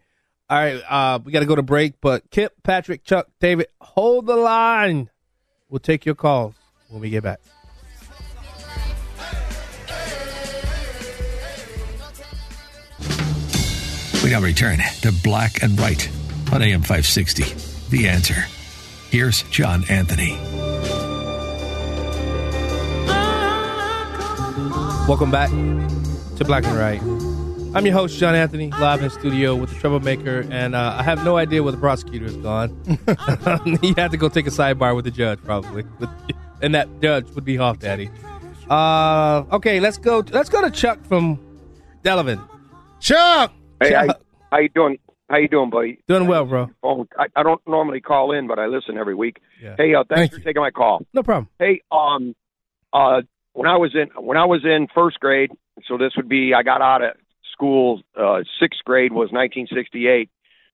All 0.49 0.57
right, 0.57 0.81
uh, 0.89 1.19
we 1.23 1.31
got 1.31 1.41
to 1.41 1.45
go 1.45 1.55
to 1.55 1.61
break, 1.61 2.01
but 2.01 2.27
Kip, 2.31 2.53
Patrick, 2.63 3.03
Chuck, 3.03 3.27
David, 3.39 3.67
hold 3.79 4.25
the 4.25 4.35
line. 4.35 5.11
We'll 5.69 5.79
take 5.79 6.03
your 6.03 6.15
calls 6.15 6.55
when 6.89 7.01
we 7.01 7.11
get 7.11 7.21
back. 7.23 7.39
We 14.23 14.31
now 14.31 14.41
return 14.41 14.79
to 15.01 15.11
Black 15.23 15.61
and 15.61 15.79
Right 15.79 16.09
on 16.51 16.61
AM 16.63 16.81
560. 16.81 17.74
The 17.95 18.09
answer. 18.09 18.45
Here's 19.09 19.43
John 19.43 19.85
Anthony. 19.87 20.33
Welcome 25.07 25.31
back 25.31 25.49
to 25.49 26.43
Black 26.43 26.65
and 26.65 26.77
Right. 26.77 27.01
I'm 27.73 27.85
your 27.85 27.93
host, 27.93 28.19
John 28.19 28.35
Anthony, 28.35 28.69
live 28.71 28.99
in 28.99 29.05
the 29.05 29.09
studio 29.09 29.55
with 29.55 29.69
the 29.69 29.79
troublemaker, 29.79 30.45
and 30.51 30.75
uh, 30.75 30.97
I 30.99 31.03
have 31.03 31.23
no 31.23 31.37
idea 31.37 31.63
where 31.63 31.71
the 31.71 31.77
prosecutor 31.77 32.25
has 32.25 32.35
gone. 32.35 32.77
he 33.81 33.93
had 33.95 34.11
to 34.11 34.17
go 34.17 34.27
take 34.27 34.47
a 34.47 34.51
sidebar 34.51 34.93
with 34.93 35.05
the 35.05 35.11
judge, 35.11 35.41
probably, 35.41 35.85
and 36.61 36.75
that 36.75 36.89
judge 37.01 37.29
would 37.29 37.45
be 37.45 37.55
Hoff 37.55 37.79
Daddy. 37.79 38.09
Uh, 38.69 39.45
okay, 39.53 39.79
let's 39.79 39.99
go. 39.99 40.21
let's 40.33 40.49
go 40.49 40.59
to 40.61 40.69
Chuck 40.69 40.99
from 41.05 41.39
Delavan. 42.03 42.45
Chuck, 42.99 43.53
Hey, 43.81 43.93
how, 43.93 44.07
Chuck. 44.07 44.21
how 44.51 44.57
you 44.59 44.67
doing? 44.67 44.99
How 45.29 45.37
you 45.37 45.47
doing, 45.47 45.69
buddy? 45.71 45.99
doing 46.07 46.27
well, 46.27 46.45
bro. 46.45 46.69
Oh, 46.83 47.07
I, 47.17 47.25
I 47.35 47.43
don't 47.43 47.61
normally 47.67 47.99
call 47.99 48.31
in, 48.31 48.47
but 48.47 48.59
I 48.59 48.67
listen 48.67 48.97
every 48.97 49.15
week. 49.15 49.39
Yeah. 49.61 49.75
Hey, 49.77 49.95
uh, 49.95 50.03
thanks 50.07 50.19
Thank 50.19 50.31
for 50.31 50.37
you. 50.37 50.43
taking 50.43 50.61
my 50.61 50.71
call. 50.71 51.05
No 51.13 51.23
problem. 51.23 51.49
Hey, 51.57 51.81
um, 51.91 52.35
uh, 52.93 53.21
when 53.53 53.67
I 53.67 53.77
was 53.77 53.95
in 53.95 54.09
when 54.23 54.37
I 54.37 54.45
was 54.45 54.63
in 54.63 54.87
first 54.93 55.19
grade, 55.19 55.51
so 55.87 55.97
this 55.97 56.11
would 56.15 56.29
be 56.29 56.53
I 56.53 56.61
got 56.63 56.81
out 56.81 57.03
of 57.03 57.11
school. 57.51 58.01
Uh, 58.15 58.41
sixth 58.59 58.81
grade 58.85 59.11
was 59.11 59.31
1968. 59.31 60.29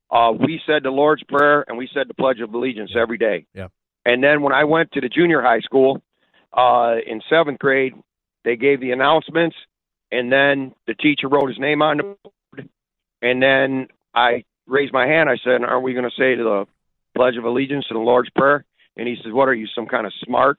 Uh, 0.10 0.34
we 0.34 0.60
said 0.66 0.84
the 0.84 0.90
Lord's 0.90 1.24
Prayer 1.24 1.64
and 1.68 1.78
we 1.78 1.90
said 1.94 2.10
the 2.10 2.14
Pledge 2.14 2.42
of 2.42 2.54
Allegiance 2.54 2.92
every 3.00 3.18
day. 3.18 3.46
Yeah. 3.54 3.68
And 4.06 4.22
then 4.22 4.42
when 4.42 4.52
I 4.52 4.66
went 4.66 4.92
to 4.94 5.02
the 5.02 5.08
junior 5.08 5.42
high 5.42 5.62
school, 5.62 6.02
uh, 6.52 6.96
in 7.06 7.22
seventh 7.30 7.60
grade, 7.60 7.94
they 8.44 8.58
gave 8.58 8.82
the 8.82 8.92
announcements, 8.92 9.56
and 10.12 10.32
then 10.32 10.74
the 10.88 10.96
teacher 10.96 11.30
wrote 11.30 11.48
his 11.48 11.60
name 11.60 11.82
on 11.82 11.98
the 11.98 12.04
board, 12.04 12.70
and 13.22 13.42
then 13.42 13.88
I 14.14 14.44
raised 14.68 14.94
my 14.94 15.08
hand. 15.08 15.30
I 15.30 15.38
said, 15.44 15.64
"Aren't 15.64 15.84
we 15.84 15.94
going 15.94 16.10
to 16.10 16.16
say 16.18 16.36
to 16.36 16.44
the 16.44 16.66
Pledge 17.16 17.38
of 17.38 17.44
Allegiance 17.46 17.86
to 17.88 17.94
the 17.94 18.00
Lord's 18.00 18.30
Prayer?" 18.32 18.66
And 18.98 19.08
he 19.08 19.16
says, 19.24 19.32
"What 19.32 19.48
are 19.48 19.54
you, 19.54 19.68
some 19.74 19.88
kind 19.88 20.06
of 20.06 20.14
smart?" 20.26 20.58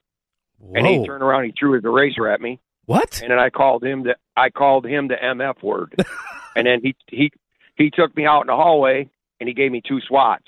And 0.74 0.86
he 0.86 1.04
turned 1.04 1.22
around, 1.22 1.44
he 1.44 1.52
threw 1.58 1.72
his 1.72 1.84
eraser 1.84 2.28
at 2.28 2.40
me, 2.40 2.60
What? 2.86 3.20
and 3.20 3.32
then 3.32 3.38
I 3.38 3.50
called 3.50 3.82
him 3.84 4.04
the 4.04 4.16
I 4.36 4.50
called 4.50 4.86
him 4.86 5.08
the 5.08 5.16
MF 5.16 5.62
word, 5.62 5.94
and 6.56 6.66
then 6.66 6.80
he 6.82 6.94
he 7.08 7.32
he 7.76 7.90
took 7.90 8.16
me 8.16 8.26
out 8.26 8.42
in 8.42 8.46
the 8.46 8.56
hallway 8.56 9.08
and 9.40 9.48
he 9.48 9.54
gave 9.54 9.72
me 9.72 9.82
two 9.86 10.00
swats, 10.06 10.46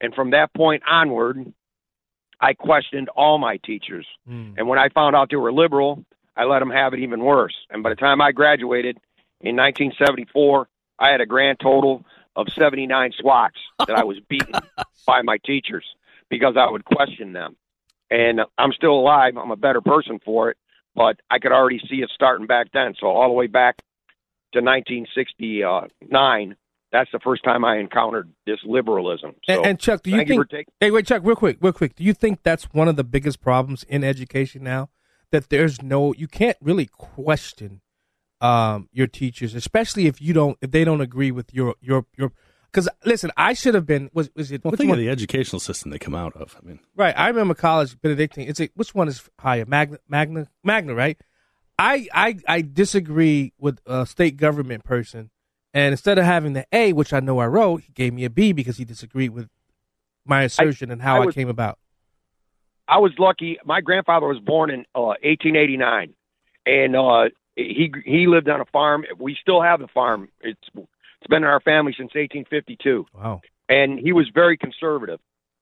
and 0.00 0.14
from 0.14 0.30
that 0.30 0.54
point 0.54 0.82
onward, 0.88 1.52
I 2.40 2.54
questioned 2.54 3.08
all 3.08 3.38
my 3.38 3.56
teachers. 3.58 4.06
Hmm. 4.26 4.52
And 4.56 4.68
when 4.68 4.78
I 4.78 4.88
found 4.88 5.16
out 5.16 5.30
they 5.30 5.36
were 5.36 5.52
liberal, 5.52 6.04
I 6.36 6.44
let 6.44 6.60
them 6.60 6.70
have 6.70 6.94
it 6.94 7.00
even 7.00 7.20
worse. 7.24 7.54
And 7.70 7.82
by 7.82 7.90
the 7.90 7.96
time 7.96 8.20
I 8.20 8.30
graduated 8.32 8.98
in 9.40 9.56
1974, 9.56 10.68
I 10.98 11.10
had 11.10 11.20
a 11.20 11.26
grand 11.26 11.58
total 11.60 12.04
of 12.36 12.48
79 12.56 13.12
swats 13.18 13.56
oh, 13.78 13.84
that 13.86 13.96
I 13.96 14.04
was 14.04 14.18
beaten 14.28 14.54
by 15.06 15.22
my 15.22 15.38
teachers 15.44 15.84
because 16.28 16.56
I 16.56 16.70
would 16.70 16.84
question 16.84 17.32
them. 17.32 17.56
And 18.10 18.40
I'm 18.58 18.72
still 18.72 18.98
alive. 18.98 19.36
I'm 19.36 19.50
a 19.50 19.56
better 19.56 19.80
person 19.80 20.18
for 20.24 20.50
it, 20.50 20.56
but 20.94 21.20
I 21.30 21.38
could 21.38 21.52
already 21.52 21.80
see 21.88 21.96
it 21.96 22.10
starting 22.14 22.46
back 22.46 22.68
then. 22.72 22.94
So 22.98 23.06
all 23.06 23.28
the 23.28 23.34
way 23.34 23.46
back 23.46 23.78
to 24.52 24.60
1969, 24.60 26.56
that's 26.92 27.10
the 27.12 27.20
first 27.20 27.44
time 27.44 27.64
I 27.64 27.78
encountered 27.78 28.32
this 28.46 28.58
liberalism. 28.64 29.34
So 29.44 29.54
and, 29.54 29.66
and 29.66 29.78
Chuck, 29.78 30.02
do 30.02 30.10
you 30.10 30.18
think? 30.18 30.30
you 30.30 30.44
taking 30.44 30.72
hey, 30.80 30.90
wait, 30.90 31.06
Chuck, 31.06 31.22
real 31.24 31.36
quick, 31.36 31.58
real 31.60 31.72
quick. 31.72 31.94
Do 31.94 32.02
you 32.02 32.14
think 32.14 32.42
that's 32.42 32.64
one 32.72 32.88
of 32.88 32.96
the 32.96 33.04
biggest 33.04 33.40
problems 33.40 33.84
in 33.84 34.02
education 34.02 34.64
now? 34.64 34.90
That 35.30 35.48
there's 35.48 35.80
no, 35.80 36.12
you 36.14 36.26
can't 36.26 36.56
really 36.60 36.86
question 36.86 37.82
um, 38.40 38.88
your 38.92 39.06
teachers, 39.06 39.54
especially 39.54 40.06
if 40.06 40.20
you 40.20 40.32
don't, 40.32 40.58
if 40.60 40.70
they 40.70 40.84
don't 40.84 41.00
agree 41.00 41.30
with 41.30 41.52
your 41.52 41.74
your 41.80 42.06
your. 42.16 42.32
Because 42.72 42.88
listen, 43.04 43.32
I 43.36 43.52
should 43.52 43.74
have 43.74 43.86
been. 43.86 44.10
Was 44.12 44.30
was 44.34 44.52
it? 44.52 44.64
Well, 44.64 44.72
think 44.72 44.90
one- 44.90 44.98
of 44.98 45.04
the 45.04 45.10
educational 45.10 45.60
system 45.60 45.90
they 45.90 45.98
come 45.98 46.14
out 46.14 46.34
of. 46.36 46.56
I 46.56 46.66
mean, 46.66 46.80
Right. 46.94 47.14
I 47.18 47.28
remember 47.28 47.54
college 47.54 48.00
Benedictine. 48.00 48.48
It's 48.48 48.60
a, 48.60 48.70
which 48.74 48.94
one 48.94 49.08
is 49.08 49.28
higher? 49.38 49.64
Magna, 49.66 49.98
Magna, 50.08 50.48
Magna. 50.62 50.94
Right. 50.94 51.18
I 51.78 52.08
I 52.12 52.36
I 52.46 52.60
disagree 52.62 53.52
with 53.58 53.80
a 53.86 54.06
state 54.06 54.36
government 54.36 54.84
person, 54.84 55.30
and 55.74 55.92
instead 55.92 56.18
of 56.18 56.24
having 56.24 56.52
the 56.52 56.66
A, 56.72 56.92
which 56.92 57.12
I 57.12 57.20
know 57.20 57.38
I 57.38 57.46
wrote, 57.46 57.82
he 57.82 57.92
gave 57.92 58.12
me 58.12 58.24
a 58.24 58.30
B 58.30 58.52
because 58.52 58.76
he 58.76 58.84
disagreed 58.84 59.30
with 59.30 59.48
my 60.26 60.42
assertion 60.42 60.90
and 60.90 61.02
how 61.02 61.22
I 61.22 61.26
I, 61.26 61.32
came 61.32 61.48
about. 61.48 61.78
I 62.86 62.98
was 62.98 63.12
lucky. 63.18 63.58
My 63.64 63.80
grandfather 63.80 64.26
was 64.26 64.38
born 64.38 64.70
in 64.70 64.80
uh, 64.94 65.16
1889, 65.22 66.14
and 66.66 66.96
uh, 66.96 67.30
he 67.62 67.92
he 68.04 68.26
lived 68.26 68.48
on 68.48 68.60
a 68.60 68.64
farm. 68.66 69.04
We 69.18 69.36
still 69.40 69.62
have 69.62 69.80
the 69.80 69.88
farm. 69.88 70.28
It's 70.40 70.68
it's 70.74 71.28
been 71.28 71.42
in 71.42 71.48
our 71.48 71.60
family 71.60 71.92
since 71.92 72.14
1852. 72.14 73.06
Wow. 73.14 73.40
And 73.68 73.98
he 73.98 74.12
was 74.12 74.28
very 74.34 74.56
conservative, 74.56 75.20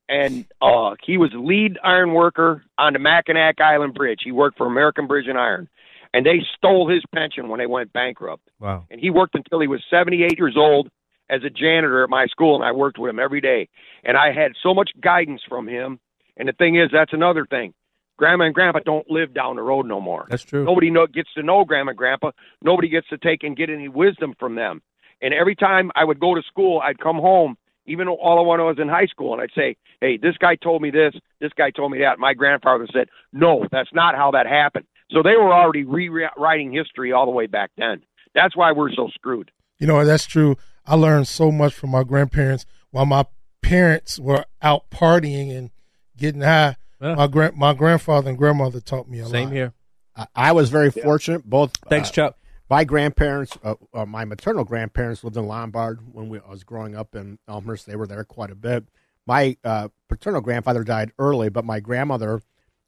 and 0.09 0.47
uh, 0.63 0.95
he 1.05 1.19
was 1.19 1.31
lead 1.35 1.79
iron 1.85 2.15
worker 2.15 2.65
on 2.79 2.95
the 2.95 2.99
Mackinac 2.99 3.61
Island 3.61 3.95
Bridge. 3.95 4.21
He 4.25 4.33
worked 4.33 4.57
for 4.57 4.67
American 4.67 5.07
Bridge 5.07 5.27
and 5.29 5.39
Iron, 5.39 5.69
and 6.15 6.25
they 6.25 6.41
stole 6.57 6.89
his 6.89 7.03
pension 7.15 7.49
when 7.49 7.59
they 7.59 7.67
went 7.67 7.93
bankrupt. 7.93 8.49
Wow. 8.61 8.87
And 8.91 9.01
he 9.01 9.11
worked 9.11 9.35
until 9.35 9.61
he 9.61 9.69
was 9.69 9.83
78 9.91 10.39
years 10.39 10.57
old 10.57 10.89
as 11.31 11.43
a 11.45 11.51
janitor 11.51 12.03
at 12.03 12.11
my 12.11 12.27
school, 12.27 12.55
and 12.55 12.65
I 12.65 12.73
worked 12.73 12.99
with 12.99 13.11
him 13.11 13.19
every 13.19 13.41
day. 13.41 13.69
And 14.05 14.17
I 14.17 14.33
had 14.33 14.53
so 14.63 14.73
much 14.73 14.91
guidance 15.01 15.43
from 15.49 15.69
him. 15.69 16.01
And 16.37 16.49
the 16.49 16.53
thing 16.53 16.77
is, 16.77 16.89
that's 16.93 17.13
another 17.13 17.45
thing. 17.45 17.75
Grandma 18.19 18.45
and 18.47 18.55
Grandpa 18.55 18.81
don't 18.85 19.09
live 19.11 19.33
down 19.33 19.57
the 19.57 19.63
road 19.63 19.87
no 19.87 20.01
more. 20.01 20.27
That's 20.29 20.43
true. 20.43 20.65
Nobody 20.65 20.91
know, 20.91 21.07
gets 21.07 21.33
to 21.35 21.43
know 21.43 21.65
Grandma 21.65 21.91
and 21.91 21.99
Grandpa. 21.99 22.33
Nobody 22.63 22.89
gets 22.89 23.09
to 23.09 23.17
take 23.17 23.45
and 23.45 23.57
get 23.57 23.71
any 23.71 23.89
wisdom 23.89 24.35
from 24.39 24.57
them. 24.57 24.83
And 25.23 25.33
every 25.33 25.55
time 25.55 25.91
I 25.95 26.05
would 26.05 26.21
go 26.21 26.35
to 26.35 26.43
school, 26.43 26.81
I'd 26.85 26.99
come 26.99 27.17
home, 27.17 27.57
even 27.87 28.09
all 28.09 28.45
when 28.45 28.61
I 28.61 28.65
was 28.65 28.79
in 28.79 28.89
high 28.89 29.07
school, 29.07 29.33
and 29.33 29.41
I'd 29.41 29.53
say, 29.55 29.77
"Hey, 30.01 30.17
this 30.17 30.37
guy 30.37 30.57
told 30.57 30.83
me 30.83 30.91
this. 30.91 31.15
This 31.41 31.53
guy 31.57 31.71
told 31.71 31.93
me 31.93 31.99
that." 32.01 32.19
My 32.19 32.35
grandfather 32.35 32.87
said, 32.93 33.09
"No, 33.33 33.67
that's 33.71 33.93
not 33.95 34.15
how 34.17 34.33
that 34.33 34.47
happened." 34.47 34.87
So 35.11 35.23
they 35.23 35.37
were 35.37 35.53
already 35.53 35.85
rewriting 35.85 36.73
history 36.73 37.13
all 37.13 37.25
the 37.25 37.33
way 37.33 37.47
back 37.47 37.71
then. 37.79 38.03
That's 38.35 38.57
why 38.57 38.73
we're 38.73 38.93
so 38.93 39.09
screwed. 39.15 39.51
You 39.79 39.87
know, 39.87 40.05
that's 40.05 40.27
true. 40.27 40.57
I 40.87 40.97
learned 40.97 41.29
so 41.29 41.51
much 41.51 41.75
from 41.75 41.91
my 41.91 42.03
grandparents 42.03 42.67
while 42.91 43.07
my 43.07 43.25
parents 43.63 44.19
were 44.19 44.45
out 44.61 44.91
partying 44.91 45.57
and 45.57 45.71
getting 46.17 46.43
high. 46.43 46.77
My 47.01 47.27
grand 47.27 47.57
my 47.57 47.75
grandfather 47.75 48.29
and 48.29 48.39
grandmother 48.39 48.81
taught 48.81 49.09
me 49.09 49.21
a 49.21 49.23
lot. 49.23 49.31
Same 49.31 49.51
here. 49.51 49.73
I, 50.17 50.27
I 50.35 50.53
was 50.53 50.71
very 50.71 50.91
fortunate. 50.91 51.45
Both 51.45 51.77
Thanks, 51.89 52.09
uh, 52.11 52.13
Chuck. 52.13 52.39
My 52.71 52.85
grandparents, 52.85 53.57
uh, 53.63 53.77
uh, 53.95 54.05
my 54.05 54.25
maternal 54.25 54.65
grandparents 54.65 55.25
lived 55.25 55.37
in 55.37 55.47
Lombard 55.47 56.01
when 56.13 56.29
we, 56.29 56.39
I 56.39 56.51
was 56.51 56.65
growing 56.65 56.95
up 56.95 57.15
in 57.15 57.39
Elmhurst. 57.49 57.87
They 57.87 57.97
were 57.97 58.07
there 58.07 58.25
quite 58.25 58.51
a 58.51 58.55
bit. 58.55 58.85
My 59.27 59.57
uh, 59.65 59.89
paternal 60.09 60.41
grandfather 60.41 60.85
died 60.85 61.13
early, 61.19 61.49
but 61.49 61.65
my 61.65 61.81
grandmother 61.81 62.43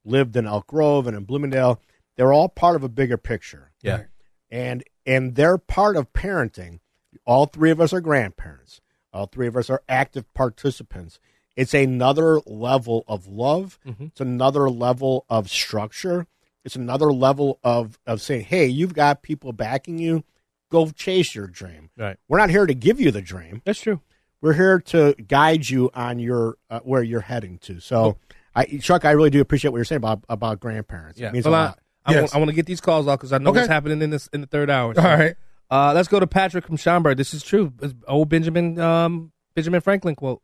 lived 0.04 0.36
in 0.36 0.46
Elk 0.46 0.66
Grove 0.66 1.06
and 1.06 1.16
in 1.16 1.24
Bloomingdale. 1.24 1.80
They're 2.16 2.32
all 2.32 2.48
part 2.48 2.76
of 2.76 2.84
a 2.84 2.88
bigger 2.88 3.16
picture. 3.16 3.72
Yeah. 3.82 4.04
And 4.50 4.84
and 5.06 5.34
they're 5.34 5.58
part 5.58 5.96
of 5.96 6.12
parenting. 6.12 6.80
All 7.24 7.46
three 7.46 7.70
of 7.70 7.80
us 7.80 7.92
are 7.92 8.00
grandparents. 8.00 8.80
All 9.12 9.26
three 9.26 9.46
of 9.46 9.56
us 9.56 9.70
are 9.70 9.82
active 9.88 10.32
participants. 10.34 11.18
It's 11.60 11.74
another 11.74 12.40
level 12.46 13.04
of 13.06 13.26
love. 13.26 13.78
Mhm. 13.86 14.08
It's 14.08 14.20
another 14.20 14.68
level 14.70 15.24
of 15.28 15.50
structure. 15.50 16.26
It's 16.64 16.76
another 16.76 17.12
level 17.12 17.58
of 17.62 17.98
of 18.06 18.20
saying, 18.20 18.44
"Hey, 18.46 18.66
you've 18.66 18.94
got 18.94 19.22
people 19.22 19.52
backing 19.52 19.98
you. 19.98 20.24
Go 20.70 20.90
chase 20.90 21.34
your 21.34 21.46
dream." 21.46 21.90
Right. 21.96 22.16
We're 22.28 22.38
not 22.38 22.50
here 22.50 22.66
to 22.66 22.74
give 22.74 23.00
you 23.00 23.10
the 23.10 23.22
dream. 23.22 23.62
That's 23.64 23.80
true. 23.80 24.00
We're 24.40 24.54
here 24.54 24.78
to 24.80 25.14
guide 25.28 25.68
you 25.68 25.90
on 25.94 26.18
your 26.18 26.56
uh, 26.70 26.80
where 26.80 27.02
you're 27.02 27.20
heading 27.20 27.58
to. 27.58 27.78
So, 27.80 28.16
I, 28.54 28.64
Chuck, 28.80 29.04
I 29.04 29.10
really 29.10 29.28
do 29.30 29.40
appreciate 29.40 29.70
what 29.70 29.78
you're 29.78 29.84
saying 29.84 29.98
about 29.98 30.24
about 30.28 30.60
grandparents. 30.60 31.20
Yeah. 31.20 31.28
It 31.28 31.32
means 31.34 31.44
Well, 31.44 31.54
a 31.54 31.56
I, 31.58 31.64
lot. 31.66 31.78
I, 32.06 32.20
want, 32.20 32.34
I 32.34 32.38
want 32.38 32.48
to 32.48 32.54
get 32.54 32.64
these 32.66 32.80
calls 32.80 33.06
off 33.06 33.18
because 33.18 33.32
I 33.34 33.38
know 33.38 33.50
Okay. 33.50 33.60
what's 33.60 33.68
happening 33.68 34.00
in 34.00 34.08
this 34.10 34.28
in 34.32 34.40
the 34.40 34.46
third 34.46 34.70
hour. 34.70 34.94
All 34.98 35.04
right. 35.04 35.34
Uh, 35.70 35.92
let's 35.94 36.08
go 36.08 36.18
to 36.18 36.26
Patrick 36.26 36.66
from 36.66 36.76
Schaumburg. 36.76 37.16
This 37.18 37.32
is 37.34 37.42
true. 37.42 37.72
It's 37.82 37.94
old 38.08 38.28
Benjamin 38.30 38.78
um, 38.80 39.32
Benjamin 39.54 39.80
Franklin 39.82 40.14
quote. 40.14 40.42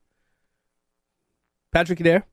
Patrick, 1.72 1.98
you 1.98 2.04
there? 2.04 2.26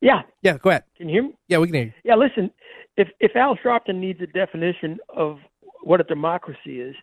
Yeah. 0.00 0.22
Yeah. 0.42 0.58
Go 0.58 0.70
ahead. 0.70 0.84
Can 0.96 1.08
you 1.08 1.14
hear 1.14 1.22
me? 1.24 1.36
Yeah, 1.48 1.58
we 1.58 1.68
can 1.68 1.74
hear 1.74 1.84
you. 1.84 1.92
Yeah, 2.04 2.16
listen, 2.16 2.50
if 2.96 3.08
if 3.20 3.34
Al 3.36 3.56
Sharpton 3.56 3.96
needs 3.96 4.20
a 4.20 4.26
definition 4.26 4.98
of 5.08 5.38
what 5.82 6.00
a 6.00 6.04
democracy 6.04 6.80
is, 6.80 6.94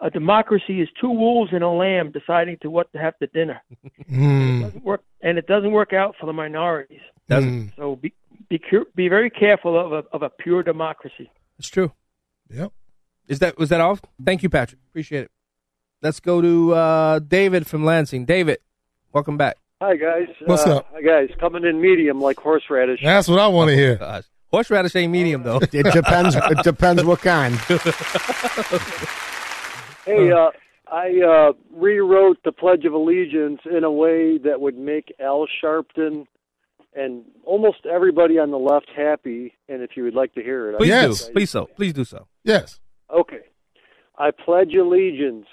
a 0.00 0.10
democracy 0.10 0.80
is 0.80 0.88
two 1.00 1.10
wolves 1.10 1.50
and 1.52 1.64
a 1.64 1.68
lamb 1.68 2.12
deciding 2.12 2.58
to 2.62 2.70
what 2.70 2.92
to 2.92 2.98
have 2.98 3.18
to 3.18 3.26
dinner. 3.28 3.60
Mm. 4.10 4.60
It 4.60 4.62
doesn't 4.62 4.84
work, 4.84 5.02
and 5.20 5.36
it 5.36 5.46
doesn't 5.46 5.70
work 5.70 5.92
out 5.92 6.14
for 6.18 6.24
the 6.24 6.32
minorities. 6.32 7.02
Doesn't. 7.28 7.72
So 7.76 7.96
be 7.96 8.14
be 8.48 8.58
be 8.94 9.08
very 9.08 9.28
careful 9.28 9.78
of 9.78 9.92
a 9.92 10.02
of 10.14 10.22
a 10.22 10.30
pure 10.30 10.62
democracy. 10.62 11.30
It's 11.58 11.68
true. 11.68 11.92
Yep. 12.48 12.72
Is 13.26 13.40
that 13.40 13.58
was 13.58 13.68
that 13.68 13.82
all? 13.82 13.98
Thank 14.24 14.42
you, 14.42 14.48
Patrick. 14.48 14.80
Appreciate 14.88 15.24
it. 15.24 15.30
Let's 16.00 16.20
go 16.20 16.40
to 16.40 16.74
uh, 16.74 17.18
David 17.18 17.66
from 17.66 17.84
Lansing. 17.84 18.24
David, 18.24 18.60
welcome 19.12 19.36
back. 19.36 19.58
Hi 19.80 19.94
guys. 19.96 20.28
What's 20.44 20.66
Uh, 20.66 20.78
up? 20.78 20.86
Hi 20.92 21.02
guys. 21.02 21.30
Coming 21.38 21.64
in 21.64 21.80
medium 21.80 22.20
like 22.20 22.38
horseradish. 22.38 23.00
That's 23.02 23.28
what 23.28 23.38
I 23.38 23.46
want 23.46 23.68
to 23.70 23.76
hear. 23.76 23.96
Gosh. 23.96 24.24
Horseradish 24.50 24.96
ain't 24.96 25.12
medium 25.12 25.42
though. 25.44 25.58
It 25.58 25.70
depends. 25.92 26.34
it 26.34 26.62
depends 26.64 27.04
what 27.04 27.20
kind. 27.20 27.54
Hey, 30.04 30.32
uh, 30.32 30.48
I 30.90 31.20
uh, 31.20 31.52
rewrote 31.70 32.38
the 32.42 32.50
Pledge 32.50 32.86
of 32.86 32.94
Allegiance 32.94 33.60
in 33.70 33.84
a 33.84 33.90
way 33.92 34.38
that 34.38 34.58
would 34.58 34.78
make 34.78 35.12
Al 35.20 35.46
Sharpton 35.62 36.26
and 36.94 37.24
almost 37.44 37.84
everybody 37.84 38.38
on 38.38 38.50
the 38.50 38.58
left 38.58 38.88
happy. 38.96 39.52
And 39.68 39.82
if 39.82 39.98
you 39.98 40.04
would 40.04 40.14
like 40.14 40.32
to 40.32 40.42
hear 40.42 40.70
it, 40.70 40.78
Please 40.78 40.92
I- 40.94 41.06
do. 41.08 41.32
Please 41.34 41.50
so. 41.50 41.66
Please 41.76 41.92
do 41.92 42.04
so. 42.04 42.26
Yes. 42.42 42.80
Okay. 43.14 43.40
I 44.16 44.30
pledge 44.30 44.72
allegiance 44.72 45.46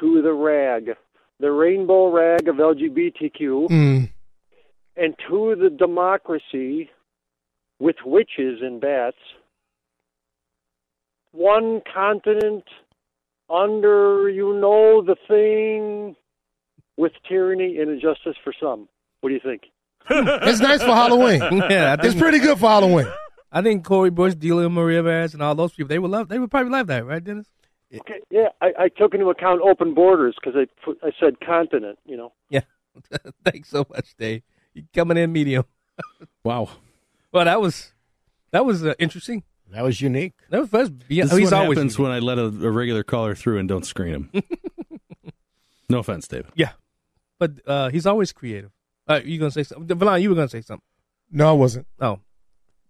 to 0.00 0.22
the 0.22 0.32
rag, 0.32 0.92
the 1.40 1.50
rainbow 1.52 2.10
rag 2.10 2.48
of 2.48 2.56
LGBTQ, 2.56 3.68
Mm. 3.68 4.10
and 4.96 5.14
to 5.28 5.54
the 5.56 5.70
democracy 5.70 6.90
with 7.78 7.96
witches 8.04 8.60
and 8.62 8.80
bats. 8.80 9.16
One 11.32 11.82
continent 11.92 12.64
under, 13.50 14.28
you 14.30 14.54
know, 14.54 15.02
the 15.02 15.16
thing 15.28 16.16
with 16.96 17.12
tyranny 17.28 17.78
and 17.78 17.90
injustice 17.90 18.36
for 18.42 18.52
some. 18.58 18.88
What 19.20 19.28
do 19.30 19.34
you 19.34 19.40
think? 19.44 19.62
It's 20.08 20.60
nice 20.60 20.80
for 20.82 20.94
Halloween. 20.94 21.40
yeah, 21.70 21.96
think- 21.96 22.04
it's 22.12 22.20
pretty 22.20 22.38
good 22.38 22.58
for 22.58 22.68
Halloween. 22.68 23.06
I 23.52 23.62
think 23.62 23.84
Cori 23.84 24.10
Bush, 24.10 24.34
Delia 24.34 24.68
Maria 24.68 25.02
Rivas, 25.02 25.34
and 25.34 25.42
all 25.42 25.54
those 25.54 25.72
people 25.72 25.88
they 25.88 25.98
would 25.98 26.10
love. 26.10 26.28
They 26.28 26.38
would 26.38 26.50
probably 26.50 26.70
love 26.72 26.86
that, 26.88 27.04
right, 27.06 27.22
Dennis? 27.22 27.46
Okay, 28.00 28.20
yeah, 28.30 28.48
I, 28.60 28.72
I 28.78 28.88
took 28.88 29.14
into 29.14 29.30
account 29.30 29.60
open 29.62 29.94
borders 29.94 30.34
because 30.40 30.56
I 30.56 30.66
put, 30.84 30.98
I 31.02 31.10
said 31.18 31.40
continent. 31.40 31.98
You 32.04 32.16
know. 32.16 32.32
Yeah. 32.50 32.60
Thanks 33.44 33.68
so 33.68 33.86
much, 33.90 34.14
Dave. 34.18 34.42
You 34.74 34.84
coming 34.94 35.16
in 35.16 35.32
medium. 35.32 35.64
wow. 36.44 36.68
Well, 37.32 37.44
that 37.44 37.60
was 37.60 37.92
that 38.52 38.64
was 38.64 38.84
uh, 38.84 38.94
interesting. 38.98 39.44
That 39.70 39.82
was 39.82 40.00
unique. 40.00 40.34
That 40.50 40.60
was 40.60 40.70
first. 40.70 40.92
Yeah, 41.08 41.24
This 41.24 41.32
is 41.32 41.38
he's 41.38 41.50
what 41.50 41.62
always 41.62 41.78
happens 41.78 41.98
when 41.98 42.12
I 42.12 42.20
let 42.20 42.38
a, 42.38 42.44
a 42.44 42.70
regular 42.70 43.02
caller 43.02 43.34
through 43.34 43.58
and 43.58 43.68
don't 43.68 43.84
screen 43.84 44.14
him. 44.14 44.42
no 45.88 45.98
offense, 45.98 46.28
Dave. 46.28 46.50
Yeah, 46.54 46.70
but 47.38 47.52
uh, 47.66 47.90
he's 47.90 48.06
always 48.06 48.32
creative. 48.32 48.70
Uh, 49.08 49.20
you 49.24 49.38
gonna 49.38 49.50
say 49.50 49.64
something, 49.64 49.96
Valon? 49.98 50.22
You 50.22 50.30
were 50.30 50.36
gonna 50.36 50.48
say 50.48 50.60
something. 50.60 50.84
No, 51.30 51.48
I 51.48 51.52
wasn't. 51.52 51.86
Oh, 52.00 52.20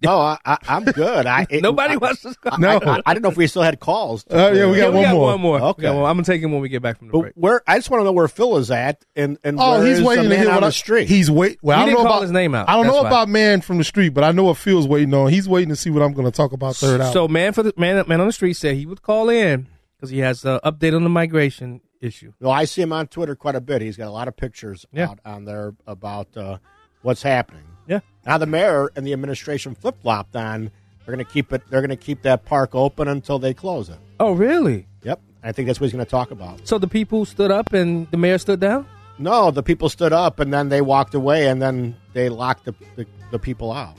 No, 0.02 0.18
I, 0.20 0.38
I, 0.44 0.58
I'm 0.68 0.84
good. 0.84 1.26
I 1.26 1.46
it- 1.48 1.62
Nobody 1.62 1.94
I- 1.94 1.96
wants 1.96 2.22
to 2.22 2.34
call. 2.34 2.64
I, 2.64 2.74
I, 2.76 3.00
I 3.06 3.14
didn't 3.14 3.22
know 3.24 3.30
if 3.30 3.36
we 3.36 3.46
still 3.46 3.62
had 3.62 3.80
calls. 3.80 4.24
Uh, 4.30 4.52
yeah, 4.54 4.70
we 4.70 4.76
got 4.76 4.92
one 4.92 5.08
more. 5.10 5.26
One 5.32 5.40
more. 5.40 5.56
Okay. 5.60 5.86
Okay. 5.88 5.96
well, 5.96 6.06
I'm 6.06 6.16
gonna 6.16 6.24
take 6.24 6.42
him 6.42 6.52
when 6.52 6.60
we 6.60 6.68
get 6.68 6.82
back 6.82 6.98
from 6.98 7.08
the 7.08 7.12
But 7.12 7.20
break. 7.20 7.32
where 7.34 7.62
I 7.66 7.76
just 7.78 7.88
want 7.90 8.00
to 8.00 8.04
know 8.04 8.12
where 8.12 8.28
Phil 8.28 8.56
is 8.58 8.70
at, 8.70 9.04
and 9.16 9.38
and 9.42 9.58
Oh, 9.60 9.78
where 9.78 9.86
he's 9.86 9.98
is 9.98 10.04
waiting 10.04 10.24
the 10.24 10.30
to 10.30 10.36
hear 10.38 10.48
on 10.50 10.56
what 10.56 10.60
the 10.64 10.72
street. 10.72 11.08
He's 11.08 11.30
wait. 11.30 11.58
Well, 11.62 11.76
He 11.78 11.82
I 11.82 11.86
don't 11.86 11.94
didn't 11.94 12.04
know 12.04 12.08
call 12.08 12.16
about 12.18 12.22
his 12.22 12.32
name 12.32 12.54
out. 12.54 12.68
I 12.68 12.74
don't 12.74 12.84
That's 12.86 12.96
know 12.96 13.02
why. 13.02 13.08
about 13.08 13.28
man 13.28 13.60
from 13.62 13.78
the 13.78 13.84
street, 13.84 14.10
but 14.10 14.22
I 14.24 14.32
know 14.32 14.44
what 14.44 14.56
Phil's 14.58 14.86
waiting 14.86 15.14
on. 15.14 15.30
He's 15.30 15.48
waiting 15.48 15.70
to 15.70 15.76
see 15.76 15.90
what 15.90 16.02
I'm 16.02 16.12
going 16.12 16.26
to 16.26 16.36
talk 16.36 16.52
about 16.52 16.76
third 16.76 17.00
hour. 17.00 17.12
So 17.12 17.26
man 17.28 17.52
for 17.54 17.62
the 17.62 17.72
man 17.76 18.04
man 18.06 18.20
on 18.20 18.26
the 18.26 18.32
street 18.32 18.54
said 18.54 18.76
he 18.76 18.86
would 18.86 19.02
call 19.02 19.28
in 19.30 19.68
because 19.96 20.10
he 20.10 20.18
has 20.18 20.44
an 20.44 20.60
update 20.64 20.94
on 20.94 21.02
the 21.04 21.08
migration 21.10 21.80
issue. 22.02 22.32
Well, 22.40 22.52
I 22.52 22.66
see 22.66 22.82
him 22.82 22.92
on 22.92 23.06
Twitter 23.06 23.34
quite 23.34 23.54
a 23.54 23.60
bit. 23.60 23.80
He's 23.82 23.96
got 23.96 24.08
a 24.08 24.10
lot 24.10 24.28
of 24.28 24.36
pictures 24.36 24.84
Yeah. 24.92 25.08
out 25.10 25.20
on 25.24 25.44
there 25.46 25.74
about 25.86 26.36
uh, 26.36 26.58
what's 27.02 27.22
happening. 27.22 27.62
Yeah. 27.86 28.00
Now 28.24 28.38
the 28.38 28.46
mayor 28.46 28.90
and 28.96 29.06
the 29.06 29.12
administration 29.12 29.74
flip 29.74 29.96
flopped 30.02 30.34
on. 30.36 30.70
They're 31.04 31.14
going 31.14 31.24
to 31.24 31.32
keep 31.32 31.52
it. 31.52 31.62
They're 31.70 31.80
going 31.80 31.90
to 31.90 31.96
keep 31.96 32.22
that 32.22 32.44
park 32.44 32.74
open 32.74 33.06
until 33.08 33.38
they 33.38 33.54
close 33.54 33.88
it. 33.88 33.98
Oh, 34.18 34.32
really? 34.32 34.86
Yep. 35.04 35.20
I 35.44 35.52
think 35.52 35.66
that's 35.68 35.78
what 35.80 35.84
he's 35.86 35.92
going 35.92 36.04
to 36.04 36.10
talk 36.10 36.32
about. 36.32 36.66
So 36.66 36.78
the 36.78 36.88
people 36.88 37.24
stood 37.24 37.52
up 37.52 37.72
and 37.72 38.10
the 38.10 38.16
mayor 38.16 38.38
stood 38.38 38.58
down. 38.58 38.88
No, 39.18 39.50
the 39.52 39.62
people 39.62 39.88
stood 39.88 40.12
up 40.12 40.40
and 40.40 40.52
then 40.52 40.68
they 40.68 40.80
walked 40.80 41.14
away 41.14 41.46
and 41.48 41.62
then 41.62 41.96
they 42.12 42.28
locked 42.28 42.64
the 42.64 42.74
the, 42.96 43.06
the 43.30 43.38
people 43.38 43.70
out. 43.72 43.94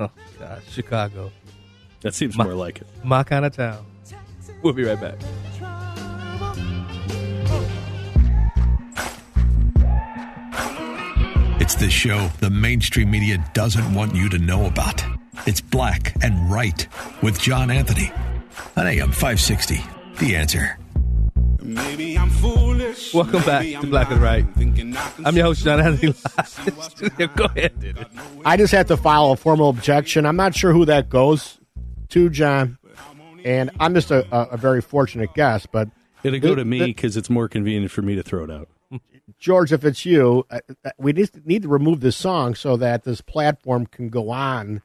Oh 0.00 0.10
God, 0.38 0.62
Chicago, 0.70 1.30
That 2.00 2.14
seems 2.14 2.36
My- 2.36 2.44
more 2.44 2.54
like 2.54 2.80
it. 2.80 2.86
my 3.04 3.22
kind 3.24 3.44
of 3.44 3.54
town. 3.54 3.84
We'll 4.62 4.72
be 4.72 4.84
right 4.84 5.00
back. 5.00 5.16
It's 11.72 11.80
the 11.80 11.88
show 11.88 12.28
the 12.40 12.50
mainstream 12.50 13.10
media 13.10 13.42
doesn't 13.54 13.94
want 13.94 14.14
you 14.14 14.28
to 14.28 14.38
know 14.38 14.66
about. 14.66 15.02
It's 15.46 15.62
Black 15.62 16.14
and 16.22 16.52
Right 16.52 16.86
with 17.22 17.40
John 17.40 17.70
Anthony 17.70 18.12
on 18.76 18.86
AM 18.86 19.10
560. 19.10 19.80
The 20.18 20.36
answer. 20.36 20.78
Maybe 21.62 22.18
I'm 22.18 22.28
foolish. 22.28 23.14
Welcome 23.14 23.42
back 23.44 23.62
Maybe 23.62 23.72
to 23.72 23.78
I'm 23.78 23.88
Black 23.88 24.10
and 24.10 24.20
Right. 24.20 24.44
I 24.54 24.64
can 24.64 24.98
I'm 25.24 25.34
your 25.34 25.46
host, 25.46 25.64
John 25.64 25.80
Anthony. 25.80 26.12
Live. 26.36 27.36
Go 27.36 27.44
ahead. 27.44 28.06
I 28.44 28.58
just 28.58 28.74
have 28.74 28.88
to 28.88 28.98
file 28.98 29.32
a 29.32 29.36
formal 29.36 29.70
objection. 29.70 30.26
I'm 30.26 30.36
not 30.36 30.54
sure 30.54 30.74
who 30.74 30.84
that 30.84 31.08
goes 31.08 31.58
to, 32.10 32.28
John, 32.28 32.76
and 33.46 33.70
I'm 33.80 33.94
just 33.94 34.10
a, 34.10 34.26
a, 34.30 34.48
a 34.50 34.56
very 34.58 34.82
fortunate 34.82 35.32
guest. 35.32 35.68
But 35.72 35.88
It'll 36.22 36.38
go 36.38 36.54
to 36.54 36.66
me 36.66 36.84
because 36.84 37.16
it's 37.16 37.30
more 37.30 37.48
convenient 37.48 37.90
for 37.90 38.02
me 38.02 38.14
to 38.14 38.22
throw 38.22 38.44
it 38.44 38.50
out. 38.50 38.68
George, 39.38 39.72
if 39.72 39.84
it's 39.84 40.04
you, 40.04 40.44
uh, 40.50 40.60
uh, 40.84 40.90
we 40.98 41.12
just 41.12 41.44
need 41.46 41.62
to 41.62 41.68
remove 41.68 42.00
this 42.00 42.16
song 42.16 42.54
so 42.54 42.76
that 42.76 43.04
this 43.04 43.20
platform 43.20 43.86
can 43.86 44.08
go 44.08 44.30
on 44.30 44.82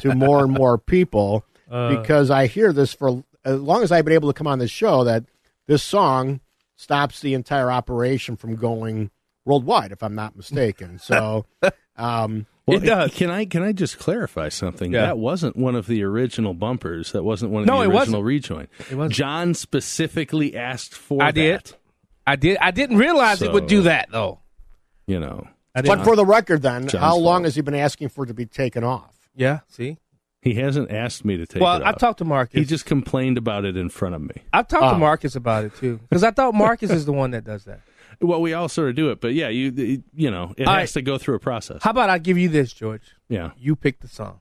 to 0.00 0.14
more 0.14 0.42
and 0.44 0.52
more 0.52 0.78
people. 0.78 1.44
Uh. 1.68 1.96
because 2.00 2.30
I 2.30 2.46
hear 2.46 2.72
this 2.72 2.92
for 2.94 3.24
as 3.44 3.60
long 3.60 3.82
as 3.82 3.90
I've 3.90 4.04
been 4.04 4.14
able 4.14 4.28
to 4.32 4.38
come 4.38 4.46
on 4.46 4.60
this 4.60 4.70
show 4.70 5.02
that 5.02 5.24
this 5.66 5.82
song 5.82 6.38
stops 6.76 7.18
the 7.18 7.34
entire 7.34 7.72
operation 7.72 8.36
from 8.36 8.54
going 8.54 9.10
worldwide, 9.44 9.90
if 9.90 10.00
I'm 10.00 10.14
not 10.14 10.36
mistaken. 10.36 10.98
So, 11.02 11.44
um, 11.96 12.46
Well, 12.66 12.78
It 12.78 12.86
does. 12.86 13.14
Can 13.14 13.30
I 13.30 13.46
can 13.46 13.64
I 13.64 13.72
just 13.72 13.98
clarify 13.98 14.48
something? 14.48 14.92
Yeah. 14.92 15.06
That 15.06 15.18
wasn't 15.18 15.56
one 15.56 15.74
of 15.74 15.88
the 15.88 16.04
original 16.04 16.54
bumpers. 16.54 17.10
That 17.10 17.24
wasn't 17.24 17.50
one 17.50 17.62
of 17.62 17.66
No, 17.66 17.78
the 17.78 17.82
it 17.82 17.86
original 17.86 18.20
wasn't. 18.22 18.24
rejoin. 18.24 18.68
It 18.88 18.94
wasn't. 18.94 19.14
John 19.14 19.54
specifically 19.54 20.56
asked 20.56 20.94
for 20.94 21.20
I 21.20 21.32
did. 21.32 21.72
That, 22.26 22.30
I 22.32 22.36
did. 22.36 22.58
I 22.58 22.70
didn't 22.70 22.98
realize 22.98 23.40
it 23.42 23.52
would 23.52 23.66
do 23.66 23.82
that 23.82 24.10
though. 24.10 24.40
You 25.06 25.20
know, 25.20 25.46
but 25.74 26.04
for 26.04 26.16
the 26.16 26.26
record, 26.26 26.62
then, 26.62 26.88
John's 26.88 27.00
how 27.02 27.16
long 27.16 27.36
fault. 27.38 27.44
has 27.44 27.54
he 27.54 27.60
been 27.62 27.74
asking 27.76 28.08
for 28.08 28.24
it 28.24 28.28
to 28.28 28.34
be 28.34 28.46
taken 28.46 28.82
off? 28.84 29.14
yeah. 29.34 29.60
See. 29.68 29.98
he 30.42 30.54
hasn't 30.54 30.90
asked 30.90 31.24
me 31.24 31.36
to 31.36 31.46
take 31.46 31.60
Well, 31.62 31.76
it 31.76 31.80
Well, 31.80 31.88
I've 31.88 31.98
talked 31.98 32.18
to 32.18 32.24
Marcus. 32.24 32.58
He 32.58 32.64
just 32.64 32.86
complained 32.86 33.36
about 33.38 33.64
it 33.64 33.76
in 33.76 33.88
front 33.88 34.14
of 34.14 34.20
me. 34.22 34.42
I've 34.52 34.66
talked 34.68 34.84
Oh. 34.84 34.90
to 34.90 34.94
ah. 34.94 34.98
Marcus 34.98 35.36
about 35.36 35.64
it 35.64 35.74
too 35.76 35.98
because 36.08 36.24
I 36.24 36.30
thought 36.30 36.54
Marcus 36.54 36.90
is 36.90 37.04
the 37.04 37.12
one 37.12 37.32
that 37.32 37.44
does 37.44 37.64
that. 37.64 37.80
Well, 38.20 38.40
we 38.40 38.54
all 38.54 38.68
sort 38.68 38.88
of 38.88 38.94
do 38.94 39.10
it, 39.10 39.20
but 39.20 39.34
yeah, 39.34 39.48
you 39.48 40.02
you 40.14 40.30
know, 40.30 40.54
it 40.56 40.66
All 40.66 40.74
has 40.74 40.80
right. 40.80 40.88
to 40.94 41.02
go 41.02 41.18
through 41.18 41.34
a 41.34 41.40
process. 41.40 41.82
How 41.82 41.90
about 41.90 42.08
I 42.10 42.18
give 42.18 42.38
you 42.38 42.48
this, 42.48 42.72
George? 42.72 43.02
yeah, 43.28 43.50
You 43.58 43.76
pick 43.76 44.00
the 44.00 44.08
song. 44.08 44.40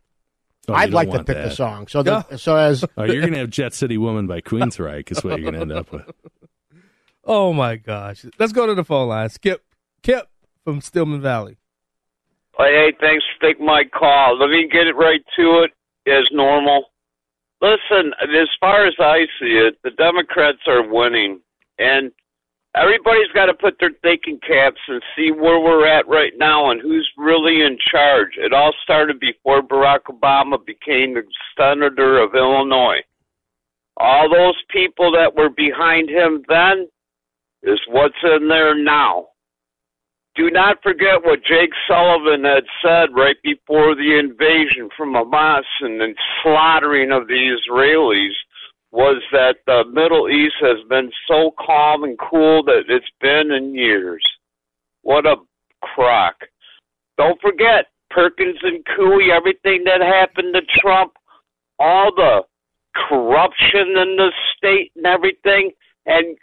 Oh, 0.67 0.73
I'd 0.73 0.93
like 0.93 1.11
to 1.11 1.17
pick 1.19 1.35
that. 1.35 1.49
the 1.49 1.55
song. 1.55 1.87
So, 1.87 2.01
the, 2.01 2.37
so 2.37 2.55
as 2.55 2.85
Oh, 2.97 3.03
you're 3.03 3.21
gonna 3.21 3.37
have 3.37 3.49
Jet 3.49 3.73
City 3.73 3.97
Woman 3.97 4.25
by 4.27 4.41
Queensryche 4.41 5.11
is 5.11 5.23
what 5.23 5.39
you're 5.39 5.51
gonna 5.51 5.61
end 5.61 5.71
up 5.73 5.91
with. 5.91 6.09
Oh 7.25 7.53
my 7.53 7.75
gosh! 7.75 8.25
Let's 8.37 8.53
go 8.53 8.67
to 8.67 8.75
the 8.75 8.83
phone 8.83 9.09
line. 9.09 9.29
Skip, 9.29 9.63
Kip 10.03 10.29
from 10.63 10.79
Stillman 10.79 11.21
Valley. 11.21 11.57
Hey, 12.57 12.93
thanks 13.01 13.23
for 13.25 13.47
taking 13.47 13.65
my 13.65 13.83
call. 13.83 14.37
Let 14.39 14.49
me 14.49 14.69
get 14.71 14.87
it 14.87 14.95
right 14.95 15.21
to 15.37 15.63
it 15.63 15.71
as 16.09 16.23
normal. 16.31 16.85
Listen, 17.61 18.13
as 18.21 18.47
far 18.59 18.85
as 18.85 18.93
I 18.99 19.25
see 19.39 19.57
it, 19.57 19.77
the 19.83 19.91
Democrats 19.91 20.59
are 20.67 20.87
winning, 20.87 21.41
and 21.79 22.11
everybody's 22.75 23.31
got 23.33 23.47
to 23.47 23.53
put 23.53 23.77
their 23.79 23.91
thinking 24.03 24.39
caps 24.47 24.79
and 24.87 25.01
see 25.15 25.31
where 25.31 25.59
we're 25.59 25.87
at 25.87 26.07
right 26.07 26.33
now 26.37 26.69
and 26.69 26.79
who's 26.79 27.09
really 27.17 27.61
in 27.61 27.77
charge. 27.91 28.37
It 28.37 28.53
all 28.53 28.73
started 28.83 29.19
before 29.19 29.61
Barack 29.61 30.03
Obama 30.09 30.63
became 30.63 31.15
the 31.15 31.23
senator 31.57 32.21
of 32.21 32.35
Illinois. 32.35 33.01
All 33.97 34.29
those 34.29 34.61
people 34.69 35.11
that 35.13 35.35
were 35.35 35.49
behind 35.49 36.09
him 36.09 36.43
then 36.47 36.87
is 37.65 37.79
what's 37.89 38.15
in 38.23 38.47
there 38.47 38.81
now 38.81 39.27
do 40.35 40.51
not 40.51 40.83
forget 40.83 41.23
what 41.23 41.43
Jake 41.45 41.71
Sullivan 41.87 42.43
had 42.43 42.65
said 42.83 43.15
right 43.15 43.37
before 43.41 43.95
the 43.95 44.19
invasion 44.19 44.89
from 44.95 45.13
Hamas 45.13 45.63
and 45.79 45.99
the 45.99 46.13
slaughtering 46.43 47.11
of 47.11 47.27
the 47.27 47.55
Israelis 47.55 48.33
was 48.91 49.21
that 49.31 49.57
the 49.65 49.83
Middle 49.91 50.29
East 50.29 50.55
has 50.59 50.77
been 50.89 51.09
so 51.27 51.51
calm 51.65 52.03
and 52.03 52.17
cool 52.19 52.63
that 52.63 52.83
it's 52.89 53.05
been 53.21 53.51
in 53.51 53.73
years. 53.73 54.23
What 55.03 55.25
a 55.25 55.35
crock. 55.81 56.35
Don't 57.17 57.39
forget 57.39 57.85
Perkins 58.09 58.57
and 58.61 58.83
Coie, 58.85 59.31
everything 59.31 59.83
that 59.85 60.01
happened 60.01 60.53
to 60.53 60.61
Trump, 60.81 61.13
all 61.79 62.11
the 62.13 62.41
corruption 63.09 63.97
in 63.97 64.17
the 64.17 64.31
state 64.57 64.91
and 64.97 65.05
everything. 65.05 65.71
And 66.05 66.37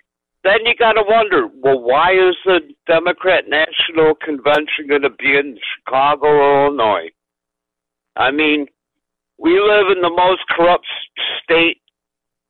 then 0.45 0.59
you 0.65 0.75
got 0.79 0.93
to 0.95 1.05
wonder, 1.07 1.49
well, 1.63 1.81
why 1.81 2.13
is 2.13 2.37
the 2.45 2.61
Democrat 2.87 3.45
National 3.49 4.15
Convention 4.15 4.87
going 4.89 5.03
to 5.03 5.11
be 5.11 5.37
in 5.37 5.59
Chicago, 5.79 6.27
Illinois? 6.67 7.09
I 8.17 8.31
mean, 8.31 8.67
we 9.39 9.59
live 9.61 9.87
in 9.95 10.03
the 10.03 10.11
most 10.11 10.43
corrupt 10.51 10.87
state 11.43 11.79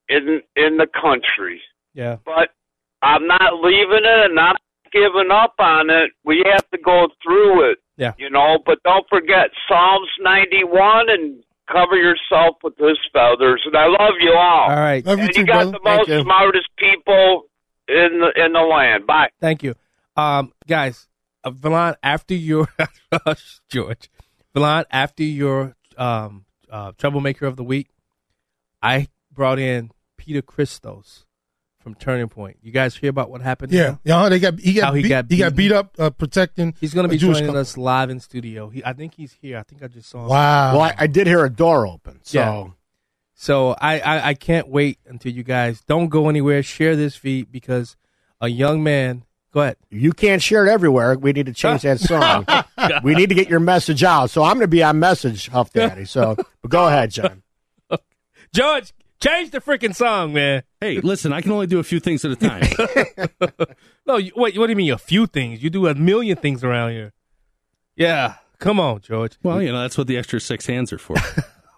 in 0.08 0.40
in 0.56 0.76
the 0.78 0.86
country, 1.00 1.60
Yeah. 1.94 2.16
but 2.24 2.50
I'm 3.02 3.26
not 3.26 3.62
leaving 3.62 4.04
it 4.04 4.24
and 4.26 4.34
not 4.34 4.56
giving 4.92 5.30
up 5.30 5.54
on 5.58 5.88
it. 5.90 6.10
We 6.24 6.42
have 6.50 6.68
to 6.70 6.78
go 6.78 7.08
through 7.22 7.70
it, 7.70 7.78
Yeah. 7.96 8.12
you 8.18 8.28
know. 8.30 8.58
But 8.64 8.82
don't 8.84 9.08
forget 9.08 9.50
Psalms 9.68 10.08
91 10.20 11.08
and 11.08 11.42
cover 11.70 11.96
yourself 11.96 12.56
with 12.62 12.76
his 12.76 12.98
feathers. 13.12 13.62
And 13.64 13.76
I 13.76 13.86
love 13.86 14.14
you 14.20 14.32
all. 14.32 14.70
All 14.70 14.76
right. 14.76 15.04
Love 15.06 15.18
you 15.18 15.24
and 15.26 15.34
too, 15.34 15.40
you 15.42 15.46
got 15.46 15.70
brother. 15.70 15.78
the 16.06 16.14
most 16.14 16.22
smartest 16.24 16.68
people 16.76 17.44
in 17.88 18.20
the 18.20 18.32
in 18.44 18.52
the 18.52 18.60
land. 18.60 19.06
Bye. 19.06 19.30
Thank 19.40 19.62
you. 19.62 19.74
Um, 20.16 20.52
guys, 20.66 21.08
uh, 21.44 21.50
Valon, 21.50 21.94
after 22.02 22.34
your 22.34 22.68
George, 23.68 24.10
Valon, 24.54 24.84
after 24.90 25.22
your 25.22 25.74
um, 25.96 26.44
uh, 26.70 26.92
troublemaker 26.98 27.46
of 27.46 27.56
the 27.56 27.64
week, 27.64 27.88
I 28.82 29.08
brought 29.32 29.58
in 29.58 29.90
Peter 30.18 30.42
Christos 30.42 31.24
from 31.80 31.94
Turning 31.94 32.28
Point. 32.28 32.58
You 32.62 32.70
guys 32.70 32.94
hear 32.96 33.10
about 33.10 33.30
what 33.30 33.40
happened? 33.40 33.72
Yeah, 33.72 33.96
yeah. 34.04 34.28
They 34.28 34.38
got 34.38 34.60
he 34.60 34.74
got 34.74 34.84
How 34.88 34.92
he 34.94 35.02
beat, 35.02 35.08
got 35.08 35.30
he 35.30 35.36
got 35.38 35.56
beat 35.56 35.72
up 35.72 35.96
uh, 35.98 36.10
protecting. 36.10 36.74
He's 36.80 36.94
going 36.94 37.04
to 37.04 37.08
be 37.08 37.16
Jewish 37.18 37.38
joining 37.38 37.48
couple. 37.48 37.60
us 37.60 37.76
live 37.76 38.10
in 38.10 38.20
studio. 38.20 38.68
He, 38.68 38.84
I 38.84 38.92
think 38.92 39.14
he's 39.14 39.32
here. 39.40 39.58
I 39.58 39.62
think 39.62 39.82
I 39.82 39.88
just 39.88 40.08
saw 40.10 40.24
him. 40.24 40.28
Wow. 40.28 40.72
well, 40.74 40.82
I, 40.82 40.94
I 40.98 41.06
did 41.06 41.26
hear 41.26 41.44
a 41.44 41.50
door 41.50 41.86
open. 41.86 42.20
So, 42.22 42.38
Yeah. 42.38 42.68
So 43.34 43.74
I, 43.80 43.98
I, 44.00 44.28
I 44.28 44.34
can't 44.34 44.68
wait 44.68 44.98
until 45.06 45.32
you 45.32 45.42
guys 45.42 45.80
don't 45.82 46.08
go 46.08 46.28
anywhere. 46.28 46.62
Share 46.62 46.94
this 46.96 47.16
feed 47.16 47.50
because 47.50 47.96
a 48.40 48.48
young 48.48 48.82
man. 48.82 49.24
Go 49.52 49.60
ahead. 49.60 49.76
you 49.90 50.12
can't 50.12 50.40
share 50.40 50.66
it 50.66 50.70
everywhere. 50.70 51.18
We 51.18 51.32
need 51.32 51.44
to 51.46 51.52
change 51.52 51.82
that 51.82 52.00
song. 52.00 52.46
we 53.02 53.14
need 53.14 53.28
to 53.28 53.34
get 53.34 53.50
your 53.50 53.60
message 53.60 54.02
out. 54.02 54.30
So 54.30 54.42
I'm 54.42 54.54
going 54.54 54.60
to 54.64 54.68
be 54.68 54.82
on 54.82 54.98
message, 54.98 55.48
Huff 55.48 55.70
Daddy. 55.72 56.06
So 56.06 56.36
but 56.62 56.70
go 56.70 56.86
ahead, 56.86 57.10
John. 57.10 57.42
George, 58.54 58.94
change 59.20 59.50
the 59.50 59.60
freaking 59.60 59.94
song, 59.94 60.32
man. 60.32 60.62
Hey, 60.80 61.00
listen, 61.00 61.32
I 61.34 61.42
can 61.42 61.52
only 61.52 61.66
do 61.66 61.78
a 61.80 61.82
few 61.82 62.00
things 62.00 62.24
at 62.24 62.30
a 62.30 62.36
time. 62.36 62.62
No, 64.06 64.16
you, 64.16 64.32
wait. 64.34 64.58
What 64.58 64.66
do 64.66 64.70
you 64.72 64.76
mean 64.76 64.90
a 64.90 64.98
few 64.98 65.26
things? 65.28 65.62
You 65.62 65.70
do 65.70 65.86
a 65.86 65.94
million 65.94 66.36
things 66.36 66.64
around 66.64 66.90
here. 66.90 67.12
Yeah, 67.94 68.34
come 68.58 68.80
on, 68.80 69.00
George. 69.00 69.38
well, 69.44 69.62
you 69.62 69.70
know 69.70 69.80
that's 69.80 69.96
what 69.96 70.08
the 70.08 70.16
extra 70.16 70.40
six 70.40 70.66
hands 70.66 70.92
are 70.92 70.98
for. 70.98 71.14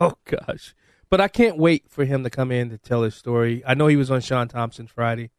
Oh 0.00 0.14
gosh, 0.24 0.74
but 1.10 1.20
I 1.20 1.28
can't 1.28 1.58
wait 1.58 1.84
for 1.88 2.04
him 2.04 2.24
to 2.24 2.30
come 2.30 2.50
in 2.52 2.70
to 2.70 2.78
tell 2.78 3.02
his 3.02 3.14
story. 3.14 3.62
I 3.66 3.74
know 3.74 3.86
he 3.86 3.96
was 3.96 4.10
on 4.10 4.20
Sean 4.20 4.48
Thompson 4.48 4.86
Friday, 4.86 5.30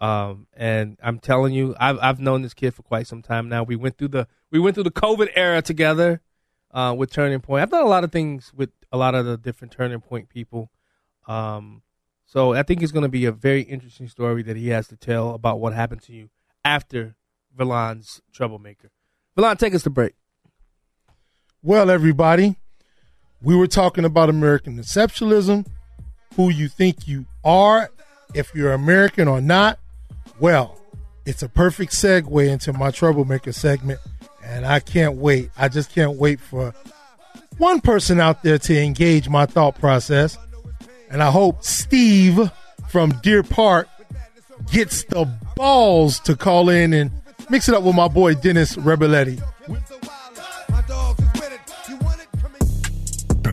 um, 0.00 0.46
and 0.54 0.98
I'm 1.02 1.18
telling 1.18 1.52
you, 1.52 1.74
I've 1.78 1.98
I've 2.00 2.20
known 2.20 2.42
this 2.42 2.54
kid 2.54 2.74
for 2.74 2.82
quite 2.82 3.06
some 3.06 3.22
time 3.22 3.48
now. 3.48 3.62
We 3.62 3.76
went 3.76 3.98
through 3.98 4.08
the 4.08 4.28
we 4.50 4.58
went 4.58 4.74
through 4.74 4.84
the 4.84 4.90
COVID 4.90 5.28
era 5.34 5.62
together. 5.62 6.20
uh, 6.72 6.94
with 6.96 7.12
Turning 7.12 7.40
Point. 7.40 7.62
I've 7.62 7.70
done 7.70 7.82
a 7.84 7.88
lot 7.88 8.04
of 8.04 8.12
things 8.12 8.52
with 8.54 8.70
a 8.92 8.96
lot 8.96 9.14
of 9.14 9.26
the 9.26 9.36
different 9.36 9.72
Turning 9.72 10.00
Point 10.00 10.28
people. 10.28 10.70
Um, 11.26 11.82
so 12.26 12.54
I 12.54 12.62
think 12.62 12.82
it's 12.82 12.92
going 12.92 13.02
to 13.02 13.08
be 13.08 13.24
a 13.24 13.32
very 13.32 13.62
interesting 13.62 14.08
story 14.08 14.42
that 14.44 14.56
he 14.56 14.68
has 14.68 14.86
to 14.88 14.96
tell 14.96 15.34
about 15.34 15.60
what 15.60 15.72
happened 15.72 16.02
to 16.02 16.12
you 16.12 16.30
after 16.64 17.16
Villan's 17.56 18.20
troublemaker. 18.32 18.90
Villan, 19.36 19.58
take 19.58 19.74
us 19.74 19.82
to 19.82 19.90
break. 19.90 20.14
Well, 21.62 21.90
everybody, 21.90 22.56
we 23.42 23.54
were 23.54 23.66
talking 23.66 24.04
about 24.04 24.28
American 24.28 24.76
exceptionalism, 24.76 25.66
who 26.36 26.50
you 26.50 26.68
think 26.68 27.08
you 27.08 27.26
are, 27.44 27.90
if 28.34 28.54
you're 28.54 28.72
American 28.72 29.28
or 29.28 29.40
not. 29.40 29.78
Well, 30.38 30.78
it's 31.26 31.42
a 31.42 31.48
perfect 31.48 31.92
segue 31.92 32.48
into 32.48 32.72
my 32.72 32.90
troublemaker 32.90 33.52
segment, 33.52 34.00
and 34.44 34.66
I 34.66 34.80
can't 34.80 35.16
wait. 35.16 35.50
I 35.56 35.68
just 35.68 35.92
can't 35.92 36.16
wait 36.16 36.40
for 36.40 36.74
one 37.58 37.80
person 37.80 38.20
out 38.20 38.42
there 38.42 38.58
to 38.58 38.82
engage 38.82 39.28
my 39.28 39.46
thought 39.46 39.78
process. 39.78 40.38
And 41.10 41.22
I 41.22 41.30
hope 41.30 41.64
Steve 41.64 42.50
from 42.88 43.10
Deer 43.22 43.42
Park 43.42 43.88
gets 44.70 45.04
the 45.04 45.24
balls 45.56 46.20
to 46.20 46.36
call 46.36 46.68
in 46.68 46.92
and 46.92 47.10
mix 47.48 47.68
it 47.68 47.74
up 47.74 47.82
with 47.82 47.94
my 47.94 48.08
boy 48.08 48.34
Dennis 48.34 48.76
Reboletti. 48.76 49.42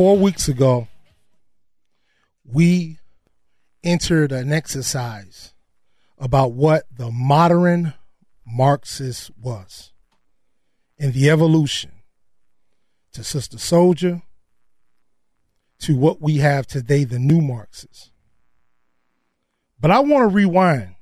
Four 0.00 0.16
weeks 0.16 0.48
ago, 0.48 0.88
we 2.42 3.00
entered 3.84 4.32
an 4.32 4.50
exercise 4.50 5.52
about 6.16 6.52
what 6.52 6.84
the 6.90 7.10
modern 7.10 7.92
Marxist 8.46 9.30
was 9.38 9.92
and 10.98 11.12
the 11.12 11.28
evolution 11.28 11.92
to 13.12 13.22
Sister 13.22 13.58
Souljah 13.58 14.22
to 15.80 15.94
what 15.98 16.22
we 16.22 16.38
have 16.38 16.66
today, 16.66 17.04
the 17.04 17.18
new 17.18 17.42
Marxists. 17.42 18.10
But 19.78 19.90
I 19.90 20.00
want 20.00 20.22
to 20.22 20.34
rewind 20.34 20.94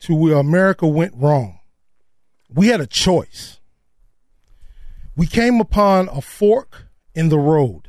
to 0.00 0.14
where 0.14 0.36
America 0.36 0.86
went 0.86 1.14
wrong. 1.16 1.60
We 2.50 2.66
had 2.66 2.82
a 2.82 2.86
choice. 2.86 3.60
We 5.16 5.26
came 5.26 5.58
upon 5.58 6.10
a 6.10 6.20
fork 6.20 6.87
in 7.14 7.28
the 7.28 7.38
road. 7.38 7.88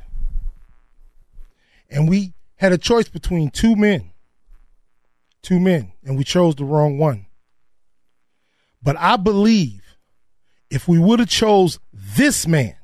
And 1.88 2.08
we 2.08 2.34
had 2.56 2.72
a 2.72 2.78
choice 2.78 3.08
between 3.08 3.50
two 3.50 3.76
men. 3.76 4.12
Two 5.42 5.58
men. 5.58 5.92
And 6.04 6.16
we 6.16 6.24
chose 6.24 6.54
the 6.54 6.64
wrong 6.64 6.98
one. 6.98 7.26
But 8.82 8.96
I 8.98 9.16
believe 9.16 9.96
if 10.70 10.86
we 10.86 10.98
would 10.98 11.18
have 11.18 11.28
chose 11.28 11.78
this 11.92 12.46
man, 12.46 12.76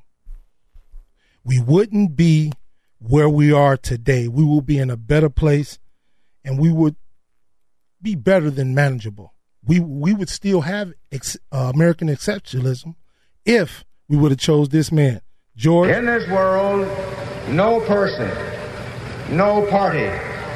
we 1.44 1.60
wouldn't 1.60 2.16
be 2.16 2.52
where 2.98 3.28
we 3.28 3.52
are 3.52 3.76
today. 3.76 4.28
We 4.28 4.44
will 4.44 4.60
be 4.60 4.78
in 4.78 4.90
a 4.90 4.96
better 4.96 5.30
place 5.30 5.78
and 6.44 6.58
we 6.58 6.72
would 6.72 6.96
be 8.02 8.14
better 8.14 8.50
than 8.50 8.74
manageable. 8.74 9.32
We 9.64 9.80
we 9.80 10.12
would 10.14 10.28
still 10.28 10.60
have 10.62 10.92
ex, 11.10 11.36
uh, 11.50 11.72
American 11.74 12.08
exceptionalism 12.08 12.94
if 13.44 13.84
we 14.08 14.16
would 14.16 14.30
have 14.30 14.40
chose 14.40 14.68
this 14.68 14.92
man. 14.92 15.20
George. 15.56 15.88
In 15.88 16.04
this 16.04 16.28
world, 16.28 16.86
no 17.48 17.80
person, 17.80 18.30
no 19.34 19.66
party 19.70 20.10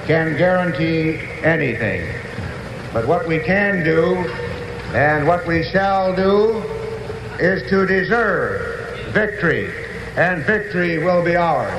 can 0.07 0.37
guarantee 0.37 1.19
anything. 1.43 2.07
But 2.93 3.09
what 3.09 3.27
we 3.27 3.39
can 3.39 3.83
do 3.83 4.17
and 4.93 5.27
what 5.27 5.47
we 5.47 5.63
shall 5.63 6.15
do 6.15 6.59
is 7.39 7.63
to 7.71 7.87
deserve 7.87 9.15
victory, 9.15 9.73
and 10.17 10.45
victory 10.45 10.99
will 10.99 11.25
be 11.25 11.35
ours. 11.35 11.73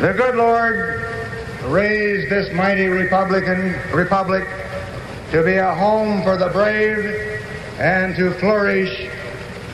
The 0.00 0.14
good 0.14 0.36
Lord 0.36 1.17
raised 1.68 2.30
this 2.30 2.52
mighty 2.52 2.86
Republican 2.86 3.74
republic 3.92 4.46
to 5.30 5.42
be 5.42 5.56
a 5.56 5.74
home 5.74 6.22
for 6.22 6.36
the 6.36 6.48
brave 6.48 6.98
and 7.78 8.16
to 8.16 8.32
flourish 8.34 9.08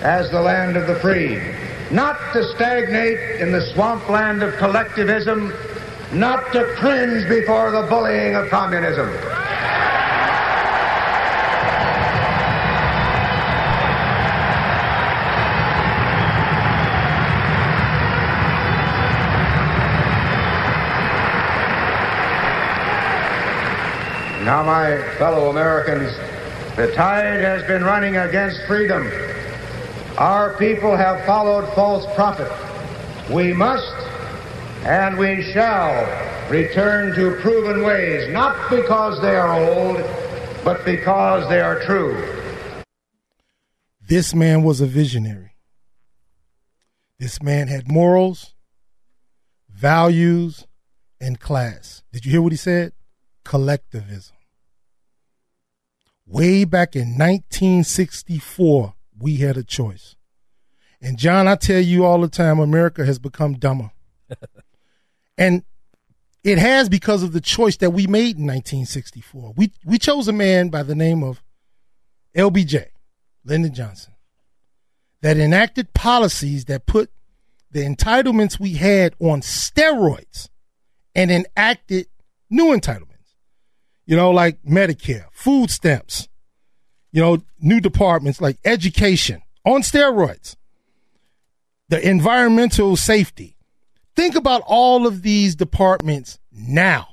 as 0.03 0.31
the 0.31 0.41
land 0.41 0.77
of 0.77 0.87
the 0.87 0.97
free. 0.97 1.41
Not 1.91 2.19
to 2.33 2.45
stagnate 2.55 3.41
in 3.41 3.53
the 3.53 3.61
swampland 3.73 4.43
of 4.43 4.57
collectivism, 4.57 5.55
not 6.13 6.53
to 6.53 6.65
cringe 6.77 7.29
before 7.29 7.71
the 7.71 7.83
bullying 7.83 8.35
of 8.35 8.51
communism. 8.51 9.09
Now, 24.45 24.63
my 24.63 25.01
fellow 25.17 25.49
Americans, 25.49 26.15
the 26.77 26.93
tide 26.95 27.41
has 27.41 27.67
been 27.67 27.83
running 27.83 28.19
against 28.19 28.61
freedom. 28.67 29.11
Our 30.19 30.55
people 30.59 30.95
have 30.95 31.25
followed 31.25 31.67
false 31.75 32.05
prophet. 32.15 32.53
We 33.33 33.55
must 33.55 33.95
and 34.85 35.17
we 35.17 35.51
shall 35.55 36.51
return 36.51 37.15
to 37.15 37.41
proven 37.41 37.85
ways, 37.85 38.31
not 38.35 38.69
because 38.69 39.19
they 39.23 39.35
are 39.35 39.55
old, 39.55 39.97
but 40.63 40.85
because 40.85 41.49
they 41.49 41.63
are 41.63 41.81
true. 41.81 42.15
This 44.07 44.35
man 44.35 44.63
was 44.63 44.83
a 44.83 44.87
visionary. 44.87 45.57
This 47.19 47.43
man 47.43 47.69
had 47.69 47.91
morals, 47.91 48.55
values, 49.71 50.67
and 51.19 51.41
class. 51.41 52.03
Did 52.13 52.27
you 52.27 52.31
hear 52.31 52.43
what 52.43 52.53
he 52.53 52.59
said? 52.59 52.93
Collectivism. 53.45 54.37
Way 56.27 56.65
back 56.65 56.97
in 56.97 57.19
1964, 57.19 58.95
we 59.19 59.37
had 59.37 59.57
a 59.57 59.63
choice. 59.63 60.17
And 61.01 61.19
John, 61.19 61.47
I 61.47 61.57
tell 61.57 61.81
you 61.81 62.05
all 62.05 62.21
the 62.21 62.29
time, 62.29 62.59
America 62.59 63.05
has 63.05 63.19
become 63.19 63.55
dumber. 63.55 63.91
and 65.39 65.63
it 66.43 66.59
has 66.59 66.89
because 66.89 67.23
of 67.23 67.33
the 67.33 67.41
choice 67.41 67.77
that 67.79 67.91
we 67.91 68.07
made 68.07 68.37
in 68.37 68.47
1964. 68.47 69.55
We 69.57 69.73
we 69.85 69.99
chose 69.99 70.29
a 70.29 70.33
man 70.33 70.69
by 70.69 70.83
the 70.83 70.95
name 70.95 71.23
of 71.23 71.43
LBJ, 72.37 72.87
Lyndon 73.45 73.75
Johnson, 73.75 74.15
that 75.23 75.37
enacted 75.37 75.95
policies 75.95 76.67
that 76.67 76.87
put 76.87 77.11
the 77.71 77.81
entitlements 77.81 78.61
we 78.61 78.75
had 78.75 79.15
on 79.21 79.41
steroids 79.41 80.49
and 81.15 81.31
enacted 81.31 82.07
new 82.51 82.67
entitlements. 82.67 83.14
You 84.07 84.17
know, 84.17 84.31
like 84.31 84.63
Medicare, 84.63 85.27
food 85.33 85.71
stamps, 85.71 86.29
you 87.13 87.23
know, 87.23 87.43
new 87.61 87.81
departments 87.81 88.41
like 88.41 88.59
education 88.65 89.43
on 89.65 89.83
steroids, 89.83 90.57
the 91.89 92.07
environmental 92.07 92.97
safety. 92.97 93.57
Think 94.15 94.35
about 94.35 94.63
all 94.67 95.07
of 95.07 95.23
these 95.23 95.57
departments 95.57 96.39
now. 96.53 97.09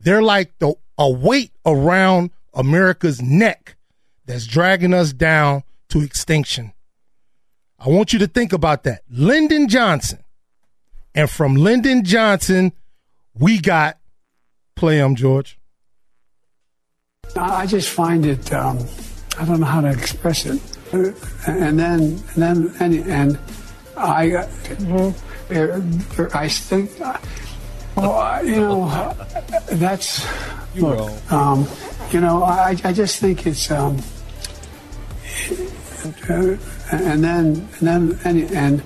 They're 0.00 0.22
like 0.22 0.56
the, 0.58 0.74
a 0.96 1.10
weight 1.10 1.52
around 1.64 2.30
America's 2.54 3.20
neck 3.22 3.76
that's 4.26 4.46
dragging 4.46 4.94
us 4.94 5.12
down 5.12 5.62
to 5.88 6.00
extinction. 6.00 6.72
I 7.78 7.88
want 7.88 8.12
you 8.12 8.18
to 8.20 8.26
think 8.26 8.52
about 8.52 8.82
that. 8.84 9.02
Lyndon 9.08 9.68
Johnson. 9.68 10.18
And 11.14 11.30
from 11.30 11.56
Lyndon 11.56 12.04
Johnson, 12.04 12.72
we 13.34 13.60
got 13.60 13.98
play 14.76 14.98
him, 14.98 15.16
George. 15.16 15.57
I 17.36 17.66
just 17.66 17.90
find 17.90 18.24
it. 18.26 18.52
Um, 18.52 18.78
I 19.38 19.44
don't 19.44 19.60
know 19.60 19.66
how 19.66 19.80
to 19.80 19.90
express 19.90 20.46
it. 20.46 20.60
And 21.46 21.78
then, 21.78 22.22
and 22.34 22.36
then, 22.36 22.74
and, 22.80 22.94
and 23.10 23.38
I, 23.96 24.36
I 26.34 26.48
think 26.48 26.98
Well, 27.96 28.44
you 28.44 28.56
know, 28.56 29.14
that's 29.72 30.26
look. 30.76 31.32
Um, 31.32 31.66
you 32.12 32.20
know, 32.20 32.42
I, 32.42 32.76
I 32.84 32.92
just 32.92 33.18
think 33.18 33.46
it's. 33.46 33.70
Um, 33.70 33.98
uh, 36.28 36.56
and 36.92 37.22
then, 37.24 37.68
and 37.80 37.80
then, 37.80 38.18
and, 38.24 38.50
and 38.52 38.82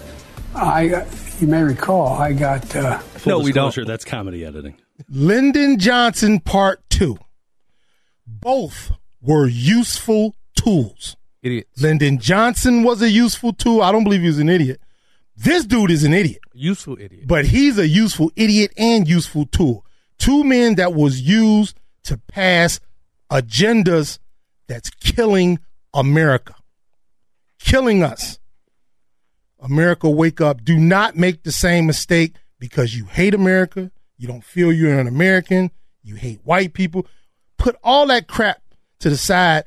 I, 0.55 1.07
you 1.41 1.47
may 1.47 1.63
recall, 1.63 2.09
I 2.15 2.33
got. 2.33 2.75
Uh, 2.75 2.99
Full 2.99 3.43
disclosure, 3.43 3.85
That's 3.85 4.05
comedy 4.05 4.45
editing. 4.45 4.77
Lyndon 5.09 5.79
Johnson 5.79 6.41
Part 6.41 6.83
Two. 6.91 7.19
Both 8.43 8.93
were 9.21 9.47
useful 9.47 10.35
tools. 10.55 11.17
Idiot. 11.43 11.69
Lyndon 11.79 12.19
Johnson 12.19 12.83
was 12.83 13.01
a 13.01 13.11
useful 13.11 13.53
tool. 13.53 13.83
I 13.83 13.91
don't 13.91 14.05
believe 14.05 14.21
he 14.21 14.27
was 14.27 14.39
an 14.39 14.49
idiot. 14.49 14.81
This 15.37 15.65
dude 15.65 15.91
is 15.91 16.05
an 16.05 16.13
idiot. 16.13 16.43
Useful 16.53 16.99
idiot. 17.01 17.27
But 17.27 17.47
he's 17.47 17.79
a 17.79 17.89
useful 17.89 18.31
idiot 18.37 18.73
and 18.77 19.09
useful 19.09 19.47
tool. 19.47 19.87
Two 20.19 20.45
men 20.45 20.75
that 20.75 20.93
was 20.93 21.21
used 21.21 21.79
to 22.05 22.19
pass 22.19 22.79
agendas 23.31 24.19
that's 24.69 24.91
killing 24.91 25.59
America. 25.95 26.55
Killing 27.59 28.03
us. 28.03 28.39
America, 29.61 30.11
wake 30.11 30.41
up. 30.41 30.65
Do 30.65 30.79
not 30.79 31.17
make 31.17 31.45
the 31.45 31.53
same 31.53 31.87
mistake 31.87 32.35
because 32.59 32.97
you 32.97 33.07
hate 33.07 33.35
America. 33.35 33.91
You 34.19 34.29
don't 34.29 34.45
feel 34.45 34.73
you're 34.73 34.99
an 34.99 35.07
American. 35.07 35.71
You 36.03 36.17
hate 36.17 36.41
white 36.45 36.75
people. 36.75 37.07
Put 37.63 37.77
all 37.85 38.07
that 38.09 38.27
crap 38.27 38.61
to 38.99 39.09
the 39.09 39.17
side 39.17 39.65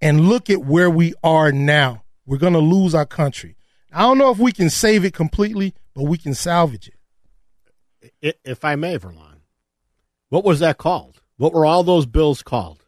and 0.00 0.28
look 0.28 0.50
at 0.50 0.64
where 0.64 0.90
we 0.90 1.14
are 1.22 1.52
now. 1.52 2.02
We're 2.26 2.38
going 2.38 2.54
to 2.54 2.58
lose 2.58 2.92
our 2.92 3.06
country. 3.06 3.56
I 3.92 4.00
don't 4.00 4.18
know 4.18 4.32
if 4.32 4.38
we 4.38 4.50
can 4.50 4.68
save 4.68 5.04
it 5.04 5.14
completely, 5.14 5.72
but 5.94 6.02
we 6.02 6.18
can 6.18 6.34
salvage 6.34 6.90
it. 8.20 8.36
If 8.44 8.64
I 8.64 8.74
may, 8.74 8.98
Verlon, 8.98 9.42
what 10.28 10.44
was 10.44 10.58
that 10.58 10.76
called? 10.76 11.20
What 11.36 11.52
were 11.52 11.64
all 11.64 11.84
those 11.84 12.04
bills 12.04 12.42
called? 12.42 12.84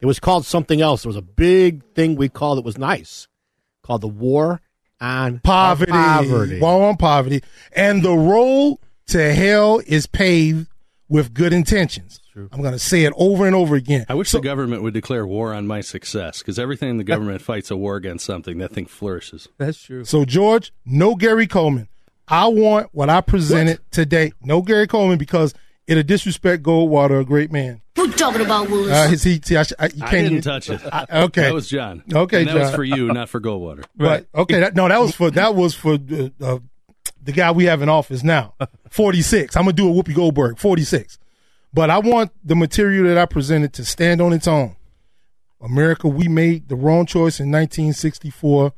It 0.00 0.06
was 0.06 0.18
called 0.18 0.46
something 0.46 0.80
else. 0.80 1.02
There 1.02 1.10
was 1.10 1.16
a 1.16 1.20
big 1.20 1.84
thing 1.94 2.16
we 2.16 2.30
called 2.30 2.58
it 2.58 2.64
was 2.64 2.78
nice, 2.78 3.28
called 3.82 4.00
the 4.00 4.08
War 4.08 4.62
on 5.02 5.40
Poverty. 5.40 5.92
Poverty. 5.92 6.60
War 6.60 6.88
on 6.88 6.96
poverty. 6.96 7.42
And 7.72 8.02
the 8.02 8.14
road 8.14 8.78
to 9.08 9.34
hell 9.34 9.82
is 9.86 10.06
paved 10.06 10.68
with 11.10 11.34
good 11.34 11.52
intentions. 11.52 12.20
I'm 12.52 12.60
going 12.60 12.72
to 12.72 12.78
say 12.78 13.04
it 13.04 13.12
over 13.16 13.46
and 13.46 13.54
over 13.56 13.74
again. 13.74 14.06
I 14.08 14.14
wish 14.14 14.30
the 14.30 14.40
government 14.40 14.82
would 14.82 14.94
declare 14.94 15.26
war 15.26 15.52
on 15.54 15.66
my 15.66 15.80
success 15.80 16.38
because 16.38 16.58
everything 16.58 16.96
the 16.98 17.04
government 17.04 17.42
fights 17.42 17.70
a 17.70 17.76
war 17.76 17.96
against 17.96 18.24
something, 18.24 18.58
that 18.58 18.72
thing 18.72 18.86
flourishes. 18.86 19.48
That's 19.58 19.80
true. 19.80 20.04
So, 20.04 20.24
George, 20.24 20.72
no 20.84 21.14
Gary 21.14 21.46
Coleman. 21.46 21.88
I 22.28 22.46
want 22.48 22.88
what 22.92 23.08
I 23.08 23.20
presented 23.22 23.80
today. 23.90 24.32
No 24.42 24.60
Gary 24.62 24.86
Coleman 24.86 25.18
because 25.18 25.54
it'll 25.86 26.02
disrespect 26.02 26.62
Goldwater, 26.62 27.20
a 27.20 27.24
great 27.24 27.50
man. 27.50 27.80
We're 27.96 28.12
talking 28.12 28.42
about 28.42 28.68
Willis. 28.70 28.92
Uh, 28.92 29.08
his, 29.08 29.22
he, 29.24 29.40
see, 29.42 29.56
I, 29.56 29.62
sh- 29.64 29.72
I, 29.78 29.86
you 29.86 29.90
can't 30.00 30.10
didn't 30.12 30.26
even- 30.32 30.42
touch 30.42 30.70
it. 30.70 30.80
I- 30.92 31.22
okay. 31.24 31.42
That 31.42 31.54
was 31.54 31.68
John. 31.68 32.04
Okay, 32.12 32.40
And 32.42 32.48
that 32.50 32.54
was 32.54 32.74
for 32.74 32.84
you, 32.84 33.12
not 33.12 33.28
for 33.28 33.40
Goldwater. 33.40 33.84
But 33.96 34.26
okay, 34.34 34.60
that, 34.60 34.76
no, 34.76 34.86
that 34.88 35.00
was 35.00 35.14
for 35.14 35.30
that 35.32 35.54
was 35.54 35.74
for 35.74 35.94
uh, 35.94 36.28
uh, 36.40 36.58
the 37.20 37.32
guy 37.32 37.50
we 37.50 37.64
have 37.64 37.82
in 37.82 37.88
office 37.88 38.22
now, 38.22 38.54
forty 38.90 39.22
six. 39.22 39.56
I'm 39.56 39.62
gonna 39.64 39.72
do 39.72 39.88
a 39.88 39.92
Whoopi 39.92 40.14
Goldberg, 40.14 40.58
forty 40.58 40.84
six. 40.84 41.18
But 41.72 41.90
I 41.90 41.98
want 41.98 42.32
the 42.42 42.56
material 42.56 43.04
that 43.04 43.18
I 43.18 43.26
presented 43.26 43.72
to 43.74 43.84
stand 43.84 44.20
on 44.20 44.32
its 44.32 44.48
own. 44.48 44.76
America, 45.60 46.08
we 46.08 46.28
made 46.28 46.68
the 46.68 46.76
wrong 46.76 47.04
choice 47.04 47.40
in 47.40 47.50
1964. 47.50 48.72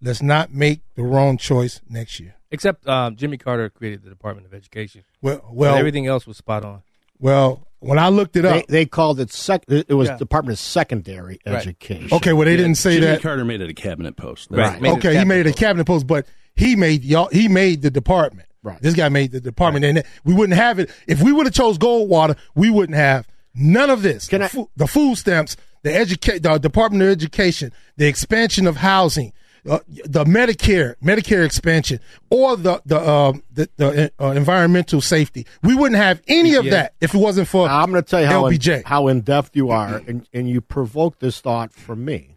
Let's 0.00 0.22
not 0.22 0.52
make 0.52 0.80
the 0.94 1.02
wrong 1.02 1.36
choice 1.36 1.80
next 1.88 2.20
year. 2.20 2.34
Except 2.50 2.86
um, 2.86 3.16
Jimmy 3.16 3.38
Carter 3.38 3.68
created 3.70 4.02
the 4.04 4.10
Department 4.10 4.46
of 4.46 4.54
Education. 4.54 5.04
Well, 5.20 5.38
But 5.38 5.54
well, 5.54 5.74
everything 5.74 6.06
else 6.06 6.26
was 6.26 6.36
spot 6.36 6.64
on. 6.64 6.82
Well, 7.18 7.66
when 7.80 7.98
I 7.98 8.08
looked 8.08 8.36
it 8.36 8.44
up, 8.44 8.66
they 8.66 8.86
called 8.86 9.20
it 9.20 9.32
sec. 9.32 9.64
It 9.68 9.88
was 9.88 10.08
Yeah. 10.08 10.16
Department 10.16 10.54
of 10.54 10.58
Secondary 10.60 11.40
Right. 11.46 11.56
Education. 11.56 12.08
Okay, 12.12 12.32
well, 12.32 12.44
they 12.44 12.56
didn't 12.56 12.76
say 12.76 12.94
that. 12.94 13.00
Jimmy 13.00 13.12
that. 13.12 13.22
Carter 13.22 13.44
made 13.44 13.60
it 13.60 13.70
a 13.70 13.74
cabinet 13.74 14.16
post. 14.16 14.48
Right. 14.50 14.82
okay, 14.82 15.18
he 15.18 15.24
made 15.24 15.46
it 15.46 15.50
a 15.50 15.52
cabinet 15.52 15.86
post, 15.86 16.06
but 16.06 16.26
he 16.54 16.76
made 16.76 17.04
y'all. 17.04 17.28
He 17.32 17.48
made 17.48 17.82
the 17.82 17.90
department. 17.90 18.48
Right. 18.66 18.82
This 18.82 18.94
guy 18.94 19.08
made 19.08 19.30
the 19.30 19.40
department, 19.40 19.84
and 19.84 20.02
we 20.24 20.34
wouldn't 20.34 20.58
have 20.58 20.80
it 20.80 20.90
if 21.06 21.22
we 21.22 21.32
would 21.32 21.46
have 21.46 21.54
chose 21.54 21.78
Goldwater. 21.78 22.36
We 22.56 22.68
wouldn't 22.68 22.96
have 22.98 23.28
none 23.54 23.90
of 23.90 24.02
this. 24.02 24.26
the, 24.26 24.48
fu- 24.48 24.68
the 24.76 24.88
food 24.88 25.16
stamps, 25.16 25.56
the 25.84 25.94
educate, 25.94 26.42
the 26.42 26.58
Department 26.58 27.02
of 27.04 27.08
Education, 27.08 27.72
the 27.96 28.06
expansion 28.08 28.66
of 28.66 28.78
housing, 28.78 29.32
uh, 29.70 29.78
the 30.04 30.24
Medicare, 30.24 30.96
Medicare 31.02 31.44
expansion, 31.46 32.00
or 32.28 32.56
the 32.56 32.82
the 32.84 32.98
um, 33.08 33.42
the, 33.52 33.68
the 33.76 34.12
uh, 34.20 34.30
environmental 34.32 35.00
safety. 35.00 35.46
We 35.62 35.76
wouldn't 35.76 36.00
have 36.00 36.20
any 36.26 36.54
of 36.56 36.64
Yeah. 36.64 36.70
that 36.72 36.94
if 37.00 37.14
it 37.14 37.18
wasn't 37.18 37.46
for. 37.46 37.68
I'm 37.68 37.90
going 37.92 38.02
to 38.02 38.08
tell 38.10 38.20
you 38.20 38.26
how 38.26 38.46
in, 38.46 38.82
how 38.84 39.06
in 39.08 39.20
depth 39.20 39.54
you 39.54 39.70
are, 39.70 40.02
and, 40.08 40.26
and 40.32 40.48
you 40.50 40.60
provoke 40.60 41.20
this 41.20 41.40
thought 41.40 41.72
from 41.72 42.04
me. 42.04 42.35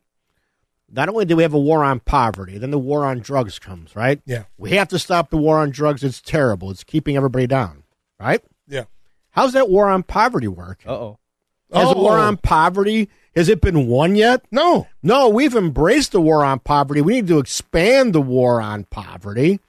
Not 0.91 1.09
only 1.09 1.25
do 1.25 1.35
we 1.35 1.43
have 1.43 1.53
a 1.53 1.59
war 1.59 1.83
on 1.83 1.99
poverty, 1.99 2.57
then 2.57 2.71
the 2.71 2.79
war 2.79 3.05
on 3.05 3.19
drugs 3.19 3.59
comes, 3.59 3.95
right? 3.95 4.21
Yeah. 4.25 4.43
We 4.57 4.71
have 4.71 4.87
to 4.89 4.99
stop 4.99 5.29
the 5.29 5.37
war 5.37 5.59
on 5.59 5.69
drugs. 5.71 6.03
It's 6.03 6.21
terrible. 6.21 6.71
It's 6.71 6.83
keeping 6.83 7.15
everybody 7.15 7.47
down, 7.47 7.83
right? 8.19 8.43
Yeah. 8.67 8.85
How's 9.31 9.53
that 9.53 9.69
war 9.69 9.89
on 9.89 10.03
poverty 10.03 10.47
work? 10.47 10.79
Uh 10.85 10.91
oh. 10.93 11.19
Has 11.71 11.89
the 11.89 11.97
war 11.97 12.17
on 12.17 12.37
poverty 12.37 13.09
has 13.35 13.47
it 13.47 13.61
been 13.61 13.87
won 13.87 14.15
yet? 14.15 14.43
No. 14.51 14.87
No, 15.03 15.29
we've 15.29 15.55
embraced 15.55 16.11
the 16.11 16.21
war 16.21 16.43
on 16.43 16.59
poverty. 16.59 17.01
We 17.01 17.13
need 17.13 17.27
to 17.27 17.39
expand 17.39 18.13
the 18.13 18.21
war 18.21 18.59
on 18.61 18.85
poverty. 18.85 19.59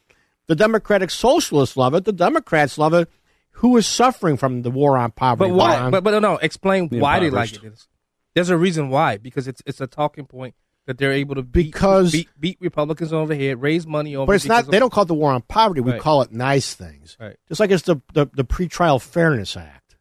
The 0.47 0.57
Democratic 0.57 1.11
Socialists 1.11 1.77
love 1.77 1.95
it. 1.95 2.05
The 2.05 2.13
Democrats 2.13 2.79
love 2.79 2.95
it. 2.95 3.09
Who 3.53 3.77
is 3.77 3.87
suffering 3.87 4.37
from 4.37 4.63
the 4.63 4.71
war 4.71 4.97
on 4.97 5.13
poverty? 5.13 5.51
But 5.51 5.57
why? 5.57 5.79
Ron? 5.79 5.91
But 5.91 6.03
but 6.03 6.19
no, 6.21 6.39
explain 6.39 6.89
The 6.89 6.99
why 7.01 7.21
they 7.21 7.31
like 7.31 7.53
it. 7.53 7.87
There's 8.35 8.49
a 8.49 8.57
reason 8.57 8.89
why 8.89 9.19
because 9.19 9.47
it's 9.47 9.63
it's 9.67 9.81
a 9.81 9.87
talking 9.87 10.25
point 10.25 10.55
that 10.87 10.99
they're 10.99 11.13
able 11.13 11.35
to 11.37 11.43
beat 11.43 11.73
Because- 11.73 12.13
beat, 12.13 12.29
beat 12.39 12.59
Republicans 12.61 13.13
over 13.13 13.35
the 13.35 13.41
head, 13.47 13.61
raise 13.63 13.87
money 13.87 14.17
over. 14.17 14.27
But 14.27 14.37
it's 14.37 14.47
not. 14.47 14.67
They 14.67 14.79
don't 14.79 14.91
call 14.93 15.05
it 15.05 15.09
the 15.09 15.15
war 15.15 15.33
on 15.33 15.43
poverty. 15.43 15.81
We 15.81 15.93
Right. 15.93 16.01
call 16.01 16.23
it 16.23 16.33
nice 16.33 16.75
things. 16.75 17.17
Right. 17.21 17.37
Just 17.49 17.61
like 17.61 17.71
it's 17.71 17.85
the 17.85 17.97
the, 18.13 18.27
the 18.35 18.45
pretrial 18.45 19.01
fairness 19.01 19.57
act. 19.57 19.97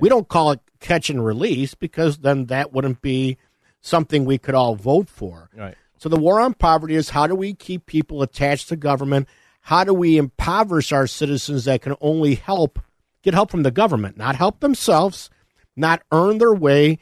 We 0.00 0.08
don't 0.08 0.26
call 0.28 0.52
it 0.52 0.60
catch 0.80 1.10
and 1.10 1.22
release 1.24 1.74
because 1.74 2.18
then 2.18 2.46
that 2.46 2.72
wouldn't 2.72 3.02
be 3.02 3.36
something 3.82 4.24
we 4.24 4.38
could 4.38 4.54
all 4.54 4.74
vote 4.74 5.08
for. 5.08 5.50
Right. 5.54 5.74
So 5.98 6.08
the 6.08 6.16
war 6.16 6.40
on 6.40 6.54
poverty 6.54 6.94
is 6.94 7.10
how 7.10 7.26
do 7.26 7.34
we 7.34 7.52
keep 7.52 7.84
people 7.86 8.22
attached 8.22 8.68
to 8.70 8.76
government? 8.76 9.28
How 9.60 9.84
do 9.84 9.92
we 9.92 10.16
impoverish 10.16 10.92
our 10.92 11.06
citizens 11.06 11.66
that 11.66 11.82
can 11.82 11.94
only 12.00 12.36
help 12.36 12.78
get 13.22 13.34
help 13.34 13.50
from 13.50 13.62
the 13.64 13.70
government, 13.70 14.16
not 14.16 14.34
help 14.34 14.60
themselves, 14.60 15.28
not 15.76 16.02
earn 16.10 16.38
their 16.38 16.54
way, 16.54 16.98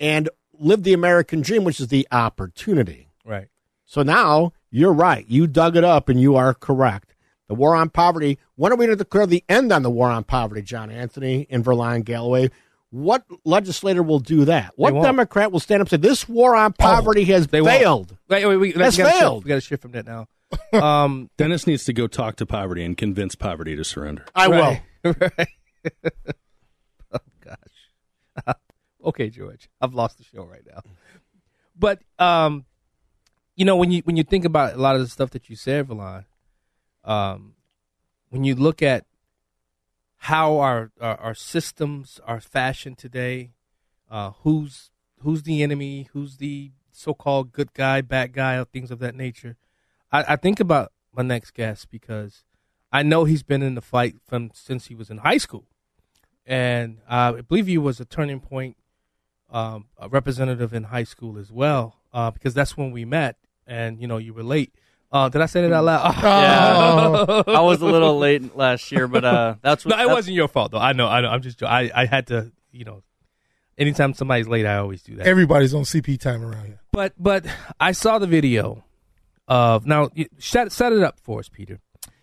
and 0.00 0.28
live 0.58 0.82
the 0.82 0.92
American 0.92 1.40
dream, 1.40 1.64
which 1.64 1.80
is 1.80 1.88
the 1.88 2.06
opportunity. 2.10 3.08
Right. 3.24 3.48
So 3.84 4.02
now 4.02 4.52
you're 4.70 4.92
right. 4.92 5.24
You 5.28 5.46
dug 5.46 5.76
it 5.76 5.84
up 5.84 6.08
and 6.08 6.20
you 6.20 6.36
are 6.36 6.54
correct. 6.54 7.14
The 7.48 7.54
war 7.54 7.74
on 7.74 7.88
poverty. 7.90 8.38
When 8.56 8.72
are 8.72 8.76
we 8.76 8.86
going 8.86 8.98
to 8.98 9.02
declare 9.04 9.26
the 9.26 9.42
end 9.48 9.72
on 9.72 9.82
the 9.82 9.90
war 9.90 10.10
on 10.10 10.24
poverty, 10.24 10.60
John 10.62 10.90
Anthony 10.90 11.46
and 11.48 11.64
Verline 11.64 12.04
Galloway? 12.04 12.50
What 12.90 13.24
legislator 13.44 14.02
will 14.02 14.18
do 14.18 14.44
that? 14.46 14.72
What. 14.76 14.92
Democrat 15.02 15.52
will 15.52 15.60
stand 15.60 15.80
up 15.82 15.86
and 15.92 16.02
say 16.02 16.08
this 16.08 16.28
war 16.28 16.54
on 16.56 16.72
poverty 16.74 17.24
has 17.24 17.46
They 17.46 17.60
won't. 17.60 17.78
failed? 17.78 18.16
Wait, 18.28 18.46
wait, 18.46 18.56
we, 18.56 18.72
That's 18.72 18.96
we 18.96 19.02
gotta 19.02 19.10
shift- 19.10 19.20
failed. 19.20 19.44
we 19.44 19.48
got 19.48 19.54
to 19.56 19.60
shift 19.60 19.82
from 19.82 19.92
that 19.92 20.06
now. 20.06 20.26
Um, 20.72 21.28
Dennis 21.36 21.66
needs 21.66 21.84
to 21.84 21.92
go 21.92 22.06
talk 22.06 22.36
to 22.36 22.46
poverty 22.46 22.82
and 22.82 22.96
convince 22.96 23.34
poverty 23.34 23.76
to 23.76 23.84
surrender. 23.84 24.24
I 24.34 24.46
right, 24.48 24.82
right. 25.04 25.48
okay, 29.08 29.30
George, 29.30 29.68
I've 29.80 29.94
lost 29.94 30.18
the 30.18 30.24
show 30.24 30.44
right 30.44 30.64
now. 30.66 30.82
But 31.78 32.02
um, 32.18 32.64
you 33.56 33.64
know 33.64 33.76
when 33.76 33.90
you 33.90 34.02
when 34.02 34.16
you 34.16 34.24
think 34.24 34.44
about 34.44 34.74
a 34.74 34.78
lot 34.78 34.94
of 34.96 35.00
the 35.00 35.08
stuff 35.08 35.30
that 35.30 35.48
you 35.48 35.56
said, 35.56 35.88
Valon, 35.88 36.24
um, 37.04 37.54
when 38.30 38.44
you 38.44 38.54
look 38.54 38.82
at 38.82 39.04
how 40.16 40.58
our 40.58 40.90
our, 41.00 41.16
our 41.18 41.34
systems 41.34 42.20
are 42.26 42.40
fashioned 42.40 42.98
today, 42.98 43.52
uh, 44.10 44.32
who's 44.42 44.90
who's 45.20 45.42
the 45.42 45.62
enemy, 45.62 46.08
who's 46.12 46.36
the 46.36 46.72
so-called 46.92 47.52
good 47.52 47.72
guy, 47.74 48.00
bad 48.00 48.32
guy, 48.32 48.56
or 48.56 48.64
things 48.64 48.90
of 48.90 48.98
that 48.98 49.14
nature. 49.14 49.56
I, 50.10 50.32
I 50.32 50.36
think 50.36 50.58
about 50.58 50.92
my 51.12 51.22
next 51.22 51.52
guest 51.52 51.90
because 51.90 52.44
I 52.90 53.02
know 53.02 53.24
he's 53.24 53.42
been 53.42 53.62
in 53.62 53.74
the 53.74 53.80
fight 53.80 54.16
from 54.26 54.50
since 54.54 54.86
he 54.86 54.94
was 54.94 55.10
in 55.10 55.18
high 55.18 55.38
school, 55.38 55.66
and 56.44 56.98
uh, 57.08 57.34
I 57.38 57.40
believe 57.42 57.66
he 57.66 57.78
was 57.78 58.00
a 58.00 58.04
turning 58.04 58.40
point 58.40 58.76
um, 59.50 59.86
a 59.98 60.08
representative 60.08 60.72
in 60.74 60.84
high 60.84 61.04
school 61.04 61.38
as 61.38 61.50
well, 61.50 61.96
uh, 62.12 62.30
because 62.30 62.54
that's 62.54 62.76
when 62.76 62.90
we 62.90 63.04
met, 63.04 63.36
and 63.66 64.00
you 64.00 64.06
know 64.06 64.18
you 64.18 64.34
were 64.34 64.42
late. 64.42 64.74
Uh, 65.10 65.28
did 65.30 65.40
I 65.40 65.46
say 65.46 65.62
that 65.62 65.72
out 65.72 65.84
loud? 65.84 66.14
Yeah. 66.22 67.42
I 67.56 67.60
was 67.62 67.80
a 67.80 67.86
little 67.86 68.18
late 68.18 68.54
last 68.56 68.92
year, 68.92 69.08
but 69.08 69.24
uh, 69.24 69.54
that's 69.62 69.84
what 69.84 69.90
no, 69.90 69.96
it 69.96 69.98
that's- 70.00 70.14
wasn't 70.16 70.36
your 70.36 70.48
fault 70.48 70.72
though. 70.72 70.78
I 70.78 70.92
know, 70.92 71.06
I 71.08 71.22
know. 71.22 71.28
I'm 71.28 71.40
just, 71.40 71.62
I, 71.62 71.90
I 71.94 72.04
had 72.04 72.26
to, 72.26 72.52
you 72.72 72.84
know, 72.84 73.02
anytime 73.78 74.12
somebody's 74.12 74.48
late, 74.48 74.66
I 74.66 74.76
always 74.76 75.02
do 75.02 75.16
that. 75.16 75.26
Everybody's 75.26 75.72
on 75.72 75.84
CP 75.84 76.20
time 76.20 76.42
around 76.44 76.66
here. 76.66 76.80
But 76.92 77.14
but 77.18 77.46
I 77.80 77.92
saw 77.92 78.18
the 78.18 78.26
video 78.26 78.84
of 79.46 79.86
now 79.86 80.10
set 80.38 80.72
set 80.72 80.92
it 80.92 81.02
up 81.02 81.18
for 81.20 81.38
us, 81.40 81.48
Peter. 81.48 81.80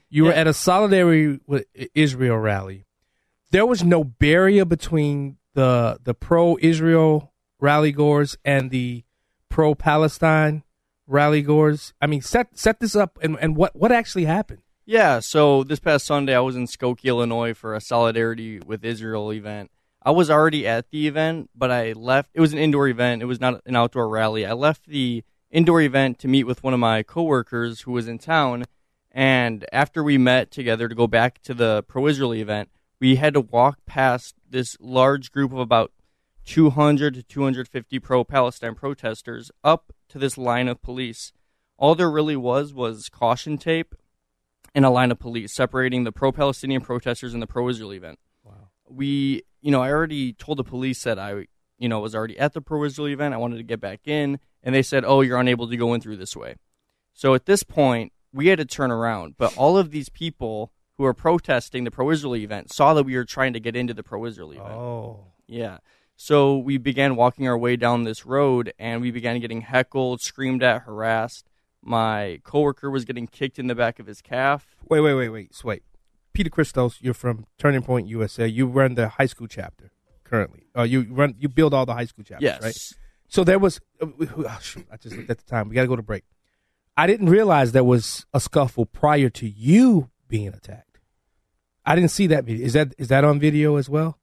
You 0.10 0.26
were 0.26 0.34
at 0.34 0.46
a 0.48 0.54
solidarity 0.54 1.40
with 1.48 1.66
Israel 1.96 2.38
rally. 2.38 2.86
there 3.52 3.66
was 3.66 3.84
no 3.84 4.04
barrier 4.04 4.64
between 4.64 5.38
the 5.56 5.98
the 6.04 6.14
pro 6.14 6.58
Israel 6.62 7.34
rally 7.60 7.92
goers 7.92 8.38
and 8.46 8.70
the 8.70 9.04
pro 9.50 9.74
Palestine 9.74 10.64
rally 11.08 11.42
goers. 11.42 11.94
I 12.00 12.08
mean, 12.08 12.22
set 12.22 12.58
set 12.58 12.80
this 12.80 12.96
up 12.96 13.18
and, 13.22 13.38
and 13.42 13.56
what 13.56 13.76
what 13.76 13.92
actually 13.92 14.26
happened? 14.26 14.62
Yeah, 14.86 15.20
so 15.20 15.64
this 15.64 15.80
past 15.80 16.06
Sunday 16.06 16.36
I 16.36 16.42
was 16.42 16.56
in 16.56 16.68
Skokie, 16.68 17.06
Illinois 17.06 17.56
for 17.56 17.74
a 17.74 17.82
Solidarity 17.82 18.60
with 18.60 18.86
Israel 18.86 19.34
event. 19.34 19.72
I 20.04 20.12
was 20.12 20.30
already 20.30 20.68
at 20.68 20.92
the 20.92 21.08
event, 21.08 21.50
but 21.56 21.72
I 21.72 21.94
left. 21.94 22.30
It 22.36 22.42
was 22.42 22.54
an 22.54 22.60
indoor 22.60 22.88
event. 22.88 23.24
It 23.24 23.26
was 23.26 23.42
not 23.42 23.62
an 23.66 23.76
outdoor 23.76 24.08
rally. 24.08 24.46
I 24.46 24.54
left 24.54 24.86
the 24.86 25.24
indoor 25.50 25.82
event 25.82 26.20
to 26.20 26.28
meet 26.28 26.44
with 26.44 26.64
one 26.64 26.76
of 26.76 26.80
my 26.80 27.02
coworkers 27.02 27.82
who 27.82 27.94
was 27.94 28.08
in 28.08 28.20
town, 28.20 28.66
and 29.10 29.66
after 29.72 30.04
we 30.04 30.20
met 30.20 30.52
together 30.52 30.88
to 30.88 30.94
go 30.94 31.08
back 31.08 31.42
to 31.44 31.56
the 31.56 31.84
pro 31.88 32.06
Israel 32.06 32.36
event, 32.36 32.70
we 33.00 33.16
had 33.16 33.34
to 33.34 33.42
walk 33.42 33.80
past 33.86 34.36
this 34.50 34.78
large 34.80 35.32
group 35.32 35.52
of 35.52 35.60
about 35.60 35.92
200 36.46 37.16
to 37.16 37.24
250 37.24 38.00
pro 38.00 38.24
Palestine 38.24 38.76
protesters 38.76 39.52
up 39.64 39.92
to 40.10 40.20
this 40.20 40.38
line 40.38 40.68
of 40.68 40.82
police. 40.82 41.34
All 41.78 41.96
there 41.96 42.10
really 42.10 42.36
was 42.36 42.74
was 42.74 43.10
caution 43.10 43.58
tape 43.58 43.96
and 44.74 44.86
a 44.86 44.90
line 44.90 45.12
of 45.12 45.20
police 45.20 45.54
separating 45.54 46.04
the 46.04 46.12
pro 46.12 46.32
Palestinian 46.32 46.82
protesters 46.82 47.34
and 47.34 47.42
the 47.42 47.48
pro 47.48 47.68
Israel 47.70 47.94
event. 47.94 48.20
Wow. 48.44 48.70
We, 48.88 49.44
you 49.62 49.72
know, 49.72 49.82
I 49.82 49.92
already 49.92 50.34
told 50.34 50.58
the 50.58 50.64
police 50.64 51.04
that 51.04 51.18
I, 51.18 51.48
you 51.80 51.90
know, 51.90 52.00
was 52.00 52.16
already 52.16 52.38
at 52.38 52.54
the 52.54 52.62
pro 52.62 52.84
Israel 52.84 53.10
event. 53.10 53.34
I 53.34 53.38
wanted 53.38 53.58
to 53.58 53.64
get 53.64 53.82
back 53.82 54.02
in, 54.08 54.40
and 54.64 54.76
they 54.76 54.84
said, 54.84 55.04
oh, 55.06 55.22
you're 55.22 55.40
unable 55.40 55.68
to 55.68 55.78
go 55.78 55.94
in 55.94 56.02
through 56.02 56.18
this 56.18 56.36
way. 56.36 56.56
So 57.14 57.34
at 57.34 57.46
this 57.46 57.64
point, 57.64 58.14
we 58.32 58.48
had 58.48 58.60
to 58.60 58.66
turn 58.66 58.92
around. 58.92 59.36
But 59.38 59.58
all 59.58 59.78
of 59.78 59.92
these 59.92 60.10
people 60.10 60.72
who 60.98 61.04
were 61.04 61.14
protesting 61.14 61.84
the 61.84 61.92
pro 61.92 62.10
Israel 62.12 62.36
event 62.38 62.72
saw 62.74 62.94
that 62.94 63.04
we 63.04 63.16
were 63.16 63.26
trying 63.26 63.54
to 63.54 63.60
get 63.60 63.76
into 63.76 63.94
the 63.94 64.04
pro 64.04 64.26
Israel 64.26 64.52
event. 64.52 64.70
Oh. 64.70 65.26
Yeah. 65.48 65.78
So 66.16 66.58
we 66.58 66.78
began 66.78 67.16
walking 67.18 67.48
our 67.48 67.58
way 67.58 67.76
down 67.76 68.04
this 68.04 68.26
road 68.26 68.74
and 68.80 69.02
we 69.02 69.12
began 69.12 69.40
getting 69.40 69.62
heckled, 69.62 70.22
screamed 70.22 70.64
at, 70.64 70.84
harassed. 70.84 71.50
My 71.82 72.40
coworker 72.44 72.90
was 72.90 73.06
getting 73.06 73.28
kicked 73.28 73.60
in 73.60 73.68
the 73.68 73.76
back 73.76 74.00
of 74.00 74.08
his 74.08 74.22
calf. 74.22 74.76
Wait, 74.90 75.02
wait, 75.02 75.14
wait, 75.14 75.30
wait, 75.30 75.54
so 75.54 75.68
wait. 75.68 75.84
Peter 76.34 76.50
Christos, 76.50 76.98
you're 77.02 77.14
from 77.14 77.46
Turning 77.58 77.82
Point 77.82 78.08
USA. 78.08 78.48
You 78.48 78.66
run 78.66 78.96
the 78.96 79.10
high 79.10 79.26
school 79.28 79.48
chapter 79.48 79.92
currently. 80.24 80.68
Uh, 80.76 80.84
you 80.84 81.06
run, 81.10 81.36
you 81.38 81.48
build 81.50 81.74
all 81.74 81.86
the 81.86 81.94
high 81.94 82.06
school 82.06 82.24
chapters, 82.24 82.44
Yes. 82.44 82.62
right? 82.64 82.96
So 83.28 83.44
there 83.44 83.60
was. 83.60 83.80
Uh, 84.02 84.08
oh, 84.38 84.60
shoot, 84.62 84.86
I 84.92 84.98
just 84.98 85.16
looked 85.16 85.30
at 85.30 85.38
the 85.38 85.46
time. 85.46 85.70
We 85.70 85.76
got 85.76 85.82
to 85.82 85.88
go 85.88 85.96
to 85.96 86.02
break. 86.02 86.24
I 86.98 87.08
didn't 87.08 87.30
realize 87.30 87.72
there 87.74 87.84
was 87.84 88.26
a 88.34 88.40
scuffle 88.40 88.86
prior 88.86 89.30
to 89.30 89.48
you 89.48 90.10
being 90.28 90.48
attacked. 90.50 90.85
I 91.86 91.96
didn't 91.96 92.12
see 92.12 92.28
that 92.28 92.46
video. 92.46 92.66
Is 92.66 92.74
that 92.74 92.94
is 92.98 93.10
that 93.10 93.24
on 93.24 93.40
video 93.40 93.76
as 93.78 93.90
well? 93.90 94.18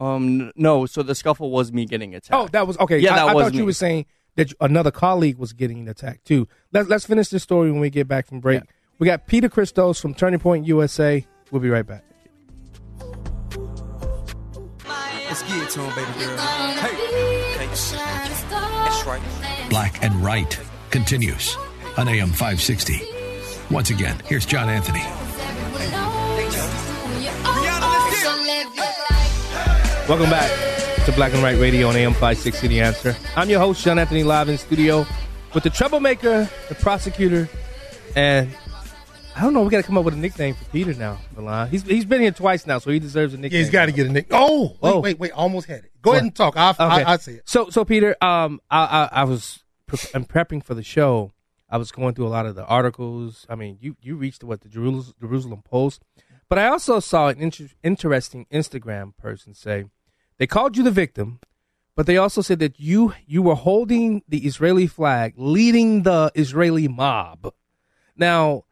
Um, 0.00 0.50
no. 0.56 0.86
So 0.86 1.02
the 1.02 1.14
scuffle 1.14 1.50
was 1.50 1.72
me 1.72 1.86
getting 1.86 2.14
attacked. 2.14 2.32
Oh, 2.32 2.48
that 2.48 2.66
was 2.66 2.78
okay. 2.78 2.98
Yeah, 2.98 3.12
I, 3.12 3.16
that 3.16 3.28
I 3.28 3.34
was 3.34 3.44
thought 3.44 3.54
you 3.54 3.64
were 3.64 3.72
saying 3.72 4.06
that 4.36 4.52
another 4.60 4.90
colleague 4.90 5.38
was 5.38 5.52
getting 5.52 5.88
attacked 5.88 6.24
too. 6.24 6.48
Let's 6.72 6.88
let's 6.88 7.06
finish 7.06 7.28
this 7.28 7.42
story 7.42 7.70
when 7.70 7.80
we 7.80 7.90
get 7.90 8.08
back 8.08 8.26
from 8.26 8.40
break. 8.40 8.62
We 8.98 9.06
got 9.06 9.26
Peter 9.26 9.48
Christos 9.48 10.00
from 10.00 10.14
Turning 10.14 10.40
Point 10.40 10.66
USA. 10.66 11.26
We'll 11.50 11.62
be 11.62 11.70
right 11.70 11.86
back. 11.86 12.04
Let's 15.26 15.42
get 15.42 15.62
it 15.62 15.70
to 15.70 15.80
him, 15.80 15.94
baby 15.94 16.24
girl. 16.24 16.36
Hey. 16.36 17.12
That's 17.72 19.06
right. 19.06 19.22
Black 19.70 20.02
and 20.04 20.14
Right 20.16 20.58
continues 20.90 21.56
on 21.96 22.06
AM 22.06 22.28
560. 22.28 23.00
Once 23.70 23.90
again, 23.90 24.20
here's 24.26 24.44
John 24.44 24.68
Anthony. 24.68 25.02
Welcome 30.08 30.28
back 30.30 30.50
to 31.06 31.12
Black 31.12 31.32
and 31.32 31.42
Right 31.42 31.58
Radio 31.58 31.88
on 31.88 31.96
AM 31.96 32.12
560 32.12 32.68
The 32.68 32.80
Answer. 32.80 33.16
I'm 33.34 33.48
your 33.48 33.60
host, 33.60 33.82
John 33.82 33.98
Anthony, 33.98 34.24
live 34.24 34.48
in 34.48 34.58
studio 34.58 35.06
with 35.54 35.62
the 35.62 35.70
troublemaker, 35.70 36.48
the 36.68 36.74
prosecutor, 36.74 37.48
and 38.14 38.50
I 39.34 39.40
don't 39.40 39.54
know, 39.54 39.62
we 39.62 39.70
got 39.70 39.78
to 39.78 39.82
come 39.84 39.96
up 39.96 40.04
with 40.04 40.14
a 40.14 40.18
nickname 40.18 40.54
for 40.54 40.64
Peter 40.66 40.92
now, 40.94 41.18
Milan. 41.34 41.68
He's, 41.70 41.82
he's 41.84 42.04
been 42.04 42.20
here 42.20 42.30
twice 42.32 42.66
now, 42.66 42.78
so 42.78 42.90
he 42.90 42.98
deserves 42.98 43.32
a 43.32 43.38
nickname. 43.38 43.56
Yeah, 43.58 43.64
he's 43.64 43.70
got 43.70 43.86
to 43.86 43.92
get 43.92 44.06
a 44.06 44.10
nick. 44.10 44.26
Oh, 44.30 44.76
wait, 44.80 44.90
Oh. 44.92 45.00
wait, 45.00 45.18
wait. 45.18 45.32
Almost 45.32 45.66
had 45.68 45.84
it. 45.84 45.92
Go 46.02 46.10
ahead 46.12 46.24
and 46.24 46.34
talk. 46.34 46.56
I'll, 46.56 46.70
Okay. 46.70 46.84
I, 46.84 47.02
I'll 47.12 47.18
say 47.18 47.32
it. 47.34 47.42
So, 47.48 47.70
so 47.70 47.84
Peter, 47.84 48.14
um, 48.22 48.60
I, 48.70 49.08
I, 49.12 49.20
I 49.22 49.24
was 49.24 49.64
pre- 49.86 49.98
I'm 50.14 50.24
prepping 50.26 50.62
for 50.62 50.74
the 50.74 50.82
show. 50.82 51.31
I 51.72 51.78
was 51.78 51.90
going 51.90 52.14
through 52.14 52.26
a 52.26 52.28
lot 52.28 52.44
of 52.44 52.54
the 52.54 52.66
articles. 52.66 53.46
I 53.48 53.54
mean, 53.54 53.78
you 53.80 53.96
you 54.02 54.14
reached 54.14 54.44
what 54.44 54.60
the 54.60 54.68
Jerusalem, 54.68 55.14
Jerusalem 55.18 55.62
Post, 55.64 56.02
but 56.50 56.58
I 56.58 56.66
also 56.68 57.00
saw 57.00 57.28
an 57.28 57.38
inter- 57.38 57.70
interesting 57.82 58.46
Instagram 58.52 59.16
person 59.16 59.54
say 59.54 59.86
they 60.36 60.46
called 60.46 60.76
you 60.76 60.82
the 60.82 60.90
victim, 60.90 61.40
but 61.96 62.04
they 62.04 62.18
also 62.18 62.42
said 62.42 62.58
that 62.58 62.78
you 62.78 63.14
you 63.26 63.40
were 63.40 63.54
holding 63.54 64.22
the 64.28 64.46
Israeli 64.46 64.86
flag, 64.86 65.32
leading 65.38 66.02
the 66.02 66.30
Israeli 66.34 66.88
mob. 66.88 67.54
Now, 68.16 68.64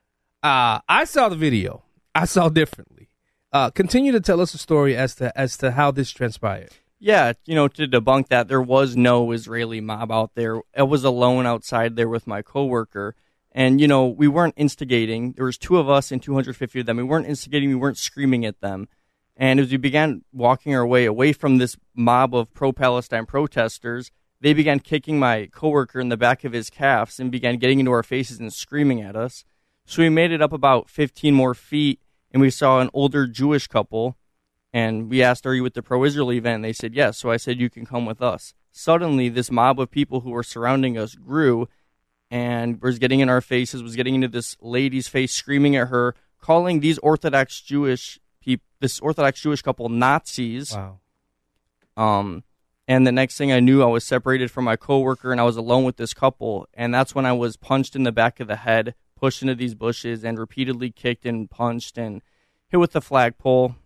uh, 0.42 0.80
I 0.86 1.04
saw 1.04 1.30
the 1.30 1.36
video. 1.36 1.82
I 2.14 2.26
saw 2.26 2.50
differently. 2.50 3.08
Uh, 3.50 3.70
continue 3.70 4.12
to 4.12 4.20
tell 4.20 4.42
us 4.42 4.52
a 4.52 4.58
story 4.58 4.94
as 4.94 5.14
to 5.14 5.36
as 5.38 5.56
to 5.56 5.70
how 5.70 5.90
this 5.90 6.10
transpired. 6.10 6.72
Yeah, 7.02 7.32
you 7.46 7.54
know, 7.54 7.66
to 7.66 7.88
debunk 7.88 8.28
that, 8.28 8.48
there 8.48 8.60
was 8.60 8.94
no 8.94 9.32
Israeli 9.32 9.80
mob 9.80 10.12
out 10.12 10.34
there. 10.34 10.60
I 10.76 10.82
was 10.82 11.02
alone 11.02 11.46
outside 11.46 11.96
there 11.96 12.10
with 12.10 12.26
my 12.26 12.42
coworker, 12.42 13.16
and 13.52 13.80
you 13.80 13.88
know, 13.88 14.06
we 14.06 14.28
weren't 14.28 14.52
instigating. 14.58 15.32
There 15.32 15.46
was 15.46 15.56
two 15.56 15.78
of 15.78 15.88
us 15.88 16.12
and 16.12 16.22
250 16.22 16.80
of 16.80 16.86
them. 16.86 16.98
We 16.98 17.02
weren't 17.02 17.26
instigating. 17.26 17.70
We 17.70 17.74
weren't 17.76 17.96
screaming 17.96 18.44
at 18.44 18.60
them. 18.60 18.86
And 19.34 19.58
as 19.58 19.70
we 19.70 19.78
began 19.78 20.24
walking 20.30 20.74
our 20.74 20.86
way 20.86 21.06
away 21.06 21.32
from 21.32 21.56
this 21.56 21.74
mob 21.94 22.34
of 22.34 22.52
pro-Palestine 22.52 23.24
protesters, 23.24 24.10
they 24.42 24.52
began 24.52 24.78
kicking 24.78 25.18
my 25.18 25.48
coworker 25.50 26.00
in 26.00 26.10
the 26.10 26.18
back 26.18 26.44
of 26.44 26.52
his 26.52 26.68
calves 26.68 27.18
and 27.18 27.32
began 27.32 27.56
getting 27.56 27.80
into 27.80 27.92
our 27.92 28.02
faces 28.02 28.38
and 28.38 28.52
screaming 28.52 29.00
at 29.00 29.16
us. 29.16 29.44
So 29.86 30.02
we 30.02 30.10
made 30.10 30.32
it 30.32 30.42
up 30.42 30.52
about 30.52 30.90
15 30.90 31.32
more 31.32 31.54
feet, 31.54 31.98
and 32.30 32.42
we 32.42 32.50
saw 32.50 32.80
an 32.80 32.90
older 32.92 33.26
Jewish 33.26 33.68
couple 33.68 34.18
and 34.72 35.10
we 35.10 35.22
asked, 35.22 35.46
Are 35.46 35.54
you 35.54 35.62
with 35.62 35.74
the 35.74 35.82
pro 35.82 36.04
Israel 36.04 36.32
event? 36.32 36.56
And 36.56 36.64
they 36.64 36.72
said, 36.72 36.94
Yes. 36.94 37.18
So 37.18 37.30
I 37.30 37.36
said, 37.36 37.60
You 37.60 37.70
can 37.70 37.86
come 37.86 38.06
with 38.06 38.22
us. 38.22 38.54
Suddenly, 38.72 39.28
this 39.28 39.50
mob 39.50 39.80
of 39.80 39.90
people 39.90 40.20
who 40.20 40.30
were 40.30 40.42
surrounding 40.42 40.96
us 40.96 41.14
grew 41.14 41.68
and 42.30 42.80
was 42.80 42.98
getting 42.98 43.20
in 43.20 43.28
our 43.28 43.40
faces, 43.40 43.82
was 43.82 43.96
getting 43.96 44.14
into 44.14 44.28
this 44.28 44.56
lady's 44.60 45.08
face, 45.08 45.32
screaming 45.32 45.74
at 45.76 45.88
her, 45.88 46.14
calling 46.40 46.80
these 46.80 46.98
Orthodox 46.98 47.60
Jewish 47.60 48.20
people, 48.40 48.64
this 48.80 49.00
Orthodox 49.00 49.40
Jewish 49.40 49.62
couple, 49.62 49.88
Nazis. 49.88 50.74
Wow. 50.74 51.00
Um, 51.96 52.44
and 52.86 53.06
the 53.06 53.12
next 53.12 53.36
thing 53.36 53.52
I 53.52 53.60
knew, 53.60 53.82
I 53.82 53.86
was 53.86 54.04
separated 54.04 54.50
from 54.50 54.64
my 54.64 54.76
coworker 54.76 55.32
and 55.32 55.40
I 55.40 55.44
was 55.44 55.56
alone 55.56 55.84
with 55.84 55.96
this 55.96 56.14
couple. 56.14 56.68
And 56.74 56.94
that's 56.94 57.14
when 57.14 57.26
I 57.26 57.32
was 57.32 57.56
punched 57.56 57.94
in 57.94 58.04
the 58.04 58.12
back 58.12 58.40
of 58.40 58.48
the 58.48 58.56
head, 58.56 58.94
pushed 59.16 59.42
into 59.42 59.54
these 59.54 59.74
bushes, 59.74 60.24
and 60.24 60.38
repeatedly 60.38 60.90
kicked 60.90 61.26
and 61.26 61.50
punched 61.50 61.98
and 61.98 62.22
hit 62.68 62.78
with 62.78 62.92
the 62.92 63.00
flagpole. 63.00 63.76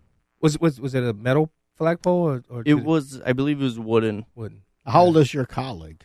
Was 0.45 0.61
was 0.61 0.79
was 0.79 0.95
it 0.95 1.03
a 1.03 1.15
metal 1.15 1.51
flagpole 1.75 2.29
or, 2.29 2.43
or 2.51 2.63
It 2.67 2.85
was, 2.85 3.19
I 3.25 3.33
believe, 3.33 3.63
it 3.63 3.65
was 3.65 3.79
wooden. 3.79 4.27
Wooden. 4.35 4.61
How 4.85 5.05
old 5.05 5.17
is 5.17 5.33
your 5.33 5.47
colleague? 5.47 6.05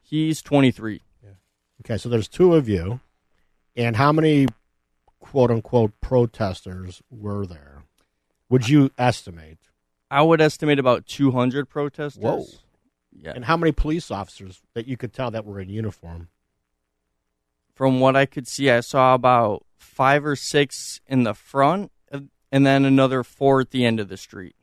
He's 0.00 0.40
23. 0.42 1.02
Okay, 1.80 1.98
so 1.98 2.08
there's 2.08 2.28
two 2.28 2.54
of 2.54 2.68
you, 2.68 3.00
and 3.74 3.96
how 3.96 4.12
many 4.12 4.46
quote 5.18 5.50
unquote 5.50 6.00
protesters 6.00 7.02
were 7.10 7.44
there? 7.46 7.82
Would 8.48 8.68
you 8.68 8.92
estimate? 8.96 9.58
I 10.08 10.22
would 10.22 10.40
estimate 10.40 10.78
about 10.78 11.06
200 11.06 11.68
protesters. 11.68 12.22
Whoa. 12.22 12.44
Yeah. 13.12 13.32
And 13.34 13.46
how 13.46 13.56
many 13.56 13.72
police 13.72 14.12
officers 14.12 14.60
that 14.74 14.86
you 14.86 14.96
could 14.96 15.12
tell 15.12 15.32
that 15.32 15.44
were 15.44 15.58
in 15.58 15.68
uniform? 15.68 16.28
From 17.74 17.98
what 17.98 18.14
I 18.14 18.24
could 18.24 18.46
see, 18.46 18.70
I 18.70 18.80
saw 18.80 19.14
about 19.14 19.66
five 19.78 20.24
or 20.24 20.36
six 20.36 21.00
in 21.08 21.24
the 21.24 21.34
front, 21.34 21.90
and 22.52 22.66
then 22.66 22.84
another 22.84 23.22
four 23.22 23.60
at 23.60 23.70
the 23.70 23.84
end 23.84 24.00
of 24.00 24.08
the 24.08 24.16
street. 24.16 24.56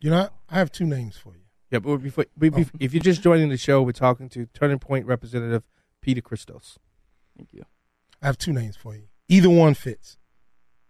You 0.00 0.10
know, 0.10 0.28
I 0.48 0.58
have 0.58 0.70
two 0.70 0.86
names 0.86 1.16
for 1.16 1.34
you. 1.34 1.42
Yeah, 1.70 1.80
but 1.80 1.98
before, 1.98 2.26
be- 2.38 2.48
be- 2.48 2.64
oh. 2.64 2.78
if 2.80 2.94
you're 2.94 3.02
just 3.02 3.22
joining 3.22 3.48
the 3.48 3.56
show, 3.56 3.82
we're 3.82 3.92
talking 3.92 4.28
to 4.30 4.46
Turning 4.54 4.78
Point 4.78 5.06
Representative 5.06 5.64
Peter 6.00 6.20
Christos. 6.20 6.78
Thank 7.36 7.52
you. 7.52 7.64
I 8.22 8.26
have 8.26 8.38
two 8.38 8.52
names 8.52 8.76
for 8.76 8.94
you. 8.94 9.08
Either 9.28 9.50
one 9.50 9.74
fits. 9.74 10.16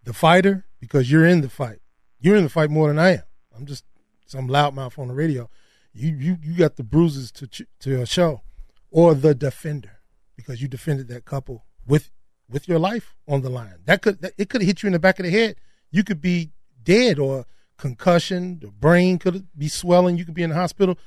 The 0.05 0.12
fighter, 0.12 0.66
because 0.80 1.10
you're 1.10 1.26
in 1.26 1.40
the 1.40 1.48
fight. 1.48 1.80
You're 2.20 2.36
in 2.36 2.44
the 2.44 2.51
fight 2.51 2.70
more 2.70 2.89
than 2.89 2.98
I 2.98 3.14
am. 3.14 3.22
I'm 3.55 3.66
just 3.66 3.85
some 4.26 4.48
loudmouth 4.48 4.98
on 4.98 5.09
the 5.09 5.14
radio. 5.14 5.51
You 5.93 6.14
you 6.14 6.39
you 6.43 6.55
got 6.55 6.76
the 6.76 6.85
bruises 6.85 7.32
to 7.32 7.47
ch- 7.47 7.62
to 7.80 8.06
show, 8.06 8.43
or 8.90 9.14
the 9.14 9.35
defender, 9.35 10.01
because 10.36 10.62
you 10.62 10.68
defended 10.68 11.09
that 11.09 11.24
couple 11.24 11.64
with 11.86 12.10
with 12.48 12.68
your 12.68 12.78
life 12.78 13.16
on 13.26 13.43
the 13.43 13.51
line. 13.51 13.80
That 13.85 14.02
could 14.02 14.20
that, 14.22 14.32
it 14.39 14.48
could 14.48 14.60
have 14.60 14.66
hit 14.66 14.82
you 14.82 14.86
in 14.86 14.93
the 14.93 14.98
back 14.98 15.18
of 15.18 15.24
the 15.24 15.30
head. 15.30 15.56
You 15.90 16.05
could 16.05 16.20
be 16.20 16.51
dead 16.82 17.19
or 17.19 17.44
concussion. 17.77 18.59
The 18.60 18.69
brain 18.69 19.19
could 19.19 19.47
be 19.56 19.69
swelling. 19.69 20.16
You 20.19 20.24
could 20.24 20.35
be 20.35 20.43
in 20.43 20.51
the 20.51 20.56
hospital. 20.56 20.98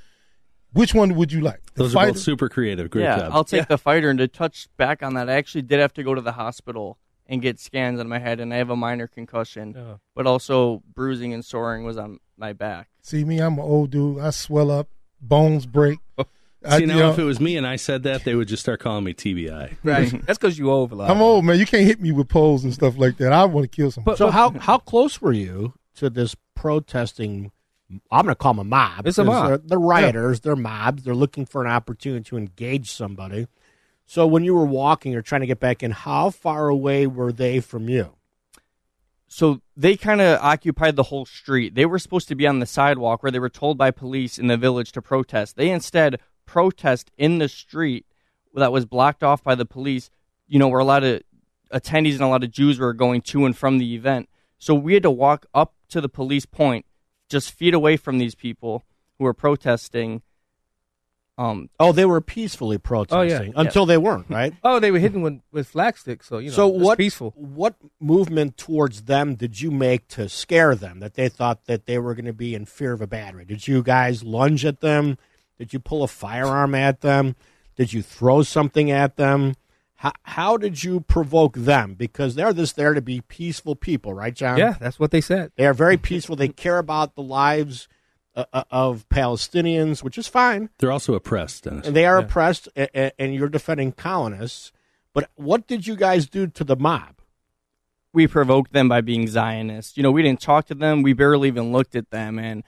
Which 0.73 0.93
one 0.93 1.15
would 1.15 1.31
you 1.33 1.41
like? 1.41 1.61
The 1.73 1.83
Those 1.83 1.95
are 1.95 2.07
both 2.07 2.19
super 2.19 2.47
creative. 2.47 2.89
Great 2.89 3.03
yeah, 3.03 3.19
job. 3.19 3.31
I'll 3.33 3.43
take 3.43 3.67
the 3.67 3.77
fighter. 3.77 4.09
And 4.09 4.19
to 4.19 4.27
touch 4.27 4.69
back 4.77 5.03
on 5.03 5.15
that, 5.15 5.29
I 5.29 5.33
actually 5.33 5.63
did 5.63 5.79
have 5.79 5.93
to 5.95 6.03
go 6.03 6.15
to 6.15 6.21
the 6.21 6.31
hospital 6.31 6.97
and 7.27 7.41
get 7.41 7.59
scans 7.59 7.99
on 7.99 8.07
my 8.09 8.19
head, 8.19 8.39
and 8.39 8.53
I 8.53 8.57
have 8.57 8.69
a 8.69 8.75
minor 8.75 9.07
concussion, 9.07 9.75
Oh. 9.77 9.99
but 10.15 10.27
also 10.27 10.83
bruising 10.93 11.33
and 11.33 11.45
soring 11.45 11.85
was 11.85 11.97
on 11.97 12.19
my 12.37 12.51
back. 12.51 12.89
See 13.01 13.23
me, 13.23 13.39
I'm 13.39 13.53
an 13.53 13.59
old 13.61 13.91
dude. 13.91 14.19
I 14.19 14.31
swell 14.31 14.69
up, 14.69 14.89
bones 15.21 15.65
break. 15.65 15.99
I- 16.63 16.77
See, 16.79 16.85
now 16.85 16.93
you 16.95 16.99
know, 17.01 17.11
if 17.11 17.19
it 17.19 17.23
was 17.23 17.39
me 17.39 17.57
and 17.57 17.65
I 17.65 17.75
said 17.75 18.03
that, 18.03 18.23
they 18.23 18.35
would 18.35 18.47
just 18.47 18.61
start 18.61 18.79
calling 18.79 19.03
me 19.03 19.13
TBI. 19.13 19.77
Right. 19.83 20.11
That's 20.27 20.37
because 20.37 20.57
you 20.59 20.69
old. 20.69 20.93
I'm 20.93 21.21
old, 21.21 21.43
man. 21.45 21.57
You 21.57 21.65
can't 21.65 21.85
hit 21.85 21.99
me 22.01 22.11
with 22.11 22.29
poles 22.29 22.63
and 22.63 22.73
stuff 22.73 22.97
like 22.97 23.17
that. 23.17 23.33
I 23.33 23.45
want 23.45 23.63
to 23.63 23.75
kill 23.75 23.89
somebody. 23.91 24.17
so 24.17 24.29
how 24.29 24.51
how 24.59 24.77
close 24.77 25.19
were 25.21 25.33
you 25.33 25.73
to 25.95 26.09
this 26.09 26.35
protesting? 26.55 27.51
I'm 28.11 28.23
going 28.25 28.31
to 28.31 28.35
call 28.35 28.53
them 28.53 28.59
a 28.59 28.63
mob. 28.69 29.05
It's 29.07 29.17
a 29.17 29.23
'cause 29.25 29.29
uh, 29.29 29.39
mob. 29.41 29.47
They're, 29.49 29.57
they're 29.69 29.79
rioters. 29.79 30.39
They're 30.41 30.55
mobs. 30.55 31.03
They're 31.03 31.15
looking 31.15 31.45
for 31.45 31.63
an 31.65 31.69
opportunity 31.71 32.23
to 32.25 32.37
engage 32.37 32.89
somebody. 32.91 33.47
So 34.05 34.25
when 34.27 34.43
you 34.43 34.53
were 34.55 34.65
walking 34.65 35.15
or 35.15 35.21
trying 35.21 35.41
to 35.41 35.47
get 35.47 35.59
back 35.59 35.81
in, 35.83 35.91
how 35.91 36.29
far 36.29 36.67
away 36.69 37.07
were 37.07 37.31
they 37.33 37.59
from 37.59 37.89
you? 37.89 38.11
So 39.27 39.61
they 39.77 39.95
kind 39.95 40.19
of 40.21 40.39
occupied 40.41 40.97
the 40.97 41.03
whole 41.03 41.25
street. 41.25 41.75
They 41.75 41.85
were 41.85 41.99
supposed 41.99 42.27
to 42.27 42.35
be 42.35 42.45
on 42.45 42.59
the 42.59 42.65
sidewalk 42.65 43.23
where 43.23 43.31
they 43.31 43.39
were 43.39 43.49
told 43.49 43.77
by 43.77 43.91
police 43.91 44.37
in 44.37 44.47
the 44.47 44.57
village 44.57 44.91
to 44.93 45.01
protest. 45.01 45.55
They 45.55 45.69
instead 45.69 46.19
protest 46.51 47.11
in 47.17 47.37
the 47.37 47.47
street 47.47 48.05
that 48.53 48.73
was 48.73 48.85
blocked 48.85 49.23
off 49.23 49.41
by 49.41 49.55
the 49.55 49.65
police. 49.65 50.09
You 50.47 50.59
know, 50.59 50.67
where 50.67 50.81
a 50.81 50.85
lot 50.85 51.05
of 51.05 51.21
attendees 51.73 52.13
and 52.13 52.21
a 52.21 52.27
lot 52.27 52.43
of 52.43 52.51
Jews 52.51 52.77
were 52.77 52.93
going 52.93 53.21
to 53.21 53.45
and 53.45 53.57
from 53.57 53.77
the 53.77 53.95
event. 53.95 54.27
So 54.57 54.75
we 54.75 54.93
had 54.93 55.03
to 55.03 55.11
walk 55.11 55.45
up 55.53 55.73
to 55.89 56.01
the 56.01 56.09
police 56.09 56.45
point, 56.45 56.85
just 57.29 57.51
feet 57.51 57.73
away 57.73 57.95
from 57.95 58.17
these 58.17 58.35
people 58.35 58.83
who 59.17 59.23
were 59.23 59.33
protesting. 59.33 60.23
Um, 61.37 61.69
oh, 61.79 61.93
they 61.93 62.05
were 62.05 62.19
peacefully 62.19 62.77
protesting 62.77 63.53
until 63.55 63.85
they 63.85 63.97
weren't, 63.97 64.29
right? 64.29 64.53
Oh, 64.63 64.79
they 64.79 64.91
were 64.91 64.99
hitting 64.99 65.21
with 65.21 65.39
with 65.53 65.69
flag 65.69 65.97
sticks. 65.97 66.27
So 66.27 66.39
you 66.39 66.49
know, 66.49 66.55
so 66.55 66.67
what 66.67 66.97
peaceful. 66.97 67.31
What 67.37 67.75
movement 68.01 68.57
towards 68.57 69.03
them 69.03 69.35
did 69.35 69.61
you 69.61 69.71
make 69.71 70.09
to 70.09 70.27
scare 70.27 70.75
them? 70.75 70.99
That 70.99 71.13
they 71.13 71.29
thought 71.29 71.65
that 71.65 71.85
they 71.85 71.97
were 71.97 72.13
going 72.13 72.25
to 72.25 72.33
be 72.33 72.53
in 72.53 72.65
fear 72.65 72.91
of 72.91 72.99
a 73.01 73.07
battery? 73.07 73.45
Did 73.45 73.69
you 73.69 73.81
guys 73.81 74.21
lunge 74.21 74.65
at 74.65 74.81
them? 74.81 75.17
Did 75.61 75.73
you 75.73 75.79
pull 75.79 76.01
a 76.01 76.07
firearm 76.07 76.73
at 76.73 77.01
them? 77.01 77.35
Did 77.75 77.93
you 77.93 78.01
throw 78.01 78.41
something 78.41 78.89
at 78.89 79.15
them? 79.15 79.53
How, 79.97 80.11
how 80.23 80.57
did 80.57 80.83
you 80.83 81.01
provoke 81.01 81.55
them? 81.55 81.93
Because 81.93 82.33
they're 82.33 82.51
just 82.51 82.75
there 82.75 82.95
to 82.95 83.01
be 83.01 83.21
peaceful 83.21 83.75
people, 83.75 84.11
right, 84.15 84.33
John? 84.33 84.57
Yeah, 84.57 84.73
that's 84.79 84.99
what 84.99 85.11
they 85.11 85.21
said. 85.21 85.51
They 85.57 85.67
are 85.67 85.75
very 85.75 85.97
peaceful. 85.97 86.35
they 86.35 86.47
care 86.47 86.79
about 86.79 87.13
the 87.13 87.21
lives 87.21 87.87
uh, 88.35 88.45
uh, 88.51 88.63
of 88.71 89.07
Palestinians, 89.09 90.01
which 90.03 90.17
is 90.17 90.25
fine. 90.25 90.69
They're 90.79 90.91
also 90.91 91.13
oppressed, 91.13 91.65
Dennis. 91.65 91.85
And 91.85 91.95
they 91.95 92.07
are 92.07 92.17
oppressed, 92.17 92.67
a- 92.75 92.89
a- 92.99 93.21
and 93.21 93.35
you're 93.35 93.47
defending 93.49 93.91
colonists. 93.91 94.71
But 95.13 95.29
what 95.35 95.67
did 95.67 95.85
you 95.85 95.95
guys 95.95 96.27
do 96.27 96.47
to 96.47 96.63
the 96.63 96.75
mob? 96.75 97.17
we 98.13 98.25
provoked 98.27 98.73
them 98.73 98.89
by 98.89 98.99
being 99.01 99.25
Zionists. 99.27 99.95
You 99.95 100.03
know, 100.03 100.11
we 100.11 100.21
didn't 100.23 100.41
talk 100.41 100.65
to 100.65 100.73
them. 100.75 101.01
We 101.03 101.13
barely 101.13 101.47
even 101.47 101.71
looked 101.71 101.95
at 101.95 102.09
them, 102.09 102.37
and 102.39 102.63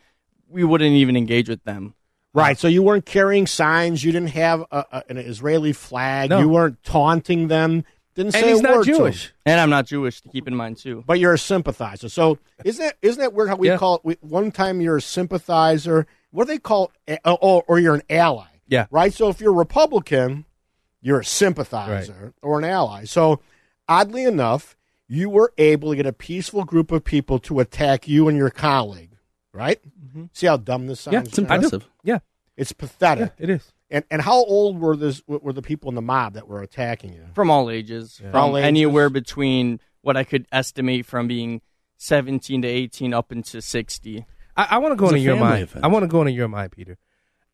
we 0.47 0.63
wouldn't 0.63 0.95
even 0.95 1.17
engage 1.17 1.49
with 1.49 1.63
them. 1.65 1.95
Right. 2.33 2.57
So 2.57 2.67
you 2.67 2.81
weren't 2.81 3.05
carrying 3.05 3.45
signs. 3.45 4.03
You 4.03 4.11
didn't 4.11 4.29
have 4.31 4.61
a, 4.71 4.85
a, 4.91 5.03
an 5.09 5.17
Israeli 5.17 5.71
flag. 5.73 6.31
No. 6.31 6.39
You 6.39 6.49
weren't 6.49 6.81
taunting 6.83 7.47
them. 7.47 7.83
Didn't 8.15 8.35
And 8.35 8.43
say 8.43 8.49
he's 8.51 8.59
a 8.59 8.63
not 8.63 8.75
word 8.77 8.85
to 8.85 8.95
Jewish. 8.95 9.27
them. 9.27 9.33
And 9.47 9.59
I'm 9.59 9.69
not 9.69 9.85
Jewish, 9.87 10.21
to 10.21 10.29
keep 10.29 10.47
in 10.47 10.55
mind, 10.55 10.77
too. 10.77 11.03
But 11.05 11.19
you're 11.19 11.33
a 11.33 11.37
sympathizer. 11.37 12.09
So 12.09 12.37
isn't 12.63 12.83
that 12.83 12.95
isn't 13.01 13.19
that 13.19 13.33
weird 13.33 13.49
how 13.49 13.55
we 13.55 13.67
Yeah. 13.67 13.77
call 13.77 13.95
it? 13.95 14.01
We, 14.03 14.17
one 14.21 14.51
time 14.51 14.81
you're 14.81 14.97
a 14.97 15.01
sympathizer. 15.01 16.05
What 16.31 16.45
do 16.47 16.53
they 16.53 16.59
call? 16.59 16.91
it? 17.07 17.19
Oh, 17.25 17.35
or, 17.35 17.63
or 17.67 17.79
you're 17.79 17.95
an 17.95 18.03
ally. 18.09 18.45
Yeah. 18.67 18.85
Right. 18.91 19.13
So 19.13 19.29
if 19.29 19.39
you're 19.41 19.51
a 19.51 19.55
Republican, 19.55 20.45
you're 21.01 21.19
a 21.19 21.25
sympathizer 21.25 22.33
or 22.41 22.59
an 22.59 22.65
ally. 22.65 23.05
So 23.05 23.39
oddly 23.87 24.23
enough, 24.23 24.75
you 25.07 25.29
were 25.29 25.53
able 25.57 25.89
to 25.91 25.95
get 25.95 26.05
a 26.05 26.13
peaceful 26.13 26.63
group 26.65 26.91
of 26.91 27.03
people 27.03 27.37
to 27.39 27.59
attack 27.59 28.07
you 28.07 28.27
and 28.27 28.37
your 28.37 28.49
colleague. 28.49 29.11
Right. 29.53 29.79
See 30.33 30.47
how 30.47 30.57
dumb 30.57 30.87
this 30.87 31.01
sounds. 31.01 31.15
Mm-hmm. 31.15 31.23
Yeah, 31.23 31.27
it's 31.29 31.37
impressive. 31.37 31.89
Yeah. 32.03 32.19
It's 32.55 32.71
pathetic. 32.71 33.33
Yeah, 33.37 33.43
it 33.43 33.49
is. 33.49 33.73
And 33.89 34.03
and 34.11 34.21
how 34.21 34.35
old 34.35 34.79
were 34.79 34.95
this 34.95 35.21
were 35.27 35.53
the 35.53 35.61
people 35.61 35.89
in 35.89 35.95
the 35.95 36.01
mob 36.01 36.33
that 36.33 36.47
were 36.47 36.61
attacking 36.61 37.13
you? 37.13 37.25
From 37.33 37.49
all 37.49 37.69
ages. 37.69 38.17
From 38.17 38.31
From 38.31 38.39
all 38.41 38.57
ages? 38.57 38.67
anywhere 38.67 39.09
between 39.09 39.79
what 40.01 40.17
I 40.17 40.23
could 40.23 40.45
estimate 40.51 41.05
from 41.05 41.27
being 41.27 41.61
17 41.97 42.61
to 42.63 42.67
18 42.67 43.13
up 43.13 43.31
into 43.31 43.61
60. 43.61 44.25
I, 44.55 44.67
I 44.71 44.77
want 44.79 44.91
to 44.91 44.95
go 44.95 45.05
It's 45.05 45.13
into 45.13 45.23
your 45.23 45.37
mind. 45.37 45.63
event. 45.63 45.85
I 45.85 45.87
want 45.87 46.03
to 46.03 46.07
go 46.07 46.21
into 46.21 46.33
your 46.33 46.47
mind, 46.47 46.71
Peter. 46.73 46.97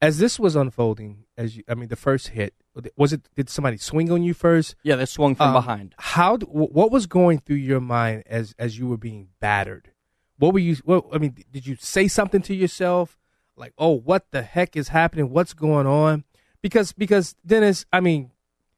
As 0.02 0.18
this 0.18 0.40
was 0.40 0.56
unfolding, 0.56 1.26
as 1.38 1.58
you, 1.58 1.64
I 1.68 1.76
mean, 1.76 1.90
the 1.90 1.96
first 1.98 2.30
hit 2.30 2.54
was 2.96 3.12
it? 3.12 3.28
Did 3.36 3.50
somebody 3.50 3.76
swing 3.78 4.10
on 4.12 4.24
you 4.24 4.34
first? 4.34 4.76
Yeah, 4.84 4.96
they 4.96 5.06
swung 5.06 5.36
from 5.36 5.48
Um, 5.48 5.54
behind. 5.54 5.94
How? 5.98 6.38
What 6.38 6.92
was 6.92 7.06
going 7.08 7.40
through 7.40 7.58
your 7.58 7.82
mind 7.82 8.24
as 8.26 8.56
as 8.58 8.78
you 8.80 8.88
were 8.88 8.98
being 8.98 9.28
battered? 9.42 9.92
What 10.40 10.54
were 10.54 10.60
you? 10.60 10.76
What 10.84 11.06
I 11.14 11.18
mean, 11.18 11.36
did 11.52 11.68
you 11.68 11.76
say 11.80 12.08
something 12.08 12.42
to 12.44 12.56
yourself 12.56 13.18
like, 13.56 13.74
"Oh, 13.78 13.92
what 13.92 14.32
the 14.32 14.42
heck 14.42 14.76
is 14.76 14.88
happening? 14.88 15.30
What's 15.30 15.54
going 15.54 15.86
on?" 15.86 16.24
Because 16.62 16.94
because 16.94 17.36
Dennis, 17.46 17.86
I 17.94 18.00
mean, 18.00 18.32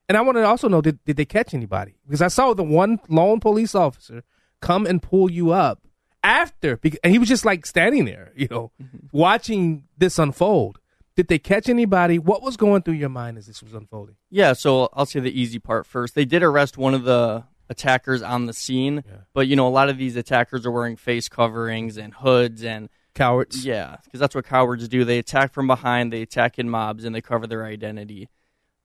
and 0.10 0.18
I 0.18 0.22
want 0.22 0.38
to 0.38 0.44
also 0.44 0.68
know 0.68 0.82
did 0.82 1.04
did 1.06 1.18
they 1.18 1.26
catch 1.26 1.54
anybody? 1.54 1.96
Because 2.06 2.22
I 2.22 2.28
saw 2.28 2.54
the 2.54 2.64
one 2.64 3.00
lone 3.08 3.40
police 3.40 3.76
officer 3.76 4.24
come 4.60 4.86
and 4.86 5.02
pull 5.02 5.32
you 5.32 5.52
up 5.52 5.82
after, 6.24 6.80
and 7.04 7.14
he 7.14 7.20
was 7.20 7.30
just 7.30 7.46
like 7.46 7.66
standing 7.66 8.06
there, 8.06 8.32
you 8.36 8.48
know, 8.50 8.72
mm-hmm. 8.82 9.08
watching 9.12 9.86
this 9.98 10.20
unfold. 10.20 10.80
Did 11.16 11.28
they 11.28 11.40
catch 11.40 11.68
anybody? 11.68 12.18
What 12.18 12.42
was 12.42 12.58
going 12.58 12.84
through 12.84 12.96
your 12.96 13.10
mind 13.10 13.38
as 13.38 13.46
this 13.46 13.62
was 13.62 13.74
unfolding? 13.74 14.16
Yeah, 14.30 14.54
so 14.54 14.90
I'll 14.94 15.06
say 15.06 15.20
the 15.20 15.40
easy 15.40 15.60
part 15.60 15.86
first. 15.86 16.16
They 16.16 16.26
did 16.26 16.42
arrest 16.42 16.78
one 16.78 16.94
of 16.94 17.04
the 17.04 17.44
attackers 17.72 18.22
on 18.22 18.46
the 18.46 18.54
scene, 18.54 19.04
but 19.34 19.48
you 19.48 19.56
know 19.56 19.68
a 19.68 19.70
lot 19.70 19.90
of 19.90 19.98
these 19.98 20.18
attackers 20.18 20.66
are 20.66 20.72
wearing 20.72 20.98
face 20.98 21.30
coverings 21.30 21.98
and 21.98 22.14
hoods 22.14 22.64
and 22.64 22.90
cowards. 23.16 23.66
Yeah, 23.66 23.96
because 24.04 24.20
that's 24.20 24.36
what 24.36 24.46
cowards 24.46 24.88
do. 24.88 25.06
They 25.06 25.18
attack 25.18 25.54
from 25.54 25.68
behind, 25.68 26.12
they 26.12 26.22
attack 26.22 26.60
in 26.60 26.70
mobs, 26.70 27.06
and 27.06 27.16
they 27.16 27.22
cover 27.22 27.48
their 27.48 27.66
identity. 27.66 28.28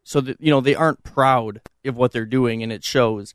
So 0.04 0.20
that 0.20 0.40
you 0.40 0.50
know 0.50 0.60
they 0.60 0.76
aren't 0.76 1.02
proud 1.02 1.60
of 1.84 1.96
what 1.96 2.12
they're 2.12 2.24
doing, 2.24 2.62
and 2.62 2.72
it 2.72 2.84
shows. 2.84 3.34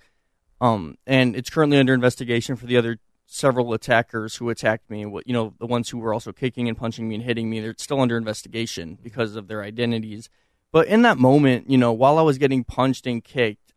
Um, 0.61 0.97
and 1.05 1.35
it's 1.35 1.49
currently 1.49 1.77
under 1.77 1.93
investigation 1.93 2.55
for 2.55 2.65
the 2.65 2.77
other 2.77 2.99
several 3.25 3.73
attackers 3.73 4.35
who 4.35 4.49
attacked 4.49 4.89
me. 4.89 5.05
What 5.05 5.27
you 5.27 5.33
know, 5.33 5.53
the 5.59 5.65
ones 5.65 5.89
who 5.89 5.97
were 5.97 6.13
also 6.13 6.31
kicking 6.31 6.69
and 6.69 6.77
punching 6.77 7.07
me 7.07 7.15
and 7.15 7.23
hitting 7.23 7.49
me. 7.49 7.59
They're 7.59 7.75
still 7.77 7.99
under 7.99 8.15
investigation 8.15 8.97
because 9.01 9.35
of 9.35 9.49
their 9.49 9.63
identities. 9.63 10.29
But 10.71 10.87
in 10.87 11.01
that 11.01 11.17
moment, 11.17 11.69
you 11.69 11.77
know, 11.77 11.91
while 11.91 12.17
I 12.17 12.21
was 12.21 12.37
getting 12.37 12.63
punched 12.63 13.05
and 13.05 13.21
kicked, 13.21 13.73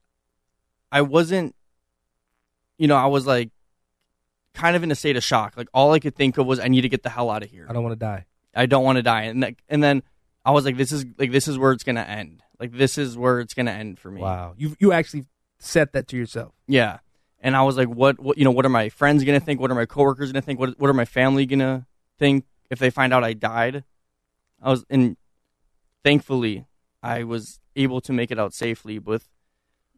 I 0.92 1.02
wasn't. 1.02 1.56
You 2.78 2.88
know, 2.88 2.96
I 2.96 3.06
was 3.06 3.26
like 3.26 3.50
kind 4.54 4.76
of 4.76 4.82
in 4.82 4.90
a 4.90 4.94
state 4.94 5.16
of 5.16 5.24
shock. 5.24 5.56
Like 5.56 5.68
all 5.74 5.92
I 5.92 5.98
could 5.98 6.14
think 6.14 6.38
of 6.38 6.46
was 6.46 6.58
I 6.60 6.68
need 6.68 6.82
to 6.82 6.88
get 6.88 7.02
the 7.02 7.10
hell 7.10 7.30
out 7.30 7.42
of 7.42 7.50
here. 7.50 7.66
I 7.68 7.72
don't 7.72 7.82
want 7.82 7.92
to 7.92 8.04
die. 8.04 8.26
I 8.54 8.66
don't 8.66 8.84
want 8.84 8.96
to 8.96 9.02
die. 9.02 9.22
And 9.22 9.56
and 9.68 9.82
then 9.82 10.02
I 10.44 10.50
was 10.52 10.64
like, 10.64 10.76
this 10.76 10.92
is 10.92 11.04
like 11.18 11.32
this 11.32 11.48
is 11.48 11.58
where 11.58 11.72
it's 11.72 11.84
gonna 11.84 12.02
end. 12.02 12.42
Like 12.58 12.72
this 12.72 12.98
is 12.98 13.16
where 13.16 13.40
it's 13.40 13.54
gonna 13.54 13.72
end 13.72 13.98
for 13.98 14.10
me. 14.10 14.20
Wow, 14.20 14.54
you 14.56 14.76
you 14.78 14.92
actually 14.92 15.26
said 15.58 15.92
that 15.92 16.08
to 16.08 16.16
yourself. 16.16 16.52
Yeah. 16.66 16.98
And 17.40 17.54
I 17.54 17.62
was 17.62 17.76
like, 17.76 17.88
what, 17.88 18.18
what, 18.18 18.38
you 18.38 18.44
know, 18.44 18.50
what 18.50 18.64
are 18.64 18.70
my 18.70 18.88
friends 18.88 19.22
going 19.22 19.38
to 19.38 19.44
think? 19.44 19.60
What 19.60 19.70
are 19.70 19.74
my 19.74 19.84
coworkers 19.84 20.32
going 20.32 20.40
to 20.40 20.46
think? 20.46 20.58
What, 20.58 20.80
what 20.80 20.88
are 20.88 20.94
my 20.94 21.04
family 21.04 21.44
going 21.44 21.58
to 21.58 21.84
think 22.18 22.46
if 22.70 22.78
they 22.78 22.88
find 22.88 23.12
out 23.12 23.22
I 23.22 23.34
died? 23.34 23.84
I 24.62 24.70
was, 24.70 24.82
and 24.88 25.18
thankfully, 26.02 26.64
I 27.02 27.24
was 27.24 27.60
able 27.76 28.00
to 28.00 28.14
make 28.14 28.30
it 28.30 28.38
out 28.38 28.54
safely 28.54 28.98
with 28.98 29.28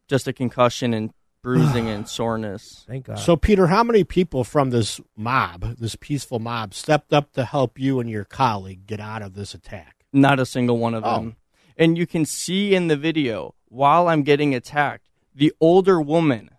just 0.08 0.26
a 0.26 0.32
concussion 0.32 0.92
and 0.92 1.12
bruising 1.47 1.89
and 1.89 2.09
soreness. 2.18 2.85
Thank 2.89 3.06
God. 3.06 3.20
So, 3.20 3.36
Peter, 3.36 3.68
how 3.68 3.85
many 3.85 4.02
people 4.02 4.43
from 4.43 4.70
this 4.70 5.01
mob, 5.16 5.77
this 5.78 5.94
peaceful 5.94 6.40
mob, 6.40 6.74
stepped 6.74 7.12
up 7.12 7.32
to 7.35 7.44
help 7.44 7.78
you 7.78 8.01
and 8.01 8.10
your 8.10 8.24
colleague 8.24 8.86
get 8.86 8.98
out 8.98 9.23
of 9.23 9.35
this 9.35 9.55
attack? 9.55 10.05
Not 10.12 10.40
a 10.40 10.47
single 10.47 10.78
one 10.78 10.94
of 10.94 11.05
Oh. 11.05 11.14
them. 11.14 11.36
And 11.77 11.97
you 11.97 12.06
can 12.06 12.24
see 12.24 12.74
in 12.74 12.89
the 12.89 12.97
video 12.97 13.55
while 13.68 14.09
I'm 14.09 14.23
getting 14.23 14.55
attacked, 14.56 15.09
the 15.35 15.52
older 15.60 16.01
woman 16.01 16.51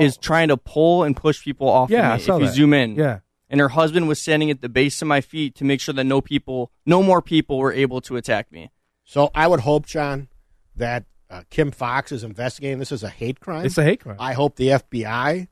is 0.00 0.16
oh. 0.16 0.20
trying 0.20 0.48
to 0.48 0.56
pull 0.56 1.04
and 1.04 1.16
push 1.16 1.44
people 1.44 1.68
off. 1.68 1.88
Oh. 1.90 1.94
Yeah, 1.94 2.06
of 2.08 2.12
I 2.12 2.16
me. 2.16 2.22
saw 2.22 2.36
if 2.36 2.42
you 2.42 2.48
zoom 2.48 2.74
in, 2.74 2.96
Yeah. 2.96 3.20
And 3.48 3.60
her 3.60 3.68
husband 3.68 4.08
was 4.08 4.20
standing 4.20 4.50
at 4.50 4.62
the 4.62 4.68
base 4.68 5.00
of 5.02 5.06
my 5.06 5.20
feet 5.20 5.54
to 5.56 5.64
make 5.64 5.80
sure 5.80 5.94
that 5.94 6.02
no 6.04 6.20
people, 6.20 6.72
no 6.84 7.00
more 7.02 7.22
people, 7.22 7.58
were 7.58 7.72
able 7.72 8.00
to 8.00 8.16
attack 8.16 8.50
me. 8.50 8.70
So, 9.04 9.30
I 9.34 9.46
would 9.46 9.60
hope, 9.60 9.86
John, 9.86 10.28
that 10.74 11.04
uh, 11.34 11.42
Kim 11.50 11.70
Foxx 11.70 12.12
is 12.12 12.22
investigating 12.24 12.78
this 12.78 12.92
as 12.92 13.02
a 13.02 13.08
hate 13.08 13.40
crime. 13.40 13.66
It's 13.66 13.78
a 13.78 13.84
hate 13.84 14.00
crime. 14.00 14.16
I 14.18 14.32
hope 14.34 14.56
the 14.56 14.68
FBI 14.68 15.48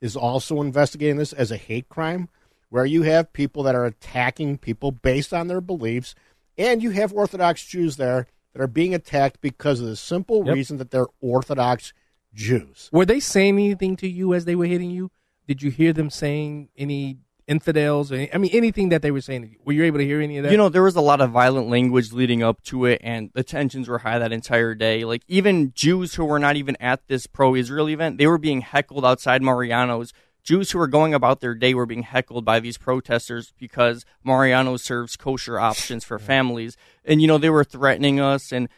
is 0.00 0.16
also 0.16 0.60
investigating 0.60 1.16
this 1.16 1.32
as 1.32 1.50
a 1.50 1.56
hate 1.56 1.88
crime, 1.88 2.28
where 2.68 2.84
you 2.84 3.02
have 3.02 3.32
people 3.32 3.62
that 3.64 3.74
are 3.74 3.84
attacking 3.86 4.58
people 4.58 4.92
based 4.92 5.32
on 5.32 5.48
their 5.48 5.60
beliefs, 5.60 6.14
and 6.56 6.82
you 6.82 6.90
have 6.90 7.12
Orthodox 7.12 7.64
Jews 7.64 7.96
there 7.96 8.26
that 8.52 8.62
are 8.62 8.66
being 8.68 8.94
attacked 8.94 9.40
because 9.40 9.80
of 9.80 9.86
the 9.86 9.96
simple 9.96 10.44
Yep. 10.46 10.54
reason 10.54 10.76
that 10.78 10.90
they're 10.90 11.06
Orthodox 11.20 11.92
Jews. 12.32 12.88
Were 12.92 13.06
they 13.06 13.20
saying 13.20 13.54
anything 13.58 13.96
to 13.96 14.08
you 14.08 14.34
as 14.34 14.44
they 14.44 14.54
were 14.54 14.66
hitting 14.66 14.90
you? 14.90 15.10
Did 15.48 15.62
you 15.62 15.70
hear 15.70 15.92
them 15.92 16.10
saying 16.10 16.68
any 16.76 17.18
infidels? 17.46 18.10
Or, 18.12 18.26
I 18.32 18.38
mean, 18.38 18.50
anything 18.52 18.88
that 18.90 19.02
they 19.02 19.10
were 19.10 19.20
saying. 19.20 19.56
Were 19.64 19.72
you 19.72 19.84
able 19.84 19.98
to 19.98 20.04
hear 20.04 20.20
any 20.20 20.38
of 20.38 20.44
that? 20.44 20.50
You 20.52 20.56
know, 20.56 20.68
there 20.68 20.82
was 20.82 20.96
a 20.96 21.00
lot 21.00 21.20
of 21.20 21.30
violent 21.30 21.68
language 21.68 22.12
leading 22.12 22.42
up 22.42 22.62
to 22.64 22.84
it, 22.86 23.00
and 23.04 23.30
the 23.34 23.42
tensions 23.42 23.88
were 23.88 23.98
high 23.98 24.18
that 24.18 24.32
entire 24.32 24.74
day. 24.74 25.04
Like, 25.04 25.22
even 25.28 25.72
Jews 25.74 26.14
who 26.14 26.24
were 26.24 26.38
not 26.38 26.56
even 26.56 26.76
at 26.80 27.06
this 27.08 27.26
pro 27.26 27.54
Israel 27.54 27.88
event, 27.88 28.18
they 28.18 28.26
were 28.26 28.38
being 28.38 28.60
heckled 28.62 29.04
outside 29.04 29.42
Mariano's. 29.42 30.12
Jews 30.42 30.72
who 30.72 30.78
were 30.78 30.88
going 30.88 31.14
about 31.14 31.40
their 31.40 31.54
day 31.54 31.72
were 31.72 31.86
being 31.86 32.02
heckled 32.02 32.44
by 32.44 32.60
these 32.60 32.76
protesters 32.76 33.54
because 33.58 34.04
Mariano 34.22 34.76
serves 34.76 35.16
kosher 35.16 35.58
options 35.58 36.04
for 36.04 36.18
families. 36.18 36.76
And, 37.02 37.22
you 37.22 37.26
know, 37.26 37.38
they 37.38 37.48
were 37.48 37.64
threatening 37.64 38.20
us. 38.20 38.52
And 38.52 38.68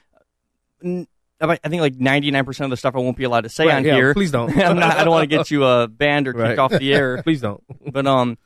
I 1.40 1.56
think 1.56 1.80
like 1.82 1.96
99% 1.96 2.60
of 2.64 2.70
the 2.70 2.76
stuff 2.76 2.94
I 2.94 2.98
won't 2.98 3.16
be 3.16 3.24
allowed 3.24 3.42
to 3.42 3.48
say 3.48 3.66
Right, 3.66 3.74
on 3.76 3.84
yeah, 3.84 3.94
here. 3.96 4.14
please 4.14 4.30
don't. 4.30 4.50
I'm 4.56 4.78
not, 4.78 4.96
I 4.96 5.04
don't 5.04 5.10
want 5.12 5.28
to 5.28 5.36
get 5.36 5.50
you 5.50 5.64
uh, 5.64 5.86
banned 5.88 6.28
or 6.28 6.32
kicked 6.34 6.42
Right. 6.42 6.58
off 6.58 6.70
the 6.70 6.94
air. 6.94 7.20
Please 7.24 7.40
don't. 7.40 7.62
But, 7.92 8.06
um, 8.06 8.38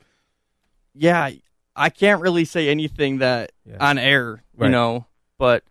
yeah, 0.95 1.31
I 1.77 1.91
can't 1.91 2.21
really 2.21 2.45
say 2.45 2.69
anything 2.69 3.19
that 3.19 3.53
on 3.79 3.99
air, 3.99 4.43
you 4.55 4.62
Right. 4.65 4.71
know, 4.71 5.07
but 5.39 5.65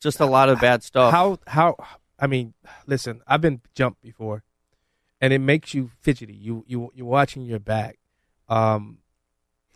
just 0.00 0.20
a 0.20 0.26
lot 0.26 0.48
of 0.48 0.60
bad 0.60 0.82
stuff. 0.82 1.12
How 1.12 1.38
how 1.46 1.76
I 2.18 2.26
mean, 2.26 2.54
listen, 2.86 3.20
I've 3.26 3.40
been 3.40 3.60
jumped 3.74 4.00
before, 4.02 4.44
and 5.20 5.32
it 5.32 5.40
makes 5.40 5.74
you 5.74 5.90
fidgety. 6.00 6.34
You 6.34 6.64
you 6.66 6.90
you're 6.94 7.06
watching 7.06 7.42
your 7.42 7.58
back. 7.58 7.98
Um, 8.48 8.98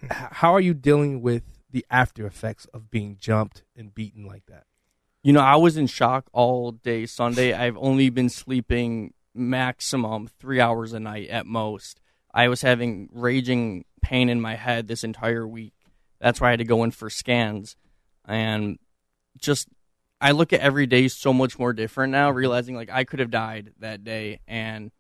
how 0.09 0.55
are 0.55 0.61
you 0.61 0.75
dealing 0.75 1.21
with 1.23 1.43
the 1.71 1.85
after 1.91 2.27
effects 2.27 2.67
of 2.73 2.91
being 2.91 3.17
jumped 3.19 3.65
and 3.77 3.95
beaten 3.95 4.25
like 4.27 4.47
that? 4.47 4.65
You 5.23 5.33
know, 5.33 5.41
I 5.41 5.57
was 5.57 5.77
in 5.77 5.87
shock 5.89 6.29
all 6.33 6.71
day 6.73 7.05
Sunday. 7.05 7.53
I've 7.53 7.77
only 7.77 8.09
been 8.09 8.29
sleeping 8.29 9.13
maximum 9.35 10.29
three 10.29 10.61
hours 10.61 10.93
a 10.93 11.01
night 11.01 11.29
at 11.29 11.45
most. 11.47 12.01
I 12.33 12.49
was 12.49 12.61
having 12.63 13.09
raging 13.13 13.85
pain 14.03 14.29
in 14.29 14.41
my 14.41 14.55
head 14.55 14.87
this 14.87 15.05
entire 15.05 15.47
week. 15.47 15.73
That's 16.21 16.41
why 16.41 16.49
I 16.49 16.51
had 16.51 16.59
to 16.59 16.65
go 16.65 16.85
in 16.85 16.91
for 16.91 17.09
scans. 17.11 17.77
And 18.27 18.79
just, 19.39 19.69
I 20.21 20.33
look 20.33 20.53
at 20.53 20.61
every 20.61 20.87
day 20.87 21.09
so 21.09 21.33
much 21.33 21.59
more 21.59 21.73
different 21.73 22.13
now, 22.13 22.31
realizing 22.31 22.75
like 22.77 22.91
I 22.91 23.05
could 23.05 23.21
have 23.21 23.31
died 23.31 23.73
that 23.81 24.05
day. 24.05 24.41
And 24.47 24.91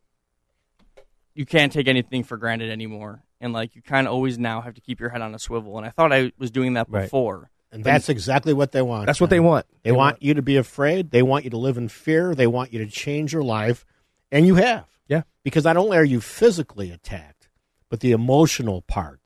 you 1.34 1.44
can't 1.46 1.72
take 1.72 1.88
anything 1.88 2.24
for 2.24 2.36
granted 2.36 2.70
anymore. 2.70 3.22
And 3.40 3.52
like, 3.52 3.76
you 3.76 3.82
kind 3.82 4.06
of 4.06 4.12
always 4.12 4.38
now 4.38 4.60
have 4.60 4.74
to 4.74 4.80
keep 4.80 4.98
your 5.00 5.10
head 5.10 5.20
on 5.22 5.34
a 5.34 5.38
swivel. 5.38 5.76
And 5.78 5.86
I 5.86 5.90
thought 5.90 6.12
I 6.12 6.32
was 6.38 6.50
doing 6.50 6.74
that 6.74 6.86
Right. 6.90 7.02
before. 7.02 7.50
And 7.70 7.84
that's 7.84 8.08
exactly 8.08 8.54
what 8.54 8.72
they 8.72 8.80
want. 8.80 9.06
That's 9.06 9.20
what 9.20 9.28
they 9.30 9.40
want. 9.40 9.66
They, 9.82 9.90
They 9.90 9.92
want, 9.96 10.14
want- 10.14 10.22
you 10.22 10.34
to 10.34 10.42
be 10.42 10.56
afraid. 10.56 11.10
They 11.10 11.22
want 11.22 11.44
you 11.44 11.50
to 11.50 11.58
live 11.58 11.76
in 11.76 11.88
fear. 11.88 12.34
They 12.34 12.46
want 12.46 12.72
you 12.72 12.78
to 12.84 12.90
change 12.90 13.32
your 13.32 13.42
life. 13.44 13.84
And 14.32 14.46
you 14.46 14.54
have. 14.54 14.86
Yeah. 15.08 15.22
Because 15.42 15.64
not 15.64 15.76
only 15.76 15.96
are 15.96 16.04
you 16.04 16.20
physically 16.20 16.90
attacked, 16.90 17.48
but 17.88 18.00
the 18.00 18.12
emotional 18.12 18.82
part 18.82 19.20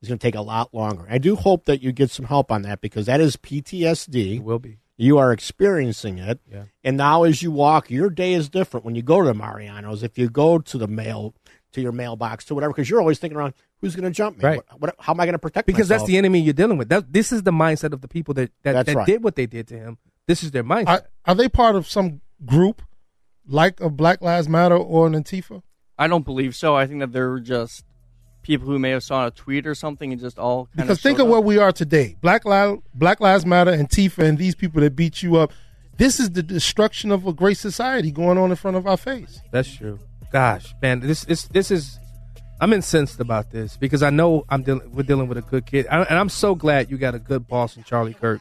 is 0.00 0.08
going 0.08 0.18
to 0.18 0.22
take 0.22 0.34
a 0.34 0.40
lot 0.40 0.72
longer. 0.72 1.06
I 1.10 1.18
do 1.18 1.36
hope 1.36 1.64
that 1.64 1.82
you 1.82 1.92
get 1.92 2.10
some 2.10 2.26
help 2.26 2.52
on 2.52 2.62
that 2.62 2.80
because 2.80 3.06
that 3.06 3.20
is 3.20 3.36
PTSD. 3.36 4.36
It 4.36 4.44
will 4.44 4.58
be. 4.58 4.78
You 4.96 5.18
are 5.18 5.32
experiencing 5.32 6.18
it. 6.18 6.40
Yeah. 6.50 6.64
And 6.84 6.96
now 6.96 7.24
as 7.24 7.42
you 7.42 7.50
walk, 7.50 7.90
your 7.90 8.10
day 8.10 8.32
is 8.34 8.48
different 8.48 8.86
when 8.86 8.94
you 8.94 9.02
go 9.02 9.22
to 9.22 9.34
Mariano's. 9.34 10.04
If 10.04 10.16
you 10.16 10.28
go 10.28 10.58
to 10.60 10.78
the 10.78 10.86
mail, 10.86 11.34
to 11.72 11.80
your 11.80 11.90
mailbox, 11.90 12.44
to 12.46 12.54
whatever, 12.54 12.72
because 12.72 12.88
you're 12.88 13.00
always 13.00 13.18
thinking 13.18 13.36
around, 13.36 13.54
who's 13.80 13.96
going 13.96 14.04
to 14.04 14.10
jump 14.10 14.38
me? 14.38 14.44
Right. 14.44 14.56
What, 14.70 14.80
what, 14.80 14.96
how 15.00 15.12
am 15.12 15.20
I 15.20 15.26
going 15.26 15.32
to 15.32 15.40
protect 15.40 15.66
Because 15.66 15.88
that's 15.88 16.04
the 16.04 16.16
enemy 16.16 16.40
you're 16.40 16.54
dealing 16.54 16.78
with. 16.78 16.90
That, 16.90 17.12
this 17.12 17.32
is 17.32 17.42
the 17.42 17.50
mindset 17.50 17.92
of 17.92 18.02
the 18.02 18.08
people 18.08 18.34
that 18.34 18.52
that, 18.62 18.86
that 18.86 18.94
right. 18.94 19.06
did 19.06 19.24
what 19.24 19.34
they 19.34 19.46
did 19.46 19.66
to 19.68 19.74
him. 19.74 19.98
This 20.28 20.44
is 20.44 20.52
their 20.52 20.64
mindset. 20.64 20.86
Are, 20.86 21.08
are 21.26 21.34
they 21.34 21.48
part 21.48 21.74
of 21.74 21.88
some 21.88 22.20
group 22.46 22.80
like 23.46 23.80
a 23.80 23.88
Black 23.90 24.20
Lives 24.22 24.48
Matter 24.48 24.76
or 24.76 25.06
an 25.06 25.14
Antifa? 25.14 25.62
I 25.98 26.06
don't 26.08 26.24
believe 26.24 26.54
so. 26.56 26.74
I 26.76 26.86
think 26.86 27.00
that 27.00 27.12
they're 27.12 27.38
just 27.38 27.84
people 28.42 28.66
who 28.66 28.78
may 28.78 28.90
have 28.90 29.02
saw 29.02 29.26
a 29.26 29.30
tweet 29.30 29.66
or 29.66 29.74
something 29.74 30.12
and 30.12 30.20
just 30.20 30.38
all 30.38 30.66
kind 30.66 30.76
Because 30.88 30.98
of 30.98 31.02
think 31.02 31.18
of 31.18 31.26
up. 31.26 31.30
where 31.32 31.40
we 31.40 31.56
are 31.58 31.72
today. 31.72 32.16
Black 32.20 32.44
Lives, 32.44 32.80
Black 32.94 33.20
Lives 33.20 33.46
Matter, 33.46 33.72
Antifa, 33.72 34.18
and 34.24 34.36
these 34.38 34.54
people 34.54 34.80
that 34.82 34.94
beat 34.96 35.22
you 35.22 35.36
up. 35.36 35.52
This 35.96 36.18
is 36.18 36.32
the 36.32 36.42
destruction 36.42 37.10
of 37.12 37.26
a 37.26 37.32
great 37.32 37.56
society 37.56 38.10
going 38.10 38.36
on 38.36 38.50
in 38.50 38.56
front 38.56 38.76
of 38.76 38.86
our 38.86 38.96
face. 38.96 39.40
That's 39.52 39.72
true. 39.72 40.00
Gosh, 40.32 40.74
man, 40.82 41.00
this 41.00 41.24
this 41.24 41.44
this 41.44 41.70
is. 41.70 41.98
I'm 42.60 42.72
incensed 42.72 43.20
about 43.20 43.50
this 43.50 43.76
because 43.76 44.02
I 44.02 44.10
know 44.10 44.44
I'm 44.48 44.62
dealing. 44.62 44.90
We're 44.92 45.02
dealing 45.04 45.28
with 45.28 45.38
a 45.38 45.42
good 45.42 45.66
kid, 45.66 45.86
I, 45.90 46.02
and 46.02 46.18
I'm 46.18 46.28
so 46.28 46.54
glad 46.56 46.90
you 46.90 46.98
got 46.98 47.14
a 47.14 47.18
good 47.20 47.46
boss 47.46 47.76
in 47.76 47.84
Charlie 47.84 48.14
Kirk, 48.14 48.40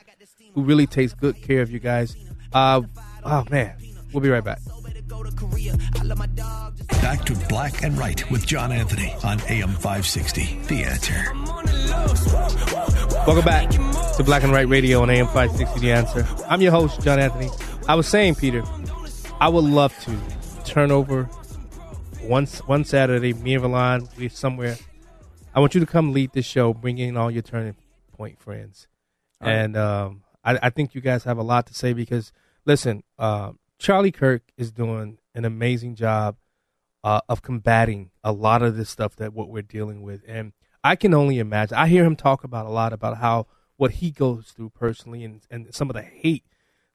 who 0.55 0.63
really 0.63 0.87
takes 0.87 1.13
good 1.13 1.39
care 1.43 1.61
of 1.61 1.69
you 1.69 1.79
guys. 1.79 2.15
Uh, 2.51 2.81
oh 3.23 3.43
man, 3.51 3.75
we'll 4.11 4.21
be 4.21 4.29
right 4.29 4.43
back. 4.43 4.59
Back 7.01 7.25
to 7.25 7.35
Black 7.47 7.83
and 7.83 7.97
Right 7.97 8.29
with 8.31 8.45
John 8.47 8.71
Anthony 8.71 9.13
on 9.23 9.39
AM 9.49 9.69
560. 9.69 10.59
The 10.67 10.83
answer. 10.83 11.31
Welcome 13.27 13.45
back 13.45 13.69
to 14.17 14.23
Black 14.23 14.43
and 14.43 14.51
Right 14.51 14.67
Radio 14.67 15.01
on 15.01 15.09
AM 15.09 15.27
560 15.27 15.79
The 15.81 15.91
Answer. 15.91 16.27
I'm 16.47 16.61
your 16.61 16.71
host, 16.71 17.01
John 17.01 17.19
Anthony. 17.19 17.49
I 17.87 17.95
was 17.95 18.07
saying, 18.07 18.35
Peter, 18.35 18.63
I 19.39 19.49
would 19.49 19.63
love 19.63 19.97
to 20.05 20.17
turn 20.65 20.91
over 20.91 21.29
once 22.23 22.59
one 22.59 22.83
Saturday, 22.83 23.33
me 23.33 23.55
and 23.55 23.63
Valon, 23.63 24.17
we 24.17 24.29
somewhere. 24.29 24.77
I 25.53 25.59
want 25.59 25.75
you 25.75 25.81
to 25.81 25.85
come 25.85 26.13
lead 26.13 26.31
this 26.33 26.45
show, 26.45 26.73
bring 26.73 26.97
in 26.97 27.17
all 27.17 27.29
your 27.29 27.43
turning 27.43 27.75
point 28.13 28.39
friends. 28.39 28.87
All 29.41 29.47
right. 29.47 29.57
And 29.57 29.77
um, 29.77 30.23
I, 30.43 30.57
I 30.63 30.69
think 30.71 30.95
you 30.95 31.01
guys 31.01 31.23
have 31.25 31.37
a 31.37 31.43
lot 31.43 31.67
to 31.67 31.73
say 31.73 31.93
because, 31.93 32.31
listen, 32.65 33.03
uh, 33.19 33.51
Charlie 33.83 34.13
Kirk 34.13 34.43
is 34.55 34.71
doing 34.71 35.17
an 35.35 35.43
amazing 35.43 35.95
job 35.95 36.37
uh, 37.03 37.19
of 37.27 37.41
combating 37.41 38.11
a 38.23 38.31
lot 38.31 38.61
of 38.61 38.77
this 38.77 38.89
stuff 38.89 39.17
that 39.17 39.33
what 39.33 39.49
we're 39.49 39.61
dealing 39.61 40.01
with. 40.03 40.21
And 40.25 40.53
I 40.85 40.95
can 40.95 41.13
only 41.13 41.37
imagine. 41.37 41.77
I 41.77 41.87
hear 41.87 42.05
him 42.05 42.15
talk 42.15 42.45
about 42.45 42.65
a 42.65 42.69
lot 42.69 42.93
about 42.93 43.17
how 43.17 43.47
what 43.75 43.91
he 43.91 44.09
goes 44.09 44.53
through 44.55 44.69
personally 44.69 45.25
and, 45.25 45.41
and 45.51 45.75
some 45.75 45.89
of 45.89 45.95
the 45.97 46.01
hate, 46.01 46.45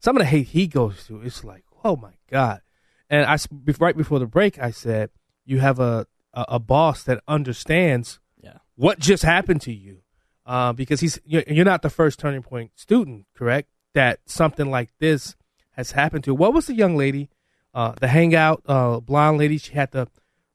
some 0.00 0.16
of 0.16 0.20
the 0.20 0.26
hate 0.26 0.48
he 0.48 0.66
goes 0.66 1.02
through. 1.02 1.20
It's 1.20 1.44
like, 1.44 1.64
oh 1.84 1.94
my 1.94 2.12
God. 2.30 2.62
And 3.10 3.26
I 3.26 3.36
right 3.78 3.96
before 3.96 4.18
the 4.18 4.26
break, 4.26 4.58
I 4.58 4.70
said, 4.70 5.10
you 5.44 5.58
have 5.58 5.78
a, 5.78 6.06
a, 6.32 6.44
a 6.48 6.58
boss 6.58 7.02
that 7.02 7.22
understands 7.28 8.18
Yeah. 8.42 8.58
what 8.76 8.98
just 8.98 9.24
happened 9.24 9.60
to 9.62 9.74
you. 9.74 9.98
Uh, 10.46 10.72
because 10.72 11.00
he's 11.00 11.20
you're 11.26 11.44
you're 11.46 11.66
not 11.66 11.82
the 11.82 11.90
first 11.90 12.18
turning 12.18 12.42
point 12.42 12.70
student, 12.76 13.26
correct? 13.34 13.68
That 13.92 14.20
something 14.24 14.70
like 14.70 14.88
this 14.98 15.36
has 15.78 15.92
happened 15.92 16.24
to. 16.24 16.34
What 16.34 16.52
was 16.52 16.66
the 16.66 16.74
young 16.74 16.96
lady, 16.96 17.30
uh, 17.72 17.92
the 18.00 18.08
hangout 18.08 18.64
blonde 18.64 19.06
blonde 19.06 19.38
lady? 19.38 19.56
She 19.56 19.72
had 19.72 19.92
the 19.92 20.08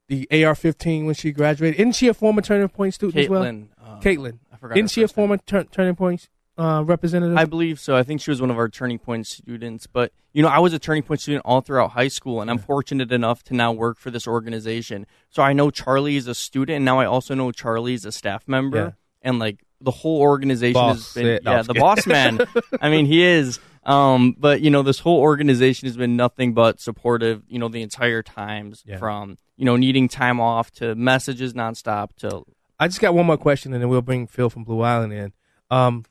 the 0.06 0.28
AR-15 0.30 1.06
when 1.06 1.14
she 1.14 1.32
graduated. 1.32 1.80
Isn't 1.80 1.92
she 1.92 2.08
a 2.08 2.14
former 2.14 2.42
turning 2.42 2.68
point 2.68 2.92
student 2.92 3.24
as 3.24 3.28
well? 3.30 3.42
Kaitlin, 3.42 3.68
um, 3.82 4.00
Kaitlin. 4.00 4.38
I 4.52 4.56
forgot 4.58 4.76
Isn't 4.76 4.88
she 4.88 5.02
a 5.02 5.08
former 5.08 5.38
tur- 5.38 5.64
turning 5.64 5.96
point 5.96 6.28
uh, 6.58 6.84
representative? 6.86 7.38
I 7.38 7.46
believe 7.46 7.80
so. 7.80 7.96
I 7.96 8.02
think 8.02 8.20
she 8.20 8.30
was 8.30 8.40
one 8.40 8.50
of 8.50 8.58
our 8.58 8.68
Turning 8.68 8.98
Point 8.98 9.26
students. 9.26 9.86
But 9.86 10.12
you 10.34 10.42
know, 10.42 10.48
I 10.48 10.58
was 10.58 10.74
a 10.74 10.78
Turning 10.78 11.02
Point 11.04 11.22
student 11.22 11.42
all 11.46 11.62
throughout 11.62 11.92
high 11.92 12.08
school, 12.08 12.42
and 12.42 12.50
I'm 12.50 12.58
fortunate 12.58 13.10
enough 13.10 13.42
to 13.44 13.54
now 13.54 13.72
work 13.72 13.98
for 13.98 14.10
this 14.10 14.28
organization. 14.28 15.06
So 15.30 15.42
I 15.42 15.54
know 15.54 15.70
Charlie 15.70 16.16
is 16.16 16.26
a 16.28 16.34
student, 16.34 16.76
and 16.76 16.84
now 16.84 17.00
I 17.00 17.06
also 17.06 17.34
know 17.34 17.50
Charlie 17.50 17.94
is 17.94 18.04
a 18.04 18.12
staff 18.12 18.46
member, 18.46 18.76
Yeah. 18.76 18.90
and 19.22 19.38
like 19.38 19.64
the 19.80 19.90
whole 19.90 20.20
organization 20.20 20.74
Boss 20.74 21.14
has 21.14 21.22
been. 21.22 21.40
No, 21.44 21.52
yeah, 21.52 21.62
the 21.62 21.74
boss 21.74 22.06
man. 22.06 22.40
I 22.80 22.90
mean, 22.90 23.06
he 23.06 23.22
is. 23.24 23.58
Um, 23.86 24.34
but 24.38 24.60
you 24.60 24.70
know, 24.70 24.82
this 24.82 25.00
whole 25.00 25.20
organization 25.20 25.86
has 25.88 25.96
been 25.96 26.16
nothing 26.16 26.54
but 26.54 26.80
supportive. 26.80 27.42
You 27.48 27.58
know, 27.58 27.68
the 27.68 27.82
entire 27.82 28.22
times 28.22 28.82
Yeah. 28.86 28.98
from 28.98 29.38
you 29.56 29.64
know 29.64 29.76
needing 29.76 30.08
time 30.08 30.40
off 30.40 30.70
to 30.72 30.94
messages 30.94 31.52
nonstop 31.54 32.14
to 32.18 32.44
I 32.78 32.88
just 32.88 33.00
got 33.00 33.14
one 33.14 33.26
more 33.26 33.36
question, 33.36 33.72
and 33.72 33.80
then 33.82 33.88
we'll 33.88 34.02
bring 34.02 34.26
Phil 34.26 34.50
from 34.50 34.64
Blue 34.64 34.80
Island 34.80 35.12
in. 35.12 35.32
Um, 35.70 36.04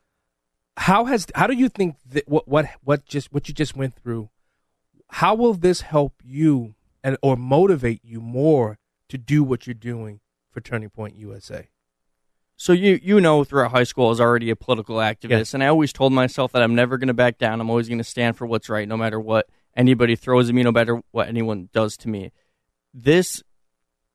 how 0.77 1.05
has 1.05 1.27
how 1.35 1.47
do 1.47 1.53
you 1.55 1.69
think 1.69 1.97
that 2.09 2.27
what 2.27 2.47
what 2.47 2.67
what 2.83 3.05
just 3.05 3.31
what 3.33 3.47
you 3.47 3.53
just 3.53 3.75
went 3.75 3.95
through? 3.95 4.29
How 5.09 5.35
will 5.35 5.53
this 5.53 5.81
help 5.81 6.13
you 6.23 6.75
and 7.03 7.17
or 7.21 7.35
motivate 7.35 8.01
you 8.03 8.21
more 8.21 8.77
to 9.09 9.17
do 9.17 9.43
what 9.43 9.67
you're 9.67 9.73
doing 9.75 10.19
for 10.49 10.61
Turning 10.61 10.89
Point 10.89 11.15
USA? 11.15 11.67
So 12.55 12.71
you 12.73 12.99
you 13.01 13.19
know 13.19 13.43
throughout 13.43 13.71
high 13.71 13.83
school 13.83 14.07
I 14.07 14.09
was 14.09 14.21
already 14.21 14.49
a 14.49 14.55
political 14.55 14.97
activist, 14.97 15.53
and 15.53 15.63
I 15.63 15.67
always 15.67 15.91
told 15.91 16.13
myself 16.13 16.51
that 16.51 16.61
I'm 16.61 16.75
never 16.75 16.97
going 16.97 17.07
to 17.07 17.13
back 17.13 17.37
down. 17.37 17.59
I'm 17.59 17.69
always 17.69 17.87
going 17.87 17.97
to 17.97 18.03
stand 18.03 18.37
for 18.37 18.45
what's 18.45 18.69
right, 18.69 18.87
no 18.87 18.97
matter 18.97 19.19
what 19.19 19.49
anybody 19.75 20.15
throws 20.15 20.49
at 20.49 20.55
me, 20.55 20.63
no 20.63 20.71
matter 20.71 21.01
what 21.11 21.27
anyone 21.27 21.69
does 21.73 21.97
to 21.97 22.09
me. 22.09 22.31
This 22.93 23.43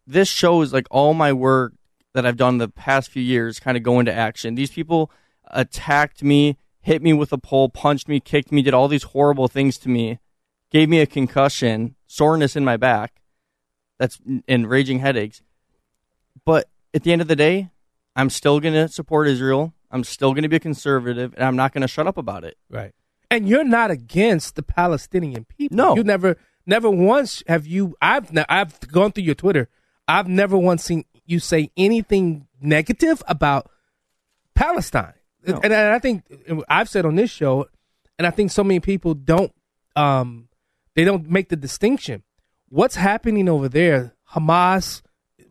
this 0.07 0.29
shows 0.29 0.73
like 0.73 0.87
all 0.91 1.15
my 1.15 1.33
work 1.33 1.75
that 2.15 2.25
I've 2.25 2.37
done 2.37 2.59
the 2.59 2.69
past 2.69 3.11
few 3.11 3.23
years 3.23 3.61
kind 3.61 3.77
of 3.77 3.83
go 3.83 4.01
into 4.01 4.13
action. 4.13 4.55
These 4.55 4.71
people 4.71 5.11
attacked 5.49 6.23
me, 6.23 6.57
hit 6.81 7.03
me 7.03 7.13
with 7.13 7.33
a 7.33 7.39
pole, 7.39 7.69
punched 7.69 8.09
me, 8.09 8.19
kicked 8.19 8.51
me, 8.51 8.63
did 8.63 8.75
all 8.75 8.89
these 8.89 9.03
horrible 9.03 9.49
things 9.49 9.79
to 9.79 9.89
me, 9.89 10.19
gave 10.71 10.89
me 10.89 11.01
a 11.01 11.07
concussion, 11.07 11.97
soreness 12.07 12.57
in 12.57 12.65
my 12.65 12.77
back, 12.77 13.21
that's 13.99 14.19
and 14.47 14.71
raging 14.71 15.01
headaches. 15.01 15.43
But 16.45 16.69
at 16.95 17.03
the 17.03 17.13
end 17.13 17.21
of 17.21 17.29
the 17.29 17.37
day, 17.37 17.71
I'm 18.19 18.31
still 18.31 18.59
going 18.59 18.75
to 18.75 18.89
support 18.89 19.29
Israel. 19.29 19.75
I'm 19.93 20.03
still 20.03 20.33
going 20.33 20.43
to 20.43 20.49
be 20.49 20.57
a 20.57 20.61
conservative, 20.61 21.33
and 21.35 21.45
I'm 21.45 21.55
not 21.55 21.73
going 21.73 21.83
to 21.83 21.89
shut 21.89 22.09
up 22.09 22.19
about 22.19 22.43
it. 22.43 22.59
Right. 22.69 22.93
And 23.31 23.49
you're 23.49 23.65
not 23.65 23.93
against 23.93 24.57
the 24.57 24.63
Palestinian 24.63 25.45
people. 25.45 25.77
No. 25.77 25.95
you 25.95 26.03
never, 26.03 26.37
never 26.67 26.91
once 26.91 27.45
have 27.47 27.65
you. 27.67 27.97
I've, 28.03 28.29
I've 28.49 28.81
gone 28.89 29.13
through 29.13 29.23
your 29.23 29.37
Twitter. 29.37 29.69
I've 30.09 30.27
never 30.27 30.59
once 30.59 30.83
seen 30.83 31.05
you 31.27 31.39
say 31.39 31.71
anything 31.77 32.49
negative 32.61 33.23
about 33.29 33.71
Palestine. 34.57 35.15
And, 35.47 35.65
and 35.65 35.73
I 35.73 36.01
think 36.01 36.25
I've 36.69 36.89
said 36.89 37.07
on 37.07 37.15
this 37.15 37.31
show, 37.31 37.67
and 38.19 38.27
I 38.27 38.31
think 38.31 38.51
so 38.51 38.65
many 38.65 38.81
people 38.81 39.15
don't 39.15 39.53
um, 39.95 40.49
they 40.95 41.05
don't 41.05 41.31
make 41.31 41.51
the 41.51 41.57
distinction. 41.57 42.25
What's 42.69 42.97
happening 42.97 43.49
over 43.49 43.69
there? 43.69 44.15
Hamas, 44.33 45.03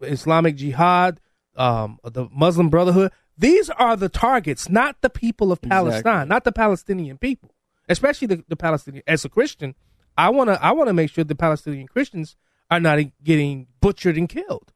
Islamic 0.02 0.58
Jihad, 0.58 1.22
um, 1.58 2.00
the 2.04 2.28
Muslim 2.34 2.70
Brotherhood. 2.70 3.12
These 3.38 3.70
are 3.72 3.96
the 3.96 4.10
targets, 4.10 4.70
not 4.70 5.02
the 5.02 5.10
people 5.10 5.52
of 5.52 5.62
Palestine, 5.62 6.00
Exactly. 6.00 6.30
not 6.30 6.44
the 6.44 6.52
Palestinian 6.52 7.18
people, 7.18 7.54
especially 7.88 8.28
the, 8.28 8.44
the 8.48 8.56
Palestinian. 8.56 9.04
As 9.06 9.26
a 9.26 9.30
Christian, 9.30 9.76
I 10.18 10.30
wanna 10.30 10.58
I 10.62 10.72
wanna 10.72 10.94
make 10.94 11.12
sure 11.12 11.24
the 11.24 11.36
Palestinian 11.36 11.88
Christians 11.88 12.36
are 12.72 12.80
not 12.80 13.00
getting 13.24 13.68
butchered 13.80 14.18
and 14.18 14.28
killed, 14.28 14.74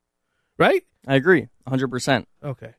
right? 0.57 0.83
I 1.07 1.15
agree, 1.15 1.47
100%. 1.67 2.25
Okay. 2.43 2.73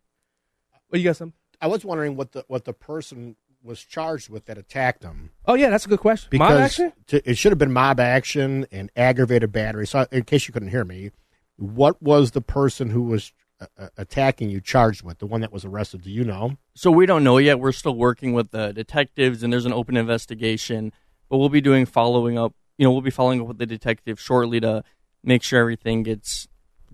Well, 0.90 1.00
you 1.00 1.04
got 1.04 1.16
some? 1.16 1.32
I 1.60 1.66
was 1.66 1.84
wondering 1.84 2.16
what 2.16 2.32
the 2.32 2.44
what 2.48 2.64
the 2.64 2.72
person 2.72 3.36
was 3.64 3.82
charged 3.84 4.28
with 4.28 4.46
that 4.46 4.58
attacked 4.58 5.02
him. 5.04 5.30
Oh 5.46 5.54
yeah, 5.54 5.70
that's 5.70 5.86
a 5.86 5.88
good 5.88 6.00
question. 6.00 6.28
Because 6.30 6.50
Mob 6.50 6.60
action? 6.60 6.92
to- 7.08 7.30
it 7.30 7.38
should 7.38 7.52
have 7.52 7.58
been 7.58 7.72
mob 7.72 7.98
action 8.00 8.66
and 8.72 8.90
aggravated 8.96 9.52
battery. 9.52 9.86
So, 9.86 10.06
in 10.12 10.24
case 10.24 10.46
you 10.48 10.52
couldn't 10.52 10.68
hear 10.70 10.84
me, 10.84 11.10
what 11.56 12.00
was 12.02 12.32
the 12.32 12.40
person 12.40 12.90
who 12.90 13.02
was 13.02 13.32
uh, 13.62 13.66
uh, 13.84 13.88
attacking 13.96 14.50
you 14.50 14.60
charged 14.60 15.02
with? 15.02 15.18
The 15.18 15.26
one 15.26 15.40
that 15.42 15.52
was 15.52 15.64
arrested? 15.64 16.02
Do 16.02 16.10
you 16.10 16.24
know? 16.24 16.56
So 16.74 16.90
we 16.90 17.06
don't 17.06 17.24
know 17.24 17.38
yet. 17.38 17.58
We're 17.60 17.72
still 17.72 17.94
working 17.96 18.32
with 18.32 18.50
the 18.50 18.72
detectives, 18.72 19.42
and 19.42 19.52
there's 19.52 19.66
an 19.66 19.72
open 19.72 19.96
investigation. 19.96 20.92
But 21.28 21.38
we'll 21.38 21.48
be 21.48 21.60
doing 21.60 21.86
following 21.86 22.38
up. 22.38 22.54
You 22.78 22.84
know, 22.86 22.92
we'll 22.92 23.00
be 23.00 23.10
following 23.10 23.40
up 23.40 23.46
with 23.46 23.58
the 23.58 23.66
detective 23.66 24.20
shortly 24.20 24.60
to 24.60 24.82
make 25.24 25.42
sure 25.42 25.60
everything 25.60 26.02
gets 26.02 26.48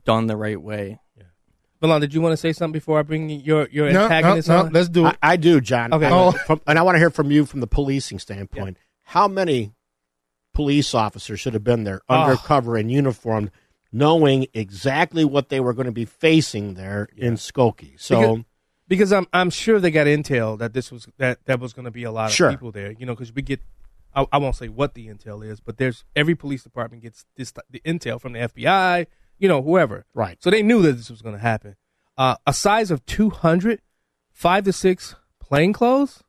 done 0.04 0.26
the 0.26 0.36
right 0.36 0.60
way. 0.60 1.00
Milan, 1.80 2.00
did 2.00 2.12
you 2.12 2.20
want 2.20 2.32
to 2.32 2.36
say 2.36 2.52
something 2.52 2.72
before 2.72 2.98
I 2.98 3.02
bring 3.02 3.30
your 3.30 3.68
your 3.70 3.90
No, 3.92 4.02
antagonist 4.04 4.48
no, 4.48 4.56
no, 4.62 4.66
on? 4.66 4.72
let's 4.72 4.88
do 4.88 5.06
it. 5.06 5.16
I, 5.22 5.32
I 5.34 5.36
do, 5.36 5.60
John. 5.60 5.92
Okay. 5.94 6.08
Oh. 6.10 6.32
from- 6.32 6.60
and 6.66 6.76
I 6.78 6.82
want 6.82 6.96
to 6.96 6.98
hear 6.98 7.10
from 7.10 7.30
you 7.30 7.46
from 7.46 7.60
the 7.60 7.68
policing 7.68 8.18
standpoint. 8.18 8.76
How 9.02 9.28
many 9.28 9.72
police 10.52 10.92
officers 10.94 11.38
should 11.38 11.54
have 11.54 11.62
been 11.64 11.84
there, 11.84 12.00
Oh. 12.08 12.22
undercover 12.22 12.76
and 12.76 12.90
uniformed, 12.90 13.50
knowing 13.92 14.46
exactly 14.54 15.24
what 15.24 15.48
they 15.48 15.60
were 15.60 15.72
going 15.72 15.86
to 15.86 15.92
be 15.92 16.04
facing 16.04 16.74
there 16.74 17.08
in 17.16 17.34
Skokie? 17.34 17.98
So. 18.00 18.20
because, 18.20 18.44
because 18.88 19.12
I'm 19.12 19.26
I'm 19.32 19.50
sure 19.50 19.80
they 19.80 19.90
got 19.90 20.06
intel 20.06 20.58
that 20.58 20.72
this 20.72 20.90
was 20.92 21.08
that 21.18 21.44
that 21.46 21.60
was 21.60 21.72
going 21.72 21.84
to 21.84 21.90
be 21.90 22.04
a 22.04 22.10
lot 22.12 22.26
of 22.26 22.32
Sure. 22.32 22.50
people 22.50 22.72
there. 22.72 22.92
You 22.92 23.06
know, 23.06 23.14
because 23.14 23.32
we 23.32 23.42
get 23.42 23.60
I, 24.14 24.26
I 24.32 24.38
won't 24.38 24.56
say 24.56 24.68
what 24.68 24.94
the 24.94 25.06
intel 25.08 25.44
is, 25.46 25.60
but 25.60 25.76
there's 25.78 26.04
every 26.16 26.34
police 26.34 26.62
department 26.62 27.02
gets 27.02 27.24
this 27.36 27.52
the 27.70 27.80
intel 27.80 28.20
from 28.20 28.32
the 28.32 28.40
FBI. 28.40 29.06
You 29.38 29.48
know, 29.48 29.62
whoever. 29.62 30.04
Right. 30.14 30.42
So 30.42 30.50
they 30.50 30.62
knew 30.62 30.82
that 30.82 30.92
this 30.94 31.10
was 31.10 31.22
going 31.22 31.34
to 31.36 31.40
happen. 31.40 31.76
Uh, 32.16 32.34
a 32.44 32.52
size 32.52 32.90
of 32.90 33.06
200, 33.06 33.80
five 34.32 34.64
to 34.64 34.72
six 34.72 35.14
plain 35.38 35.72
clothes. 35.72 36.24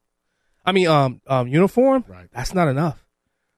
I 0.64 0.72
mean, 0.72 0.88
um, 0.88 1.20
um, 1.26 1.48
uniform. 1.48 2.06
Right. 2.08 2.28
That's 2.32 2.54
not 2.54 2.68
enough. 2.68 3.04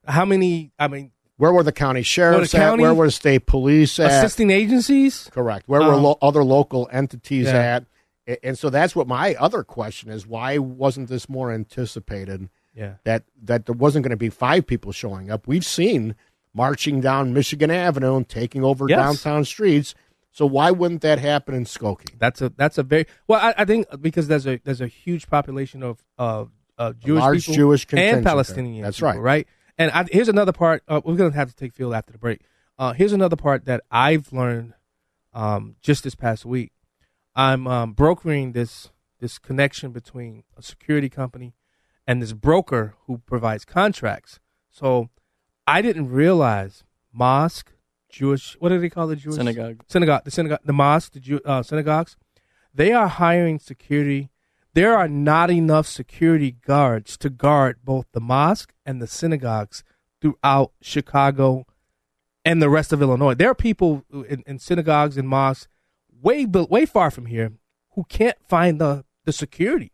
How 0.07 0.23
many? 0.23 0.71
I 0.79 0.87
mean, 0.87 1.11
Where 1.41 1.51
were 1.51 1.63
the 1.63 1.71
county 1.71 2.03
sheriffs 2.03 2.51
county- 2.51 2.83
at? 2.83 2.87
Where 2.87 2.93
were 2.93 3.07
the 3.07 3.11
state 3.11 3.47
police 3.47 3.99
at? 3.99 4.11
assisting 4.11 4.51
agencies. 4.51 5.27
Correct. 5.31 5.67
Where 5.67 5.81
were 5.81 5.93
Um, 5.95 6.03
lo- 6.03 6.17
other 6.21 6.43
local 6.43 6.87
entities 6.91 7.47
yeah. 7.47 7.81
at? 8.27 8.37
And 8.43 8.57
so 8.57 8.69
that's 8.69 8.95
what 8.95 9.07
my 9.07 9.33
other 9.39 9.63
question 9.63 10.11
is: 10.11 10.27
Why 10.27 10.59
wasn't 10.59 11.09
this 11.09 11.27
more 11.27 11.51
anticipated? 11.51 12.49
Yeah. 12.75 12.93
That 13.03 13.23
that 13.43 13.65
there 13.65 13.73
wasn't 13.75 14.03
going 14.03 14.11
to 14.11 14.17
be 14.17 14.29
five 14.29 14.67
people 14.67 14.91
showing 14.91 15.31
up. 15.31 15.47
We've 15.47 15.65
seen 15.65 16.15
marching 16.53 17.01
down 17.01 17.33
Michigan 17.33 17.71
Avenue 17.71 18.15
and 18.17 18.29
taking 18.29 18.63
over 18.63 18.85
Yes. 18.87 18.99
downtown 18.99 19.43
streets. 19.45 19.95
So 20.31 20.45
why 20.45 20.69
wouldn't 20.71 21.01
that 21.01 21.19
happen 21.19 21.55
in 21.55 21.65
Skokie? 21.65 22.17
That's 22.19 22.41
a 22.41 22.49
that's 22.55 22.77
a 22.77 22.83
very 22.83 23.05
well. 23.27 23.39
I, 23.41 23.53
I 23.57 23.65
think 23.65 23.87
because 23.99 24.27
there's 24.27 24.45
a 24.47 24.61
there's 24.63 24.79
a 24.81 24.87
huge 24.87 25.27
population 25.27 25.81
of 25.83 26.03
of 26.17 26.51
uh, 26.77 26.93
Jewish 26.93 27.19
large 27.19 27.39
people 27.47 27.55
Jewish 27.55 27.87
and. 27.91 28.23
Palestinian. 28.23 28.83
That's 28.83 28.97
people, 28.97 29.09
right. 29.09 29.19
right. 29.19 29.47
And 29.81 29.89
I, 29.91 30.05
here's 30.11 30.29
another 30.29 30.51
part. 30.51 30.83
Uh, 30.87 31.01
we're 31.03 31.15
gonna 31.15 31.33
have 31.33 31.49
to 31.49 31.55
take 31.55 31.73
Phil 31.73 31.95
after 31.95 32.11
the 32.11 32.19
break. 32.19 32.41
Uh, 32.77 32.93
here's 32.93 33.13
another 33.13 33.35
part 33.35 33.65
that 33.65 33.81
I've 33.89 34.31
learned 34.31 34.75
um, 35.33 35.75
just 35.81 36.03
this 36.03 36.13
past 36.13 36.45
week. 36.45 36.71
I'm 37.35 37.67
um, 37.67 37.93
brokering 37.93 38.51
this 38.51 38.91
this 39.19 39.39
connection 39.39 39.91
between 39.91 40.43
a 40.55 40.61
security 40.61 41.09
company 41.09 41.55
and 42.05 42.21
this 42.21 42.33
broker 42.33 42.93
who 43.07 43.19
provides 43.19 43.65
contracts. 43.65 44.39
So 44.69 45.09
I 45.65 45.81
didn't 45.81 46.09
realize 46.09 46.83
mosque, 47.11 47.71
Jewish. 48.07 48.55
What 48.59 48.69
do 48.69 48.79
they 48.79 48.89
call 48.89 49.07
the 49.07 49.15
Jewish 49.15 49.37
Synagogue. 49.37 49.83
Synagogue. 49.87 50.25
The 50.25 50.31
synagogue. 50.31 50.59
The 50.63 50.73
mosque. 50.73 51.13
The 51.13 51.19
Jew, 51.19 51.41
uh, 51.43 51.63
synagogues. 51.63 52.17
They 52.71 52.91
are 52.91 53.07
hiring 53.07 53.57
security. 53.57 54.29
There 54.73 54.95
are 54.97 55.07
not 55.07 55.51
enough 55.51 55.87
security 55.87 56.51
guards 56.51 57.17
to 57.17 57.29
guard 57.29 57.79
both 57.83 58.05
the 58.13 58.21
mosque 58.21 58.73
and 58.85 59.01
the 59.01 59.07
synagogues 59.07 59.83
throughout 60.21 60.71
Chicago 60.81 61.65
and 62.45 62.61
the 62.61 62.69
rest 62.69 62.93
of 62.93 63.01
Illinois. 63.01 63.33
There 63.33 63.49
are 63.49 63.55
people 63.55 64.05
in, 64.11 64.43
in 64.47 64.59
synagogues 64.59 65.17
and 65.17 65.27
mosques 65.27 65.67
way 66.21 66.45
way 66.45 66.85
far 66.85 67.11
from 67.11 67.25
here 67.25 67.53
who 67.91 68.05
can't 68.05 68.37
find 68.47 68.79
the 68.79 69.03
the 69.25 69.33
security, 69.33 69.91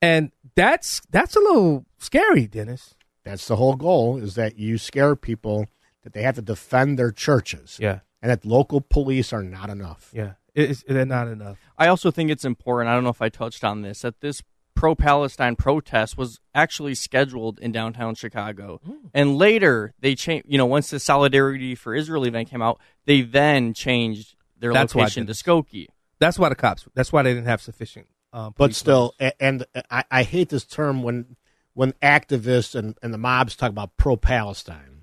and 0.00 0.32
that's 0.54 1.02
that's 1.10 1.36
a 1.36 1.40
little 1.40 1.84
scary, 1.98 2.46
Dennis. 2.46 2.94
That's 3.24 3.46
the 3.48 3.56
whole 3.56 3.74
goal: 3.74 4.16
is 4.16 4.34
that 4.36 4.58
you 4.58 4.78
scare 4.78 5.16
people 5.16 5.66
that 6.02 6.12
they 6.12 6.22
have 6.22 6.36
to 6.36 6.42
defend 6.42 6.98
their 6.98 7.10
churches. 7.10 7.78
Yeah. 7.80 8.00
and 8.22 8.30
that 8.30 8.44
local 8.46 8.80
police 8.80 9.32
are 9.32 9.42
not 9.42 9.68
enough. 9.68 10.10
Yeah, 10.14 10.34
is, 10.54 10.84
they're 10.86 11.04
not 11.04 11.28
enough. 11.28 11.58
I 11.76 11.88
also 11.88 12.10
think 12.10 12.30
it's 12.30 12.44
important. 12.44 12.90
I 12.90 12.94
don't 12.94 13.04
know 13.04 13.10
if 13.10 13.22
I 13.22 13.28
touched 13.28 13.64
on 13.64 13.82
this 13.82 14.02
that 14.02 14.20
this 14.20 14.42
pro 14.74 14.94
Palestine 14.94 15.56
protest 15.56 16.16
was 16.18 16.40
actually 16.54 16.94
scheduled 16.94 17.58
in 17.58 17.72
downtown 17.72 18.14
Chicago, 18.14 18.80
and 19.12 19.36
later 19.36 19.94
they 20.00 20.14
changed. 20.14 20.46
You 20.48 20.58
know, 20.58 20.66
once 20.66 20.90
the 20.90 20.98
Solidarity 21.00 21.74
for 21.74 21.94
Israel 21.94 22.24
event 22.24 22.50
came 22.50 22.62
out, 22.62 22.80
they 23.06 23.22
then 23.22 23.74
changed 23.74 24.34
their 24.58 24.72
That's 24.72 24.94
why 24.94 25.02
location 25.02 25.26
to 25.26 25.32
Skokie. 25.32 25.86
That's 26.20 26.38
why 26.38 26.48
the 26.48 26.54
cops. 26.54 26.86
That's 26.94 27.12
why 27.12 27.22
they 27.22 27.34
didn't 27.34 27.46
have 27.46 27.60
sufficient. 27.60 28.06
Um, 28.32 28.54
but 28.56 28.74
still, 28.74 29.14
a- 29.20 29.40
and 29.42 29.64
I, 29.90 30.04
I 30.10 30.22
hate 30.22 30.48
this 30.48 30.64
term 30.64 31.02
when 31.02 31.36
when 31.74 31.92
activists 32.02 32.74
and, 32.74 32.96
and 33.02 33.12
the 33.12 33.18
mobs 33.18 33.56
talk 33.56 33.70
about 33.70 33.96
pro 33.96 34.16
Palestine. 34.16 35.02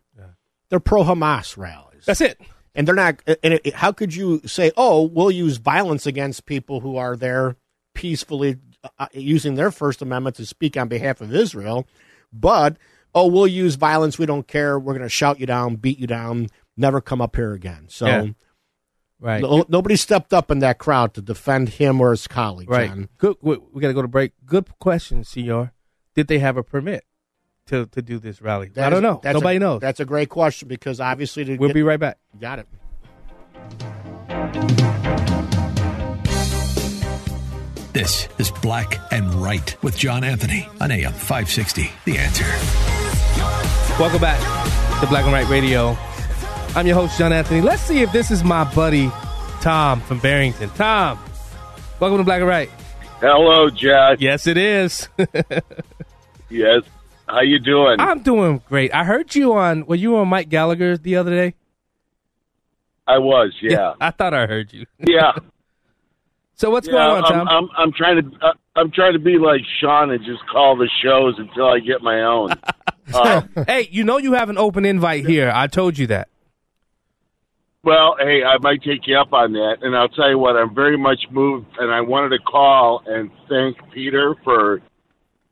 They're 0.70 0.80
pro 0.80 1.04
Hamas 1.04 1.58
rallies. 1.58 2.04
That's 2.06 2.22
it. 2.22 2.40
And 2.74 2.88
they're 2.88 2.96
not. 2.96 3.22
And 3.44 3.56
it, 3.56 3.76
how 3.76 3.92
could 3.92 4.16
you 4.16 4.42
say, 4.46 4.72
"Oh, 4.78 5.04
we'll 5.04 5.32
use 5.32 5.58
violence 5.58 6.06
against 6.06 6.46
people 6.46 6.80
who 6.80 6.98
are 6.98 7.16
there 7.16 7.58
peacefully, 7.94 8.58
uh, 8.98 9.08
using 9.14 9.56
their 9.56 9.72
First 9.72 10.02
Amendment 10.02 10.38
to 10.38 10.46
speak 10.46 10.78
on 10.78 10.88
behalf 10.88 11.20
of 11.22 11.34
Israel," 11.34 11.86
but 12.32 12.78
oh, 13.14 13.28
we'll 13.28 13.48
use 13.48 13.76
violence. 13.76 14.18
We 14.18 14.26
don't 14.26 14.48
care. 14.48 14.80
We're 14.80 14.94
going 14.94 15.04
to 15.04 15.10
shout 15.10 15.40
you 15.40 15.46
down, 15.46 15.76
beat 15.76 16.00
you 16.00 16.08
down, 16.08 16.48
never 16.78 17.02
come 17.02 17.22
up 17.22 17.36
here 17.36 17.54
again. 17.54 17.88
So. 17.90 18.06
Yeah. 18.08 18.26
Right. 19.24 19.44
No, 19.44 19.64
nobody 19.70 19.98
stepped 19.98 20.34
up 20.34 20.50
in 20.50 20.60
that 20.60 20.80
crowd 20.80 21.14
to 21.14 21.22
defend 21.22 21.70
him 21.70 22.02
or 22.02 22.10
his 22.10 22.26
colleague. 22.26 22.68
Right. 22.68 22.90
John. 22.90 23.08
Good. 23.20 23.38
We, 23.40 23.56
we 23.72 23.80
got 23.80 23.90
to 23.90 23.94
go 23.94 24.02
to 24.02 24.08
break. 24.08 24.32
Good 24.48 24.80
question, 24.80 25.24
Senor. 25.24 25.74
Did 26.16 26.28
they 26.28 26.40
have 26.40 26.58
a 26.58 26.64
permit 26.64 27.06
to 27.72 27.88
to 27.88 28.02
do 28.02 28.20
this 28.20 28.42
rally? 28.42 28.68
I 28.68 28.72
That 28.76 28.90
don't 28.90 29.00
is- 29.00 29.04
know. 29.04 29.20
that's 29.24 29.34
Nobody 29.34 29.58
a, 29.58 29.60
knows. 29.60 29.82
That's 29.82 30.00
a 30.00 30.06
great 30.06 30.30
question 30.30 30.68
because 30.68 31.00
obviously 31.02 31.44
to 31.46 31.58
We'll 31.58 31.70
get- 31.70 31.74
be 31.76 31.84
right 31.84 32.00
back. 32.00 32.18
Got 32.40 32.60
it. 32.60 32.68
This 37.94 38.30
is 38.38 38.52
Black 38.62 38.98
and 39.12 39.34
Right 39.36 39.76
with 39.84 39.98
John 39.98 40.24
Anthony 40.24 40.68
on 40.80 40.92
AM 40.92 41.12
560. 41.12 41.92
The 42.06 42.18
answer. 42.18 42.46
Welcome 44.02 44.22
back 44.22 44.40
to 45.02 45.08
Black 45.08 45.24
and 45.26 45.34
Right 45.34 45.48
Radio. 45.50 45.98
I'm 46.76 46.88
your 46.88 46.96
host, 46.96 47.18
John 47.18 47.34
Anthony. 47.34 47.60
Let's 47.62 47.82
see 47.82 48.02
if 48.02 48.12
this 48.14 48.32
is 48.32 48.44
my 48.46 48.64
buddy 48.74 49.12
Tom 49.62 50.00
from 50.02 50.20
Barrington. 50.20 50.70
Tom, 50.72 51.20
welcome 52.00 52.18
to 52.18 52.24
Black 52.24 52.40
and 52.40 52.48
Right. 52.48 52.70
Hello, 53.20 53.70
Josh. 53.70 54.18
Yes, 54.20 54.48
it 54.48 54.58
is. 54.58 55.10
Yes. 56.54 56.82
How 57.32 57.42
you 57.42 57.60
doing? 57.60 57.96
I'm 58.00 58.22
doing 58.22 58.62
great. 58.68 58.94
I 58.94 59.04
heard 59.06 59.34
you 59.36 59.54
on. 59.54 59.86
Were 59.86 59.96
you 59.96 60.18
on 60.18 60.28
Mike 60.28 60.50
Gallagher 60.50 60.98
the 60.98 61.16
other 61.16 61.32
day? 61.32 61.56
I 63.08 63.18
was, 63.20 63.54
yeah. 63.62 63.94
I 64.02 64.12
thought 64.12 64.34
I 64.34 64.46
heard 64.48 64.74
you. 64.74 64.86
yeah. 65.00 65.32
So 66.56 66.70
what's 66.70 66.88
Yeah, 66.88 66.94
going 66.94 67.24
on, 67.24 67.34
I'm, 67.34 67.48
I'm 67.48 67.70
I'm 67.78 67.92
trying 67.94 68.22
to 68.22 68.46
uh, 68.46 68.54
I'm 68.76 68.92
trying 68.92 69.14
to 69.14 69.20
be 69.20 69.38
like 69.40 69.62
Sean 69.80 70.12
and 70.12 70.24
just 70.24 70.46
call 70.52 70.76
the 70.78 70.90
shows 71.04 71.36
until 71.40 71.66
I 71.68 71.80
get 71.80 72.02
my 72.04 72.22
own. 72.22 72.52
uh, 73.14 73.42
hey, 73.66 73.88
you 73.92 74.04
know 74.04 74.18
you 74.18 74.34
have 74.34 74.50
an 74.50 74.58
open 74.60 74.86
invite 74.86 75.26
here. 75.26 75.52
I 75.54 75.66
told 75.68 75.98
you 75.98 76.06
that. 76.08 76.28
well, 77.84 78.16
hey, 78.20 78.44
I 78.44 78.58
might 78.60 78.84
take 78.84 79.08
you 79.08 79.18
up 79.18 79.34
on 79.34 79.54
that, 79.54 79.78
and 79.82 79.96
I'll 79.96 80.10
tell 80.10 80.30
you 80.30 80.38
what. 80.38 80.56
I'm 80.56 80.76
very 80.76 80.98
much 80.98 81.22
moved, 81.32 81.68
and 81.80 81.92
I 81.92 82.02
wanted 82.02 82.30
to 82.38 82.40
call 82.44 83.02
and 83.08 83.32
thank 83.50 83.78
Peter 83.92 84.36
for 84.44 84.82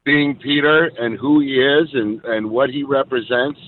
being 0.06 0.36
Peter 0.36 0.92
and 1.00 1.18
who 1.20 1.40
he 1.42 1.60
is 1.60 1.90
and 1.94 2.24
and 2.26 2.50
what 2.50 2.70
he 2.70 2.84
represents, 2.84 3.60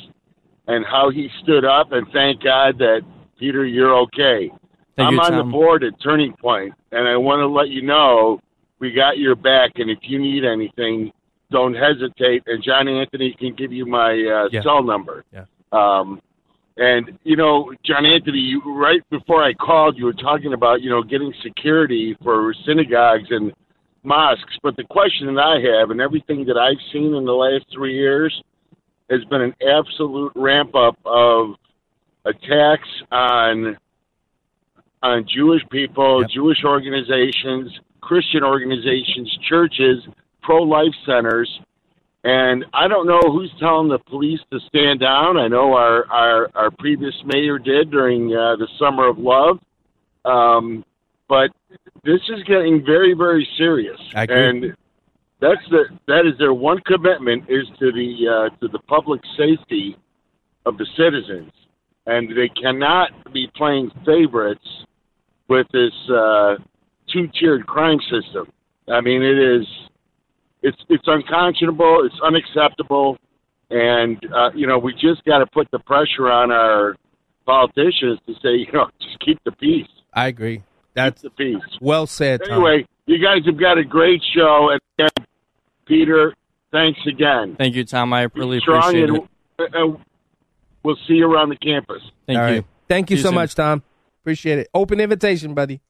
and 0.68 0.86
how 0.86 1.10
he 1.10 1.30
stood 1.44 1.66
up. 1.66 1.92
And 1.92 2.08
thank 2.14 2.44
God 2.44 2.78
that 2.80 3.02
Peter, 3.40 3.66
you're 3.66 3.96
okay. 4.02 4.50
Thank 4.98 5.08
I'm 5.08 5.14
you, 5.14 5.20
on 5.22 5.32
Tom. 5.32 5.48
the 5.48 5.52
board 5.52 5.84
at 5.84 5.94
Turning 6.04 6.34
Point, 6.34 6.74
and 6.92 7.08
I 7.08 7.18
want 7.18 7.40
to 7.40 7.48
let 7.48 7.70
you 7.70 7.82
know 7.82 8.40
we 8.80 8.92
got 8.92 9.18
your 9.18 9.36
back. 9.36 9.72
And 9.76 9.90
if 9.90 10.00
you 10.02 10.20
need 10.20 10.44
anything, 10.44 11.12
don't 11.52 11.74
hesitate. 11.74 12.44
And 12.48 12.64
John 12.64 12.88
Anthony 12.88 13.36
can 13.38 13.56
give 13.56 13.72
you 13.72 13.86
my 13.86 14.12
uh, 14.12 14.50
Yeah. 14.52 14.62
cell 14.64 14.84
number. 14.84 15.24
Yeah. 15.34 15.46
Um, 15.72 16.22
and 16.78 17.18
you 17.24 17.36
know, 17.36 17.74
John 17.84 18.06
Anthony, 18.06 18.40
you 18.40 18.62
right 18.76 19.02
before 19.10 19.44
I 19.44 19.54
called, 19.54 19.98
you 19.98 20.06
were 20.06 20.14
talking 20.14 20.54
about 20.54 20.82
you 20.82 20.90
know 20.90 21.04
getting 21.04 21.34
security 21.44 22.18
for 22.24 22.54
synagogues 22.66 23.28
and 23.30 23.54
mosques. 24.04 24.58
But 24.64 24.76
the 24.76 24.84
question 24.84 25.34
that 25.34 25.42
I 25.42 25.60
have, 25.78 25.92
and 25.92 26.02
everything 26.02 26.46
that 26.46 26.58
I've 26.58 26.82
seen 26.92 27.14
in 27.14 27.26
the 27.26 27.34
last 27.34 27.66
three 27.74 27.96
years, 27.96 28.42
has 29.10 29.24
been 29.26 29.42
an 29.42 29.56
absolute 29.62 30.32
ramp 30.36 30.76
up 30.76 30.98
of 31.06 31.56
attacks 32.26 32.88
on 33.12 33.78
on 35.04 35.26
Jewish 35.28 35.64
people, 35.72 36.24
Jewish 36.26 36.64
organizations, 36.64 37.72
Christian 38.02 38.44
organizations, 38.44 39.36
churches, 39.50 40.08
pro 40.44 40.62
life 40.62 40.94
centers. 41.06 41.50
And 42.24 42.66
I 42.72 42.88
don't 42.88 43.08
know 43.08 43.20
who's 43.32 43.52
telling 43.60 43.90
the 43.90 43.98
police 43.98 44.40
to 44.52 44.60
stand 44.68 45.00
down. 45.00 45.38
I 45.38 45.48
know 45.48 45.74
our 45.74 46.06
our, 46.12 46.52
our 46.54 46.72
previous 46.72 47.16
mayor 47.26 47.58
did 47.58 47.90
during 47.90 48.28
uh, 48.28 48.58
the 48.58 48.68
summer 48.80 49.08
of 49.08 49.18
love, 49.18 49.60
um, 50.24 50.86
but 51.32 51.50
this 52.04 52.20
is 52.28 52.44
getting 52.44 52.84
very 52.86 53.14
very 53.14 53.48
serious. 53.58 53.98
I 54.14 54.24
agree. 54.24 54.50
And 54.50 54.78
that's 55.40 55.66
the 55.70 55.86
that 56.08 56.26
is 56.28 56.38
their 56.38 56.54
one 56.54 56.80
commitment 56.82 57.46
is 57.48 57.66
to 57.80 57.92
the 57.94 58.10
uh, 58.28 58.60
to 58.60 58.68
the 58.68 58.80
public 58.80 59.22
safety 59.38 59.96
of 60.66 60.78
the 60.78 60.86
citizens, 60.98 61.54
and 62.06 62.30
they 62.38 62.50
cannot 62.50 63.12
be 63.34 63.50
playing 63.56 63.92
favorites 64.06 64.68
with 65.48 65.68
this 65.72 65.94
uh, 66.10 66.56
two 67.08 67.30
tiered 67.40 67.66
crime 67.66 68.00
system. 68.12 68.52
I 68.90 69.00
mean, 69.00 69.24
it 69.24 69.40
is 69.40 69.66
it's 70.62 70.84
it's 70.90 71.08
unconscionable, 71.08 72.06
it's 72.06 72.20
unacceptable, 72.22 73.18
and 73.70 74.18
uh, 74.36 74.50
you 74.54 74.68
know 74.68 74.78
we 74.78 74.92
just 74.92 75.24
got 75.24 75.38
to 75.38 75.46
put 75.46 75.72
the 75.72 75.80
pressure 75.80 76.30
on 76.30 76.52
our 76.52 76.98
politicians 77.46 78.20
to 78.28 78.34
say, 78.44 78.56
you 78.68 78.72
know, 78.74 78.90
just 79.00 79.18
keep 79.22 79.42
the 79.46 79.54
peace. 79.54 79.88
I 80.14 80.28
agree. 80.28 80.64
That's 80.94 81.22
the 81.22 81.30
peace. 81.30 81.58
Well 81.80 82.08
said, 82.08 82.42
Tom. 82.44 82.54
Anyway, 82.54 82.86
you 83.06 83.18
guys 83.24 83.46
have 83.46 83.60
got 83.60 83.78
a 83.78 83.84
great 83.84 84.22
show, 84.36 84.70
and 84.98 85.12
Peter, 85.86 86.34
thanks 86.72 87.00
again. 87.08 87.56
Thank 87.58 87.76
you, 87.76 87.86
Tom. 87.86 88.14
I 88.14 88.28
really 88.36 88.60
Strong, 88.60 88.80
appreciate 88.80 89.10
and 89.10 89.18
it. 89.60 89.76
uh, 89.76 89.86
uh, 89.86 89.98
we'll 90.84 90.98
see 91.08 91.16
you 91.16 91.32
around 91.32 91.50
the 91.50 91.56
campus. 91.56 92.02
Thank 92.28 92.40
All 92.40 92.48
you. 92.50 92.56
right. 92.56 92.66
Thank 92.88 93.10
you 93.10 93.18
See 93.18 93.20
you 93.20 93.24
so 93.24 93.30
soon. 93.30 93.36
much, 93.36 93.56
Tom. 93.56 93.84
Appreciate 94.22 94.60
it. 94.60 94.70
Open 94.74 95.00
invitation, 95.00 95.54
buddy. 95.54 95.82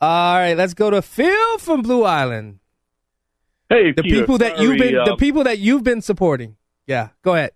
All 0.00 0.34
right, 0.36 0.54
let's 0.56 0.74
go 0.74 0.90
to 0.90 1.02
Phil 1.02 1.58
from 1.58 1.82
Blue 1.82 2.04
Island. 2.04 2.58
Hey, 3.68 3.92
the 3.92 4.02
Peter, 4.02 4.20
people 4.20 4.38
that 4.38 4.58
you've 4.58 4.78
sorry, 4.78 4.92
been 4.92 5.04
the 5.04 5.12
uh, 5.12 5.16
people 5.16 5.44
that 5.44 5.58
you've 5.58 5.82
been 5.82 6.02
supporting. 6.02 6.56
Yeah, 6.86 7.08
go 7.22 7.34
ahead. 7.34 7.52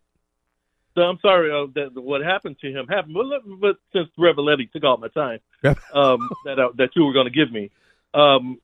So 0.94 1.02
I'm 1.02 1.18
sorry 1.20 1.50
uh, 1.52 1.66
that 1.74 2.00
what 2.00 2.22
happened 2.22 2.56
to 2.60 2.72
him 2.72 2.86
happened, 2.88 3.14
but, 3.14 3.60
but 3.60 3.76
since 3.92 4.08
Reboletti 4.18 4.70
took 4.72 4.84
all 4.84 4.96
my 4.96 5.08
time 5.08 5.38
um, 5.92 6.28
that 6.44 6.58
uh, 6.58 6.68
that 6.76 6.90
you 6.94 7.04
were 7.04 7.12
going 7.12 7.26
to 7.26 7.32
give 7.32 7.50
me, 7.52 7.70
um, 8.14 8.60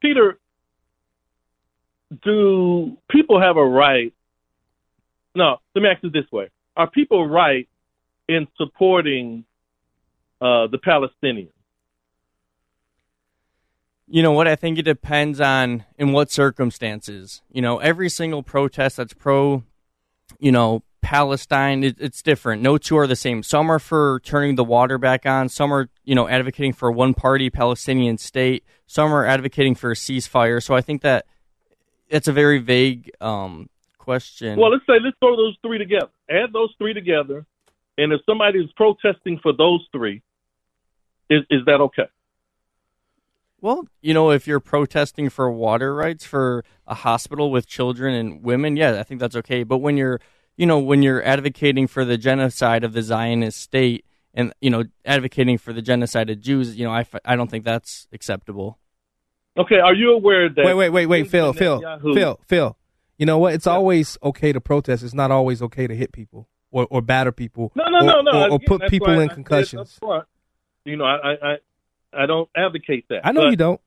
Peter, 0.00 0.38
do 2.22 2.96
people 3.10 3.40
have 3.40 3.56
a 3.56 3.64
right? 3.64 4.12
No, 5.34 5.58
let 5.74 5.82
me 5.82 5.88
ask 5.88 6.02
it 6.04 6.12
this 6.12 6.30
way: 6.30 6.50
Are 6.76 6.88
people 6.88 7.26
right 7.26 7.68
in 8.28 8.46
supporting 8.56 9.44
uh, 10.40 10.68
the 10.68 10.78
Palestinians? 10.78 11.50
You 14.10 14.22
know 14.22 14.32
what? 14.32 14.48
I 14.48 14.56
think 14.56 14.78
it 14.78 14.84
depends 14.84 15.40
on 15.40 15.84
in 15.98 16.12
what 16.12 16.30
circumstances. 16.30 17.42
You 17.52 17.60
know, 17.60 17.78
every 17.78 18.08
single 18.08 18.42
protest 18.42 18.96
that's 18.96 19.12
pro, 19.12 19.64
you 20.38 20.50
know, 20.50 20.82
Palestine, 21.08 21.84
it, 21.84 21.96
it's 21.98 22.20
different. 22.20 22.60
No 22.60 22.76
two 22.76 22.98
are 22.98 23.06
the 23.06 23.16
same. 23.16 23.42
Some 23.42 23.70
are 23.70 23.78
for 23.78 24.20
turning 24.24 24.56
the 24.56 24.62
water 24.64 24.98
back 24.98 25.24
on. 25.24 25.48
Some 25.48 25.72
are, 25.72 25.88
you 26.04 26.14
know, 26.14 26.28
advocating 26.28 26.74
for 26.74 26.90
a 26.90 26.92
one-party 26.92 27.48
Palestinian 27.48 28.18
state. 28.18 28.62
Some 28.86 29.14
are 29.14 29.24
advocating 29.24 29.74
for 29.74 29.90
a 29.90 29.94
ceasefire. 29.94 30.62
So 30.62 30.74
I 30.74 30.82
think 30.82 31.00
that 31.00 31.24
it's 32.10 32.28
a 32.28 32.32
very 32.32 32.58
vague 32.58 33.10
um, 33.22 33.70
question. 33.96 34.58
Well, 34.58 34.70
let's 34.70 34.84
say 34.84 34.98
let's 35.02 35.16
throw 35.18 35.34
those 35.34 35.56
three 35.62 35.78
together. 35.78 36.10
Add 36.28 36.52
those 36.52 36.74
three 36.76 36.92
together, 36.92 37.46
and 37.96 38.12
if 38.12 38.20
somebody 38.26 38.58
is 38.58 38.70
protesting 38.76 39.38
for 39.42 39.54
those 39.54 39.80
three, 39.90 40.20
is 41.30 41.40
is 41.48 41.64
that 41.64 41.80
okay? 41.80 42.08
Well, 43.62 43.88
you 44.02 44.12
know, 44.12 44.30
if 44.30 44.46
you're 44.46 44.60
protesting 44.60 45.30
for 45.30 45.50
water 45.50 45.94
rights 45.94 46.26
for 46.26 46.66
a 46.86 46.94
hospital 46.94 47.50
with 47.50 47.66
children 47.66 48.14
and 48.14 48.42
women, 48.42 48.76
yeah, 48.76 49.00
I 49.00 49.04
think 49.04 49.20
that's 49.20 49.36
okay. 49.36 49.64
But 49.64 49.78
when 49.78 49.96
you're, 49.96 50.20
you 50.58 50.66
know, 50.66 50.78
when 50.78 51.02
you're 51.02 51.22
advocating 51.24 51.86
for 51.86 52.04
the 52.04 52.18
genocide 52.18 52.84
of 52.84 52.92
the 52.92 53.00
Zionist 53.00 53.58
state 53.60 54.04
and, 54.34 54.52
you 54.60 54.68
know, 54.68 54.84
advocating 55.06 55.56
for 55.56 55.72
the 55.72 55.80
genocide 55.80 56.28
of 56.28 56.40
Jews, 56.40 56.76
you 56.76 56.84
know, 56.84 56.92
I, 56.92 57.06
I 57.24 57.36
don't 57.36 57.48
think 57.50 57.64
that's 57.64 58.06
acceptable. 58.12 58.78
Okay, 59.56 59.76
are 59.78 59.94
you 59.94 60.12
aware 60.12 60.48
that? 60.48 60.64
Wait, 60.64 60.74
wait, 60.74 60.90
wait, 60.90 61.06
wait, 61.06 61.30
Phil, 61.30 61.52
Phil, 61.52 61.80
Netanyahu- 61.80 62.14
Phil, 62.14 62.40
Phil. 62.46 62.76
You 63.16 63.26
know 63.26 63.38
what? 63.38 63.54
It's 63.54 63.66
always 63.66 64.18
okay 64.22 64.52
to 64.52 64.60
protest. 64.60 65.02
It's 65.02 65.14
not 65.14 65.30
always 65.30 65.62
okay 65.62 65.86
to 65.86 65.94
hit 65.96 66.12
people 66.12 66.48
or, 66.70 66.86
or 66.90 67.00
batter 67.02 67.32
people. 67.32 67.72
No, 67.74 67.84
no, 67.88 67.98
or, 67.98 68.02
no, 68.02 68.20
no. 68.20 68.42
Or, 68.42 68.50
or 68.52 68.58
put 68.60 68.88
people 68.88 69.08
why 69.08 69.14
I 69.20 69.22
in 69.24 69.28
concussions. 69.30 69.98
you 70.84 70.96
know, 70.96 71.04
I, 71.04 71.16
I, 71.16 71.32
I, 71.52 71.56
I 72.22 72.26
don't 72.26 72.48
advocate 72.56 73.06
that. 73.10 73.20
I 73.24 73.32
know 73.32 73.42
But- 73.42 73.50
you 73.50 73.56
don't. 73.56 73.80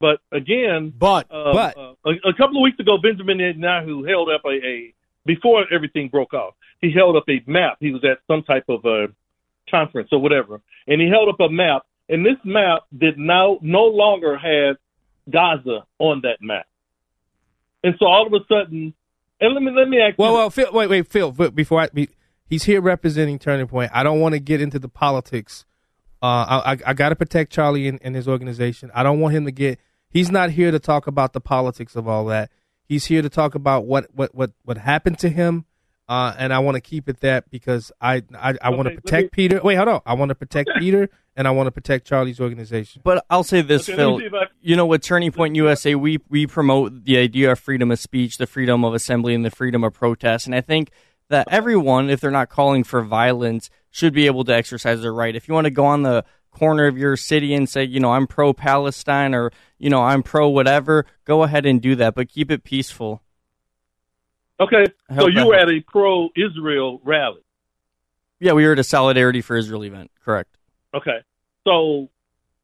But 0.00 0.18
again, 0.32 0.92
but 0.98 1.28
uh, 1.30 1.52
but- 1.52 1.76
uh, 1.78 1.94
a, 2.04 2.10
a 2.30 2.34
couple 2.34 2.56
of 2.56 2.62
weeks 2.62 2.80
ago, 2.80 2.98
Benjamin 3.00 3.38
Netanyahu 3.38 4.08
held 4.08 4.28
up 4.30 4.42
a, 4.44 4.48
a 4.50 4.94
before 5.24 5.64
everything 5.72 6.08
broke 6.08 6.34
off. 6.34 6.54
He 6.80 6.90
held 6.92 7.16
up 7.16 7.24
a 7.28 7.40
map. 7.46 7.76
He 7.80 7.90
was 7.92 8.02
at 8.04 8.18
some 8.26 8.42
type 8.42 8.64
of 8.68 8.84
a 8.84 9.06
conference 9.70 10.08
or 10.12 10.20
whatever, 10.20 10.60
and 10.86 11.00
he 11.00 11.08
held 11.08 11.28
up 11.28 11.40
a 11.40 11.48
map. 11.48 11.82
And 12.08 12.26
this 12.26 12.36
map 12.44 12.82
did 12.96 13.16
now 13.16 13.58
no 13.62 13.84
longer 13.84 14.36
have 14.36 14.76
Gaza 15.30 15.86
on 15.98 16.20
that 16.24 16.38
map. 16.40 16.66
And 17.84 17.94
so 17.98 18.06
all 18.06 18.26
of 18.26 18.32
a 18.32 18.44
sudden, 18.48 18.92
and 19.40 19.54
let 19.54 19.62
me 19.62 19.70
let 19.74 19.88
me 19.88 20.00
ask 20.00 20.18
Well, 20.18 20.30
you. 20.32 20.36
well, 20.36 20.50
Phil, 20.50 20.72
wait, 20.72 20.90
wait, 20.90 21.08
Phil. 21.08 21.30
Before 21.32 21.80
I, 21.80 21.88
be, 21.88 22.08
he's 22.48 22.64
here 22.64 22.80
representing 22.80 23.38
Turning 23.38 23.66
Point. 23.66 23.90
I 23.94 24.02
don't 24.02 24.20
want 24.20 24.34
to 24.34 24.40
get 24.40 24.60
into 24.60 24.78
the 24.78 24.88
politics. 24.88 25.64
Uh, 26.22 26.26
I, 26.64 26.72
I, 26.72 26.78
I 26.88 26.94
got 26.94 27.08
to 27.08 27.16
protect 27.16 27.52
Charlie 27.52 27.88
and, 27.88 27.98
and 28.02 28.14
his 28.14 28.28
organization. 28.28 28.90
I 28.94 29.02
don't 29.02 29.20
want 29.20 29.34
him 29.34 29.44
to 29.46 29.52
get. 29.52 29.80
He's 30.10 30.30
not 30.30 30.50
here 30.50 30.70
to 30.70 30.78
talk 30.78 31.06
about 31.06 31.32
the 31.32 31.40
politics 31.40 31.96
of 31.96 32.06
all 32.06 32.26
that. 32.26 32.50
He's 32.84 33.06
here 33.06 33.22
to 33.22 33.28
talk 33.28 33.54
about 33.54 33.86
what 33.86 34.06
what 34.14 34.34
what 34.34 34.52
what 34.64 34.78
happened 34.78 35.18
to 35.20 35.28
him. 35.28 35.64
Uh, 36.08 36.34
and 36.36 36.52
I 36.52 36.58
want 36.58 36.74
to 36.74 36.80
keep 36.80 37.08
it 37.08 37.20
that 37.20 37.48
because 37.50 37.90
I 38.00 38.22
I, 38.34 38.54
I 38.60 38.70
want 38.70 38.82
to 38.88 38.90
Okay, 38.92 38.96
protect 39.00 39.22
me- 39.24 39.28
Peter. 39.32 39.60
Wait, 39.62 39.76
hold 39.76 39.88
on. 39.88 40.00
I 40.04 40.14
want 40.14 40.28
to 40.30 40.34
protect 40.34 40.70
Peter 40.78 41.08
and 41.36 41.48
I 41.48 41.52
want 41.52 41.68
to 41.68 41.70
protect 41.70 42.06
Charlie's 42.06 42.38
organization. 42.40 43.00
But 43.04 43.24
I'll 43.30 43.44
say 43.44 43.62
this, 43.62 43.88
Okay, 43.88 43.96
Phil. 43.96 44.20
I- 44.34 44.46
You 44.60 44.76
know, 44.76 44.84
with 44.84 45.02
Turning 45.02 45.32
Point 45.32 45.56
USA, 45.56 45.94
we 45.94 46.18
we 46.28 46.46
promote 46.46 47.04
the 47.04 47.16
idea 47.18 47.52
of 47.52 47.58
freedom 47.60 47.90
of 47.90 47.98
speech, 47.98 48.36
the 48.36 48.46
freedom 48.46 48.84
of 48.84 48.92
assembly, 48.94 49.34
and 49.34 49.44
the 49.44 49.50
freedom 49.50 49.84
of 49.84 49.94
protest. 49.94 50.46
And 50.46 50.54
I 50.54 50.60
think 50.60 50.90
that 51.28 51.48
everyone, 51.50 52.10
if 52.10 52.20
they're 52.20 52.30
not 52.30 52.50
calling 52.50 52.84
for 52.84 53.00
violence, 53.02 53.70
should 53.90 54.12
be 54.12 54.26
able 54.26 54.44
to 54.44 54.52
exercise 54.54 55.00
their 55.00 55.14
right. 55.14 55.34
If 55.34 55.48
you 55.48 55.54
want 55.54 55.64
to 55.66 55.70
go 55.70 55.86
on 55.86 56.02
the 56.02 56.24
corner 56.52 56.86
of 56.86 56.96
your 56.96 57.16
city 57.16 57.54
and 57.54 57.68
say, 57.68 57.84
you 57.84 57.98
know, 58.00 58.12
I'm 58.12 58.26
pro 58.26 58.52
Palestine 58.52 59.34
or 59.34 59.50
you 59.78 59.90
know, 59.90 60.02
I'm 60.02 60.22
pro 60.22 60.48
whatever, 60.48 61.06
go 61.24 61.42
ahead 61.42 61.66
and 61.66 61.82
do 61.82 61.96
that, 61.96 62.14
but 62.14 62.28
keep 62.28 62.50
it 62.50 62.62
peaceful. 62.62 63.20
okay, 64.60 64.84
so 65.18 65.26
you 65.26 65.46
were 65.46 65.56
helps. 65.56 65.72
at 65.72 65.76
a 65.76 65.80
pro-Israel 65.80 67.00
rally. 67.04 67.40
Yeah, 68.38 68.52
we 68.52 68.64
were 68.64 68.72
at 68.72 68.78
a 68.78 68.84
Solidarity 68.84 69.40
for 69.40 69.56
Israel 69.56 69.84
event. 69.84 70.10
Correct. 70.24 70.56
Okay. 70.94 71.18
So, 71.64 72.08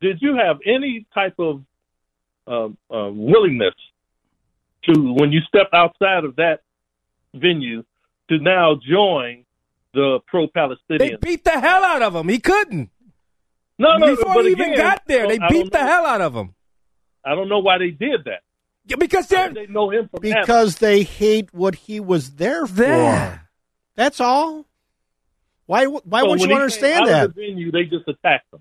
did 0.01 0.20
you 0.20 0.36
have 0.36 0.59
any 0.66 1.06
type 1.15 1.35
of 1.39 1.62
um, 2.47 2.77
uh, 2.93 3.10
willingness 3.12 3.74
to, 4.85 5.12
when 5.15 5.32
you 5.32 5.40
stepped 5.48 5.74
outside 5.74 6.24
of 6.24 6.36
that 6.36 6.62
venue, 7.35 7.85
to 8.28 8.39
now 8.39 8.74
join 8.77 9.44
the 9.94 10.19
pro-Palestinian? 10.27 10.98
They 10.98 11.16
beat 11.16 11.44
the 11.44 11.60
hell 11.60 11.85
out 11.85 12.02
of 12.02 12.15
him. 12.15 12.28
He 12.28 12.39
couldn't. 12.39 12.90
No, 13.78 13.96
no. 13.96 14.16
Before 14.16 14.34
but 14.34 14.44
he 14.44 14.50
even 14.52 14.72
again, 14.72 14.78
got 14.78 15.06
there, 15.06 15.26
they 15.28 15.38
beat 15.48 15.70
the 15.72 15.78
know- 15.78 15.86
hell 15.86 16.06
out 16.06 16.20
of 16.20 16.34
him. 16.34 16.55
I 17.24 17.34
don't 17.34 17.48
know 17.48 17.59
why 17.60 17.78
they 17.78 17.90
did 17.90 18.24
that. 18.24 18.40
Yeah, 18.86 18.96
because 18.96 19.26
they're 19.28 19.52
they 19.52 19.66
know 19.66 19.90
him 19.90 20.09
from 20.09 20.24
Adam. 20.24 20.40
because 20.42 20.76
they 20.76 21.02
hate 21.02 21.52
what 21.52 21.74
he 21.74 22.00
was 22.00 22.32
there 22.36 22.66
for. 22.66 22.74
There. 22.74 23.48
That's 23.96 24.18
all. 24.20 24.64
Why? 25.66 25.84
Why 25.86 26.20
So 26.20 26.26
wouldn't 26.28 26.40
you 26.42 26.48
he 26.48 26.55
understand 26.55 27.05
came 27.05 27.14
out 27.14 27.18
that? 27.18 27.24
Of 27.26 27.34
the 27.34 27.46
venue, 27.48 27.70
they 27.70 27.84
just 27.84 28.09
attacked 28.09 28.52
him. 28.52 28.60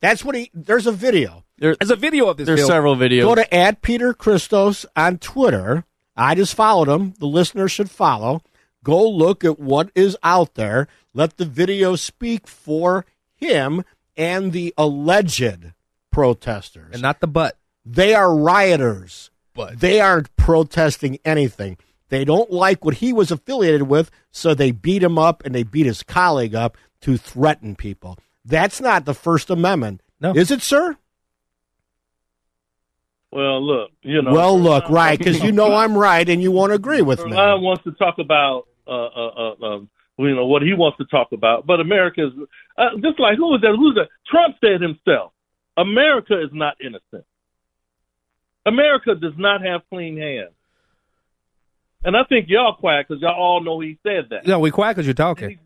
That's 0.00 0.22
what 0.24 0.34
he. 0.34 0.50
There's 0.52 0.86
a 0.86 0.92
video. 0.92 1.44
There's 1.58 1.90
a 1.90 1.96
video 1.96 2.26
of 2.28 2.36
this. 2.36 2.46
There's 2.46 2.60
Phil. 2.60 2.68
several 2.68 2.96
videos. 2.96 3.22
Go 3.22 3.34
to 3.34 3.54
at 3.54 3.80
Peter 3.80 4.12
Christos 4.12 4.84
on 4.94 5.16
Twitter. 5.18 5.84
I 6.14 6.34
just 6.34 6.54
followed 6.54 6.88
him. 6.88 7.14
The 7.18 7.26
listener 7.26 7.66
should 7.68 7.90
follow. 7.90 8.42
Go 8.84 9.08
look 9.08 9.42
at 9.42 9.58
what 9.58 9.90
is 9.94 10.16
out 10.22 10.54
there. 10.54 10.86
Let 11.14 11.38
the 11.38 11.46
video 11.46 11.96
speak 11.96 12.46
for 12.46 13.06
him. 13.34 13.84
And 14.16 14.52
the 14.52 14.74
alleged 14.76 15.72
protesters. 16.10 16.92
And 16.92 17.02
not 17.02 17.20
the 17.20 17.26
butt. 17.26 17.58
They 17.84 18.14
are 18.14 18.34
rioters. 18.34 19.30
But 19.54 19.80
they 19.80 20.00
aren't 20.00 20.34
protesting 20.36 21.18
anything. 21.24 21.78
They 22.08 22.24
don't 22.24 22.50
like 22.52 22.84
what 22.84 22.96
he 22.96 23.12
was 23.12 23.30
affiliated 23.30 23.82
with, 23.82 24.10
so 24.30 24.54
they 24.54 24.70
beat 24.70 25.02
him 25.02 25.18
up 25.18 25.44
and 25.44 25.54
they 25.54 25.62
beat 25.62 25.86
his 25.86 26.02
colleague 26.02 26.54
up 26.54 26.76
to 27.00 27.16
threaten 27.16 27.74
people. 27.74 28.18
That's 28.44 28.80
not 28.80 29.06
the 29.06 29.14
First 29.14 29.50
Amendment. 29.50 30.02
No. 30.20 30.32
Is 30.32 30.50
it, 30.50 30.62
sir? 30.62 30.96
Well, 33.32 33.66
look, 33.66 33.90
you 34.02 34.22
know. 34.22 34.32
well, 34.32 34.58
look, 34.58 34.88
right, 34.88 35.18
because 35.18 35.42
you 35.42 35.52
know 35.52 35.74
I'm 35.76 35.96
right 35.96 36.26
and 36.28 36.42
you 36.42 36.52
won't 36.52 36.72
agree 36.72 37.02
with 37.02 37.24
me. 37.24 37.32
Ron 37.32 37.60
wants 37.60 37.84
to 37.84 37.92
talk 37.92 38.18
about, 38.18 38.66
uh, 38.86 38.90
uh, 38.90 39.28
uh, 39.60 39.66
um, 39.66 39.90
you 40.18 40.34
know, 40.34 40.46
what 40.46 40.62
he 40.62 40.72
wants 40.72 40.98
to 40.98 41.04
talk 41.06 41.28
about. 41.32 41.66
But 41.66 41.80
America 41.80 42.26
is 42.26 42.32
uh, 42.78 42.90
just 43.02 43.18
like 43.20 43.36
who 43.36 43.54
is 43.54 43.60
that? 43.62 43.74
Who's 43.76 43.94
that? 43.96 44.08
Trump 44.26 44.56
said 44.62 44.80
himself, 44.80 45.32
America 45.76 46.40
is 46.42 46.50
not 46.52 46.76
innocent. 46.80 47.24
America 48.64 49.14
does 49.14 49.34
not 49.36 49.62
have 49.62 49.82
clean 49.90 50.16
hands. 50.18 50.50
And 52.04 52.16
I 52.16 52.24
think 52.24 52.46
y'all 52.48 52.74
quiet 52.74 53.06
because 53.08 53.20
y'all 53.20 53.34
all 53.34 53.60
know 53.62 53.80
he 53.80 53.98
said 54.02 54.26
that. 54.30 54.46
No, 54.46 54.60
we're 54.60 54.72
quiet 54.72 54.94
because 54.94 55.06
you're 55.06 55.14
talking. 55.14 55.58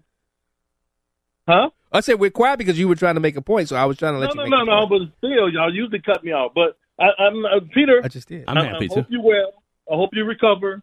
Huh? 1.47 1.70
I 1.93 2.01
said 2.01 2.20
we're 2.20 2.31
quiet 2.31 2.59
because 2.59 2.78
you 2.78 2.89
were 2.89 2.94
trying 2.94 3.14
to 3.16 3.20
make 3.20 3.36
a 3.36 3.43
point, 3.43 3.68
so 3.68 3.77
I 3.77 3.85
was 3.85 3.97
trying 3.97 4.14
to 4.14 4.18
let 4.20 4.35
No, 4.35 4.44
you 4.44 4.51
no, 4.51 4.56
make 4.56 4.66
no, 4.66 4.72
a 4.74 4.81
no. 4.81 4.86
point. 4.89 5.10
But 5.20 5.27
still, 5.28 5.51
y'all 5.51 5.74
usually 5.74 6.01
cut 6.01 6.22
me 6.22 6.32
off. 6.32 6.52
But 6.55 6.78
I, 6.98 7.09
I'm 7.18 7.44
uh, 7.44 7.60
Peter. 7.74 8.01
I 8.05 8.09
just 8.09 8.28
did. 8.28 8.44
I'm 8.47 8.56
happy 8.56 8.85
I 8.85 8.89
to. 8.89 8.94
hope 8.94 9.06
you 9.10 9.20
well. 9.22 9.52
I 9.90 9.97
hope 9.97 10.10
you 10.12 10.24
recover 10.24 10.82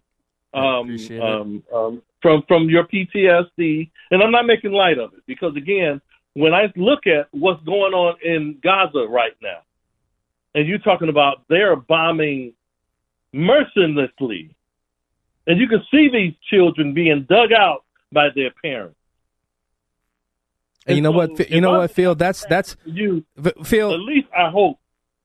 um, 0.54 0.64
appreciate 0.82 1.18
it. 1.18 1.24
um, 1.24 1.64
um, 1.74 2.02
from 2.22 2.44
from 2.48 2.70
your 2.70 2.86
PTSD. 2.88 3.90
And 4.12 4.24
I'm 4.24 4.32
not 4.32 4.46
making 4.46 4.72
light 4.72 4.98
of 4.98 5.14
it 5.14 5.24
because 5.28 5.56
again, 5.56 6.02
when 6.34 6.54
I 6.54 6.72
look 6.76 7.08
at 7.08 7.28
what's 7.32 7.64
going 7.64 7.94
on 7.94 8.16
in 8.24 8.60
Gaza 8.64 9.06
right 9.10 9.36
now, 9.42 9.60
and 10.54 10.68
you're 10.68 10.80
talking 10.80 11.10
about 11.10 11.44
they're 11.50 11.76
bombing 11.76 12.54
mercilessly, 13.34 14.56
and 15.46 15.60
you 15.60 15.68
can 15.68 15.84
see 15.92 16.10
these 16.12 16.34
children 16.50 16.94
being 16.94 17.26
dug 17.30 17.52
out 17.52 17.84
by 18.12 18.28
their 18.34 18.52
parents. 18.64 18.96
And 20.86 20.96
you 20.96 21.02
know 21.02 21.12
what? 21.12 21.36
Phil- 21.36 21.48
You 21.50 21.62
know 21.62 21.80
what, 21.80 21.92
Phil? 21.92 22.16
That's 22.16 22.46
that's 22.46 22.78
You, 22.86 23.26
Phil. 23.64 23.94
at 23.94 24.00
least 24.00 24.28
I 24.36 24.50
hope 24.50 24.80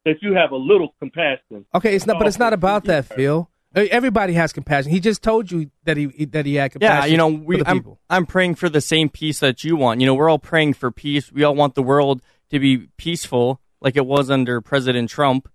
that 0.04 0.20
you 0.22 0.34
have 0.34 0.50
a 0.50 0.56
little 0.56 0.94
compassion. 0.98 1.64
Okay, 1.74 1.94
it's 1.94 2.06
not, 2.06 2.18
but 2.18 2.26
it's 2.26 2.38
not 2.38 2.52
about 2.52 2.84
that, 2.84 3.04
Phil. 3.06 3.48
Everybody 3.74 4.34
has 4.34 4.52
compassion. 4.52 4.90
He 4.90 5.00
just 5.00 5.22
told 5.22 5.50
you 5.50 5.70
that 5.84 5.96
he 5.96 6.06
that 6.26 6.44
he 6.44 6.56
had 6.56 6.72
compassion. 6.72 7.04
Yeah, 7.04 7.06
you 7.06 7.16
know, 7.16 7.30
for 7.30 7.44
we, 7.44 7.56
the 7.58 7.68
I'm, 7.68 7.78
people. 7.78 7.98
I'm 8.10 8.26
praying 8.26 8.56
for 8.56 8.68
the 8.68 8.80
same 8.80 9.08
peace 9.08 9.40
that 9.40 9.64
you 9.64 9.76
want. 9.76 10.00
You 10.00 10.06
know, 10.06 10.14
we're 10.14 10.28
all 10.28 10.38
praying 10.38 10.74
for 10.74 10.90
peace. 10.90 11.32
We 11.32 11.42
all 11.44 11.54
want 11.54 11.74
the 11.74 11.82
world 11.82 12.22
to 12.50 12.58
be 12.58 12.88
peaceful, 12.98 13.60
like 13.80 13.96
it 13.96 14.04
was 14.04 14.30
under 14.30 14.60
President 14.60 15.08
Trump. 15.08 15.48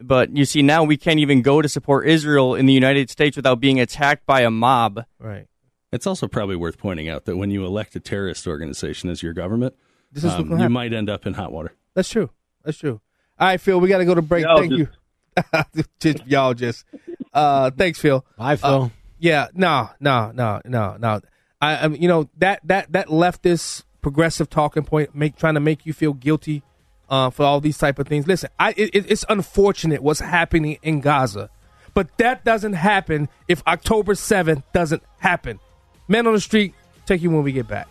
But 0.00 0.36
you 0.36 0.44
see, 0.44 0.62
now 0.62 0.84
we 0.84 0.96
can't 0.96 1.20
even 1.20 1.42
go 1.42 1.62
to 1.62 1.68
support 1.68 2.08
Israel 2.08 2.54
in 2.54 2.66
the 2.66 2.72
United 2.72 3.10
States 3.10 3.36
without 3.36 3.60
being 3.60 3.78
attacked 3.78 4.26
by 4.26 4.40
a 4.40 4.50
mob. 4.50 5.04
Right. 5.18 5.46
It's 5.92 6.06
also 6.06 6.26
probably 6.26 6.56
worth 6.56 6.78
pointing 6.78 7.08
out 7.08 7.26
that 7.26 7.36
when 7.36 7.50
you 7.50 7.64
elect 7.66 7.94
a 7.94 8.00
terrorist 8.00 8.46
organization 8.46 9.10
as 9.10 9.22
your 9.22 9.34
government, 9.34 9.74
This 10.10 10.24
is 10.24 10.32
um, 10.32 10.48
you 10.48 10.56
happen. 10.56 10.72
might 10.72 10.92
end 10.94 11.10
up 11.10 11.26
in 11.26 11.34
hot 11.34 11.52
water. 11.52 11.74
That's 11.94 12.08
true. 12.08 12.30
That's 12.64 12.78
true. 12.78 13.00
All 13.38 13.48
right, 13.48 13.60
Phil, 13.60 13.78
we 13.78 13.88
got 13.88 13.98
to 13.98 14.04
go 14.06 14.14
to 14.14 14.22
break. 14.22 14.44
Y'all 14.44 14.58
Thank 14.58 14.72
you. 14.72 14.88
just, 16.00 16.26
y'all 16.26 16.54
just. 16.54 16.84
Uh, 17.32 17.70
thanks, 17.70 17.98
Phil. 17.98 18.24
Bye, 18.36 18.56
Phil. 18.56 18.82
Uh, 18.84 18.88
yeah, 19.18 19.48
no, 19.54 19.90
no, 20.00 20.32
no, 20.34 20.60
no, 20.64 20.96
no. 20.98 21.20
I, 21.60 21.76
I, 21.84 21.88
mean, 21.88 22.02
you 22.02 22.08
know 22.08 22.28
that 22.38 22.60
that 22.64 22.92
that 22.92 23.06
leftist 23.08 23.84
progressive 24.00 24.50
talking 24.50 24.84
point, 24.84 25.14
make 25.14 25.36
trying 25.36 25.54
to 25.54 25.60
make 25.60 25.86
you 25.86 25.92
feel 25.92 26.12
guilty 26.12 26.62
uh, 27.08 27.30
for 27.30 27.44
all 27.44 27.60
these 27.60 27.78
type 27.78 27.98
of 27.98 28.08
things. 28.08 28.26
Listen, 28.26 28.50
I 28.58 28.70
it, 28.76 28.90
it- 28.94 29.10
it's 29.10 29.24
unfortunate 29.28 30.02
what's 30.02 30.20
happening 30.20 30.78
in 30.82 31.00
Gaza, 31.00 31.50
but 31.94 32.16
that 32.18 32.44
doesn't 32.44 32.72
happen 32.74 33.28
if 33.48 33.62
October 33.66 34.14
seventh 34.14 34.64
doesn't 34.72 35.02
happen. 35.18 35.60
Men 36.08 36.26
on 36.26 36.34
the 36.34 36.40
street, 36.40 36.74
take 37.06 37.22
you 37.22 37.30
when 37.30 37.44
we 37.44 37.52
get 37.52 37.68
back. 37.68 37.86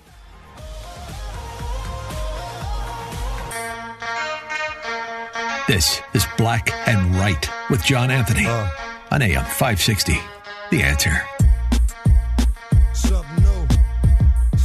This 5.67 6.01
is 6.13 6.25
Black 6.37 6.71
and 6.87 7.15
Right 7.15 7.49
with 7.69 7.83
John 7.83 8.11
Anthony 8.11 8.45
on 8.45 9.21
AM 9.21 9.45
560. 9.45 10.17
The 10.69 10.83
answer. 10.83 11.11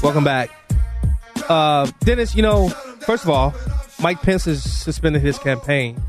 Welcome 0.02 0.24
back. 0.24 0.50
Uh, 1.48 1.90
Dennis, 2.00 2.34
you 2.34 2.42
know, 2.42 2.68
first 2.68 3.24
of 3.24 3.30
all, 3.30 3.54
Mike 4.00 4.20
Pence 4.22 4.44
has 4.46 4.62
suspended 4.62 5.22
his 5.22 5.38
campaign. 5.38 6.02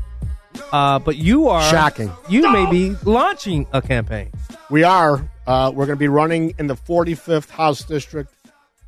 Uh, 0.72 0.98
but 0.98 1.16
you 1.16 1.48
are 1.48 1.62
Shocking. 1.70 2.12
You 2.28 2.50
may 2.52 2.68
be 2.70 2.96
launching 3.04 3.66
a 3.72 3.80
campaign. 3.80 4.32
We 4.70 4.82
are. 4.82 5.28
Uh, 5.46 5.70
we're 5.74 5.86
going 5.86 5.96
to 5.96 6.00
be 6.00 6.08
running 6.08 6.54
in 6.58 6.66
the 6.66 6.76
45th 6.76 7.50
House 7.50 7.84
District 7.84 8.32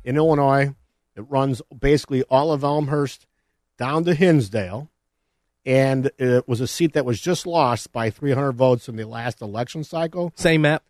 in 0.03 0.17
Illinois. 0.17 0.73
It 1.15 1.21
runs 1.29 1.61
basically 1.77 2.23
all 2.23 2.51
of 2.51 2.63
Elmhurst 2.63 3.25
down 3.77 4.03
to 4.05 4.13
Hinsdale. 4.13 4.90
And 5.65 6.09
it 6.17 6.47
was 6.47 6.59
a 6.59 6.67
seat 6.67 6.93
that 6.93 7.05
was 7.05 7.19
just 7.21 7.45
lost 7.45 7.91
by 7.91 8.09
300 8.09 8.53
votes 8.53 8.89
in 8.89 8.95
the 8.95 9.05
last 9.05 9.41
election 9.41 9.83
cycle. 9.83 10.33
Same 10.35 10.61
map. 10.61 10.83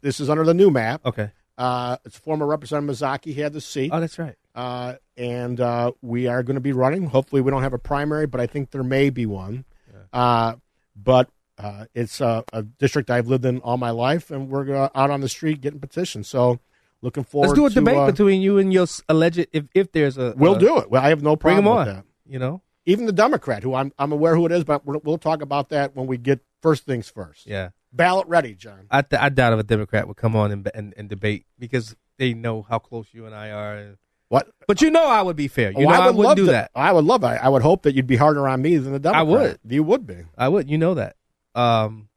This 0.00 0.18
is 0.18 0.28
under 0.28 0.44
the 0.44 0.54
new 0.54 0.70
map. 0.70 1.06
Okay. 1.06 1.30
Uh, 1.56 1.96
it's 2.04 2.18
former 2.18 2.46
Representative 2.46 2.96
Mazzochi 2.96 3.36
had 3.36 3.52
the 3.52 3.60
seat. 3.60 3.90
Oh, 3.92 4.00
that's 4.00 4.18
right. 4.18 4.34
Uh, 4.54 4.94
and 5.16 5.60
uh, 5.60 5.92
we 6.02 6.26
are 6.26 6.42
going 6.42 6.56
to 6.56 6.60
be 6.60 6.72
running. 6.72 7.04
Hopefully, 7.06 7.42
we 7.42 7.50
don't 7.50 7.62
have 7.62 7.72
a 7.72 7.78
primary, 7.78 8.26
but 8.26 8.40
I 8.40 8.46
think 8.46 8.70
there 8.70 8.82
may 8.82 9.10
be 9.10 9.26
one. 9.26 9.64
Uh, 10.12 10.56
but 10.96 11.30
uh, 11.58 11.84
it's 11.94 12.20
a, 12.20 12.44
a 12.52 12.62
district 12.62 13.08
I've 13.10 13.28
lived 13.28 13.44
in 13.44 13.60
all 13.60 13.76
my 13.76 13.90
life, 13.90 14.30
and 14.30 14.48
we're 14.50 14.74
out 14.74 15.10
on 15.10 15.20
the 15.20 15.28
street 15.28 15.60
getting 15.60 15.80
petitions. 15.80 16.28
So, 16.28 16.58
looking 17.00 17.24
forward. 17.24 17.48
Let's 17.48 17.58
do 17.58 17.66
a 17.66 17.68
to, 17.70 17.74
debate 17.76 17.96
uh, 17.96 18.06
between 18.06 18.42
you 18.42 18.58
and 18.58 18.72
your 18.72 18.82
s- 18.82 19.02
alleged 19.08 19.46
if 19.52 19.64
if 19.74 19.92
there's 19.92 20.18
a. 20.18 20.34
We'll 20.36 20.56
uh, 20.56 20.58
do 20.58 20.78
it. 20.78 20.90
Well, 20.90 21.02
I 21.02 21.10
have 21.10 21.22
no 21.22 21.36
Bring 21.36 21.54
problem 21.56 21.72
him 21.72 21.78
with 21.78 21.88
on. 21.88 21.94
that. 21.94 22.04
You 22.26 22.38
know. 22.40 22.62
Even 22.84 23.06
the 23.06 23.12
Democrat, 23.12 23.62
who 23.62 23.74
I'm 23.74 23.92
I'm 23.98 24.10
aware 24.12 24.34
who 24.34 24.44
it 24.46 24.52
is, 24.52 24.64
but 24.64 24.84
we'll, 24.84 25.00
we'll 25.04 25.18
talk 25.18 25.40
about 25.42 25.68
that 25.68 25.94
when 25.94 26.06
we 26.06 26.16
get 26.18 26.40
first 26.62 26.84
things 26.84 27.08
first. 27.08 27.46
Yeah. 27.46 27.70
Ballot 27.92 28.26
ready, 28.26 28.54
John. 28.54 28.86
I 28.90 29.02
th- 29.02 29.20
I 29.22 29.28
doubt 29.28 29.52
if 29.52 29.60
a 29.60 29.62
Democrat 29.62 30.08
would 30.08 30.16
come 30.16 30.34
on 30.34 30.50
and, 30.50 30.68
and 30.74 30.94
and 30.96 31.08
debate 31.08 31.46
because 31.58 31.94
they 32.18 32.34
know 32.34 32.62
how 32.62 32.78
close 32.78 33.06
you 33.12 33.26
and 33.26 33.34
I 33.34 33.50
are. 33.50 33.98
What? 34.28 34.48
But 34.66 34.80
you 34.80 34.90
know 34.90 35.06
I 35.06 35.20
would 35.22 35.36
be 35.36 35.46
fair. 35.46 35.70
You 35.72 35.86
Oh, 35.86 35.90
know 35.90 35.94
I, 35.94 36.06
would 36.06 36.16
wouldn't 36.16 36.24
love 36.28 36.36
do 36.36 36.46
to- 36.46 36.52
that. 36.52 36.70
I 36.74 36.90
would 36.92 37.04
love. 37.04 37.22
I, 37.22 37.36
I 37.36 37.48
would 37.50 37.62
hope 37.62 37.82
that 37.82 37.94
you'd 37.94 38.06
be 38.06 38.16
harder 38.16 38.48
on 38.48 38.62
me 38.62 38.78
than 38.78 38.92
the 38.94 38.98
Democrat. 38.98 39.20
I 39.20 39.22
would. 39.24 39.58
You 39.68 39.82
would 39.82 40.06
be. 40.06 40.16
I 40.38 40.48
would. 40.48 40.70
You 40.70 40.78
know 40.78 40.94
that. 40.94 41.16
Um, 41.54 42.08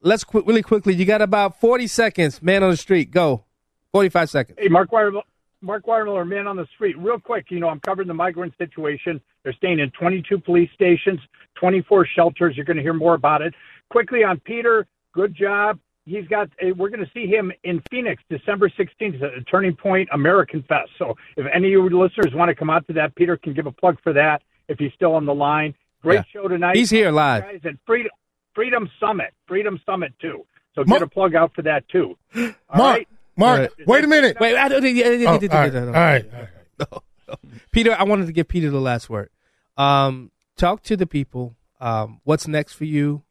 let's 0.00 0.24
qu- 0.24 0.42
really 0.46 0.62
quickly. 0.62 0.94
You 0.94 1.04
got 1.04 1.20
about 1.22 1.60
forty 1.60 1.86
seconds. 1.86 2.42
Man 2.42 2.62
on 2.62 2.70
the 2.70 2.76
street. 2.78 3.10
Go. 3.10 3.44
Forty-five 3.92 4.30
seconds. 4.30 4.56
Hey, 4.60 4.68
Mark 4.68 4.90
Watermiller, 4.90 5.22
Mark 5.62 5.86
Watermiller, 5.86 6.24
man 6.24 6.46
on 6.46 6.56
the 6.56 6.66
street. 6.74 6.96
Real 6.98 7.18
quick, 7.20 7.46
you 7.50 7.60
know, 7.60 7.68
I'm 7.68 7.80
covering 7.80 8.08
the 8.08 8.14
migrant 8.14 8.54
situation. 8.58 9.20
They're 9.44 9.52
staying 9.52 9.78
in 9.80 9.90
22 9.90 10.38
police 10.38 10.70
stations, 10.74 11.20
24 11.58 12.06
shelters. 12.14 12.56
You're 12.56 12.64
going 12.64 12.76
to 12.78 12.82
hear 12.82 12.94
more 12.94 13.14
about 13.14 13.42
it. 13.42 13.54
Quickly 13.90 14.24
on 14.24 14.40
Peter, 14.40 14.86
good 15.12 15.34
job. 15.34 15.78
He's 16.06 16.26
got. 16.28 16.48
uh, 16.62 16.74
We're 16.76 16.88
going 16.88 17.04
to 17.04 17.10
see 17.12 17.26
him 17.26 17.52
in 17.62 17.82
Phoenix, 17.90 18.22
December 18.30 18.70
16th, 18.70 19.22
at 19.22 19.46
Turning 19.50 19.76
Point 19.76 20.08
American 20.12 20.62
Fest. 20.62 20.90
So, 20.98 21.14
if 21.36 21.46
any 21.52 21.66
of 21.74 21.84
you 21.84 21.98
listeners 22.02 22.32
want 22.34 22.48
to 22.48 22.54
come 22.54 22.70
out 22.70 22.86
to 22.88 22.94
that, 22.94 23.14
Peter 23.14 23.36
can 23.36 23.52
give 23.52 23.66
a 23.66 23.72
plug 23.72 23.98
for 24.02 24.12
that 24.14 24.42
if 24.68 24.78
he's 24.78 24.92
still 24.94 25.12
on 25.14 25.26
the 25.26 25.34
line. 25.34 25.74
Great 26.02 26.14
Yeah. 26.16 26.22
show 26.42 26.48
tonight. 26.48 26.76
He's 26.76 26.88
here 26.90 27.10
live. 27.10 27.42
guys, 27.42 27.60
and 27.64 27.78
Freedom 27.86 28.10
Freedom 28.54 28.88
Summit, 28.98 29.32
Freedom 29.46 29.78
Summit 29.84 30.12
too. 30.20 30.46
So 30.74 30.82
Mark- 30.86 31.00
get 31.00 31.02
a 31.02 31.10
plug 31.10 31.34
out 31.34 31.52
for 31.54 31.62
that 31.62 31.86
too. 31.88 32.16
All 32.36 32.42
Mark, 32.74 32.96
right? 32.98 33.08
Mark, 33.40 33.72
wait 33.86 34.04
a 34.04 34.06
minute. 34.06 34.38
Wait, 34.40 34.56
I 34.56 34.68
don't, 34.68 34.84
yeah, 34.84 35.08
yeah, 35.10 35.28
Oh, 35.28 35.32
all, 35.32 35.38
right, 35.38 35.74
all 35.74 35.86
right. 35.86 36.26
All 36.32 36.86
right. 36.90 37.38
Peter, 37.72 37.94
I 37.98 38.04
wanted 38.04 38.26
to 38.26 38.32
give 38.32 38.48
Peter 38.48 38.70
the 38.70 38.80
last 38.80 39.10
word. 39.10 39.30
Um, 39.76 40.30
talk 40.56 40.82
to 40.84 40.96
the 40.96 41.06
people. 41.06 41.56
Um, 41.80 42.20
what's 42.24 42.46
next 42.46 42.74
for 42.74 42.84
you? 42.84 43.22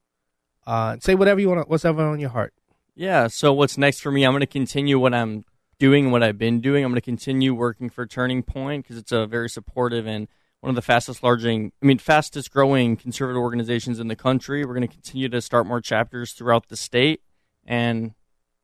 Uh, 0.66 0.98
say 1.00 1.16
whatever 1.16 1.40
you 1.40 1.50
want. 1.50 1.70
What's 1.70 1.86
ever 1.86 2.04
on 2.04 2.20
your 2.20 2.30
heart. 2.30 2.54
Yeah. 2.96 3.28
So 3.28 3.54
what's 3.54 3.78
next 3.78 4.02
for 4.02 4.12
me? 4.12 4.24
I'm 4.24 4.32
going 4.34 4.42
to 4.42 4.48
continue 4.48 5.00
what 5.00 5.14
I'm 5.14 5.46
doing, 5.80 6.12
what 6.12 6.24
I've 6.24 6.38
been 6.38 6.62
doing. 6.62 6.84
I'm 6.84 6.92
going 6.92 7.02
to 7.02 7.06
continue 7.06 7.54
working 7.54 7.90
for 7.90 8.06
Turning 8.06 8.44
Point 8.44 8.84
because 8.84 8.98
it's 8.98 9.12
a 9.12 9.26
very 9.26 9.50
supportive 9.50 10.06
and 10.08 10.28
one 10.62 10.70
of 10.70 10.76
the 10.76 10.82
fastest 10.82 11.24
larging, 11.24 11.72
I 11.82 11.86
mean, 11.86 12.00
fastest 12.00 12.52
growing 12.52 12.98
conservative 12.98 13.42
organizations 13.42 14.00
in 14.00 14.10
the 14.10 14.16
country. 14.16 14.66
We're 14.66 14.76
going 14.76 14.88
to 14.88 14.94
continue 14.94 15.30
to 15.30 15.42
start 15.42 15.66
more 15.66 15.80
chapters 15.80 16.34
throughout 16.34 16.68
the 16.68 16.76
state, 16.76 17.22
and 17.66 18.14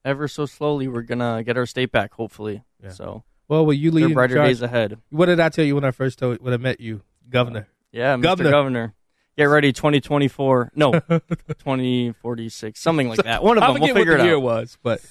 ever 0.05 0.29
so 0.29 0.45
slowly, 0.45 0.87
we're 0.87 1.01
going 1.01 1.19
to 1.19 1.43
get 1.43 1.57
our 1.57 1.65
state 1.65 1.91
back. 1.91 2.13
Hopefully. 2.13 2.63
Yeah. 2.81 2.91
So. 2.91 3.23
Well, 3.47 3.65
will 3.65 3.73
you 3.73 3.91
there 3.91 4.05
are 4.05 4.07
lead 4.07 4.13
brighter 4.13 4.35
days 4.35 4.61
ahead. 4.61 4.97
What 5.09 5.25
did 5.27 5.39
I 5.39 5.49
tell 5.49 5.65
you 5.65 5.75
when 5.75 5.83
I 5.83 5.91
first 5.91 6.17
told 6.17 6.41
when 6.41 6.53
I 6.53 6.57
met 6.57 6.79
you, 6.79 7.01
Governor? 7.29 7.67
Yeah, 7.91 8.15
Mr. 8.15 8.21
Governor. 8.23 8.49
Governor. 8.51 8.93
Get 9.37 9.43
ready, 9.43 9.71
2024. 9.73 10.71
No, 10.75 10.91
2046. 11.49 12.79
Something 12.79 13.09
like 13.09 13.19
that. 13.23 13.43
One 13.43 13.57
of 13.57 13.63
I 13.63 13.73
them. 13.73 13.81
We'll 13.81 13.93
figure 13.93 14.13
what 14.13 14.19
it 14.21 14.23
the 14.23 14.27
year 14.29 14.37
out. 14.37 14.41
was, 14.41 14.77
but 14.81 15.01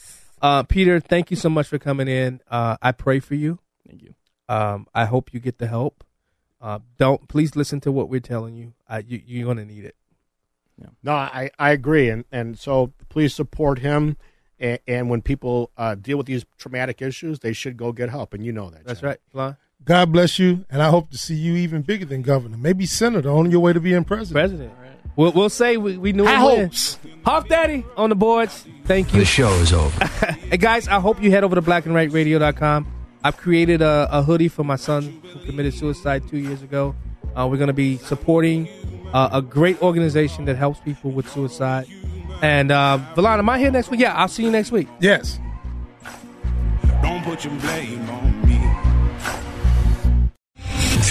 uh, 0.42 0.62
Peter, 0.64 0.98
thank 0.98 1.30
you 1.30 1.36
so 1.36 1.48
much 1.48 1.68
for 1.68 1.78
coming 1.78 2.08
in. 2.08 2.40
Uh, 2.50 2.76
I 2.82 2.92
pray 2.92 3.20
for 3.20 3.34
you. 3.34 3.58
Thank 3.86 4.02
you. 4.02 4.14
Um, 4.48 4.86
I 4.94 5.04
hope 5.04 5.32
you 5.32 5.40
get 5.40 5.58
the 5.58 5.66
help 5.66 6.04
Uh, 6.60 6.80
don't 6.98 7.28
please 7.28 7.54
listen 7.56 7.80
to 7.80 7.92
what 7.92 8.08
we're 8.08 8.20
telling 8.20 8.54
you. 8.54 8.74
Uh, 8.88 9.02
you 9.06 9.22
you're 9.24 9.46
gonna 9.46 9.64
need 9.64 9.84
it. 9.84 9.96
No, 11.02 11.12
I, 11.12 11.50
I 11.58 11.70
agree, 11.70 12.10
and 12.10 12.24
and 12.32 12.58
so 12.58 12.92
please 13.08 13.32
support 13.34 13.78
him. 13.78 14.16
And, 14.64 14.78
and 14.88 15.10
when 15.10 15.20
people 15.20 15.70
uh, 15.76 15.94
deal 15.94 16.16
with 16.16 16.26
these 16.26 16.46
traumatic 16.56 17.02
issues, 17.02 17.40
they 17.40 17.52
should 17.52 17.76
go 17.76 17.92
get 17.92 18.08
help, 18.08 18.32
and 18.32 18.42
you 18.42 18.50
know 18.50 18.70
that. 18.70 18.86
That's 18.86 19.02
right, 19.02 19.18
Lon. 19.34 19.58
God 19.84 20.10
bless 20.10 20.38
you, 20.38 20.64
and 20.70 20.82
I 20.82 20.88
hope 20.88 21.10
to 21.10 21.18
see 21.18 21.34
you 21.34 21.54
even 21.56 21.82
bigger 21.82 22.06
than 22.06 22.22
governor, 22.22 22.56
maybe 22.56 22.86
senator, 22.86 23.28
on 23.30 23.50
your 23.50 23.60
way 23.60 23.74
to 23.74 23.80
being 23.80 24.04
president. 24.04 24.32
President. 24.32 24.72
We'll, 25.16 25.32
we'll 25.32 25.50
say 25.50 25.76
we, 25.76 25.98
we 25.98 26.12
knew 26.14 26.24
High 26.24 26.54
him 26.54 26.62
hopes. 26.64 26.98
Hawk 27.26 27.46
Daddy 27.46 27.84
on 27.98 28.08
the 28.08 28.16
boards. 28.16 28.66
Thank 28.86 29.12
you. 29.12 29.20
The 29.20 29.26
show 29.26 29.52
is 29.56 29.74
over. 29.74 30.06
hey 30.50 30.56
guys, 30.56 30.88
I 30.88 30.98
hope 30.98 31.22
you 31.22 31.30
head 31.30 31.44
over 31.44 31.54
to 31.56 31.62
blackandrightradio.com. 31.62 32.90
I've 33.22 33.36
created 33.36 33.82
a, 33.82 34.08
a 34.10 34.22
hoodie 34.22 34.48
for 34.48 34.64
my 34.64 34.76
son 34.76 35.20
who 35.30 35.40
committed 35.44 35.74
suicide 35.74 36.26
two 36.26 36.38
years 36.38 36.62
ago. 36.62 36.94
Uh, 37.36 37.46
we're 37.50 37.58
going 37.58 37.66
to 37.68 37.74
be 37.74 37.98
supporting 37.98 38.66
uh, 39.12 39.28
a 39.30 39.42
great 39.42 39.80
organization 39.82 40.46
that 40.46 40.56
helps 40.56 40.80
people 40.80 41.10
with 41.10 41.28
suicide. 41.28 41.86
And 42.42 42.70
uh, 42.70 42.98
Valon, 43.14 43.38
am 43.38 43.48
I 43.48 43.58
here 43.58 43.70
next 43.70 43.90
week? 43.90 44.00
Yeah, 44.00 44.14
I'll 44.14 44.28
see 44.28 44.42
you 44.42 44.50
next 44.50 44.72
week. 44.72 44.88
Yes. 45.00 45.38
Don't 47.02 47.22
put 47.22 47.44
your 47.44 47.54
blame 47.60 48.08
on 48.10 48.40
me. 48.40 48.43